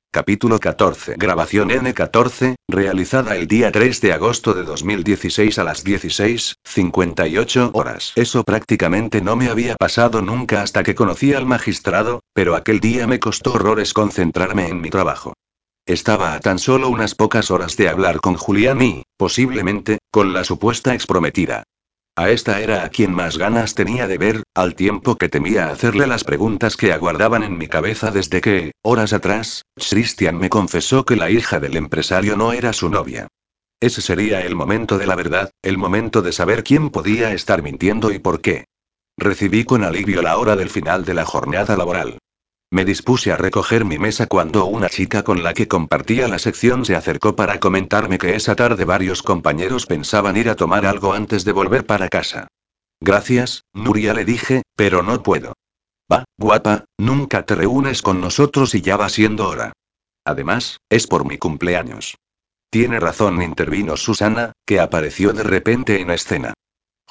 Capítulo 0.09 0.57
14. 0.57 1.15
Grabación 1.17 1.69
N14, 1.69 2.55
realizada 2.69 3.35
el 3.35 3.49
día 3.49 3.73
3 3.73 3.99
de 3.99 4.13
agosto 4.13 4.53
de 4.53 4.63
2016 4.63 5.59
a 5.59 5.65
las 5.65 5.83
16:58 5.83 7.71
horas. 7.73 8.13
Eso 8.15 8.45
prácticamente 8.45 9.19
no 9.19 9.35
me 9.35 9.49
había 9.49 9.75
pasado 9.75 10.21
nunca 10.21 10.61
hasta 10.61 10.83
que 10.83 10.95
conocí 10.95 11.33
al 11.33 11.45
magistrado, 11.45 12.21
pero 12.33 12.55
aquel 12.55 12.79
día 12.79 13.05
me 13.05 13.19
costó 13.19 13.55
horrores 13.55 13.93
concentrarme 13.93 14.69
en 14.69 14.79
mi 14.79 14.89
trabajo. 14.89 15.33
Estaba 15.85 16.33
a 16.33 16.39
tan 16.39 16.59
solo 16.59 16.89
unas 16.89 17.15
pocas 17.15 17.51
horas 17.51 17.75
de 17.77 17.89
hablar 17.89 18.19
con 18.19 18.35
Julián 18.35 18.81
y, 18.81 19.03
posiblemente, 19.17 19.99
con 20.11 20.33
la 20.33 20.43
supuesta 20.43 20.93
exprometida. 20.93 21.63
A 22.15 22.31
esta 22.31 22.59
era 22.59 22.83
a 22.83 22.89
quien 22.89 23.13
más 23.13 23.37
ganas 23.37 23.75
tenía 23.75 24.05
de 24.05 24.17
ver, 24.17 24.43
al 24.53 24.75
tiempo 24.75 25.15
que 25.15 25.29
temía 25.29 25.69
hacerle 25.69 26.05
las 26.05 26.25
preguntas 26.25 26.75
que 26.75 26.91
aguardaban 26.91 27.43
en 27.43 27.57
mi 27.57 27.67
cabeza 27.67 28.11
desde 28.11 28.41
que, 28.41 28.71
horas 28.81 29.13
atrás, 29.13 29.63
Christian 29.75 30.37
me 30.37 30.49
confesó 30.49 31.05
que 31.05 31.15
la 31.15 31.29
hija 31.29 31.61
del 31.61 31.77
empresario 31.77 32.35
no 32.35 32.51
era 32.51 32.73
su 32.73 32.89
novia. 32.89 33.29
Ese 33.79 34.01
sería 34.01 34.41
el 34.41 34.55
momento 34.55 34.97
de 34.97 35.07
la 35.07 35.15
verdad, 35.15 35.51
el 35.61 35.77
momento 35.77 36.21
de 36.21 36.33
saber 36.33 36.65
quién 36.65 36.89
podía 36.89 37.31
estar 37.31 37.63
mintiendo 37.63 38.11
y 38.11 38.19
por 38.19 38.41
qué. 38.41 38.65
Recibí 39.17 39.63
con 39.63 39.85
alivio 39.85 40.21
la 40.21 40.37
hora 40.37 40.57
del 40.57 40.69
final 40.69 41.05
de 41.05 41.13
la 41.13 41.23
jornada 41.25 41.77
laboral. 41.77 42.17
Me 42.71 42.85
dispuse 42.85 43.31
a 43.31 43.35
recoger 43.35 43.83
mi 43.83 43.97
mesa 43.97 44.27
cuando 44.27 44.65
una 44.65 44.89
chica 44.89 45.23
con 45.23 45.41
la 45.41 45.55
que 45.55 45.67
compartía 45.67 46.27
la 46.27 46.37
sección 46.37 46.85
se 46.85 46.95
acercó 46.95 47.35
para 47.35 47.59
comentarme 47.59 48.19
que 48.19 48.35
esa 48.35 48.55
tarde 48.55 48.85
varios 48.85 49.23
compañeros 49.23 49.87
pensaban 49.87 50.37
ir 50.37 50.49
a 50.49 50.55
tomar 50.55 50.85
algo 50.85 51.13
antes 51.13 51.45
de 51.45 51.51
volver 51.51 51.87
para 51.87 52.09
casa. 52.09 52.47
Gracias, 53.01 53.63
Nuria 53.73 54.13
le 54.13 54.23
dije, 54.23 54.61
pero 54.75 55.01
no 55.01 55.23
puedo. 55.23 55.53
Va, 56.11 56.25
guapa, 56.37 56.85
nunca 56.99 57.43
te 57.43 57.55
reúnes 57.55 58.03
con 58.03 58.21
nosotros 58.21 58.75
y 58.75 58.81
ya 58.81 58.97
va 58.97 59.09
siendo 59.09 59.47
hora. 59.47 59.73
Además, 60.23 60.77
es 60.89 61.07
por 61.07 61.25
mi 61.25 61.39
cumpleaños. 61.39 62.17
Tiene 62.69 62.99
razón, 62.99 63.41
intervino 63.41 63.97
Susana, 63.97 64.53
que 64.67 64.79
apareció 64.79 65.33
de 65.33 65.41
repente 65.41 66.01
en 66.01 66.11
escena. 66.11 66.53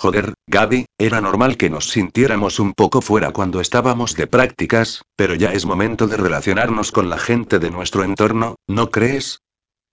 Joder, 0.00 0.34
Gaby, 0.46 0.86
era 0.96 1.20
normal 1.20 1.56
que 1.56 1.70
nos 1.70 1.90
sintiéramos 1.90 2.60
un 2.60 2.72
poco 2.72 3.00
fuera 3.00 3.32
cuando 3.32 3.60
estábamos 3.60 4.14
de 4.14 4.28
prácticas, 4.28 5.02
pero 5.16 5.34
ya 5.34 5.52
es 5.52 5.66
momento 5.66 6.06
de 6.06 6.16
relacionarnos 6.16 6.92
con 6.92 7.10
la 7.10 7.18
gente 7.18 7.58
de 7.58 7.72
nuestro 7.72 8.04
entorno, 8.04 8.54
¿no 8.68 8.92
crees? 8.92 9.40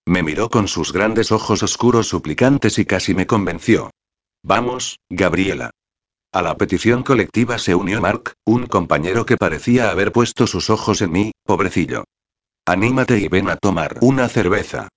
Me 0.06 0.22
miró 0.22 0.52
con 0.52 0.68
sus 0.68 0.94
grandes 0.94 1.32
ojos 1.32 1.64
oscuros 1.64 2.08
suplicantes 2.08 2.78
y 2.78 2.86
casi 2.86 3.16
me 3.16 3.26
convenció. 3.26 3.90
Vamos, 4.44 5.00
Gabriela. 5.10 5.72
A 6.32 6.44
la 6.44 6.56
petición 6.56 7.02
colectiva 7.02 7.58
se 7.58 7.74
unió 7.74 8.00
Mark, 8.00 8.34
un 8.46 8.68
compañero 8.68 9.26
que 9.26 9.38
parecía 9.38 9.90
haber 9.90 10.12
puesto 10.12 10.46
sus 10.46 10.70
ojos 10.70 11.02
en 11.02 11.14
mí, 11.14 11.32
pobrecillo. 11.44 12.04
Anímate 12.68 13.18
y 13.18 13.28
ven 13.28 13.50
a 13.50 13.56
tomar 13.56 13.98
una 14.02 14.30
cerveza. 14.30 14.88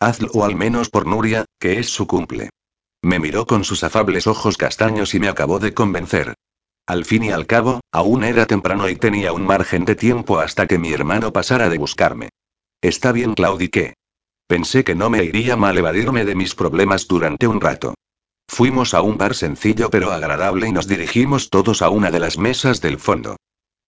Hazlo 0.00 0.42
al 0.42 0.56
menos 0.56 0.88
por 0.88 1.06
Nuria, 1.06 1.44
que 1.60 1.80
es 1.80 1.90
su 1.90 2.06
cumple. 2.06 2.48
Me 3.04 3.18
miró 3.18 3.46
con 3.46 3.64
sus 3.64 3.84
afables 3.84 4.26
ojos 4.26 4.56
castaños 4.56 5.14
y 5.14 5.20
me 5.20 5.28
acabó 5.28 5.58
de 5.58 5.74
convencer. 5.74 6.32
Al 6.86 7.04
fin 7.04 7.24
y 7.24 7.32
al 7.32 7.46
cabo, 7.46 7.80
aún 7.92 8.24
era 8.24 8.46
temprano 8.46 8.88
y 8.88 8.96
tenía 8.96 9.34
un 9.34 9.44
margen 9.44 9.84
de 9.84 9.94
tiempo 9.94 10.38
hasta 10.38 10.66
que 10.66 10.78
mi 10.78 10.90
hermano 10.90 11.30
pasara 11.30 11.68
de 11.68 11.76
buscarme. 11.76 12.30
Está 12.80 13.12
bien, 13.12 13.34
claudiqué. 13.34 13.92
Pensé 14.46 14.84
que 14.84 14.94
no 14.94 15.10
me 15.10 15.22
iría 15.22 15.54
mal 15.54 15.76
evadirme 15.76 16.24
de 16.24 16.34
mis 16.34 16.54
problemas 16.54 17.06
durante 17.06 17.46
un 17.46 17.60
rato. 17.60 17.92
Fuimos 18.48 18.94
a 18.94 19.02
un 19.02 19.18
bar 19.18 19.34
sencillo 19.34 19.90
pero 19.90 20.10
agradable 20.10 20.66
y 20.68 20.72
nos 20.72 20.88
dirigimos 20.88 21.50
todos 21.50 21.82
a 21.82 21.90
una 21.90 22.10
de 22.10 22.20
las 22.20 22.38
mesas 22.38 22.80
del 22.80 22.98
fondo. 22.98 23.36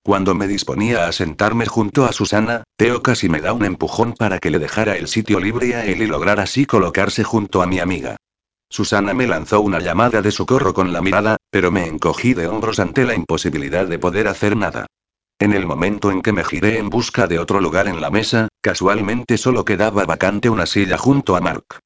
Cuando 0.02 0.34
me 0.34 0.46
disponía 0.46 1.06
a 1.06 1.12
sentarme 1.12 1.64
junto 1.64 2.04
a 2.04 2.12
Susana, 2.12 2.64
Teo 2.76 3.02
casi 3.02 3.30
me 3.30 3.40
da 3.40 3.54
un 3.54 3.64
empujón 3.64 4.12
para 4.12 4.38
que 4.40 4.50
le 4.50 4.58
dejara 4.58 4.98
el 4.98 5.08
sitio 5.08 5.40
libre 5.40 5.74
a 5.74 5.86
él 5.86 6.02
y 6.02 6.06
lograr 6.06 6.38
así 6.38 6.66
colocarse 6.66 7.24
junto 7.24 7.62
a 7.62 7.66
mi 7.66 7.78
amiga. 7.78 8.15
Susana 8.68 9.14
me 9.14 9.26
lanzó 9.26 9.60
una 9.60 9.80
llamada 9.80 10.22
de 10.22 10.30
socorro 10.30 10.74
con 10.74 10.92
la 10.92 11.00
mirada, 11.00 11.36
pero 11.50 11.70
me 11.70 11.86
encogí 11.86 12.34
de 12.34 12.48
hombros 12.48 12.78
ante 12.80 13.04
la 13.04 13.14
imposibilidad 13.14 13.86
de 13.86 13.98
poder 13.98 14.28
hacer 14.28 14.56
nada. 14.56 14.86
En 15.38 15.52
el 15.52 15.66
momento 15.66 16.10
en 16.10 16.22
que 16.22 16.32
me 16.32 16.44
giré 16.44 16.78
en 16.78 16.88
busca 16.88 17.26
de 17.26 17.38
otro 17.38 17.60
lugar 17.60 17.88
en 17.88 18.00
la 18.00 18.10
mesa, 18.10 18.48
casualmente 18.62 19.38
solo 19.38 19.64
quedaba 19.64 20.04
vacante 20.04 20.48
una 20.48 20.66
silla 20.66 20.98
junto 20.98 21.36
a 21.36 21.40
Mark. 21.40 21.80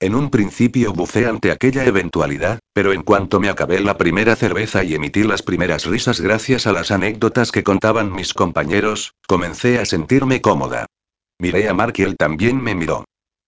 En 0.00 0.14
un 0.14 0.28
principio 0.30 0.92
bufé 0.92 1.26
ante 1.26 1.50
aquella 1.50 1.84
eventualidad, 1.84 2.58
pero 2.72 2.92
en 2.92 3.02
cuanto 3.02 3.40
me 3.40 3.48
acabé 3.48 3.80
la 3.80 3.96
primera 3.96 4.34
cerveza 4.36 4.82
y 4.84 4.94
emití 4.94 5.22
las 5.22 5.42
primeras 5.42 5.86
risas 5.86 6.20
gracias 6.20 6.66
a 6.66 6.72
las 6.72 6.90
anécdotas 6.90 7.52
que 7.52 7.62
contaban 7.62 8.12
mis 8.12 8.34
compañeros, 8.34 9.14
comencé 9.26 9.78
a 9.78 9.84
sentirme 9.84 10.40
cómoda. 10.40 10.86
Miré 11.38 11.68
a 11.68 11.74
Mark 11.74 11.94
y 11.98 12.02
él 12.02 12.16
también 12.16 12.60
me 12.62 12.74
miró. 12.74 13.04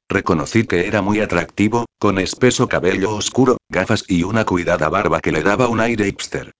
Reconocí 0.09 0.67
que 0.67 0.87
era 0.87 1.03
muy 1.03 1.21
atractivo, 1.21 1.87
con 1.99 2.19
espeso 2.19 2.69
cabello 2.69 3.15
oscuro, 3.15 3.59
gafas 3.69 4.05
y 4.09 4.23
una 4.23 4.45
cuidada 4.45 4.89
barba 4.89 5.21
que 5.21 5.33
le 5.33 5.43
daba 5.43 5.69
un 5.69 5.81
aire 5.81 6.07
hipster. 6.07 6.53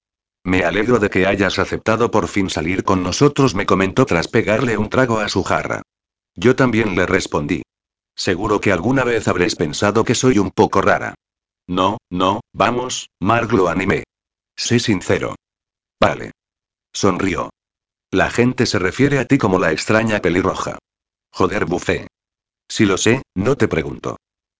Me 0.45 0.65
alegro 0.65 0.99
de 0.99 1.11
que 1.11 1.27
hayas 1.27 1.59
aceptado 1.59 2.11
por 2.11 2.29
fin 2.29 2.51
salir 2.51 2.85
con 2.85 3.03
nosotros, 3.03 3.55
me 3.55 3.67
comentó 3.67 4.07
tras 4.07 4.29
pegarle 4.29 4.77
un 4.77 4.89
trago 4.89 5.19
a 5.19 5.29
su 5.29 5.43
jarra. 5.43 5.83
Yo 6.35 6.55
también 6.55 6.95
le 6.95 7.07
respondí. 7.07 7.63
Seguro 8.15 8.61
que 8.61 8.73
alguna 8.73 9.05
vez 9.05 9.29
habréis 9.29 9.57
pensado 9.57 10.05
que 10.05 10.15
soy 10.15 10.39
un 10.39 10.51
poco 10.51 10.81
rara. 10.81 11.15
No, 11.67 11.99
no, 12.11 12.41
vamos, 12.53 13.11
Mark 13.21 13.53
lo 13.53 13.69
animé. 13.69 14.05
Sé 14.57 14.79
sincero. 14.79 15.35
Vale. 16.01 16.33
Sonrió. 16.93 17.51
La 18.11 18.31
gente 18.31 18.67
se 18.67 18.79
refiere 18.79 19.19
a 19.19 19.25
ti 19.25 19.39
como 19.39 19.59
la 19.59 19.73
extraña 19.73 20.21
pelirroja. 20.21 20.79
Joder, 21.33 21.67
bufé. 21.67 22.07
Si 22.69 22.85
lo 22.85 22.99
sé, 22.99 23.23
no 23.35 23.57
te 23.57 23.69
pregunto. 23.69 24.17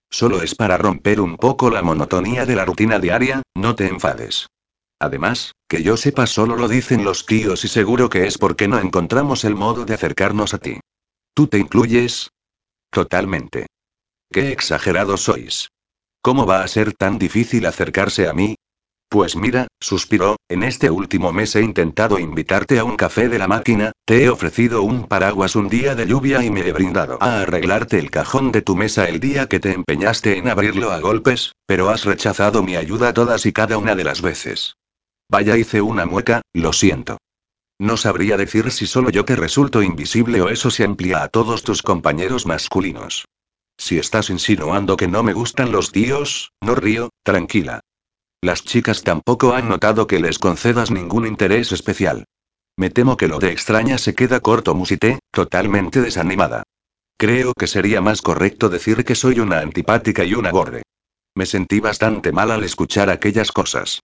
Solo 0.09 0.41
es 0.41 0.55
para 0.55 0.77
romper 0.77 1.19
un 1.19 1.35
poco 1.35 1.69
la 1.69 1.81
monotonía 1.81 2.45
de 2.45 2.55
la 2.55 2.65
rutina 2.65 2.99
diaria, 2.99 3.41
no 3.55 3.75
te 3.75 3.87
enfades. 3.87 4.47
Además, 4.99 5.51
que 5.67 5.83
yo 5.83 5.97
sepa 5.97 6.25
solo 6.25 6.55
lo 6.55 6.67
dicen 6.67 7.03
los 7.03 7.25
tíos 7.25 7.65
y 7.65 7.67
seguro 7.67 8.09
que 8.09 8.25
es 8.25 8.37
porque 8.37 8.67
no 8.67 8.79
encontramos 8.79 9.43
el 9.43 9.55
modo 9.55 9.85
de 9.85 9.93
acercarnos 9.93 10.53
a 10.53 10.57
ti. 10.59 10.79
¿Tú 11.33 11.47
te 11.47 11.59
incluyes? 11.59 12.29
Totalmente. 12.89 13.67
Qué 14.31 14.51
exagerados 14.51 15.21
sois. 15.21 15.69
¿Cómo 16.21 16.45
va 16.45 16.63
a 16.63 16.67
ser 16.67 16.93
tan 16.93 17.19
difícil 17.19 17.65
acercarse 17.65 18.27
a 18.27 18.33
mí? 18.33 18.55
Pues 19.09 19.35
mira, 19.35 19.66
suspiró, 19.79 20.37
en 20.49 20.63
este 20.63 20.89
último 20.89 21.31
mes 21.33 21.55
he 21.55 21.61
intentado 21.61 22.19
invitarte 22.19 22.79
a 22.79 22.83
un 22.83 22.97
café 22.97 23.29
de 23.29 23.39
la 23.39 23.47
máquina, 23.47 23.91
te 24.05 24.23
he 24.23 24.29
ofrecido 24.29 24.81
un 24.83 25.07
paraguas 25.07 25.55
un 25.55 25.69
día 25.69 25.95
de 25.95 26.07
lluvia 26.07 26.43
y 26.43 26.49
me 26.49 26.67
he 26.67 26.73
brindado 26.73 27.17
a 27.21 27.41
arreglarte 27.41 27.99
el 27.99 28.11
cajón 28.11 28.51
de 28.51 28.61
tu 28.61 28.75
mesa 28.75 29.07
el 29.07 29.19
día 29.19 29.47
que 29.47 29.59
te 29.59 29.73
empeñaste 29.73 30.37
en 30.37 30.47
abrirlo 30.47 30.91
a 30.91 30.99
golpes, 30.99 31.53
pero 31.65 31.89
has 31.89 32.05
rechazado 32.05 32.63
mi 32.63 32.75
ayuda 32.75 33.13
todas 33.13 33.45
y 33.45 33.53
cada 33.53 33.77
una 33.77 33.95
de 33.95 34.03
las 34.03 34.21
veces. 34.21 34.75
Vaya 35.29 35.57
hice 35.57 35.81
una 35.81 36.05
mueca, 36.05 36.41
lo 36.53 36.73
siento. 36.73 37.17
No 37.79 37.97
sabría 37.97 38.37
decir 38.37 38.71
si 38.71 38.87
solo 38.87 39.09
yo 39.11 39.23
te 39.25 39.35
resulto 39.35 39.83
invisible 39.83 40.41
o 40.41 40.49
eso 40.49 40.71
se 40.71 40.83
amplía 40.83 41.21
a 41.21 41.27
todos 41.27 41.63
tus 41.63 41.83
compañeros 41.83 42.45
masculinos. 42.45 43.25
Si 43.77 43.99
estás 43.99 44.31
insinuando 44.31 44.97
que 44.97 45.07
no 45.07 45.21
me 45.21 45.33
gustan 45.33 45.71
los 45.71 45.91
tíos, 45.91 46.51
no 46.61 46.73
río, 46.73 47.09
tranquila. 47.23 47.81
Las 48.47 48.63
chicas 48.63 49.03
tampoco 49.03 49.55
han 49.55 49.67
notado 49.67 50.07
que 50.07 50.21
les 50.21 50.39
concedas 50.39 50.89
ningún 50.89 51.27
interés 51.27 51.73
especial. 51.73 52.23
Me 52.77 52.89
temo 52.89 53.17
que 53.17 53.27
lo 53.27 53.39
de 53.39 53.51
extraña 53.51 53.97
se 53.97 54.15
queda 54.15 54.39
corto, 54.39 54.73
musité, 54.73 55.19
totalmente 55.31 55.99
desanimada. 55.99 56.63
Creo 57.17 57.51
que 57.51 57.67
sería 57.67 57.99
más 57.99 58.21
correcto 58.21 58.69
decir 58.69 59.03
que 59.03 59.15
soy 59.15 59.41
una 59.41 59.59
antipática 59.59 60.23
y 60.23 60.33
una 60.33 60.53
borde. 60.53 60.83
Me 61.35 61.45
sentí 61.45 61.81
bastante 61.81 62.31
mal 62.31 62.49
al 62.51 62.63
escuchar 62.63 63.09
aquellas 63.09 63.51
cosas. 63.51 63.99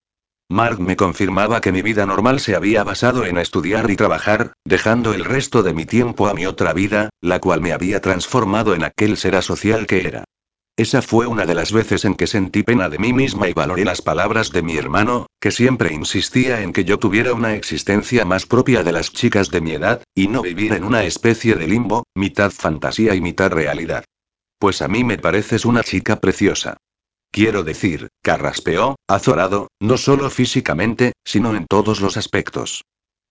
Mark 0.49 0.77
me 0.77 0.97
confirmaba 0.97 1.61
que 1.61 1.71
mi 1.71 1.81
vida 1.81 2.05
normal 2.05 2.41
se 2.41 2.53
había 2.53 2.83
basado 2.83 3.25
en 3.25 3.37
estudiar 3.37 3.89
y 3.89 3.95
trabajar, 3.95 4.51
dejando 4.65 5.13
el 5.13 5.23
resto 5.23 5.63
de 5.63 5.73
mi 5.73 5.85
tiempo 5.85 6.27
a 6.27 6.33
mi 6.33 6.45
otra 6.45 6.73
vida, 6.73 7.11
la 7.21 7.39
cual 7.39 7.61
me 7.61 7.71
había 7.71 8.01
transformado 8.01 8.75
en 8.75 8.83
aquel 8.83 9.15
ser 9.15 9.37
asocial 9.37 9.87
que 9.87 10.05
era. 10.05 10.25
Esa 10.75 11.03
fue 11.03 11.27
una 11.27 11.45
de 11.45 11.53
las 11.53 11.71
veces 11.71 12.03
en 12.03 12.15
que 12.15 12.25
sentí 12.25 12.63
pena 12.63 12.89
de 12.89 12.97
mí 12.97 13.13
misma 13.13 13.47
y 13.47 13.53
valoré 13.53 13.85
las 13.85 14.01
palabras 14.01 14.49
de 14.51 14.63
mi 14.63 14.75
hermano, 14.75 15.27
que 15.39 15.51
siempre 15.51 15.93
insistía 15.93 16.61
en 16.61 16.73
que 16.73 16.83
yo 16.83 16.97
tuviera 16.97 17.33
una 17.33 17.53
existencia 17.53 18.25
más 18.25 18.47
propia 18.47 18.81
de 18.81 18.91
las 18.91 19.11
chicas 19.11 19.51
de 19.51 19.61
mi 19.61 19.73
edad, 19.73 20.01
y 20.15 20.29
no 20.29 20.41
vivir 20.41 20.73
en 20.73 20.83
una 20.83 21.03
especie 21.03 21.53
de 21.53 21.67
limbo, 21.67 22.05
mitad 22.15 22.49
fantasía 22.49 23.13
y 23.13 23.21
mitad 23.21 23.51
realidad. 23.51 24.03
Pues 24.57 24.81
a 24.81 24.87
mí 24.87 25.03
me 25.03 25.19
pareces 25.19 25.63
una 25.63 25.83
chica 25.83 26.19
preciosa. 26.19 26.77
Quiero 27.29 27.63
decir, 27.63 28.07
carraspeó, 28.23 28.95
azorado, 29.07 29.67
no 29.79 29.97
solo 29.97 30.31
físicamente, 30.31 31.13
sino 31.23 31.55
en 31.55 31.67
todos 31.67 32.01
los 32.01 32.17
aspectos. 32.17 32.83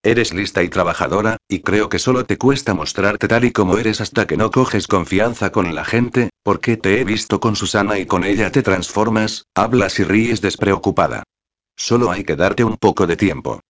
Eres 0.04 0.32
lista 0.32 0.62
y 0.62 0.68
trabajadora, 0.68 1.38
y 1.48 1.60
creo 1.60 1.88
que 1.88 2.00
solo 2.00 2.24
te 2.24 2.36
cuesta 2.36 2.74
mostrarte 2.74 3.28
tal 3.28 3.44
y 3.44 3.52
como 3.52 3.78
eres 3.78 4.00
hasta 4.00 4.26
que 4.26 4.36
no 4.36 4.50
coges 4.50 4.88
confianza 4.88 5.50
con 5.50 5.74
la 5.76 5.84
gente, 5.84 6.30
porque 6.42 6.76
te 6.76 7.00
he 7.00 7.04
visto 7.04 7.40
con 7.40 7.56
Susana 7.56 7.98
y 7.98 8.06
con 8.06 8.24
ella 8.24 8.50
te 8.50 8.62
transformas, 8.62 9.46
hablas 9.54 9.98
y 10.00 10.04
ríes 10.04 10.40
despreocupada. 10.40 11.22
Solo 11.76 12.10
hay 12.10 12.24
que 12.24 12.36
darte 12.36 12.64
un 12.64 12.76
poco 12.76 13.06
de 13.06 13.16
tiempo. 13.16 13.60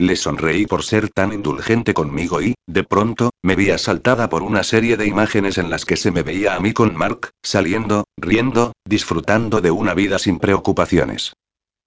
Le 0.00 0.14
sonreí 0.14 0.66
por 0.66 0.84
ser 0.84 1.08
tan 1.08 1.32
indulgente 1.32 1.92
conmigo 1.92 2.40
y, 2.40 2.54
de 2.66 2.84
pronto, 2.84 3.30
me 3.42 3.56
vi 3.56 3.70
asaltada 3.70 4.28
por 4.28 4.42
una 4.42 4.62
serie 4.62 4.96
de 4.96 5.06
imágenes 5.06 5.58
en 5.58 5.70
las 5.70 5.84
que 5.84 5.96
se 5.96 6.12
me 6.12 6.22
veía 6.22 6.54
a 6.54 6.60
mí 6.60 6.72
con 6.72 6.94
Mark, 6.94 7.30
saliendo, 7.42 8.04
riendo, 8.16 8.72
disfrutando 8.84 9.60
de 9.60 9.72
una 9.72 9.94
vida 9.94 10.20
sin 10.20 10.38
preocupaciones. 10.38 11.32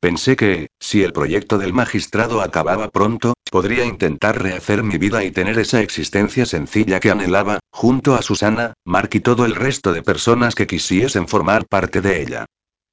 Pensé 0.02 0.36
que, 0.36 0.70
si 0.80 1.04
el 1.04 1.14
proyecto 1.14 1.60
del 1.60 1.74
magistrado 1.74 2.42
acababa 2.42 2.90
pronto, 2.90 3.36
podría 3.52 3.86
intentar 3.86 4.42
rehacer 4.42 4.82
mi 4.82 4.98
vida 4.98 5.24
y 5.24 5.30
tener 5.30 5.60
esa 5.60 5.80
existencia 5.80 6.48
sencilla 6.48 7.00
que 7.00 7.12
anhelaba, 7.12 7.60
junto 7.72 8.16
a 8.16 8.24
Susana, 8.24 8.74
Mark 8.84 9.12
y 9.14 9.20
todo 9.20 9.46
el 9.46 9.54
resto 9.54 9.94
de 9.94 10.02
personas 10.02 10.56
que 10.56 10.66
quisiesen 10.66 11.28
formar 11.28 11.68
parte 11.68 12.02
de 12.02 12.20
ella. 12.20 12.46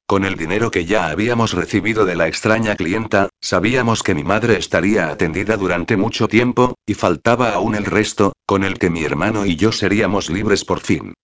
Con 0.07 0.27
el 0.27 0.37
dinero 0.37 0.71
que 0.71 0.85
ya 0.85 1.09
habíamos 1.09 1.55
recibido 1.55 2.05
de 2.05 2.15
la 2.15 2.29
extraña 2.29 2.77
clienta, 2.77 3.31
sabíamos 3.41 4.03
que 4.03 4.15
mi 4.15 4.23
madre 4.25 4.59
estaría 4.59 5.09
atendida 5.09 5.57
durante 5.57 5.97
mucho 5.97 6.29
tiempo, 6.29 6.75
y 6.85 6.93
faltaba 6.93 7.53
aún 7.53 7.75
el 7.75 7.87
resto, 7.87 8.35
con 8.45 8.65
el 8.65 8.79
que 8.79 8.91
mi 8.91 9.03
hermano 9.05 9.47
y 9.47 9.57
yo 9.57 9.73
seríamos 9.73 10.29
libres 10.29 10.63
por 10.63 10.81
fin. 10.81 11.15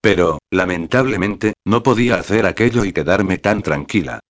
Pero, 0.00 0.38
lamentablemente, 0.52 1.54
no 1.64 1.82
podía 1.82 2.14
hacer 2.14 2.46
aquello 2.46 2.84
y 2.84 2.92
quedarme 2.92 3.38
tan 3.38 3.62
tranquila. 3.62 4.20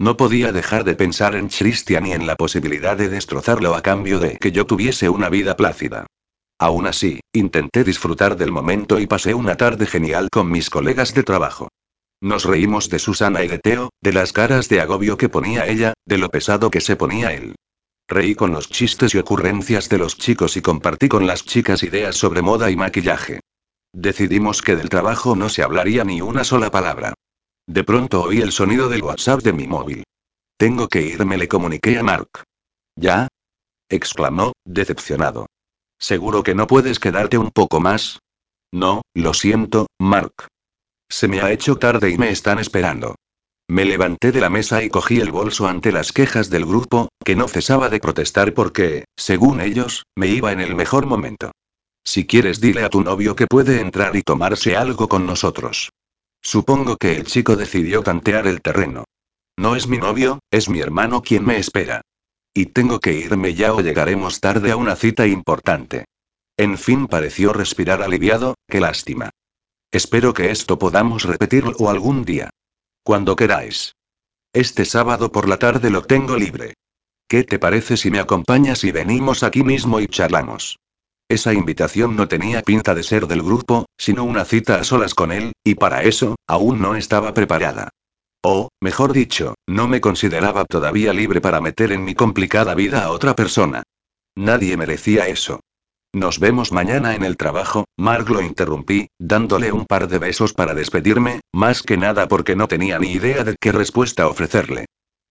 No 0.00 0.16
podía 0.16 0.52
dejar 0.52 0.84
de 0.84 0.94
pensar 0.94 1.34
en 1.34 1.48
Christian 1.48 2.06
y 2.06 2.12
en 2.12 2.26
la 2.26 2.36
posibilidad 2.36 2.96
de 2.96 3.08
destrozarlo 3.08 3.74
a 3.74 3.82
cambio 3.82 4.20
de 4.20 4.36
que 4.36 4.52
yo 4.52 4.64
tuviese 4.64 5.08
una 5.08 5.28
vida 5.28 5.56
plácida. 5.56 6.06
Aún 6.60 6.86
así, 6.86 7.20
intenté 7.32 7.82
disfrutar 7.82 8.36
del 8.36 8.52
momento 8.52 9.00
y 9.00 9.08
pasé 9.08 9.34
una 9.34 9.56
tarde 9.56 9.86
genial 9.86 10.28
con 10.30 10.50
mis 10.50 10.70
colegas 10.70 11.14
de 11.14 11.24
trabajo. 11.24 11.68
Nos 12.20 12.44
reímos 12.44 12.90
de 12.90 13.00
Susana 13.00 13.42
y 13.42 13.48
de 13.48 13.58
Teo, 13.58 13.90
de 14.00 14.12
las 14.12 14.32
caras 14.32 14.68
de 14.68 14.80
agobio 14.80 15.16
que 15.16 15.28
ponía 15.28 15.66
ella, 15.66 15.94
de 16.06 16.18
lo 16.18 16.28
pesado 16.30 16.70
que 16.70 16.80
se 16.80 16.94
ponía 16.96 17.32
él. 17.32 17.56
Reí 18.08 18.34
con 18.34 18.52
los 18.52 18.68
chistes 18.68 19.14
y 19.14 19.18
ocurrencias 19.18 19.88
de 19.88 19.98
los 19.98 20.16
chicos 20.16 20.56
y 20.56 20.62
compartí 20.62 21.08
con 21.08 21.26
las 21.26 21.44
chicas 21.44 21.82
ideas 21.82 22.16
sobre 22.16 22.42
moda 22.42 22.70
y 22.70 22.76
maquillaje. 22.76 23.40
Decidimos 23.92 24.62
que 24.62 24.76
del 24.76 24.88
trabajo 24.88 25.34
no 25.34 25.48
se 25.48 25.62
hablaría 25.62 26.04
ni 26.04 26.20
una 26.20 26.44
sola 26.44 26.70
palabra. 26.70 27.14
De 27.68 27.84
pronto 27.84 28.22
oí 28.22 28.40
el 28.40 28.50
sonido 28.50 28.88
del 28.88 29.02
WhatsApp 29.02 29.42
de 29.42 29.52
mi 29.52 29.66
móvil. 29.66 30.04
Tengo 30.56 30.88
que 30.88 31.02
irme, 31.02 31.36
le 31.36 31.48
comuniqué 31.48 31.98
a 31.98 32.02
Mark. 32.02 32.44
¿Ya? 32.96 33.28
exclamó, 33.90 34.52
decepcionado. 34.64 35.48
¿Seguro 35.98 36.42
que 36.42 36.54
no 36.54 36.66
puedes 36.66 36.98
quedarte 36.98 37.36
un 37.36 37.50
poco 37.50 37.78
más? 37.78 38.20
No, 38.72 39.02
lo 39.12 39.34
siento, 39.34 39.86
Mark. 40.00 40.48
Se 41.10 41.28
me 41.28 41.42
ha 41.42 41.52
hecho 41.52 41.76
tarde 41.76 42.10
y 42.10 42.16
me 42.16 42.30
están 42.30 42.58
esperando. 42.58 43.16
Me 43.68 43.84
levanté 43.84 44.32
de 44.32 44.40
la 44.40 44.48
mesa 44.48 44.82
y 44.82 44.88
cogí 44.88 45.20
el 45.20 45.30
bolso 45.30 45.68
ante 45.68 45.92
las 45.92 46.12
quejas 46.12 46.48
del 46.48 46.64
grupo, 46.64 47.10
que 47.22 47.36
no 47.36 47.48
cesaba 47.48 47.90
de 47.90 48.00
protestar 48.00 48.54
porque, 48.54 49.04
según 49.14 49.60
ellos, 49.60 50.04
me 50.16 50.28
iba 50.28 50.52
en 50.52 50.60
el 50.60 50.74
mejor 50.74 51.04
momento. 51.04 51.52
Si 52.02 52.26
quieres 52.26 52.62
dile 52.62 52.84
a 52.84 52.88
tu 52.88 53.02
novio 53.02 53.36
que 53.36 53.46
puede 53.46 53.82
entrar 53.82 54.16
y 54.16 54.22
tomarse 54.22 54.74
algo 54.74 55.06
con 55.06 55.26
nosotros. 55.26 55.90
Supongo 56.42 56.96
que 56.96 57.16
el 57.16 57.24
chico 57.24 57.56
decidió 57.56 58.02
tantear 58.02 58.46
el 58.46 58.62
terreno. 58.62 59.04
No 59.58 59.76
es 59.76 59.88
mi 59.88 59.98
novio, 59.98 60.38
es 60.50 60.68
mi 60.68 60.80
hermano 60.80 61.22
quien 61.22 61.44
me 61.44 61.58
espera. 61.58 62.02
Y 62.54 62.66
tengo 62.66 63.00
que 63.00 63.12
irme 63.12 63.54
ya 63.54 63.74
o 63.74 63.80
llegaremos 63.80 64.40
tarde 64.40 64.70
a 64.70 64.76
una 64.76 64.96
cita 64.96 65.26
importante. 65.26 66.04
En 66.56 66.78
fin 66.78 67.06
pareció 67.06 67.52
respirar 67.52 68.02
aliviado, 68.02 68.54
qué 68.68 68.80
lástima. 68.80 69.30
Espero 69.90 70.34
que 70.34 70.50
esto 70.50 70.78
podamos 70.78 71.24
repetirlo 71.24 71.88
algún 71.88 72.24
día. 72.24 72.50
Cuando 73.02 73.36
queráis. 73.36 73.94
Este 74.52 74.84
sábado 74.84 75.30
por 75.30 75.48
la 75.48 75.58
tarde 75.58 75.90
lo 75.90 76.02
tengo 76.02 76.36
libre. 76.36 76.74
¿Qué 77.28 77.44
te 77.44 77.58
parece 77.58 77.96
si 77.96 78.10
me 78.10 78.18
acompañas 78.18 78.84
y 78.84 78.92
venimos 78.92 79.42
aquí 79.42 79.62
mismo 79.62 80.00
y 80.00 80.06
charlamos? 80.06 80.78
Esa 81.28 81.52
invitación 81.52 82.16
no 82.16 82.26
tenía 82.26 82.62
pinta 82.62 82.94
de 82.94 83.02
ser 83.02 83.26
del 83.26 83.42
grupo, 83.42 83.84
sino 83.98 84.24
una 84.24 84.46
cita 84.46 84.76
a 84.76 84.84
solas 84.84 85.14
con 85.14 85.30
él, 85.30 85.52
y 85.62 85.74
para 85.74 86.02
eso, 86.02 86.36
aún 86.46 86.80
no 86.80 86.96
estaba 86.96 87.34
preparada. 87.34 87.90
O, 88.42 88.70
mejor 88.80 89.12
dicho, 89.12 89.54
no 89.66 89.88
me 89.88 90.00
consideraba 90.00 90.64
todavía 90.64 91.12
libre 91.12 91.42
para 91.42 91.60
meter 91.60 91.92
en 91.92 92.04
mi 92.04 92.14
complicada 92.14 92.74
vida 92.74 93.04
a 93.04 93.10
otra 93.10 93.36
persona. 93.36 93.82
Nadie 94.36 94.76
merecía 94.78 95.26
eso. 95.26 95.60
Nos 96.14 96.38
vemos 96.38 96.72
mañana 96.72 97.14
en 97.14 97.22
el 97.22 97.36
trabajo, 97.36 97.84
Mark 97.98 98.30
lo 98.30 98.40
interrumpí, 98.40 99.08
dándole 99.18 99.70
un 99.72 99.84
par 99.84 100.08
de 100.08 100.18
besos 100.18 100.54
para 100.54 100.72
despedirme, 100.72 101.40
más 101.52 101.82
que 101.82 101.98
nada 101.98 102.26
porque 102.28 102.56
no 102.56 102.68
tenía 102.68 102.98
ni 102.98 103.12
idea 103.12 103.44
de 103.44 103.56
qué 103.60 103.72
respuesta 103.72 104.28
ofrecerle. 104.28 104.86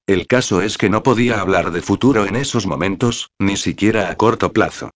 El 0.06 0.28
caso 0.28 0.62
es 0.62 0.78
que 0.78 0.92
no 0.92 1.02
podía 1.02 1.42
hablar 1.42 1.72
de 1.72 1.82
futuro 1.82 2.28
en 2.28 2.36
esos 2.36 2.68
momentos, 2.68 3.32
ni 3.40 3.58
siquiera 3.58 4.12
a 4.12 4.16
corto 4.16 4.54
plazo. 4.54 4.92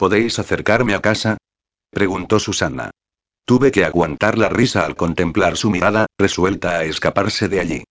¿Podéis 0.00 0.38
acercarme 0.38 0.94
a 0.94 1.02
casa? 1.02 1.36
preguntó 1.90 2.38
Susana. 2.38 2.90
Tuve 3.44 3.70
que 3.70 3.84
aguantar 3.84 4.38
la 4.38 4.48
risa 4.48 4.86
al 4.86 4.96
contemplar 4.96 5.58
su 5.58 5.68
mirada, 5.68 6.06
resuelta 6.18 6.78
a 6.78 6.84
escaparse 6.84 7.50
de 7.50 7.60
allí. 7.60 7.84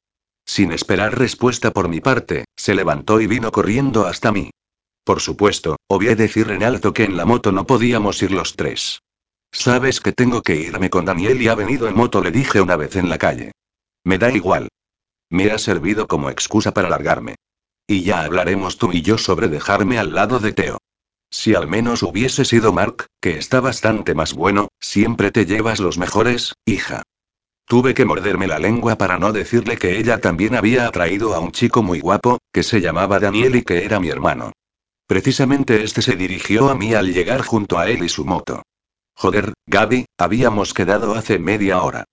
Sin 0.44 0.72
esperar 0.72 1.20
respuesta 1.20 1.70
por 1.70 1.88
mi 1.88 2.02
parte, 2.02 2.46
se 2.58 2.74
levantó 2.74 3.22
y 3.22 3.28
vino 3.28 3.52
corriendo 3.52 4.08
hasta 4.08 4.32
mí. 4.32 4.50
Por 5.04 5.20
supuesto, 5.20 5.76
obvié 5.88 6.16
decir 6.16 6.50
en 6.50 6.64
alto 6.64 6.94
que 6.94 7.04
en 7.04 7.16
la 7.16 7.26
moto 7.26 7.52
no 7.52 7.68
podíamos 7.68 8.24
ir 8.24 8.32
los 8.32 8.56
tres. 8.56 9.04
Sabes 9.52 10.02
que 10.02 10.12
tengo 10.12 10.42
que 10.42 10.56
irme 10.56 10.90
con 10.90 11.06
Daniel 11.06 11.40
y 11.40 11.48
ha 11.48 11.54
venido 11.54 11.88
en 11.88 11.96
moto, 11.96 12.24
le 12.24 12.32
dije 12.32 12.60
una 12.60 12.76
vez 12.76 12.96
en 12.96 13.08
la 13.08 13.20
calle. 13.20 13.52
Me 14.04 14.18
da 14.18 14.32
igual. 14.32 14.70
Me 15.30 15.52
ha 15.52 15.60
servido 15.60 16.08
como 16.08 16.32
excusa 16.32 16.74
para 16.74 16.90
largarme. 16.90 17.36
Y 17.86 18.02
ya 18.02 18.24
hablaremos 18.24 18.80
tú 18.80 18.92
y 18.94 19.04
yo 19.04 19.20
sobre 19.20 19.48
dejarme 19.48 20.00
al 20.00 20.16
lado 20.16 20.40
de 20.40 20.54
Teo. 20.54 20.80
Si 21.32 21.54
al 21.54 21.68
menos 21.68 22.04
hubiese 22.04 22.44
sido 22.46 22.74
Mark, 22.74 23.06
que 23.22 23.38
está 23.38 23.62
bastante 23.62 24.16
más 24.16 24.34
bueno, 24.34 24.70
siempre 24.80 25.32
te 25.32 25.46
llevas 25.46 25.80
los 25.80 25.98
mejores, 25.98 26.54
hija. 26.66 27.04
Tuve 27.66 27.94
que 27.94 28.06
morderme 28.06 28.48
la 28.48 28.58
lengua 28.58 28.98
para 28.98 29.20
no 29.20 29.32
decirle 29.32 29.78
que 29.78 30.00
ella 30.00 30.20
también 30.20 30.56
había 30.56 30.88
atraído 30.88 31.36
a 31.36 31.40
un 31.40 31.52
chico 31.52 31.84
muy 31.84 32.00
guapo, 32.00 32.40
que 32.52 32.64
se 32.64 32.82
llamaba 32.82 33.20
Daniel 33.20 33.56
y 33.58 33.62
que 33.62 33.86
era 33.86 34.00
mi 34.00 34.10
hermano. 34.10 34.54
Precisamente 35.06 35.84
este 35.84 36.02
se 36.02 36.16
dirigió 36.16 36.70
a 36.70 36.76
mí 36.76 36.96
al 36.96 37.14
llegar 37.14 37.42
junto 37.42 37.78
a 37.78 37.88
él 37.88 38.04
y 38.04 38.10
su 38.10 38.26
moto. 38.26 38.64
Joder, 39.16 39.54
Gaby, 39.68 40.06
habíamos 40.18 40.74
quedado 40.74 41.14
hace 41.14 41.38
media 41.38 41.82
hora. 41.84 42.06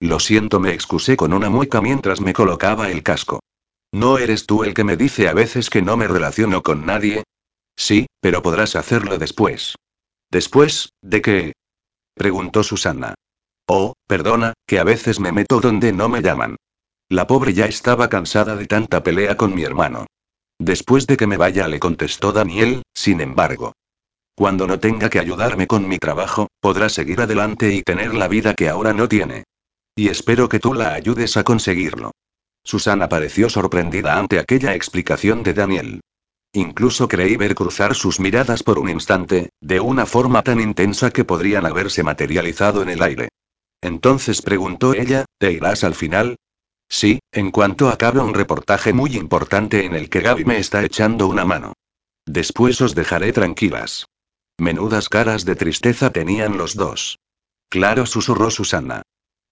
Lo 0.00 0.18
siento, 0.18 0.60
me 0.60 0.72
excusé 0.72 1.16
con 1.16 1.32
una 1.32 1.50
mueca 1.50 1.80
mientras 1.80 2.20
me 2.20 2.32
colocaba 2.32 2.90
el 2.90 3.02
casco. 3.02 3.40
¿No 3.92 4.16
eres 4.16 4.46
tú 4.46 4.64
el 4.64 4.72
que 4.72 4.84
me 4.84 4.96
dice 4.96 5.28
a 5.28 5.34
veces 5.34 5.68
que 5.68 5.82
no 5.82 5.96
me 5.96 6.08
relaciono 6.08 6.62
con 6.62 6.86
nadie? 6.86 7.24
Sí, 7.76 8.06
pero 8.20 8.42
podrás 8.42 8.76
hacerlo 8.76 9.18
después. 9.18 9.76
¿Después, 10.30 10.90
de 11.02 11.22
qué? 11.22 11.52
preguntó 12.14 12.62
Susana. 12.62 13.14
Oh, 13.66 13.94
perdona, 14.06 14.54
que 14.66 14.78
a 14.78 14.84
veces 14.84 15.20
me 15.20 15.32
meto 15.32 15.60
donde 15.60 15.92
no 15.92 16.08
me 16.08 16.22
llaman. 16.22 16.56
La 17.08 17.26
pobre 17.26 17.52
ya 17.52 17.66
estaba 17.66 18.08
cansada 18.08 18.56
de 18.56 18.66
tanta 18.66 19.02
pelea 19.02 19.36
con 19.36 19.54
mi 19.54 19.62
hermano. 19.62 20.06
Después 20.58 21.06
de 21.06 21.16
que 21.16 21.26
me 21.26 21.36
vaya, 21.36 21.68
le 21.68 21.80
contestó 21.80 22.32
Daniel, 22.32 22.82
sin 22.94 23.20
embargo. 23.20 23.72
Cuando 24.34 24.66
no 24.66 24.80
tenga 24.80 25.10
que 25.10 25.18
ayudarme 25.18 25.66
con 25.66 25.86
mi 25.88 25.98
trabajo, 25.98 26.48
podrá 26.60 26.88
seguir 26.88 27.20
adelante 27.20 27.74
y 27.74 27.82
tener 27.82 28.14
la 28.14 28.28
vida 28.28 28.54
que 28.54 28.68
ahora 28.68 28.92
no 28.92 29.08
tiene. 29.08 29.44
Y 29.94 30.08
espero 30.08 30.48
que 30.48 30.58
tú 30.58 30.72
la 30.72 30.94
ayudes 30.94 31.36
a 31.36 31.44
conseguirlo. 31.44 32.12
Susana 32.64 33.08
pareció 33.08 33.50
sorprendida 33.50 34.18
ante 34.18 34.38
aquella 34.38 34.74
explicación 34.74 35.42
de 35.42 35.52
Daniel. 35.52 36.00
Incluso 36.54 37.08
creí 37.08 37.36
ver 37.36 37.54
cruzar 37.54 37.94
sus 37.94 38.20
miradas 38.20 38.62
por 38.62 38.78
un 38.78 38.90
instante, 38.90 39.50
de 39.60 39.80
una 39.80 40.04
forma 40.04 40.42
tan 40.42 40.60
intensa 40.60 41.10
que 41.10 41.24
podrían 41.24 41.64
haberse 41.64 42.02
materializado 42.02 42.82
en 42.82 42.90
el 42.90 43.02
aire. 43.02 43.28
Entonces 43.80 44.42
preguntó 44.42 44.94
ella, 44.94 45.24
¿te 45.38 45.52
irás 45.52 45.82
al 45.82 45.94
final? 45.94 46.36
Sí, 46.88 47.20
en 47.32 47.50
cuanto 47.50 47.88
acabe 47.88 48.20
un 48.20 48.34
reportaje 48.34 48.92
muy 48.92 49.16
importante 49.16 49.86
en 49.86 49.94
el 49.94 50.10
que 50.10 50.20
Gaby 50.20 50.44
me 50.44 50.58
está 50.58 50.84
echando 50.84 51.26
una 51.26 51.46
mano. 51.46 51.72
Después 52.26 52.80
os 52.82 52.94
dejaré 52.94 53.32
tranquilas. 53.32 54.06
Menudas 54.58 55.08
caras 55.08 55.46
de 55.46 55.56
tristeza 55.56 56.10
tenían 56.10 56.58
los 56.58 56.76
dos. 56.76 57.18
Claro, 57.70 58.04
susurró 58.04 58.50
Susana. 58.50 59.02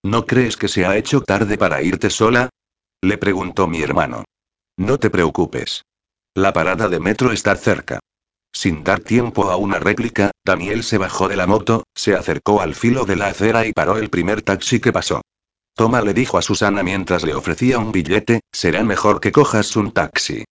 ¿No 0.03 0.27
crees 0.27 0.59
que 0.59 0.69
se 0.69 0.85
ha 0.85 0.99
hecho 0.99 1.23
tarde 1.23 1.57
para 1.57 1.83
irte 1.83 2.11
sola? 2.11 2.51
Le 3.01 3.17
preguntó 3.17 3.67
mi 3.67 3.81
hermano. 3.81 4.25
No 4.77 4.99
te 4.99 5.09
preocupes. 5.09 5.83
La 6.35 6.53
parada 6.53 6.89
de 6.89 7.01
metro 7.01 7.33
está 7.33 7.57
cerca. 7.57 7.99
Sin 8.53 8.85
dar 8.85 9.01
tiempo 9.01 9.51
a 9.51 9.57
una 9.57 9.81
réplica, 9.81 10.31
Daniel 10.45 10.85
se 10.85 10.97
bajó 10.97 11.29
de 11.29 11.37
la 11.37 11.49
moto, 11.49 11.85
se 11.95 12.15
acercó 12.15 12.61
al 12.61 12.77
filo 12.77 13.05
de 13.05 13.17
la 13.17 13.27
acera 13.27 13.67
y 13.67 13.73
paró 13.73 13.97
el 13.97 14.11
primer 14.11 14.43
taxi 14.43 14.79
que 14.79 14.93
pasó. 14.93 15.23
Toma, 15.75 16.03
le 16.03 16.15
dijo 16.15 16.39
a 16.39 16.43
Susana 16.43 16.85
mientras 16.85 17.25
le 17.25 17.35
ofrecía 17.35 17.79
un 17.79 17.91
billete, 17.91 18.41
será 18.53 18.85
mejor 18.85 19.21
que 19.21 19.33
cojas 19.33 19.75
un 19.75 19.91
taxi. 19.91 20.45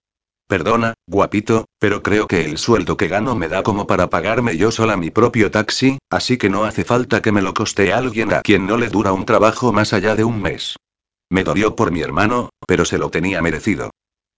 Perdona, 0.47 0.95
guapito, 1.07 1.65
pero 1.77 2.03
creo 2.03 2.27
que 2.27 2.43
el 2.43 2.57
sueldo 2.57 2.97
que 2.97 3.07
gano 3.07 3.35
me 3.35 3.47
da 3.47 3.63
como 3.63 3.87
para 3.87 4.09
pagarme 4.09 4.57
yo 4.57 4.71
sola 4.71 4.97
mi 4.97 5.11
propio 5.11 5.49
taxi, 5.49 5.99
así 6.09 6.37
que 6.37 6.49
no 6.49 6.65
hace 6.65 6.83
falta 6.83 7.21
que 7.21 7.31
me 7.31 7.41
lo 7.41 7.53
coste 7.53 7.93
alguien 7.93 8.33
a 8.33 8.41
quien 8.41 8.67
no 8.67 8.75
le 8.75 8.89
dura 8.89 9.13
un 9.13 9.25
trabajo 9.25 9.71
más 9.71 9.93
allá 9.93 10.15
de 10.15 10.23
un 10.25 10.41
mes. 10.41 10.75
Me 11.29 11.43
dolió 11.43 11.75
por 11.75 11.91
mi 11.91 12.01
hermano, 12.01 12.49
pero 12.67 12.83
se 12.83 12.97
lo 12.97 13.09
tenía 13.11 13.41
merecido. 13.41 13.91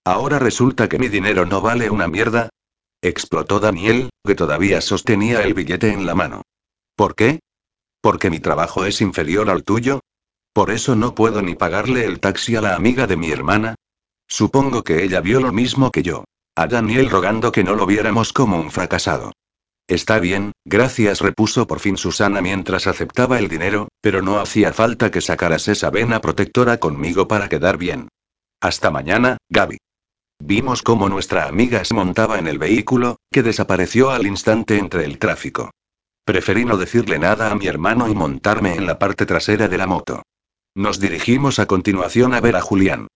¿Ahora 0.03 0.39
resulta 0.39 0.89
que 0.89 0.97
mi 0.97 1.09
dinero 1.09 1.45
no 1.45 1.61
vale 1.61 1.91
una 1.91 2.07
mierda? 2.07 2.49
Explotó 3.03 3.59
Daniel, 3.59 4.09
que 4.25 4.33
todavía 4.33 4.81
sostenía 4.81 5.43
el 5.43 5.53
billete 5.53 5.91
en 5.91 6.07
la 6.07 6.15
mano. 6.15 6.41
¿Por 6.95 7.13
qué? 7.13 7.39
¿Porque 8.01 8.31
mi 8.31 8.39
trabajo 8.39 8.85
es 8.85 9.01
inferior 9.01 9.49
al 9.51 9.63
tuyo? 9.63 9.99
¿Por 10.53 10.71
eso 10.71 10.95
no 10.95 11.13
puedo 11.13 11.43
ni 11.43 11.53
pagarle 11.53 12.05
el 12.05 12.19
taxi 12.19 12.55
a 12.55 12.61
la 12.61 12.75
amiga 12.75 13.05
de 13.05 13.15
mi 13.15 13.31
hermana? 13.31 13.75
Supongo 14.27 14.83
que 14.83 15.03
ella 15.03 15.21
vio 15.21 15.39
lo 15.39 15.53
mismo 15.53 15.91
que 15.91 16.01
yo. 16.01 16.23
A 16.55 16.65
Daniel 16.65 17.09
rogando 17.09 17.51
que 17.51 17.63
no 17.63 17.75
lo 17.75 17.85
viéramos 17.85 18.33
como 18.33 18.59
un 18.59 18.71
fracasado. 18.71 19.33
Está 19.87 20.19
bien, 20.19 20.51
gracias, 20.65 21.21
repuso 21.21 21.67
por 21.67 21.79
fin 21.79 21.97
Susana 21.97 22.41
mientras 22.41 22.87
aceptaba 22.87 23.37
el 23.37 23.49
dinero, 23.49 23.87
pero 24.01 24.21
no 24.21 24.39
hacía 24.39 24.73
falta 24.73 25.11
que 25.11 25.21
sacaras 25.21 25.67
esa 25.67 25.91
vena 25.91 26.21
protectora 26.21 26.79
conmigo 26.79 27.27
para 27.27 27.49
quedar 27.49 27.77
bien. 27.77 28.07
Hasta 28.61 28.89
mañana, 28.89 29.37
Gaby. 29.49 29.77
Vimos 30.43 30.81
cómo 30.81 31.07
nuestra 31.07 31.47
amiga 31.47 31.85
se 31.85 31.93
montaba 31.93 32.39
en 32.39 32.47
el 32.47 32.57
vehículo, 32.57 33.17
que 33.31 33.43
desapareció 33.43 34.09
al 34.09 34.25
instante 34.25 34.79
entre 34.79 35.05
el 35.05 35.19
tráfico. 35.19 35.69
Preferí 36.25 36.65
no 36.65 36.77
decirle 36.77 37.19
nada 37.19 37.51
a 37.51 37.55
mi 37.55 37.67
hermano 37.67 38.09
y 38.09 38.15
montarme 38.15 38.75
en 38.75 38.87
la 38.87 38.97
parte 38.97 39.27
trasera 39.27 39.67
de 39.67 39.77
la 39.77 39.85
moto. 39.85 40.23
Nos 40.75 40.99
dirigimos 40.99 41.59
a 41.59 41.67
continuación 41.67 42.33
a 42.33 42.41
ver 42.41 42.55
a 42.55 42.61
Julián. 42.61 43.07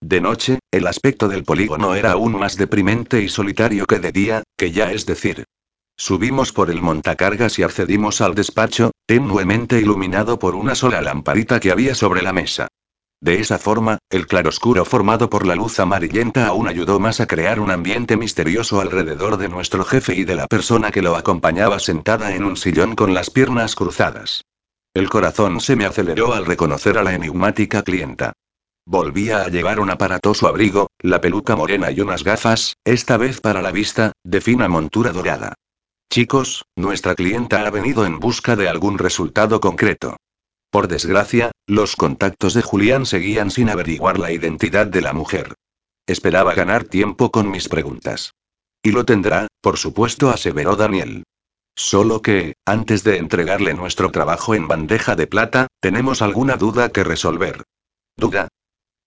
De 0.00 0.20
noche, 0.20 0.58
el 0.72 0.88
aspecto 0.88 1.28
del 1.28 1.44
polígono 1.44 1.94
era 1.94 2.12
aún 2.12 2.36
más 2.36 2.56
deprimente 2.56 3.22
y 3.22 3.28
solitario 3.28 3.86
que 3.86 4.00
de 4.00 4.10
día, 4.10 4.42
que 4.56 4.72
ya 4.72 4.90
es 4.90 5.06
decir. 5.06 5.44
Subimos 5.96 6.52
por 6.52 6.68
el 6.68 6.82
montacargas 6.82 7.60
y 7.60 7.62
accedimos 7.62 8.20
al 8.20 8.34
despacho, 8.34 8.90
tenuemente 9.06 9.78
iluminado 9.78 10.40
por 10.40 10.56
una 10.56 10.74
sola 10.74 11.00
lamparita 11.00 11.60
que 11.60 11.70
había 11.70 11.94
sobre 11.94 12.22
la 12.22 12.32
mesa. 12.32 12.66
De 13.22 13.38
esa 13.38 13.60
forma, 13.60 13.98
el 14.10 14.26
claroscuro 14.26 14.84
formado 14.84 15.30
por 15.30 15.46
la 15.46 15.54
luz 15.54 15.78
amarillenta 15.78 16.48
aún 16.48 16.66
ayudó 16.66 16.98
más 16.98 17.20
a 17.20 17.28
crear 17.28 17.60
un 17.60 17.70
ambiente 17.70 18.16
misterioso 18.16 18.80
alrededor 18.80 19.36
de 19.36 19.48
nuestro 19.48 19.84
jefe 19.84 20.16
y 20.16 20.24
de 20.24 20.34
la 20.34 20.48
persona 20.48 20.90
que 20.90 21.02
lo 21.02 21.14
acompañaba 21.14 21.78
sentada 21.78 22.34
en 22.34 22.42
un 22.42 22.56
sillón 22.56 22.96
con 22.96 23.14
las 23.14 23.30
piernas 23.30 23.76
cruzadas. 23.76 24.42
El 24.92 25.08
corazón 25.08 25.60
se 25.60 25.76
me 25.76 25.84
aceleró 25.84 26.34
al 26.34 26.46
reconocer 26.46 26.98
a 26.98 27.04
la 27.04 27.14
enigmática 27.14 27.82
clienta. 27.82 28.32
Volvía 28.84 29.42
a 29.42 29.48
llevar 29.48 29.78
un 29.78 29.90
aparatoso 29.90 30.48
abrigo, 30.48 30.88
la 30.98 31.20
peluca 31.20 31.54
morena 31.54 31.92
y 31.92 32.00
unas 32.00 32.24
gafas, 32.24 32.74
esta 32.84 33.18
vez 33.18 33.40
para 33.40 33.62
la 33.62 33.70
vista, 33.70 34.10
de 34.24 34.40
fina 34.40 34.66
montura 34.66 35.12
dorada. 35.12 35.54
Chicos, 36.10 36.64
nuestra 36.74 37.14
clienta 37.14 37.64
ha 37.64 37.70
venido 37.70 38.04
en 38.04 38.18
busca 38.18 38.56
de 38.56 38.68
algún 38.68 38.98
resultado 38.98 39.60
concreto. 39.60 40.16
Por 40.72 40.88
desgracia, 40.88 41.51
los 41.66 41.96
contactos 41.96 42.54
de 42.54 42.62
Julián 42.62 43.06
seguían 43.06 43.50
sin 43.50 43.68
averiguar 43.68 44.18
la 44.18 44.32
identidad 44.32 44.86
de 44.86 45.00
la 45.00 45.12
mujer. 45.12 45.54
Esperaba 46.06 46.54
ganar 46.54 46.84
tiempo 46.84 47.30
con 47.30 47.50
mis 47.50 47.68
preguntas. 47.68 48.34
Y 48.82 48.90
lo 48.90 49.04
tendrá, 49.04 49.46
por 49.60 49.78
supuesto, 49.78 50.30
aseveró 50.30 50.74
Daniel. 50.74 51.22
Solo 51.76 52.20
que, 52.20 52.54
antes 52.66 53.04
de 53.04 53.16
entregarle 53.16 53.74
nuestro 53.74 54.10
trabajo 54.10 54.54
en 54.54 54.66
bandeja 54.66 55.14
de 55.14 55.26
plata, 55.26 55.68
tenemos 55.80 56.20
alguna 56.20 56.56
duda 56.56 56.90
que 56.90 57.04
resolver. 57.04 57.62
¿Duda? 58.16 58.48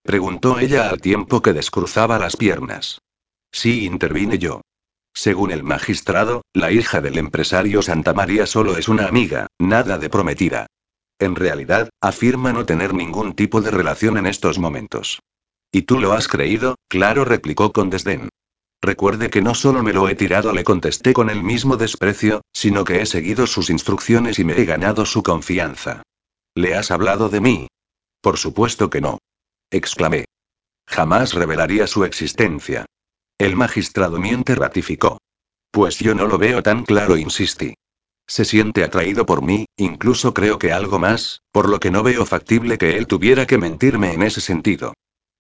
Preguntó 0.02 0.60
ella 0.60 0.90
al 0.90 1.02
tiempo 1.02 1.41
que 1.41 1.53
descruzaba 1.53 2.18
las 2.18 2.38
piernas. 2.38 2.99
Sí, 3.52 3.86
intervine 3.86 4.38
yo. 4.38 4.61
Según 5.14 5.52
el 5.52 5.64
magistrado, 5.64 6.41
la 6.53 6.72
hija 6.72 7.02
del 7.02 7.18
empresario 7.18 7.82
Santa 7.82 8.14
María 8.14 8.45
solo 8.45 8.77
es 8.77 8.88
una 8.88 9.07
amiga, 9.07 9.48
nada 9.60 9.98
de 9.98 10.10
prometida. 10.10 10.68
En 11.19 11.35
realidad, 11.35 11.89
afirma 12.01 12.51
no 12.51 12.65
tener 12.65 12.93
ningún 12.93 13.33
tipo 13.33 13.61
de 13.61 13.71
relación 13.71 14.17
en 14.17 14.25
estos 14.25 14.59
momentos. 14.59 15.21
¿Y 15.71 15.83
tú 15.83 15.99
lo 15.99 16.13
has 16.13 16.27
creído? 16.27 16.75
Claro, 16.89 17.25
replicó 17.25 17.71
con 17.71 17.89
desdén. 17.89 18.29
Recuerde 18.81 19.29
que 19.29 19.41
no 19.41 19.55
solo 19.55 19.81
me 19.81 19.93
lo 19.93 20.07
he 20.09 20.15
tirado, 20.15 20.53
le 20.53 20.63
contesté 20.63 21.13
con 21.13 21.29
el 21.29 21.41
mismo 21.41 21.77
desprecio, 21.77 22.41
sino 22.53 22.83
que 22.83 23.01
he 23.01 23.05
seguido 23.05 23.47
sus 23.47 23.69
instrucciones 23.69 24.37
y 24.39 24.43
me 24.43 24.59
he 24.59 24.65
ganado 24.65 25.05
su 25.05 25.23
confianza. 25.23 26.03
¿Le 26.53 26.75
has 26.75 26.91
hablado 26.91 27.29
de 27.29 27.41
mí? 27.41 27.67
Por 28.21 28.37
supuesto 28.37 28.89
que 28.89 29.01
no. 29.01 29.17
Exclamé. 29.71 30.25
Jamás 30.87 31.33
revelaría 31.33 31.87
su 31.87 32.05
existencia. 32.05 32.85
El 33.37 33.55
magistrado 33.55 34.19
miente 34.19 34.55
ratificó. 34.55 35.17
Pues 35.71 35.97
yo 35.99 36.15
no 36.15 36.27
lo 36.27 36.37
veo 36.37 36.61
tan 36.63 36.85
claro, 36.85 37.17
insistí. 37.17 37.73
Se 38.27 38.45
siente 38.45 38.84
atraído 38.84 39.26
por 39.26 39.41
mí, 39.41 39.65
incluso 39.77 40.34
creo 40.34 40.57
que 40.57 40.72
algo 40.72 40.99
más, 40.99 41.41
por 41.52 41.69
lo 41.69 41.80
que 41.80 41.91
no 41.91 42.03
veo 42.03 42.26
factible 42.26 42.77
que 42.77 42.97
él 42.97 43.07
tuviera 43.07 43.45
que 43.45 43.57
mentirme 43.57 44.14
en 44.14 44.23
ese 44.23 44.41
sentido. 44.41 44.93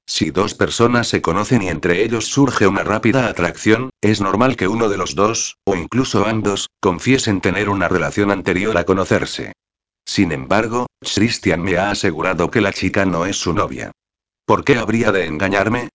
Si 0.07 0.29
dos 0.29 0.53
personas 0.53 1.07
se 1.07 1.21
conocen 1.21 1.63
y 1.63 1.69
entre 1.69 2.03
ellos 2.03 2.25
surge 2.25 2.67
una 2.67 2.83
rápida 2.83 3.27
atracción, 3.27 3.89
es 4.01 4.21
normal 4.21 4.55
que 4.55 4.67
uno 4.67 4.87
de 4.87 4.97
los 4.97 5.15
dos, 5.15 5.57
o 5.65 5.75
incluso 5.75 6.27
ambos, 6.27 6.69
confiesen 6.79 7.41
tener 7.41 7.69
una 7.69 7.87
relación 7.87 8.29
anterior 8.29 8.77
a 8.77 8.83
conocerse. 8.83 9.53
Sin 10.05 10.31
embargo, 10.31 10.85
Christian 11.01 11.63
me 11.63 11.77
ha 11.77 11.89
asegurado 11.89 12.51
que 12.51 12.61
la 12.61 12.71
chica 12.71 13.05
no 13.05 13.25
es 13.25 13.37
su 13.37 13.53
novia. 13.53 13.91
¿Por 14.45 14.63
qué 14.63 14.77
habría 14.77 15.11
de 15.11 15.25
engañarme? 15.25 15.89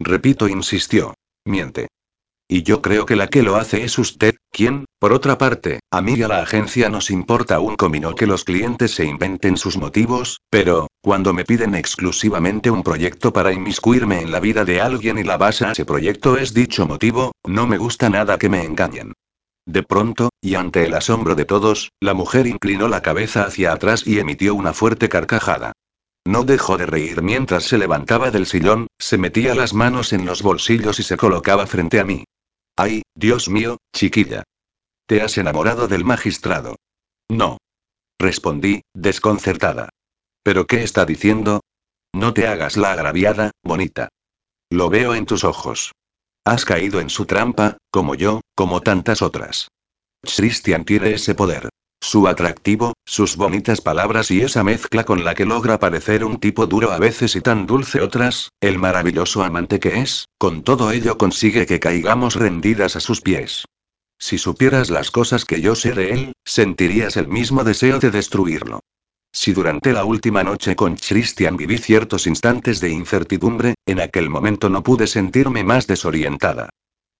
Repito, 0.00 0.48
insistió. 0.48 1.14
Miente. 1.44 1.86
Y 2.54 2.64
yo 2.64 2.82
creo 2.82 3.06
que 3.06 3.16
la 3.16 3.28
que 3.28 3.42
lo 3.42 3.56
hace 3.56 3.82
es 3.82 3.98
usted, 3.98 4.34
quien, 4.50 4.84
por 4.98 5.14
otra 5.14 5.38
parte, 5.38 5.80
a 5.90 6.02
mí 6.02 6.16
y 6.16 6.22
a 6.22 6.28
la 6.28 6.42
agencia 6.42 6.90
nos 6.90 7.10
importa 7.10 7.60
un 7.60 7.76
comino 7.76 8.14
que 8.14 8.26
los 8.26 8.44
clientes 8.44 8.90
se 8.90 9.06
inventen 9.06 9.56
sus 9.56 9.78
motivos, 9.78 10.38
pero, 10.50 10.88
cuando 11.00 11.32
me 11.32 11.46
piden 11.46 11.74
exclusivamente 11.74 12.70
un 12.70 12.82
proyecto 12.82 13.32
para 13.32 13.54
inmiscuirme 13.54 14.20
en 14.20 14.30
la 14.30 14.38
vida 14.38 14.66
de 14.66 14.82
alguien 14.82 15.16
y 15.16 15.22
la 15.22 15.38
base 15.38 15.64
a 15.64 15.72
ese 15.72 15.86
proyecto 15.86 16.36
es 16.36 16.52
dicho 16.52 16.86
motivo, 16.86 17.32
no 17.46 17.66
me 17.66 17.78
gusta 17.78 18.10
nada 18.10 18.36
que 18.36 18.50
me 18.50 18.62
engañen. 18.62 19.14
De 19.64 19.82
pronto, 19.82 20.28
y 20.42 20.54
ante 20.56 20.84
el 20.84 20.92
asombro 20.92 21.34
de 21.34 21.46
todos, 21.46 21.88
la 22.00 22.12
mujer 22.12 22.46
inclinó 22.46 22.86
la 22.86 23.00
cabeza 23.00 23.44
hacia 23.44 23.72
atrás 23.72 24.06
y 24.06 24.18
emitió 24.18 24.54
una 24.54 24.74
fuerte 24.74 25.08
carcajada. 25.08 25.72
No 26.26 26.44
dejó 26.44 26.76
de 26.76 26.84
reír 26.84 27.22
mientras 27.22 27.64
se 27.64 27.78
levantaba 27.78 28.30
del 28.30 28.44
sillón, 28.44 28.88
se 28.98 29.16
metía 29.16 29.54
las 29.54 29.72
manos 29.72 30.12
en 30.12 30.26
los 30.26 30.42
bolsillos 30.42 31.00
y 31.00 31.02
se 31.02 31.16
colocaba 31.16 31.66
frente 31.66 31.98
a 31.98 32.04
mí. 32.04 32.24
Ay, 32.76 33.02
Dios 33.14 33.48
mío, 33.48 33.78
chiquilla. 33.94 34.44
¿Te 35.06 35.20
has 35.22 35.36
enamorado 35.38 35.88
del 35.88 36.04
magistrado? 36.04 36.76
No. 37.30 37.58
Respondí, 38.18 38.82
desconcertada. 38.94 39.90
¿Pero 40.42 40.66
qué 40.66 40.82
está 40.82 41.04
diciendo? 41.04 41.60
No 42.14 42.34
te 42.34 42.46
hagas 42.46 42.76
la 42.76 42.92
agraviada, 42.92 43.50
bonita. 43.62 44.08
Lo 44.70 44.88
veo 44.90 45.14
en 45.14 45.26
tus 45.26 45.44
ojos. 45.44 45.92
Has 46.44 46.64
caído 46.64 47.00
en 47.00 47.10
su 47.10 47.26
trampa, 47.26 47.78
como 47.90 48.14
yo, 48.14 48.40
como 48.54 48.80
tantas 48.80 49.22
otras. 49.22 49.68
Christian 50.22 50.84
tiene 50.84 51.14
ese 51.14 51.34
poder. 51.34 51.68
Su 52.04 52.26
atractivo, 52.26 52.94
sus 53.06 53.36
bonitas 53.36 53.80
palabras 53.80 54.32
y 54.32 54.40
esa 54.40 54.64
mezcla 54.64 55.04
con 55.04 55.22
la 55.24 55.36
que 55.36 55.46
logra 55.46 55.78
parecer 55.78 56.24
un 56.24 56.40
tipo 56.40 56.66
duro 56.66 56.90
a 56.90 56.98
veces 56.98 57.36
y 57.36 57.40
tan 57.40 57.64
dulce 57.64 58.00
otras, 58.00 58.50
el 58.60 58.80
maravilloso 58.80 59.44
amante 59.44 59.78
que 59.78 60.00
es, 60.00 60.26
con 60.36 60.64
todo 60.64 60.90
ello 60.90 61.16
consigue 61.16 61.64
que 61.64 61.78
caigamos 61.78 62.34
rendidas 62.34 62.96
a 62.96 63.00
sus 63.00 63.20
pies. 63.20 63.66
Si 64.18 64.36
supieras 64.36 64.90
las 64.90 65.12
cosas 65.12 65.44
que 65.44 65.60
yo 65.60 65.76
sé 65.76 65.92
de 65.92 66.10
él, 66.10 66.32
sentirías 66.44 67.16
el 67.16 67.28
mismo 67.28 67.62
deseo 67.62 68.00
de 68.00 68.10
destruirlo. 68.10 68.80
Si 69.30 69.52
durante 69.52 69.92
la 69.92 70.04
última 70.04 70.42
noche 70.42 70.74
con 70.74 70.96
Christian 70.96 71.56
viví 71.56 71.78
ciertos 71.78 72.26
instantes 72.26 72.80
de 72.80 72.90
incertidumbre, 72.90 73.76
en 73.86 74.00
aquel 74.00 74.28
momento 74.28 74.68
no 74.68 74.82
pude 74.82 75.06
sentirme 75.06 75.62
más 75.62 75.86
desorientada. 75.86 76.68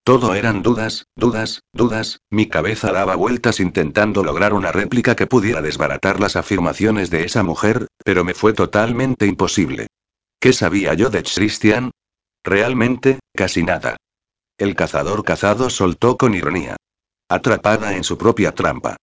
Todo 0.05 0.35
eran 0.35 0.63
dudas, 0.63 1.07
dudas, 1.15 1.61
dudas, 1.73 2.21
mi 2.29 2.49
cabeza 2.49 2.91
daba 2.91 3.15
vueltas 3.15 3.61
intentando 3.61 4.25
lograr 4.25 4.53
una 4.53 4.73
réplica 4.73 5.15
que 5.15 5.29
pudiera 5.29 5.63
desbaratar 5.63 6.19
las 6.19 6.35
afirmaciones 6.35 7.09
de 7.11 7.25
esa 7.25 7.45
mujer, 7.45 7.87
pero 8.05 8.25
me 8.25 8.35
fue 8.35 8.53
totalmente 8.53 9.27
imposible. 9.27 9.87
¿Qué 10.41 10.53
sabía 10.53 10.95
yo 10.95 11.09
de 11.09 11.23
Christian? 11.23 11.93
Realmente, 12.43 13.21
casi 13.33 13.63
nada. 13.63 13.97
El 14.59 14.75
cazador 14.75 15.23
cazado 15.25 15.71
soltó 15.71 16.17
con 16.17 16.35
ironía. 16.35 16.77
Atrapada 17.29 17.95
en 17.95 18.03
su 18.03 18.19
propia 18.19 18.53
trampa. 18.53 18.97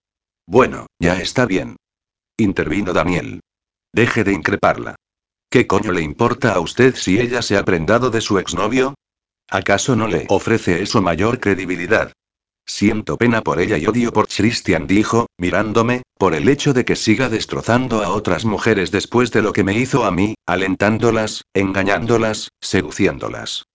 Bueno, 0.46 0.88
ya 1.00 1.22
está 1.22 1.46
bien. 1.46 1.78
Intervino 2.38 2.92
Daniel. 2.92 3.40
Deje 3.94 4.26
de 4.26 4.34
increparla. 4.34 4.96
¿Qué 5.50 5.66
coño 5.66 5.94
le 5.94 6.02
importa 6.02 6.54
a 6.54 6.60
usted 6.60 6.96
si 6.96 7.20
ella 7.20 7.42
se 7.42 7.58
ha 7.58 7.64
prendado 7.64 8.10
de 8.10 8.20
su 8.20 8.38
exnovio? 8.38 8.96
¿Acaso 9.50 9.96
no 9.96 10.08
le 10.08 10.26
ofrece 10.30 10.82
eso 10.82 11.02
mayor 11.02 11.40
credibilidad? 11.40 12.14
Siento 12.66 13.18
pena 13.18 13.42
por 13.42 13.60
ella 13.60 13.78
y 13.78 13.88
odio 13.88 14.14
por 14.14 14.28
Christian, 14.28 14.86
dijo, 14.86 15.26
mirándome, 15.40 16.04
por 16.20 16.36
el 16.36 16.48
hecho 16.48 16.72
de 16.72 16.86
que 16.86 16.96
siga 16.96 17.28
destrozando 17.28 18.04
a 18.04 18.10
otras 18.10 18.46
mujeres 18.46 18.92
después 18.92 19.32
de 19.32 19.42
lo 19.42 19.54
que 19.54 19.64
me 19.64 19.74
hizo 19.74 20.06
a 20.06 20.12
mí, 20.12 20.36
alentándolas, 20.46 21.46
engañándolas, 21.56 22.50
seduciéndolas. 22.62 23.66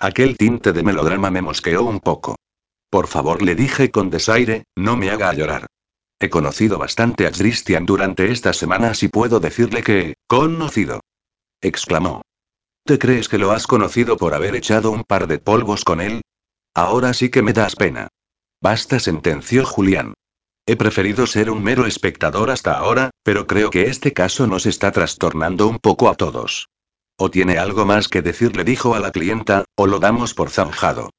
Aquel 0.00 0.36
tinte 0.36 0.72
de 0.72 0.82
melodrama 0.82 1.30
me 1.30 1.42
mosqueó 1.42 1.84
un 1.84 2.00
poco. 2.00 2.34
Por 2.90 3.06
favor, 3.06 3.40
le 3.40 3.54
dije 3.54 3.92
con 3.92 4.10
desaire, 4.10 4.64
no 4.76 4.96
me 4.96 5.10
haga 5.10 5.32
llorar. 5.32 5.66
He 6.18 6.28
conocido 6.28 6.76
bastante 6.76 7.28
a 7.28 7.30
Christian 7.30 7.86
durante 7.86 8.32
estas 8.32 8.56
semanas 8.56 9.04
y 9.04 9.08
puedo 9.08 9.38
decirle 9.38 9.84
que, 9.84 10.14
conocido. 10.26 11.00
exclamó. 11.60 12.22
¿Te 12.90 12.98
crees 12.98 13.28
que 13.28 13.38
lo 13.38 13.52
has 13.52 13.68
conocido 13.68 14.16
por 14.16 14.34
haber 14.34 14.56
echado 14.56 14.90
un 14.90 15.04
par 15.04 15.28
de 15.28 15.38
polvos 15.38 15.84
con 15.84 16.00
él? 16.00 16.22
Ahora 16.74 17.14
sí 17.14 17.28
que 17.28 17.40
me 17.40 17.52
das 17.52 17.76
pena. 17.76 18.08
Basta, 18.60 18.98
sentenció 18.98 19.64
Julián. 19.64 20.14
He 20.66 20.74
preferido 20.74 21.28
ser 21.28 21.52
un 21.52 21.62
mero 21.62 21.86
espectador 21.86 22.50
hasta 22.50 22.72
ahora, 22.72 23.10
pero 23.22 23.46
creo 23.46 23.70
que 23.70 23.82
este 23.82 24.12
caso 24.12 24.48
nos 24.48 24.66
está 24.66 24.90
trastornando 24.90 25.68
un 25.68 25.78
poco 25.78 26.08
a 26.08 26.16
todos. 26.16 26.66
O 27.16 27.30
tiene 27.30 27.58
algo 27.58 27.86
más 27.86 28.08
que 28.08 28.22
decir, 28.22 28.56
le 28.56 28.64
dijo 28.64 28.96
a 28.96 28.98
la 28.98 29.12
clienta, 29.12 29.66
o 29.76 29.86
lo 29.86 30.00
damos 30.00 30.34
por 30.34 30.50
zanjado. 30.50 31.10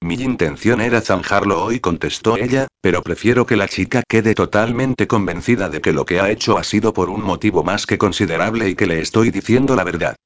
Mi 0.00 0.14
intención 0.14 0.80
era 0.80 1.02
zanjarlo 1.02 1.62
hoy, 1.62 1.78
contestó 1.78 2.38
ella, 2.38 2.68
pero 2.80 3.02
prefiero 3.02 3.44
que 3.44 3.56
la 3.56 3.68
chica 3.68 4.02
quede 4.08 4.34
totalmente 4.34 5.06
convencida 5.06 5.68
de 5.68 5.82
que 5.82 5.92
lo 5.92 6.06
que 6.06 6.20
ha 6.20 6.30
hecho 6.30 6.56
ha 6.56 6.64
sido 6.64 6.94
por 6.94 7.10
un 7.10 7.22
motivo 7.22 7.62
más 7.64 7.84
que 7.84 7.98
considerable 7.98 8.70
y 8.70 8.74
que 8.74 8.86
le 8.86 9.02
estoy 9.02 9.30
diciendo 9.30 9.76
la 9.76 9.84
verdad. 9.84 10.16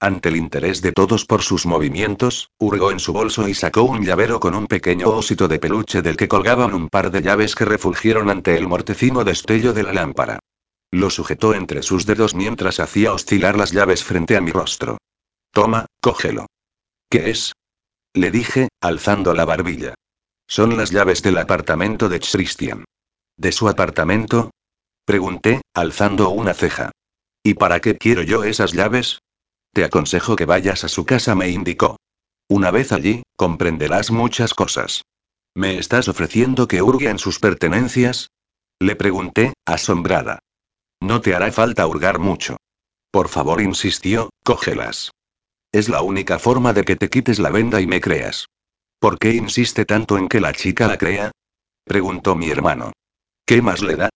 Ante 0.00 0.28
el 0.28 0.36
interés 0.36 0.80
de 0.80 0.92
todos 0.92 1.24
por 1.24 1.42
sus 1.42 1.66
movimientos, 1.66 2.52
hurgó 2.58 2.92
en 2.92 3.00
su 3.00 3.12
bolso 3.12 3.48
y 3.48 3.54
sacó 3.54 3.82
un 3.82 4.04
llavero 4.04 4.38
con 4.38 4.54
un 4.54 4.68
pequeño 4.68 5.08
osito 5.08 5.48
de 5.48 5.58
peluche 5.58 6.02
del 6.02 6.16
que 6.16 6.28
colgaban 6.28 6.72
un 6.72 6.88
par 6.88 7.10
de 7.10 7.20
llaves 7.20 7.56
que 7.56 7.64
refulgieron 7.64 8.30
ante 8.30 8.56
el 8.56 8.68
mortecino 8.68 9.24
destello 9.24 9.72
de 9.72 9.82
la 9.82 9.92
lámpara. 9.92 10.38
Lo 10.92 11.10
sujetó 11.10 11.52
entre 11.52 11.82
sus 11.82 12.06
dedos 12.06 12.36
mientras 12.36 12.78
hacía 12.78 13.12
oscilar 13.12 13.58
las 13.58 13.72
llaves 13.72 14.04
frente 14.04 14.36
a 14.36 14.40
mi 14.40 14.52
rostro. 14.52 14.98
Toma, 15.52 15.86
cógelo. 16.00 16.46
¿Qué 17.10 17.30
es? 17.30 17.52
Le 18.14 18.30
dije, 18.30 18.68
alzando 18.80 19.34
la 19.34 19.44
barbilla. 19.44 19.94
Son 20.46 20.76
las 20.76 20.90
llaves 20.90 21.22
del 21.22 21.38
apartamento 21.38 22.08
de 22.08 22.20
Christian. 22.20 22.84
¿De 23.36 23.50
su 23.50 23.68
apartamento? 23.68 24.52
Pregunté, 25.04 25.60
alzando 25.74 26.30
una 26.30 26.54
ceja. 26.54 26.92
¿Y 27.42 27.54
para 27.54 27.80
qué 27.80 27.98
quiero 27.98 28.22
yo 28.22 28.44
esas 28.44 28.72
llaves? 28.72 29.18
Aconsejo 29.84 30.36
que 30.36 30.44
vayas 30.44 30.84
a 30.84 30.88
su 30.88 31.04
casa, 31.04 31.34
me 31.34 31.48
indicó. 31.50 31.96
Una 32.48 32.70
vez 32.70 32.92
allí, 32.92 33.22
comprenderás 33.36 34.10
muchas 34.10 34.54
cosas. 34.54 35.02
¿Me 35.54 35.78
estás 35.78 36.08
ofreciendo 36.08 36.68
que 36.68 36.82
hurgue 36.82 37.10
en 37.10 37.18
sus 37.18 37.38
pertenencias? 37.38 38.30
Le 38.80 38.96
pregunté, 38.96 39.54
asombrada. 39.66 40.38
No 41.00 41.20
te 41.20 41.34
hará 41.34 41.50
falta 41.52 41.86
hurgar 41.86 42.18
mucho. 42.18 42.56
Por 43.10 43.28
favor, 43.28 43.60
insistió, 43.60 44.30
cógelas. 44.44 45.10
Es 45.72 45.88
la 45.88 46.02
única 46.02 46.38
forma 46.38 46.72
de 46.72 46.84
que 46.84 46.96
te 46.96 47.10
quites 47.10 47.38
la 47.38 47.50
venda 47.50 47.80
y 47.80 47.86
me 47.86 48.00
creas. 48.00 48.46
¿Por 48.98 49.18
qué 49.18 49.32
insiste 49.32 49.84
tanto 49.84 50.18
en 50.18 50.28
que 50.28 50.40
la 50.40 50.52
chica 50.52 50.86
la 50.86 50.98
crea? 50.98 51.30
preguntó 51.84 52.34
mi 52.34 52.50
hermano. 52.50 52.92
¿Qué 53.44 53.62
más 53.62 53.82
le 53.82 53.96
da? 53.96 54.10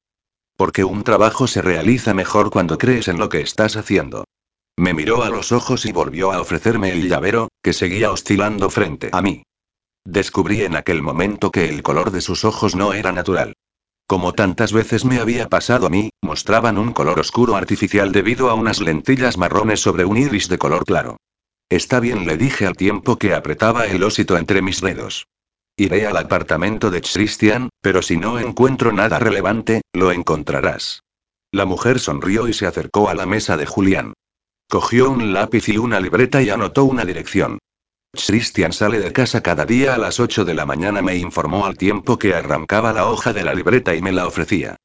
Porque 0.57 0.85
un 0.85 1.05
trabajo 1.05 1.47
se 1.47 1.63
realiza 1.63 2.15
mejor 2.15 2.51
cuando 2.51 2.79
crees 2.79 3.09
en 3.09 3.19
lo 3.19 3.29
que 3.29 3.41
estás 3.41 3.77
haciendo. 3.77 4.25
Me 4.77 4.95
miró 4.95 5.23
a 5.23 5.29
los 5.29 5.53
ojos 5.53 5.85
y 5.87 5.93
volvió 5.93 6.33
a 6.33 6.41
ofrecerme 6.41 6.93
el 6.93 7.09
llavero, 7.09 7.49
que 7.63 7.73
seguía 7.73 8.11
oscilando 8.11 8.71
frente 8.71 9.11
a 9.13 9.21
mí. 9.21 9.45
Descubrí 10.05 10.63
en 10.63 10.77
aquel 10.77 11.03
momento 11.03 11.51
que 11.51 11.69
el 11.69 11.83
color 11.83 12.11
de 12.11 12.21
sus 12.21 12.45
ojos 12.45 12.75
no 12.75 12.93
era 12.93 13.13
natural. 13.13 13.55
Como 14.07 14.33
tantas 14.33 14.73
veces 14.73 15.05
me 15.05 15.21
había 15.21 15.49
pasado 15.49 15.87
a 15.87 15.91
mí, 15.91 16.11
mostraban 16.23 16.77
un 16.77 16.93
color 16.93 17.21
oscuro 17.21 17.57
artificial 17.57 18.13
debido 18.13 18.51
a 18.51 18.55
unas 18.55 18.81
lentillas 18.81 19.39
marrones 19.39 19.81
sobre 19.81 20.05
un 20.05 20.17
iris 20.17 20.49
de 20.49 20.59
color 20.59 20.85
claro. 20.85 21.19
Está 21.71 22.01
bien, 22.01 22.27
le 22.27 22.37
dije 22.37 22.67
al 22.67 22.77
tiempo 22.77 23.17
que 23.17 23.35
apretaba 23.35 23.87
el 23.87 24.03
ósito 24.03 24.37
entre 24.37 24.61
mis 24.61 24.81
dedos. 24.81 25.27
Iré 25.77 26.07
al 26.07 26.17
apartamento 26.17 26.91
de 26.91 27.01
Christian, 27.01 27.71
pero 27.81 28.03
si 28.03 28.19
no 28.19 28.39
encuentro 28.39 28.93
nada 28.93 29.19
relevante, 29.19 29.81
lo 29.95 30.13
encontrarás. 30.13 31.03
La 31.51 31.65
mujer 31.65 31.99
sonrió 31.99 32.49
y 32.49 32.53
se 32.53 32.67
acercó 32.67 33.09
a 33.09 33.15
la 33.15 33.25
mesa 33.25 33.57
de 33.57 33.67
Julián. 33.67 34.13
Cogió 34.73 35.11
un 35.11 35.35
lápiz 35.35 35.69
y 35.69 35.77
una 35.77 36.01
libreta 36.01 36.41
y 36.41 36.49
anotó 36.49 36.85
una 36.85 37.05
dirección. 37.05 37.59
Christian 38.15 38.73
sale 38.73 39.01
de 39.01 39.13
casa 39.13 39.43
cada 39.43 39.67
día 39.67 39.95
a 39.95 39.99
las 39.99 40.19
8 40.19 40.47
de 40.47 40.55
la 40.55 40.65
mañana, 40.65 41.03
me 41.03 41.15
informó 41.15 41.67
al 41.67 41.77
tiempo 41.77 42.19
que 42.19 42.35
arrancaba 42.35 42.95
la 42.95 43.07
hoja 43.07 43.35
de 43.35 43.45
la 43.45 43.53
libreta 43.53 43.95
y 43.95 44.01
me 44.01 44.13
la 44.13 44.27
ofrecía. 44.27 44.77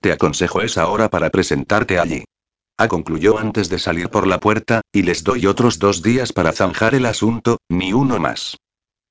Te 0.00 0.12
aconsejo 0.12 0.60
esa 0.60 0.86
hora 0.86 1.08
para 1.08 1.30
presentarte 1.30 1.98
allí. 1.98 2.22
A 2.78 2.86
concluyó 2.86 3.36
antes 3.36 3.68
de 3.68 3.80
salir 3.80 4.10
por 4.10 4.28
la 4.28 4.38
puerta, 4.38 4.80
y 4.92 5.02
les 5.02 5.24
doy 5.24 5.46
otros 5.46 5.80
dos 5.80 6.04
días 6.04 6.32
para 6.32 6.52
zanjar 6.52 6.94
el 6.94 7.04
asunto, 7.04 7.58
ni 7.68 7.92
uno 7.92 8.20
más. 8.20 8.58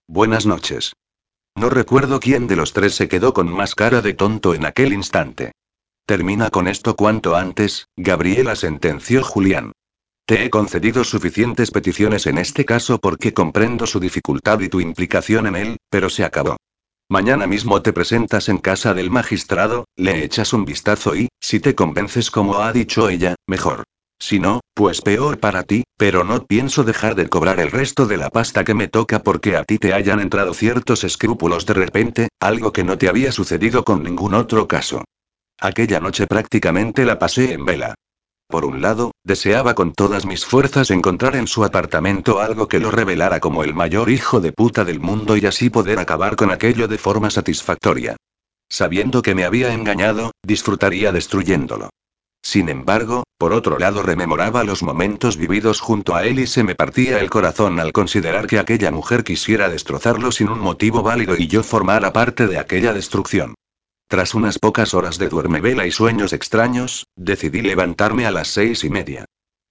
Buenas 0.08 0.46
noches. 0.46 0.94
No 1.58 1.70
recuerdo 1.70 2.22
quién 2.22 2.48
de 2.48 2.56
los 2.56 2.72
tres 2.72 2.96
se 2.96 3.10
quedó 3.10 3.34
con 3.34 3.52
más 3.52 3.76
cara 3.76 4.02
de 4.02 4.14
tonto 4.14 4.54
en 4.54 4.66
aquel 4.66 4.94
instante. 4.94 5.52
Termina 6.06 6.50
con 6.52 6.70
esto 6.70 6.96
cuanto 6.96 7.36
antes, 7.36 7.90
Gabriela 7.98 8.56
sentenció 8.56 9.26
Julián. 9.26 9.74
Te 10.26 10.46
he 10.46 10.50
concedido 10.50 11.04
suficientes 11.04 11.72
peticiones 11.72 12.28
en 12.28 12.38
este 12.38 12.66
caso 12.66 13.00
porque 13.00 13.34
comprendo 13.34 13.86
su 13.86 14.00
dificultad 14.00 14.60
y 14.62 14.70
tu 14.70 14.80
implicación 14.80 15.48
en 15.48 15.56
él, 15.56 15.78
pero 15.90 16.10
se 16.10 16.24
acabó. 16.24 16.58
Mañana 17.10 17.46
mismo 17.46 17.82
te 17.82 17.92
presentas 17.92 18.48
en 18.48 18.58
casa 18.58 18.94
del 18.94 19.12
magistrado, 19.12 19.86
le 19.98 20.24
echas 20.24 20.54
un 20.54 20.64
vistazo 20.64 21.16
y, 21.16 21.28
si 21.42 21.60
te 21.60 21.76
convences 21.76 22.32
como 22.32 22.60
ha 22.60 22.72
dicho 22.72 23.10
ella, 23.10 23.36
mejor. 23.48 23.84
Si 24.18 24.40
no, 24.40 24.62
pues 24.74 25.02
peor 25.02 25.40
para 25.40 25.64
ti, 25.64 25.84
pero 25.98 26.24
no 26.24 26.46
pienso 26.46 26.84
dejar 26.84 27.16
de 27.16 27.28
cobrar 27.28 27.60
el 27.60 27.72
resto 27.72 28.06
de 28.06 28.18
la 28.18 28.30
pasta 28.30 28.64
que 28.64 28.76
me 28.76 28.88
toca 28.88 29.24
porque 29.24 29.58
a 29.58 29.64
ti 29.66 29.80
te 29.80 29.94
hayan 29.94 30.20
entrado 30.20 30.54
ciertos 30.54 31.04
escrúpulos 31.04 31.66
de 31.66 31.74
repente, 31.74 32.30
algo 32.40 32.72
que 32.72 32.84
no 32.84 32.98
te 32.98 33.10
había 33.10 33.32
sucedido 33.32 33.84
con 33.84 34.04
ningún 34.04 34.36
otro 34.36 34.68
caso. 34.68 35.04
Aquella 35.60 36.00
noche 36.00 36.28
prácticamente 36.28 37.04
la 37.04 37.20
pasé 37.20 37.54
en 37.54 37.66
vela. 37.66 37.96
Por 38.52 38.66
un 38.66 38.82
lado, 38.82 39.12
deseaba 39.24 39.76
con 39.76 39.94
todas 39.94 40.26
mis 40.26 40.46
fuerzas 40.46 40.92
encontrar 40.92 41.38
en 41.38 41.48
su 41.48 41.64
apartamento 41.64 42.42
algo 42.42 42.68
que 42.68 42.80
lo 42.82 42.92
revelara 42.92 43.40
como 43.40 43.64
el 43.64 43.74
mayor 43.74 44.10
hijo 44.10 44.42
de 44.42 44.52
puta 44.52 44.84
del 44.84 45.00
mundo 45.00 45.38
y 45.38 45.46
así 45.46 45.70
poder 45.70 46.00
acabar 46.00 46.36
con 46.36 46.52
aquello 46.52 46.90
de 46.90 46.98
forma 46.98 47.30
satisfactoria. 47.30 48.18
Sabiendo 48.68 49.22
que 49.22 49.36
me 49.36 49.46
había 49.46 49.74
engañado, 49.74 50.32
disfrutaría 50.44 51.14
destruyéndolo. 51.14 51.92
Sin 52.44 52.68
embargo, 52.68 53.24
por 53.38 53.54
otro 53.54 53.80
lado 53.80 54.04
rememoraba 54.04 54.66
los 54.66 54.84
momentos 54.84 55.38
vividos 55.38 55.80
junto 55.80 56.14
a 56.14 56.26
él 56.26 56.40
y 56.40 56.46
se 56.46 56.66
me 56.66 56.76
partía 56.76 57.22
el 57.22 57.30
corazón 57.30 57.80
al 57.80 57.94
considerar 57.94 58.48
que 58.48 58.60
aquella 58.60 58.92
mujer 58.92 59.24
quisiera 59.24 59.70
destrozarlo 59.70 60.30
sin 60.34 60.50
un 60.50 60.60
motivo 60.60 61.04
válido 61.04 61.38
y 61.38 61.48
yo 61.48 61.64
formara 61.64 62.12
parte 62.12 62.48
de 62.48 62.60
aquella 62.60 62.92
destrucción. 62.92 63.56
Tras 64.12 64.36
unas 64.36 64.60
pocas 64.60 64.94
horas 64.94 65.18
de 65.18 65.30
duermevela 65.30 65.88
y 65.88 65.92
sueños 65.92 66.34
extraños, 66.34 67.08
decidí 67.16 67.62
levantarme 67.62 68.26
a 68.26 68.32
las 68.32 68.50
seis 68.50 68.84
y 68.84 68.90
media. 68.90 69.24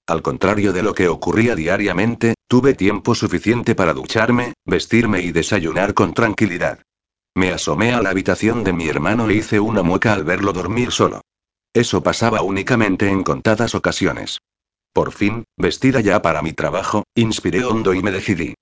Al 0.06 0.22
contrario 0.22 0.72
de 0.72 0.82
lo 0.82 0.94
que 0.94 1.08
ocurría 1.08 1.54
diariamente, 1.54 2.36
tuve 2.48 2.72
tiempo 2.72 3.14
suficiente 3.14 3.74
para 3.74 3.92
ducharme, 3.92 4.54
vestirme 4.64 5.20
y 5.20 5.30
desayunar 5.30 5.92
con 5.92 6.14
tranquilidad. 6.14 6.80
Me 7.34 7.52
asomé 7.52 7.92
a 7.92 8.00
la 8.00 8.08
habitación 8.08 8.64
de 8.64 8.72
mi 8.72 8.88
hermano 8.88 9.28
e 9.28 9.34
hice 9.34 9.60
una 9.60 9.82
mueca 9.82 10.14
al 10.14 10.24
verlo 10.24 10.54
dormir 10.54 10.90
solo. 10.90 11.20
Eso 11.74 12.02
pasaba 12.02 12.40
únicamente 12.40 13.10
en 13.10 13.22
contadas 13.24 13.74
ocasiones. 13.74 14.38
Por 14.94 15.12
fin, 15.12 15.44
vestida 15.58 16.00
ya 16.00 16.22
para 16.22 16.40
mi 16.40 16.54
trabajo, 16.54 17.04
inspiré 17.14 17.62
hondo 17.62 17.92
y 17.92 18.02
me 18.02 18.10
decidí. 18.10 18.54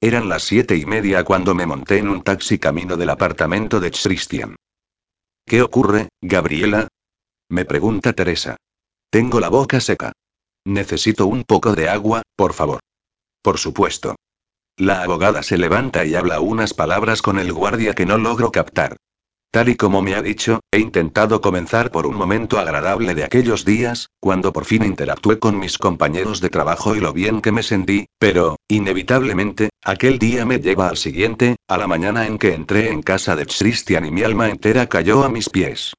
Eran 0.00 0.28
las 0.28 0.44
siete 0.44 0.76
y 0.76 0.86
media 0.86 1.24
cuando 1.24 1.56
me 1.56 1.66
monté 1.66 1.98
en 1.98 2.08
un 2.08 2.22
taxi 2.22 2.60
camino 2.60 2.96
del 2.96 3.10
apartamento 3.10 3.80
de 3.80 3.90
Christian. 3.90 4.54
¿Qué 5.46 5.60
ocurre, 5.60 6.08
Gabriela? 6.22 6.88
Me 7.50 7.64
pregunta 7.64 8.14
Teresa. 8.14 8.56
Tengo 9.10 9.40
la 9.40 9.50
boca 9.50 9.80
seca. 9.80 10.12
Necesito 10.66 11.26
un 11.26 11.44
poco 11.44 11.74
de 11.74 11.88
agua, 11.88 12.22
por 12.36 12.54
favor. 12.54 12.80
Por 13.42 13.58
supuesto. 13.58 14.16
La 14.78 15.02
abogada 15.02 15.42
se 15.42 15.58
levanta 15.58 16.04
y 16.04 16.14
habla 16.14 16.40
unas 16.40 16.72
palabras 16.72 17.20
con 17.20 17.38
el 17.38 17.52
guardia 17.52 17.94
que 17.94 18.06
no 18.06 18.16
logro 18.16 18.50
captar. 18.50 18.96
Tal 19.54 19.68
y 19.68 19.76
como 19.76 20.02
me 20.02 20.16
ha 20.16 20.20
dicho, 20.20 20.58
he 20.72 20.80
intentado 20.80 21.40
comenzar 21.40 21.92
por 21.92 22.08
un 22.08 22.16
momento 22.16 22.58
agradable 22.58 23.14
de 23.14 23.22
aquellos 23.22 23.64
días, 23.64 24.08
cuando 24.18 24.52
por 24.52 24.64
fin 24.64 24.82
interactué 24.82 25.38
con 25.38 25.60
mis 25.60 25.78
compañeros 25.78 26.40
de 26.40 26.50
trabajo 26.50 26.96
y 26.96 26.98
lo 26.98 27.12
bien 27.12 27.40
que 27.40 27.52
me 27.52 27.62
sentí, 27.62 28.06
pero, 28.18 28.56
inevitablemente, 28.66 29.70
aquel 29.84 30.18
día 30.18 30.44
me 30.44 30.58
lleva 30.58 30.88
al 30.88 30.96
siguiente, 30.96 31.54
a 31.68 31.78
la 31.78 31.86
mañana 31.86 32.26
en 32.26 32.36
que 32.36 32.52
entré 32.52 32.90
en 32.90 33.00
casa 33.00 33.36
de 33.36 33.46
Christian 33.46 34.04
y 34.06 34.10
mi 34.10 34.24
alma 34.24 34.50
entera 34.50 34.88
cayó 34.88 35.22
a 35.22 35.28
mis 35.28 35.48
pies. 35.48 35.94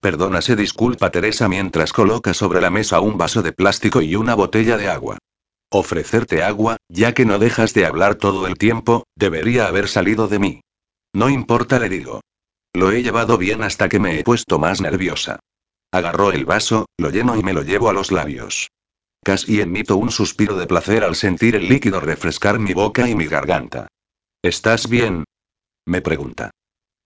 Perdona, 0.00 0.42
se 0.42 0.56
disculpa 0.56 1.12
Teresa 1.12 1.48
mientras 1.48 1.92
coloca 1.92 2.34
sobre 2.34 2.60
la 2.60 2.70
mesa 2.70 2.98
un 2.98 3.16
vaso 3.16 3.40
de 3.40 3.52
plástico 3.52 4.02
y 4.02 4.16
una 4.16 4.34
botella 4.34 4.76
de 4.76 4.88
agua. 4.88 5.18
Ofrecerte 5.70 6.42
agua, 6.42 6.76
ya 6.88 7.14
que 7.14 7.24
no 7.24 7.38
dejas 7.38 7.72
de 7.72 7.86
hablar 7.86 8.16
todo 8.16 8.48
el 8.48 8.58
tiempo, 8.58 9.04
debería 9.14 9.68
haber 9.68 9.86
salido 9.86 10.26
de 10.26 10.40
mí. 10.40 10.60
No 11.14 11.30
importa, 11.30 11.78
le 11.78 11.88
digo. 11.88 12.20
Lo 12.76 12.92
he 12.92 13.02
llevado 13.02 13.38
bien 13.38 13.62
hasta 13.62 13.88
que 13.88 13.98
me 13.98 14.20
he 14.20 14.22
puesto 14.22 14.58
más 14.58 14.82
nerviosa. 14.82 15.40
Agarró 15.90 16.30
el 16.30 16.44
vaso, 16.44 16.84
lo 16.98 17.08
lleno 17.08 17.34
y 17.34 17.42
me 17.42 17.54
lo 17.54 17.62
llevo 17.62 17.88
a 17.88 17.94
los 17.94 18.12
labios. 18.12 18.68
Casi 19.24 19.62
emito 19.62 19.96
un 19.96 20.10
suspiro 20.10 20.58
de 20.58 20.66
placer 20.66 21.02
al 21.02 21.16
sentir 21.16 21.56
el 21.56 21.70
líquido 21.70 22.00
refrescar 22.00 22.58
mi 22.58 22.74
boca 22.74 23.08
y 23.08 23.14
mi 23.14 23.28
garganta. 23.28 23.88
¿Estás 24.42 24.90
bien? 24.90 25.24
me 25.86 26.02
pregunta. 26.02 26.50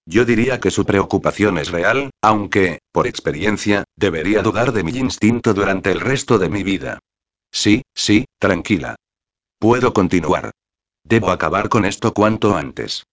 Yo 0.06 0.24
diría 0.24 0.58
que 0.58 0.72
su 0.72 0.84
preocupación 0.84 1.56
es 1.56 1.70
real, 1.70 2.10
aunque, 2.20 2.80
por 2.90 3.06
experiencia, 3.06 3.84
debería 3.94 4.42
dudar 4.42 4.72
de 4.72 4.82
mi 4.82 4.90
instinto 4.98 5.54
durante 5.54 5.92
el 5.92 6.00
resto 6.00 6.38
de 6.38 6.48
mi 6.48 6.64
vida. 6.64 6.98
Sí, 7.52 7.82
sí, 7.94 8.24
tranquila. 8.40 8.96
Puedo 9.60 9.92
continuar. 9.92 10.50
Debo 11.04 11.30
acabar 11.30 11.68
con 11.68 11.84
esto 11.84 12.12
cuanto 12.12 12.56
antes. 12.56 13.04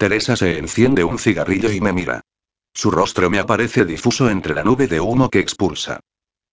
Teresa 0.00 0.34
se 0.34 0.56
enciende 0.56 1.04
un 1.04 1.18
cigarrillo 1.18 1.70
y 1.70 1.82
me 1.82 1.92
mira. 1.92 2.22
Su 2.72 2.90
rostro 2.90 3.28
me 3.28 3.38
aparece 3.38 3.84
difuso 3.84 4.30
entre 4.30 4.54
la 4.54 4.64
nube 4.64 4.86
de 4.86 4.98
humo 4.98 5.28
que 5.28 5.40
expulsa. 5.40 6.00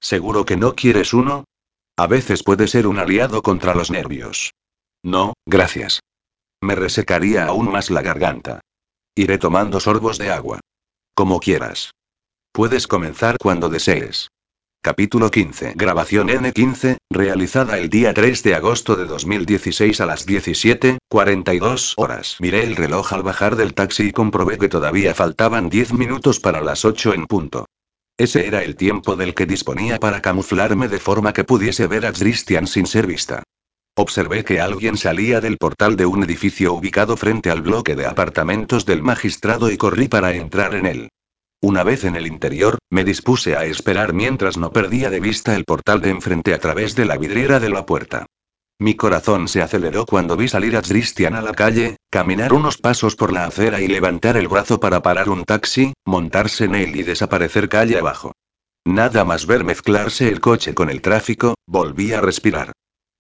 ¿Seguro 0.02 0.44
que 0.44 0.58
no 0.58 0.76
quieres 0.76 1.14
uno? 1.14 1.46
A 1.96 2.08
veces 2.08 2.44
puede 2.44 2.68
ser 2.68 2.88
un 2.88 3.00
aliado 3.00 3.42
contra 3.42 3.74
los 3.74 3.90
nervios. 3.90 4.52
No, 5.02 5.34
gracias. 5.46 6.02
Me 6.60 6.76
resecaría 6.76 7.46
aún 7.46 7.72
más 7.72 7.90
la 7.90 8.02
garganta. 8.02 8.60
Iré 9.16 9.38
tomando 9.38 9.80
sorbos 9.80 10.18
de 10.18 10.30
agua. 10.30 10.60
Como 11.16 11.40
quieras. 11.40 11.92
Puedes 12.52 12.86
comenzar 12.86 13.38
cuando 13.38 13.70
desees. 13.70 14.28
Capítulo 14.88 15.30
15. 15.30 15.74
Grabación 15.76 16.30
N15, 16.30 16.96
realizada 17.10 17.78
el 17.78 17.90
día 17.90 18.14
3 18.14 18.42
de 18.42 18.56
agosto 18.56 18.96
de 18.96 19.04
2016 19.04 20.00
a 20.00 20.06
las 20.06 20.26
17:42 20.26 21.94
horas. 21.98 22.38
Miré 22.40 22.64
el 22.64 22.78
reloj 22.78 23.12
al 23.12 23.22
bajar 23.22 23.58
del 23.58 23.74
taxi 23.74 24.04
y 24.04 24.12
comprobé 24.14 24.58
que 24.58 24.70
todavía 24.70 25.14
faltaban 25.14 25.68
10 25.68 25.92
minutos 25.92 26.40
para 26.40 26.62
las 26.62 26.86
8 26.86 27.14
en 27.14 27.28
punto. 27.28 27.66
Ese 28.18 28.48
era 28.48 28.64
el 28.64 28.78
tiempo 28.78 29.18
del 29.18 29.34
que 29.34 29.46
disponía 29.46 30.00
para 30.00 30.22
camuflarme 30.22 30.88
de 30.88 31.00
forma 31.00 31.34
que 31.34 31.44
pudiese 31.44 31.86
ver 31.88 32.06
a 32.06 32.14
Christian 32.14 32.66
sin 32.66 32.86
ser 32.86 33.08
vista. 33.08 33.44
Observé 33.98 34.46
que 34.46 34.62
alguien 34.62 34.96
salía 34.96 35.42
del 35.42 35.58
portal 35.58 35.98
de 35.98 36.06
un 36.06 36.24
edificio 36.24 36.72
ubicado 36.72 37.18
frente 37.18 37.52
al 37.52 37.62
bloque 37.62 37.98
de 37.98 38.06
apartamentos 38.06 38.86
del 38.86 39.04
magistrado 39.04 39.70
y 39.70 39.76
corrí 39.76 40.08
para 40.08 40.32
entrar 40.32 40.76
en 40.76 40.86
él. 40.86 41.10
Una 41.62 41.84
vez 41.84 42.04
en 42.04 42.16
el 42.16 42.28
interior, 42.28 42.78
me 42.92 43.04
dispuse 43.04 43.56
a 43.56 43.66
esperar 43.66 44.14
mientras 44.14 44.58
no 44.58 44.72
perdía 44.72 45.10
de 45.10 45.20
vista 45.20 45.56
el 45.56 45.66
portal 45.66 46.02
de 46.02 46.12
enfrente 46.12 46.54
a 46.54 46.60
través 46.60 46.96
de 46.96 47.06
la 47.06 47.18
vidriera 47.18 47.60
de 47.60 47.70
la 47.70 47.86
puerta. 47.86 48.28
Mi 48.80 48.94
corazón 48.94 49.48
se 49.48 49.64
aceleró 49.64 50.06
cuando 50.06 50.38
vi 50.38 50.48
salir 50.48 50.78
a 50.78 50.84
Christian 50.84 51.34
a 51.34 51.42
la 51.42 51.54
calle, 51.54 51.98
caminar 52.12 52.54
unos 52.54 52.78
pasos 52.78 53.16
por 53.16 53.34
la 53.34 53.46
acera 53.46 53.82
y 53.82 53.88
levantar 53.88 54.38
el 54.38 54.48
brazo 54.48 54.80
para 54.80 55.02
parar 55.02 55.30
un 55.30 55.46
taxi, 55.46 55.94
montarse 56.06 56.66
en 56.66 56.76
él 56.76 56.96
y 56.96 57.02
desaparecer 57.02 57.70
calle 57.70 57.98
abajo. 57.98 58.34
Nada 58.86 59.26
más 59.26 59.48
ver 59.48 59.64
mezclarse 59.64 60.30
el 60.30 60.40
coche 60.40 60.76
con 60.76 60.92
el 60.92 61.02
tráfico, 61.02 61.56
volví 61.66 62.14
a 62.14 62.22
respirar. 62.22 62.72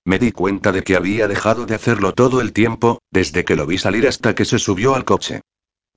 Me 0.05 0.19
di 0.19 0.31
cuenta 0.31 0.72
de 0.72 0.84
que 0.84 0.95
había 0.95 1.27
dejado 1.27 1.65
de 1.65 1.73
hacerlo 1.73 2.14
todo 2.14 2.39
el 2.39 2.53
tiempo, 2.53 2.99
desde 3.11 3.43
que 3.43 3.55
lo 3.55 3.65
vi 3.65 3.80
salir 3.80 4.07
hasta 4.07 4.35
que 4.35 4.45
se 4.45 4.59
subió 4.59 4.93
al 4.93 5.05
coche. 5.05 5.41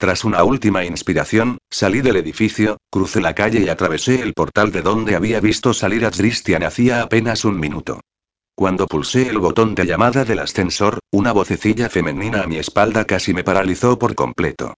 Tras 0.01 0.25
una 0.25 0.43
última 0.45 0.83
inspiración, 0.87 1.59
salí 1.69 2.01
del 2.01 2.17
edificio, 2.17 2.79
crucé 2.91 3.21
la 3.21 3.35
calle 3.35 3.61
y 3.61 3.69
atravesé 3.69 4.23
el 4.23 4.33
portal 4.33 4.73
de 4.73 4.81
donde 4.81 5.15
había 5.15 5.41
visto 5.41 5.75
salir 5.75 6.07
a 6.07 6.11
Christian 6.11 6.63
hacía 6.63 7.03
apenas 7.03 7.45
un 7.45 7.61
minuto. 7.61 8.01
Cuando 8.55 8.87
pulsé 8.87 9.29
el 9.29 9.37
botón 9.37 9.75
de 9.75 9.85
llamada 9.85 10.25
del 10.25 10.39
ascensor, 10.39 11.01
una 11.11 11.33
vocecilla 11.33 11.91
femenina 11.91 12.41
a 12.41 12.47
mi 12.47 12.57
espalda 12.57 13.05
casi 13.05 13.35
me 13.35 13.45
paralizó 13.45 13.99
por 13.99 14.15
completo. 14.15 14.73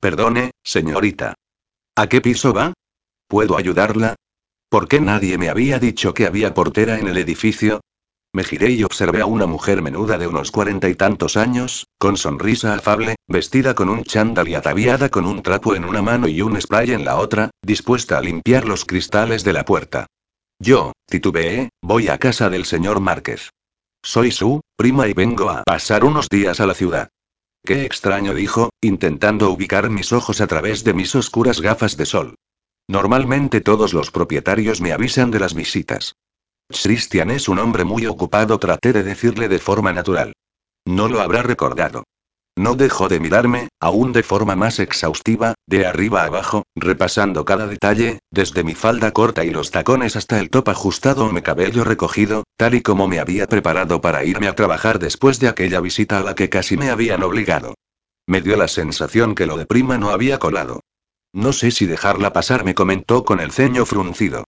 Perdone, 0.00 0.52
señorita. 0.64 1.34
¿A 1.94 2.06
qué 2.06 2.22
piso 2.22 2.54
va? 2.54 2.72
¿Puedo 3.28 3.58
ayudarla? 3.58 4.14
¿Por 4.70 4.88
qué 4.88 5.02
nadie 5.02 5.36
me 5.36 5.50
había 5.50 5.80
dicho 5.80 6.14
que 6.14 6.24
había 6.24 6.54
portera 6.54 6.98
en 6.98 7.08
el 7.08 7.18
edificio? 7.18 7.82
Me 8.32 8.42
giré 8.42 8.70
y 8.70 8.84
observé 8.84 9.20
a 9.20 9.26
una 9.26 9.44
mujer 9.44 9.82
menuda 9.82 10.16
de 10.16 10.26
unos 10.26 10.50
cuarenta 10.50 10.88
y 10.88 10.94
tantos 10.94 11.36
años, 11.36 11.88
con 12.02 12.16
sonrisa 12.16 12.74
afable, 12.74 13.14
vestida 13.28 13.76
con 13.76 13.88
un 13.88 14.02
chándal 14.02 14.48
y 14.48 14.56
ataviada 14.56 15.08
con 15.08 15.24
un 15.24 15.40
trapo 15.40 15.76
en 15.76 15.84
una 15.84 16.02
mano 16.02 16.26
y 16.26 16.42
un 16.42 16.60
spray 16.60 16.90
en 16.90 17.04
la 17.04 17.14
otra, 17.14 17.52
dispuesta 17.64 18.18
a 18.18 18.20
limpiar 18.20 18.64
los 18.64 18.84
cristales 18.84 19.44
de 19.44 19.52
la 19.52 19.64
puerta. 19.64 20.08
Yo, 20.58 20.94
titubeé, 21.08 21.68
voy 21.80 22.08
a 22.08 22.18
casa 22.18 22.50
del 22.50 22.64
señor 22.64 22.98
Márquez. 22.98 23.50
Soy 24.02 24.32
su 24.32 24.62
prima 24.76 25.06
y 25.06 25.12
vengo 25.12 25.48
a 25.48 25.62
pasar 25.62 26.04
unos 26.04 26.28
días 26.28 26.58
a 26.58 26.66
la 26.66 26.74
ciudad. 26.74 27.08
Qué 27.64 27.84
extraño 27.84 28.34
dijo, 28.34 28.70
intentando 28.80 29.48
ubicar 29.52 29.88
mis 29.88 30.12
ojos 30.12 30.40
a 30.40 30.48
través 30.48 30.82
de 30.82 30.94
mis 30.94 31.14
oscuras 31.14 31.60
gafas 31.60 31.96
de 31.96 32.06
sol. 32.06 32.34
Normalmente 32.88 33.60
todos 33.60 33.94
los 33.94 34.10
propietarios 34.10 34.80
me 34.80 34.90
avisan 34.90 35.30
de 35.30 35.38
las 35.38 35.54
visitas. 35.54 36.16
Christian 36.68 37.30
es 37.30 37.48
un 37.48 37.60
hombre 37.60 37.84
muy 37.84 38.06
ocupado, 38.06 38.58
traté 38.58 38.92
de 38.92 39.04
decirle 39.04 39.48
de 39.48 39.60
forma 39.60 39.92
natural. 39.92 40.32
No 40.84 41.08
lo 41.08 41.20
habrá 41.20 41.42
recordado. 41.42 42.04
No 42.56 42.74
dejó 42.74 43.08
de 43.08 43.18
mirarme, 43.18 43.68
aún 43.80 44.12
de 44.12 44.22
forma 44.22 44.56
más 44.56 44.78
exhaustiva, 44.78 45.54
de 45.66 45.86
arriba 45.86 46.24
abajo, 46.24 46.64
repasando 46.76 47.46
cada 47.46 47.66
detalle, 47.66 48.18
desde 48.30 48.62
mi 48.62 48.74
falda 48.74 49.12
corta 49.12 49.44
y 49.44 49.50
los 49.50 49.70
tacones 49.70 50.16
hasta 50.16 50.38
el 50.38 50.50
top 50.50 50.68
ajustado 50.68 51.24
o 51.24 51.32
mi 51.32 51.40
cabello 51.40 51.82
recogido, 51.82 52.44
tal 52.58 52.74
y 52.74 52.82
como 52.82 53.08
me 53.08 53.20
había 53.20 53.46
preparado 53.46 54.02
para 54.02 54.24
irme 54.24 54.48
a 54.48 54.54
trabajar 54.54 54.98
después 54.98 55.40
de 55.40 55.48
aquella 55.48 55.80
visita 55.80 56.18
a 56.18 56.22
la 56.22 56.34
que 56.34 56.50
casi 56.50 56.76
me 56.76 56.90
habían 56.90 57.22
obligado. 57.22 57.74
Me 58.26 58.42
dio 58.42 58.56
la 58.56 58.68
sensación 58.68 59.34
que 59.34 59.46
lo 59.46 59.56
de 59.56 59.64
prima 59.64 59.96
no 59.96 60.10
había 60.10 60.38
colado. 60.38 60.80
No 61.32 61.54
sé 61.54 61.70
si 61.70 61.86
dejarla 61.86 62.34
pasar, 62.34 62.64
me 62.64 62.74
comentó 62.74 63.24
con 63.24 63.40
el 63.40 63.50
ceño 63.50 63.86
fruncido. 63.86 64.44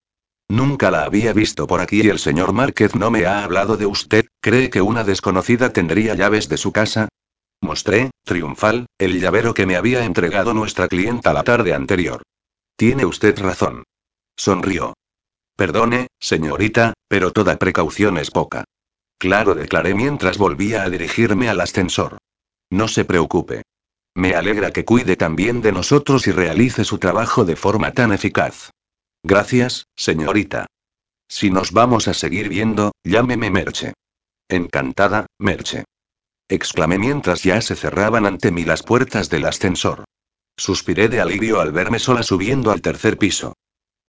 Nunca 0.49 0.91
la 0.91 1.05
había 1.05 1.33
visto 1.33 1.67
por 1.67 1.81
aquí 1.81 2.03
y 2.03 2.09
el 2.09 2.19
señor 2.19 2.53
Márquez 2.53 2.95
no 2.95 3.11
me 3.11 3.27
ha 3.27 3.45
hablado 3.45 3.77
de 3.77 3.87
usted, 3.87 4.27
¿cree 4.41 4.71
que 4.71 4.83
una 4.83 5.03
desconocida 5.05 5.73
tendría 5.73 6.15
llaves 6.15 6.49
de 6.49 6.59
su 6.59 6.73
casa? 6.73 7.09
Mostré, 7.61 8.11
triunfal, 8.25 8.87
el 8.99 9.21
llavero 9.21 9.55
que 9.55 9.65
me 9.65 9.77
había 9.77 10.05
entregado 10.05 10.53
nuestra 10.53 10.87
clienta 10.87 11.33
la 11.33 11.45
tarde 11.45 11.73
anterior. 11.73 12.23
Tiene 12.77 13.07
usted 13.07 13.39
razón. 13.39 13.85
Sonrió. 14.37 14.95
Perdone, 15.57 16.09
señorita, 16.21 16.93
pero 17.09 17.31
toda 17.31 17.57
precaución 17.57 18.19
es 18.19 18.31
poca. 18.31 18.65
Claro, 19.19 19.55
declaré 19.55 19.95
mientras 19.95 20.37
volvía 20.37 20.83
a 20.83 20.91
dirigirme 20.91 21.49
al 21.49 21.61
ascensor. 21.61 22.19
No 22.69 22.89
se 22.89 23.07
preocupe. 23.07 23.63
Me 24.15 24.35
alegra 24.35 24.73
que 24.73 24.85
cuide 24.85 25.17
también 25.17 25.63
de 25.63 25.73
nosotros 25.73 26.27
y 26.27 26.33
realice 26.33 26.85
su 26.85 26.99
trabajo 26.99 27.45
de 27.45 27.57
forma 27.57 27.93
tan 27.93 28.13
eficaz. 28.13 28.74
Gracias, 29.25 29.89
señorita. 29.97 30.67
Si 31.29 31.51
nos 31.51 31.73
vamos 31.73 32.07
a 32.07 32.15
seguir 32.15 32.49
viendo, 32.49 32.93
llámeme 33.03 33.51
Merche. 33.51 33.95
Encantada, 34.49 35.27
Merche 35.39 35.85
exclamé 36.49 36.99
mientras 36.99 37.43
ya 37.43 37.61
se 37.61 37.75
cerraban 37.75 38.27
ante 38.27 38.51
mí 38.51 38.65
las 38.65 38.83
puertas 38.83 39.31
del 39.31 39.47
ascensor. 39.47 40.05
Suspiré 40.57 41.09
de 41.09 41.21
alivio 41.21 41.61
al 41.61 41.73
verme 41.73 41.99
sola 41.99 42.23
subiendo 42.23 42.71
al 42.71 42.81
tercer 42.81 43.19
piso. 43.19 43.55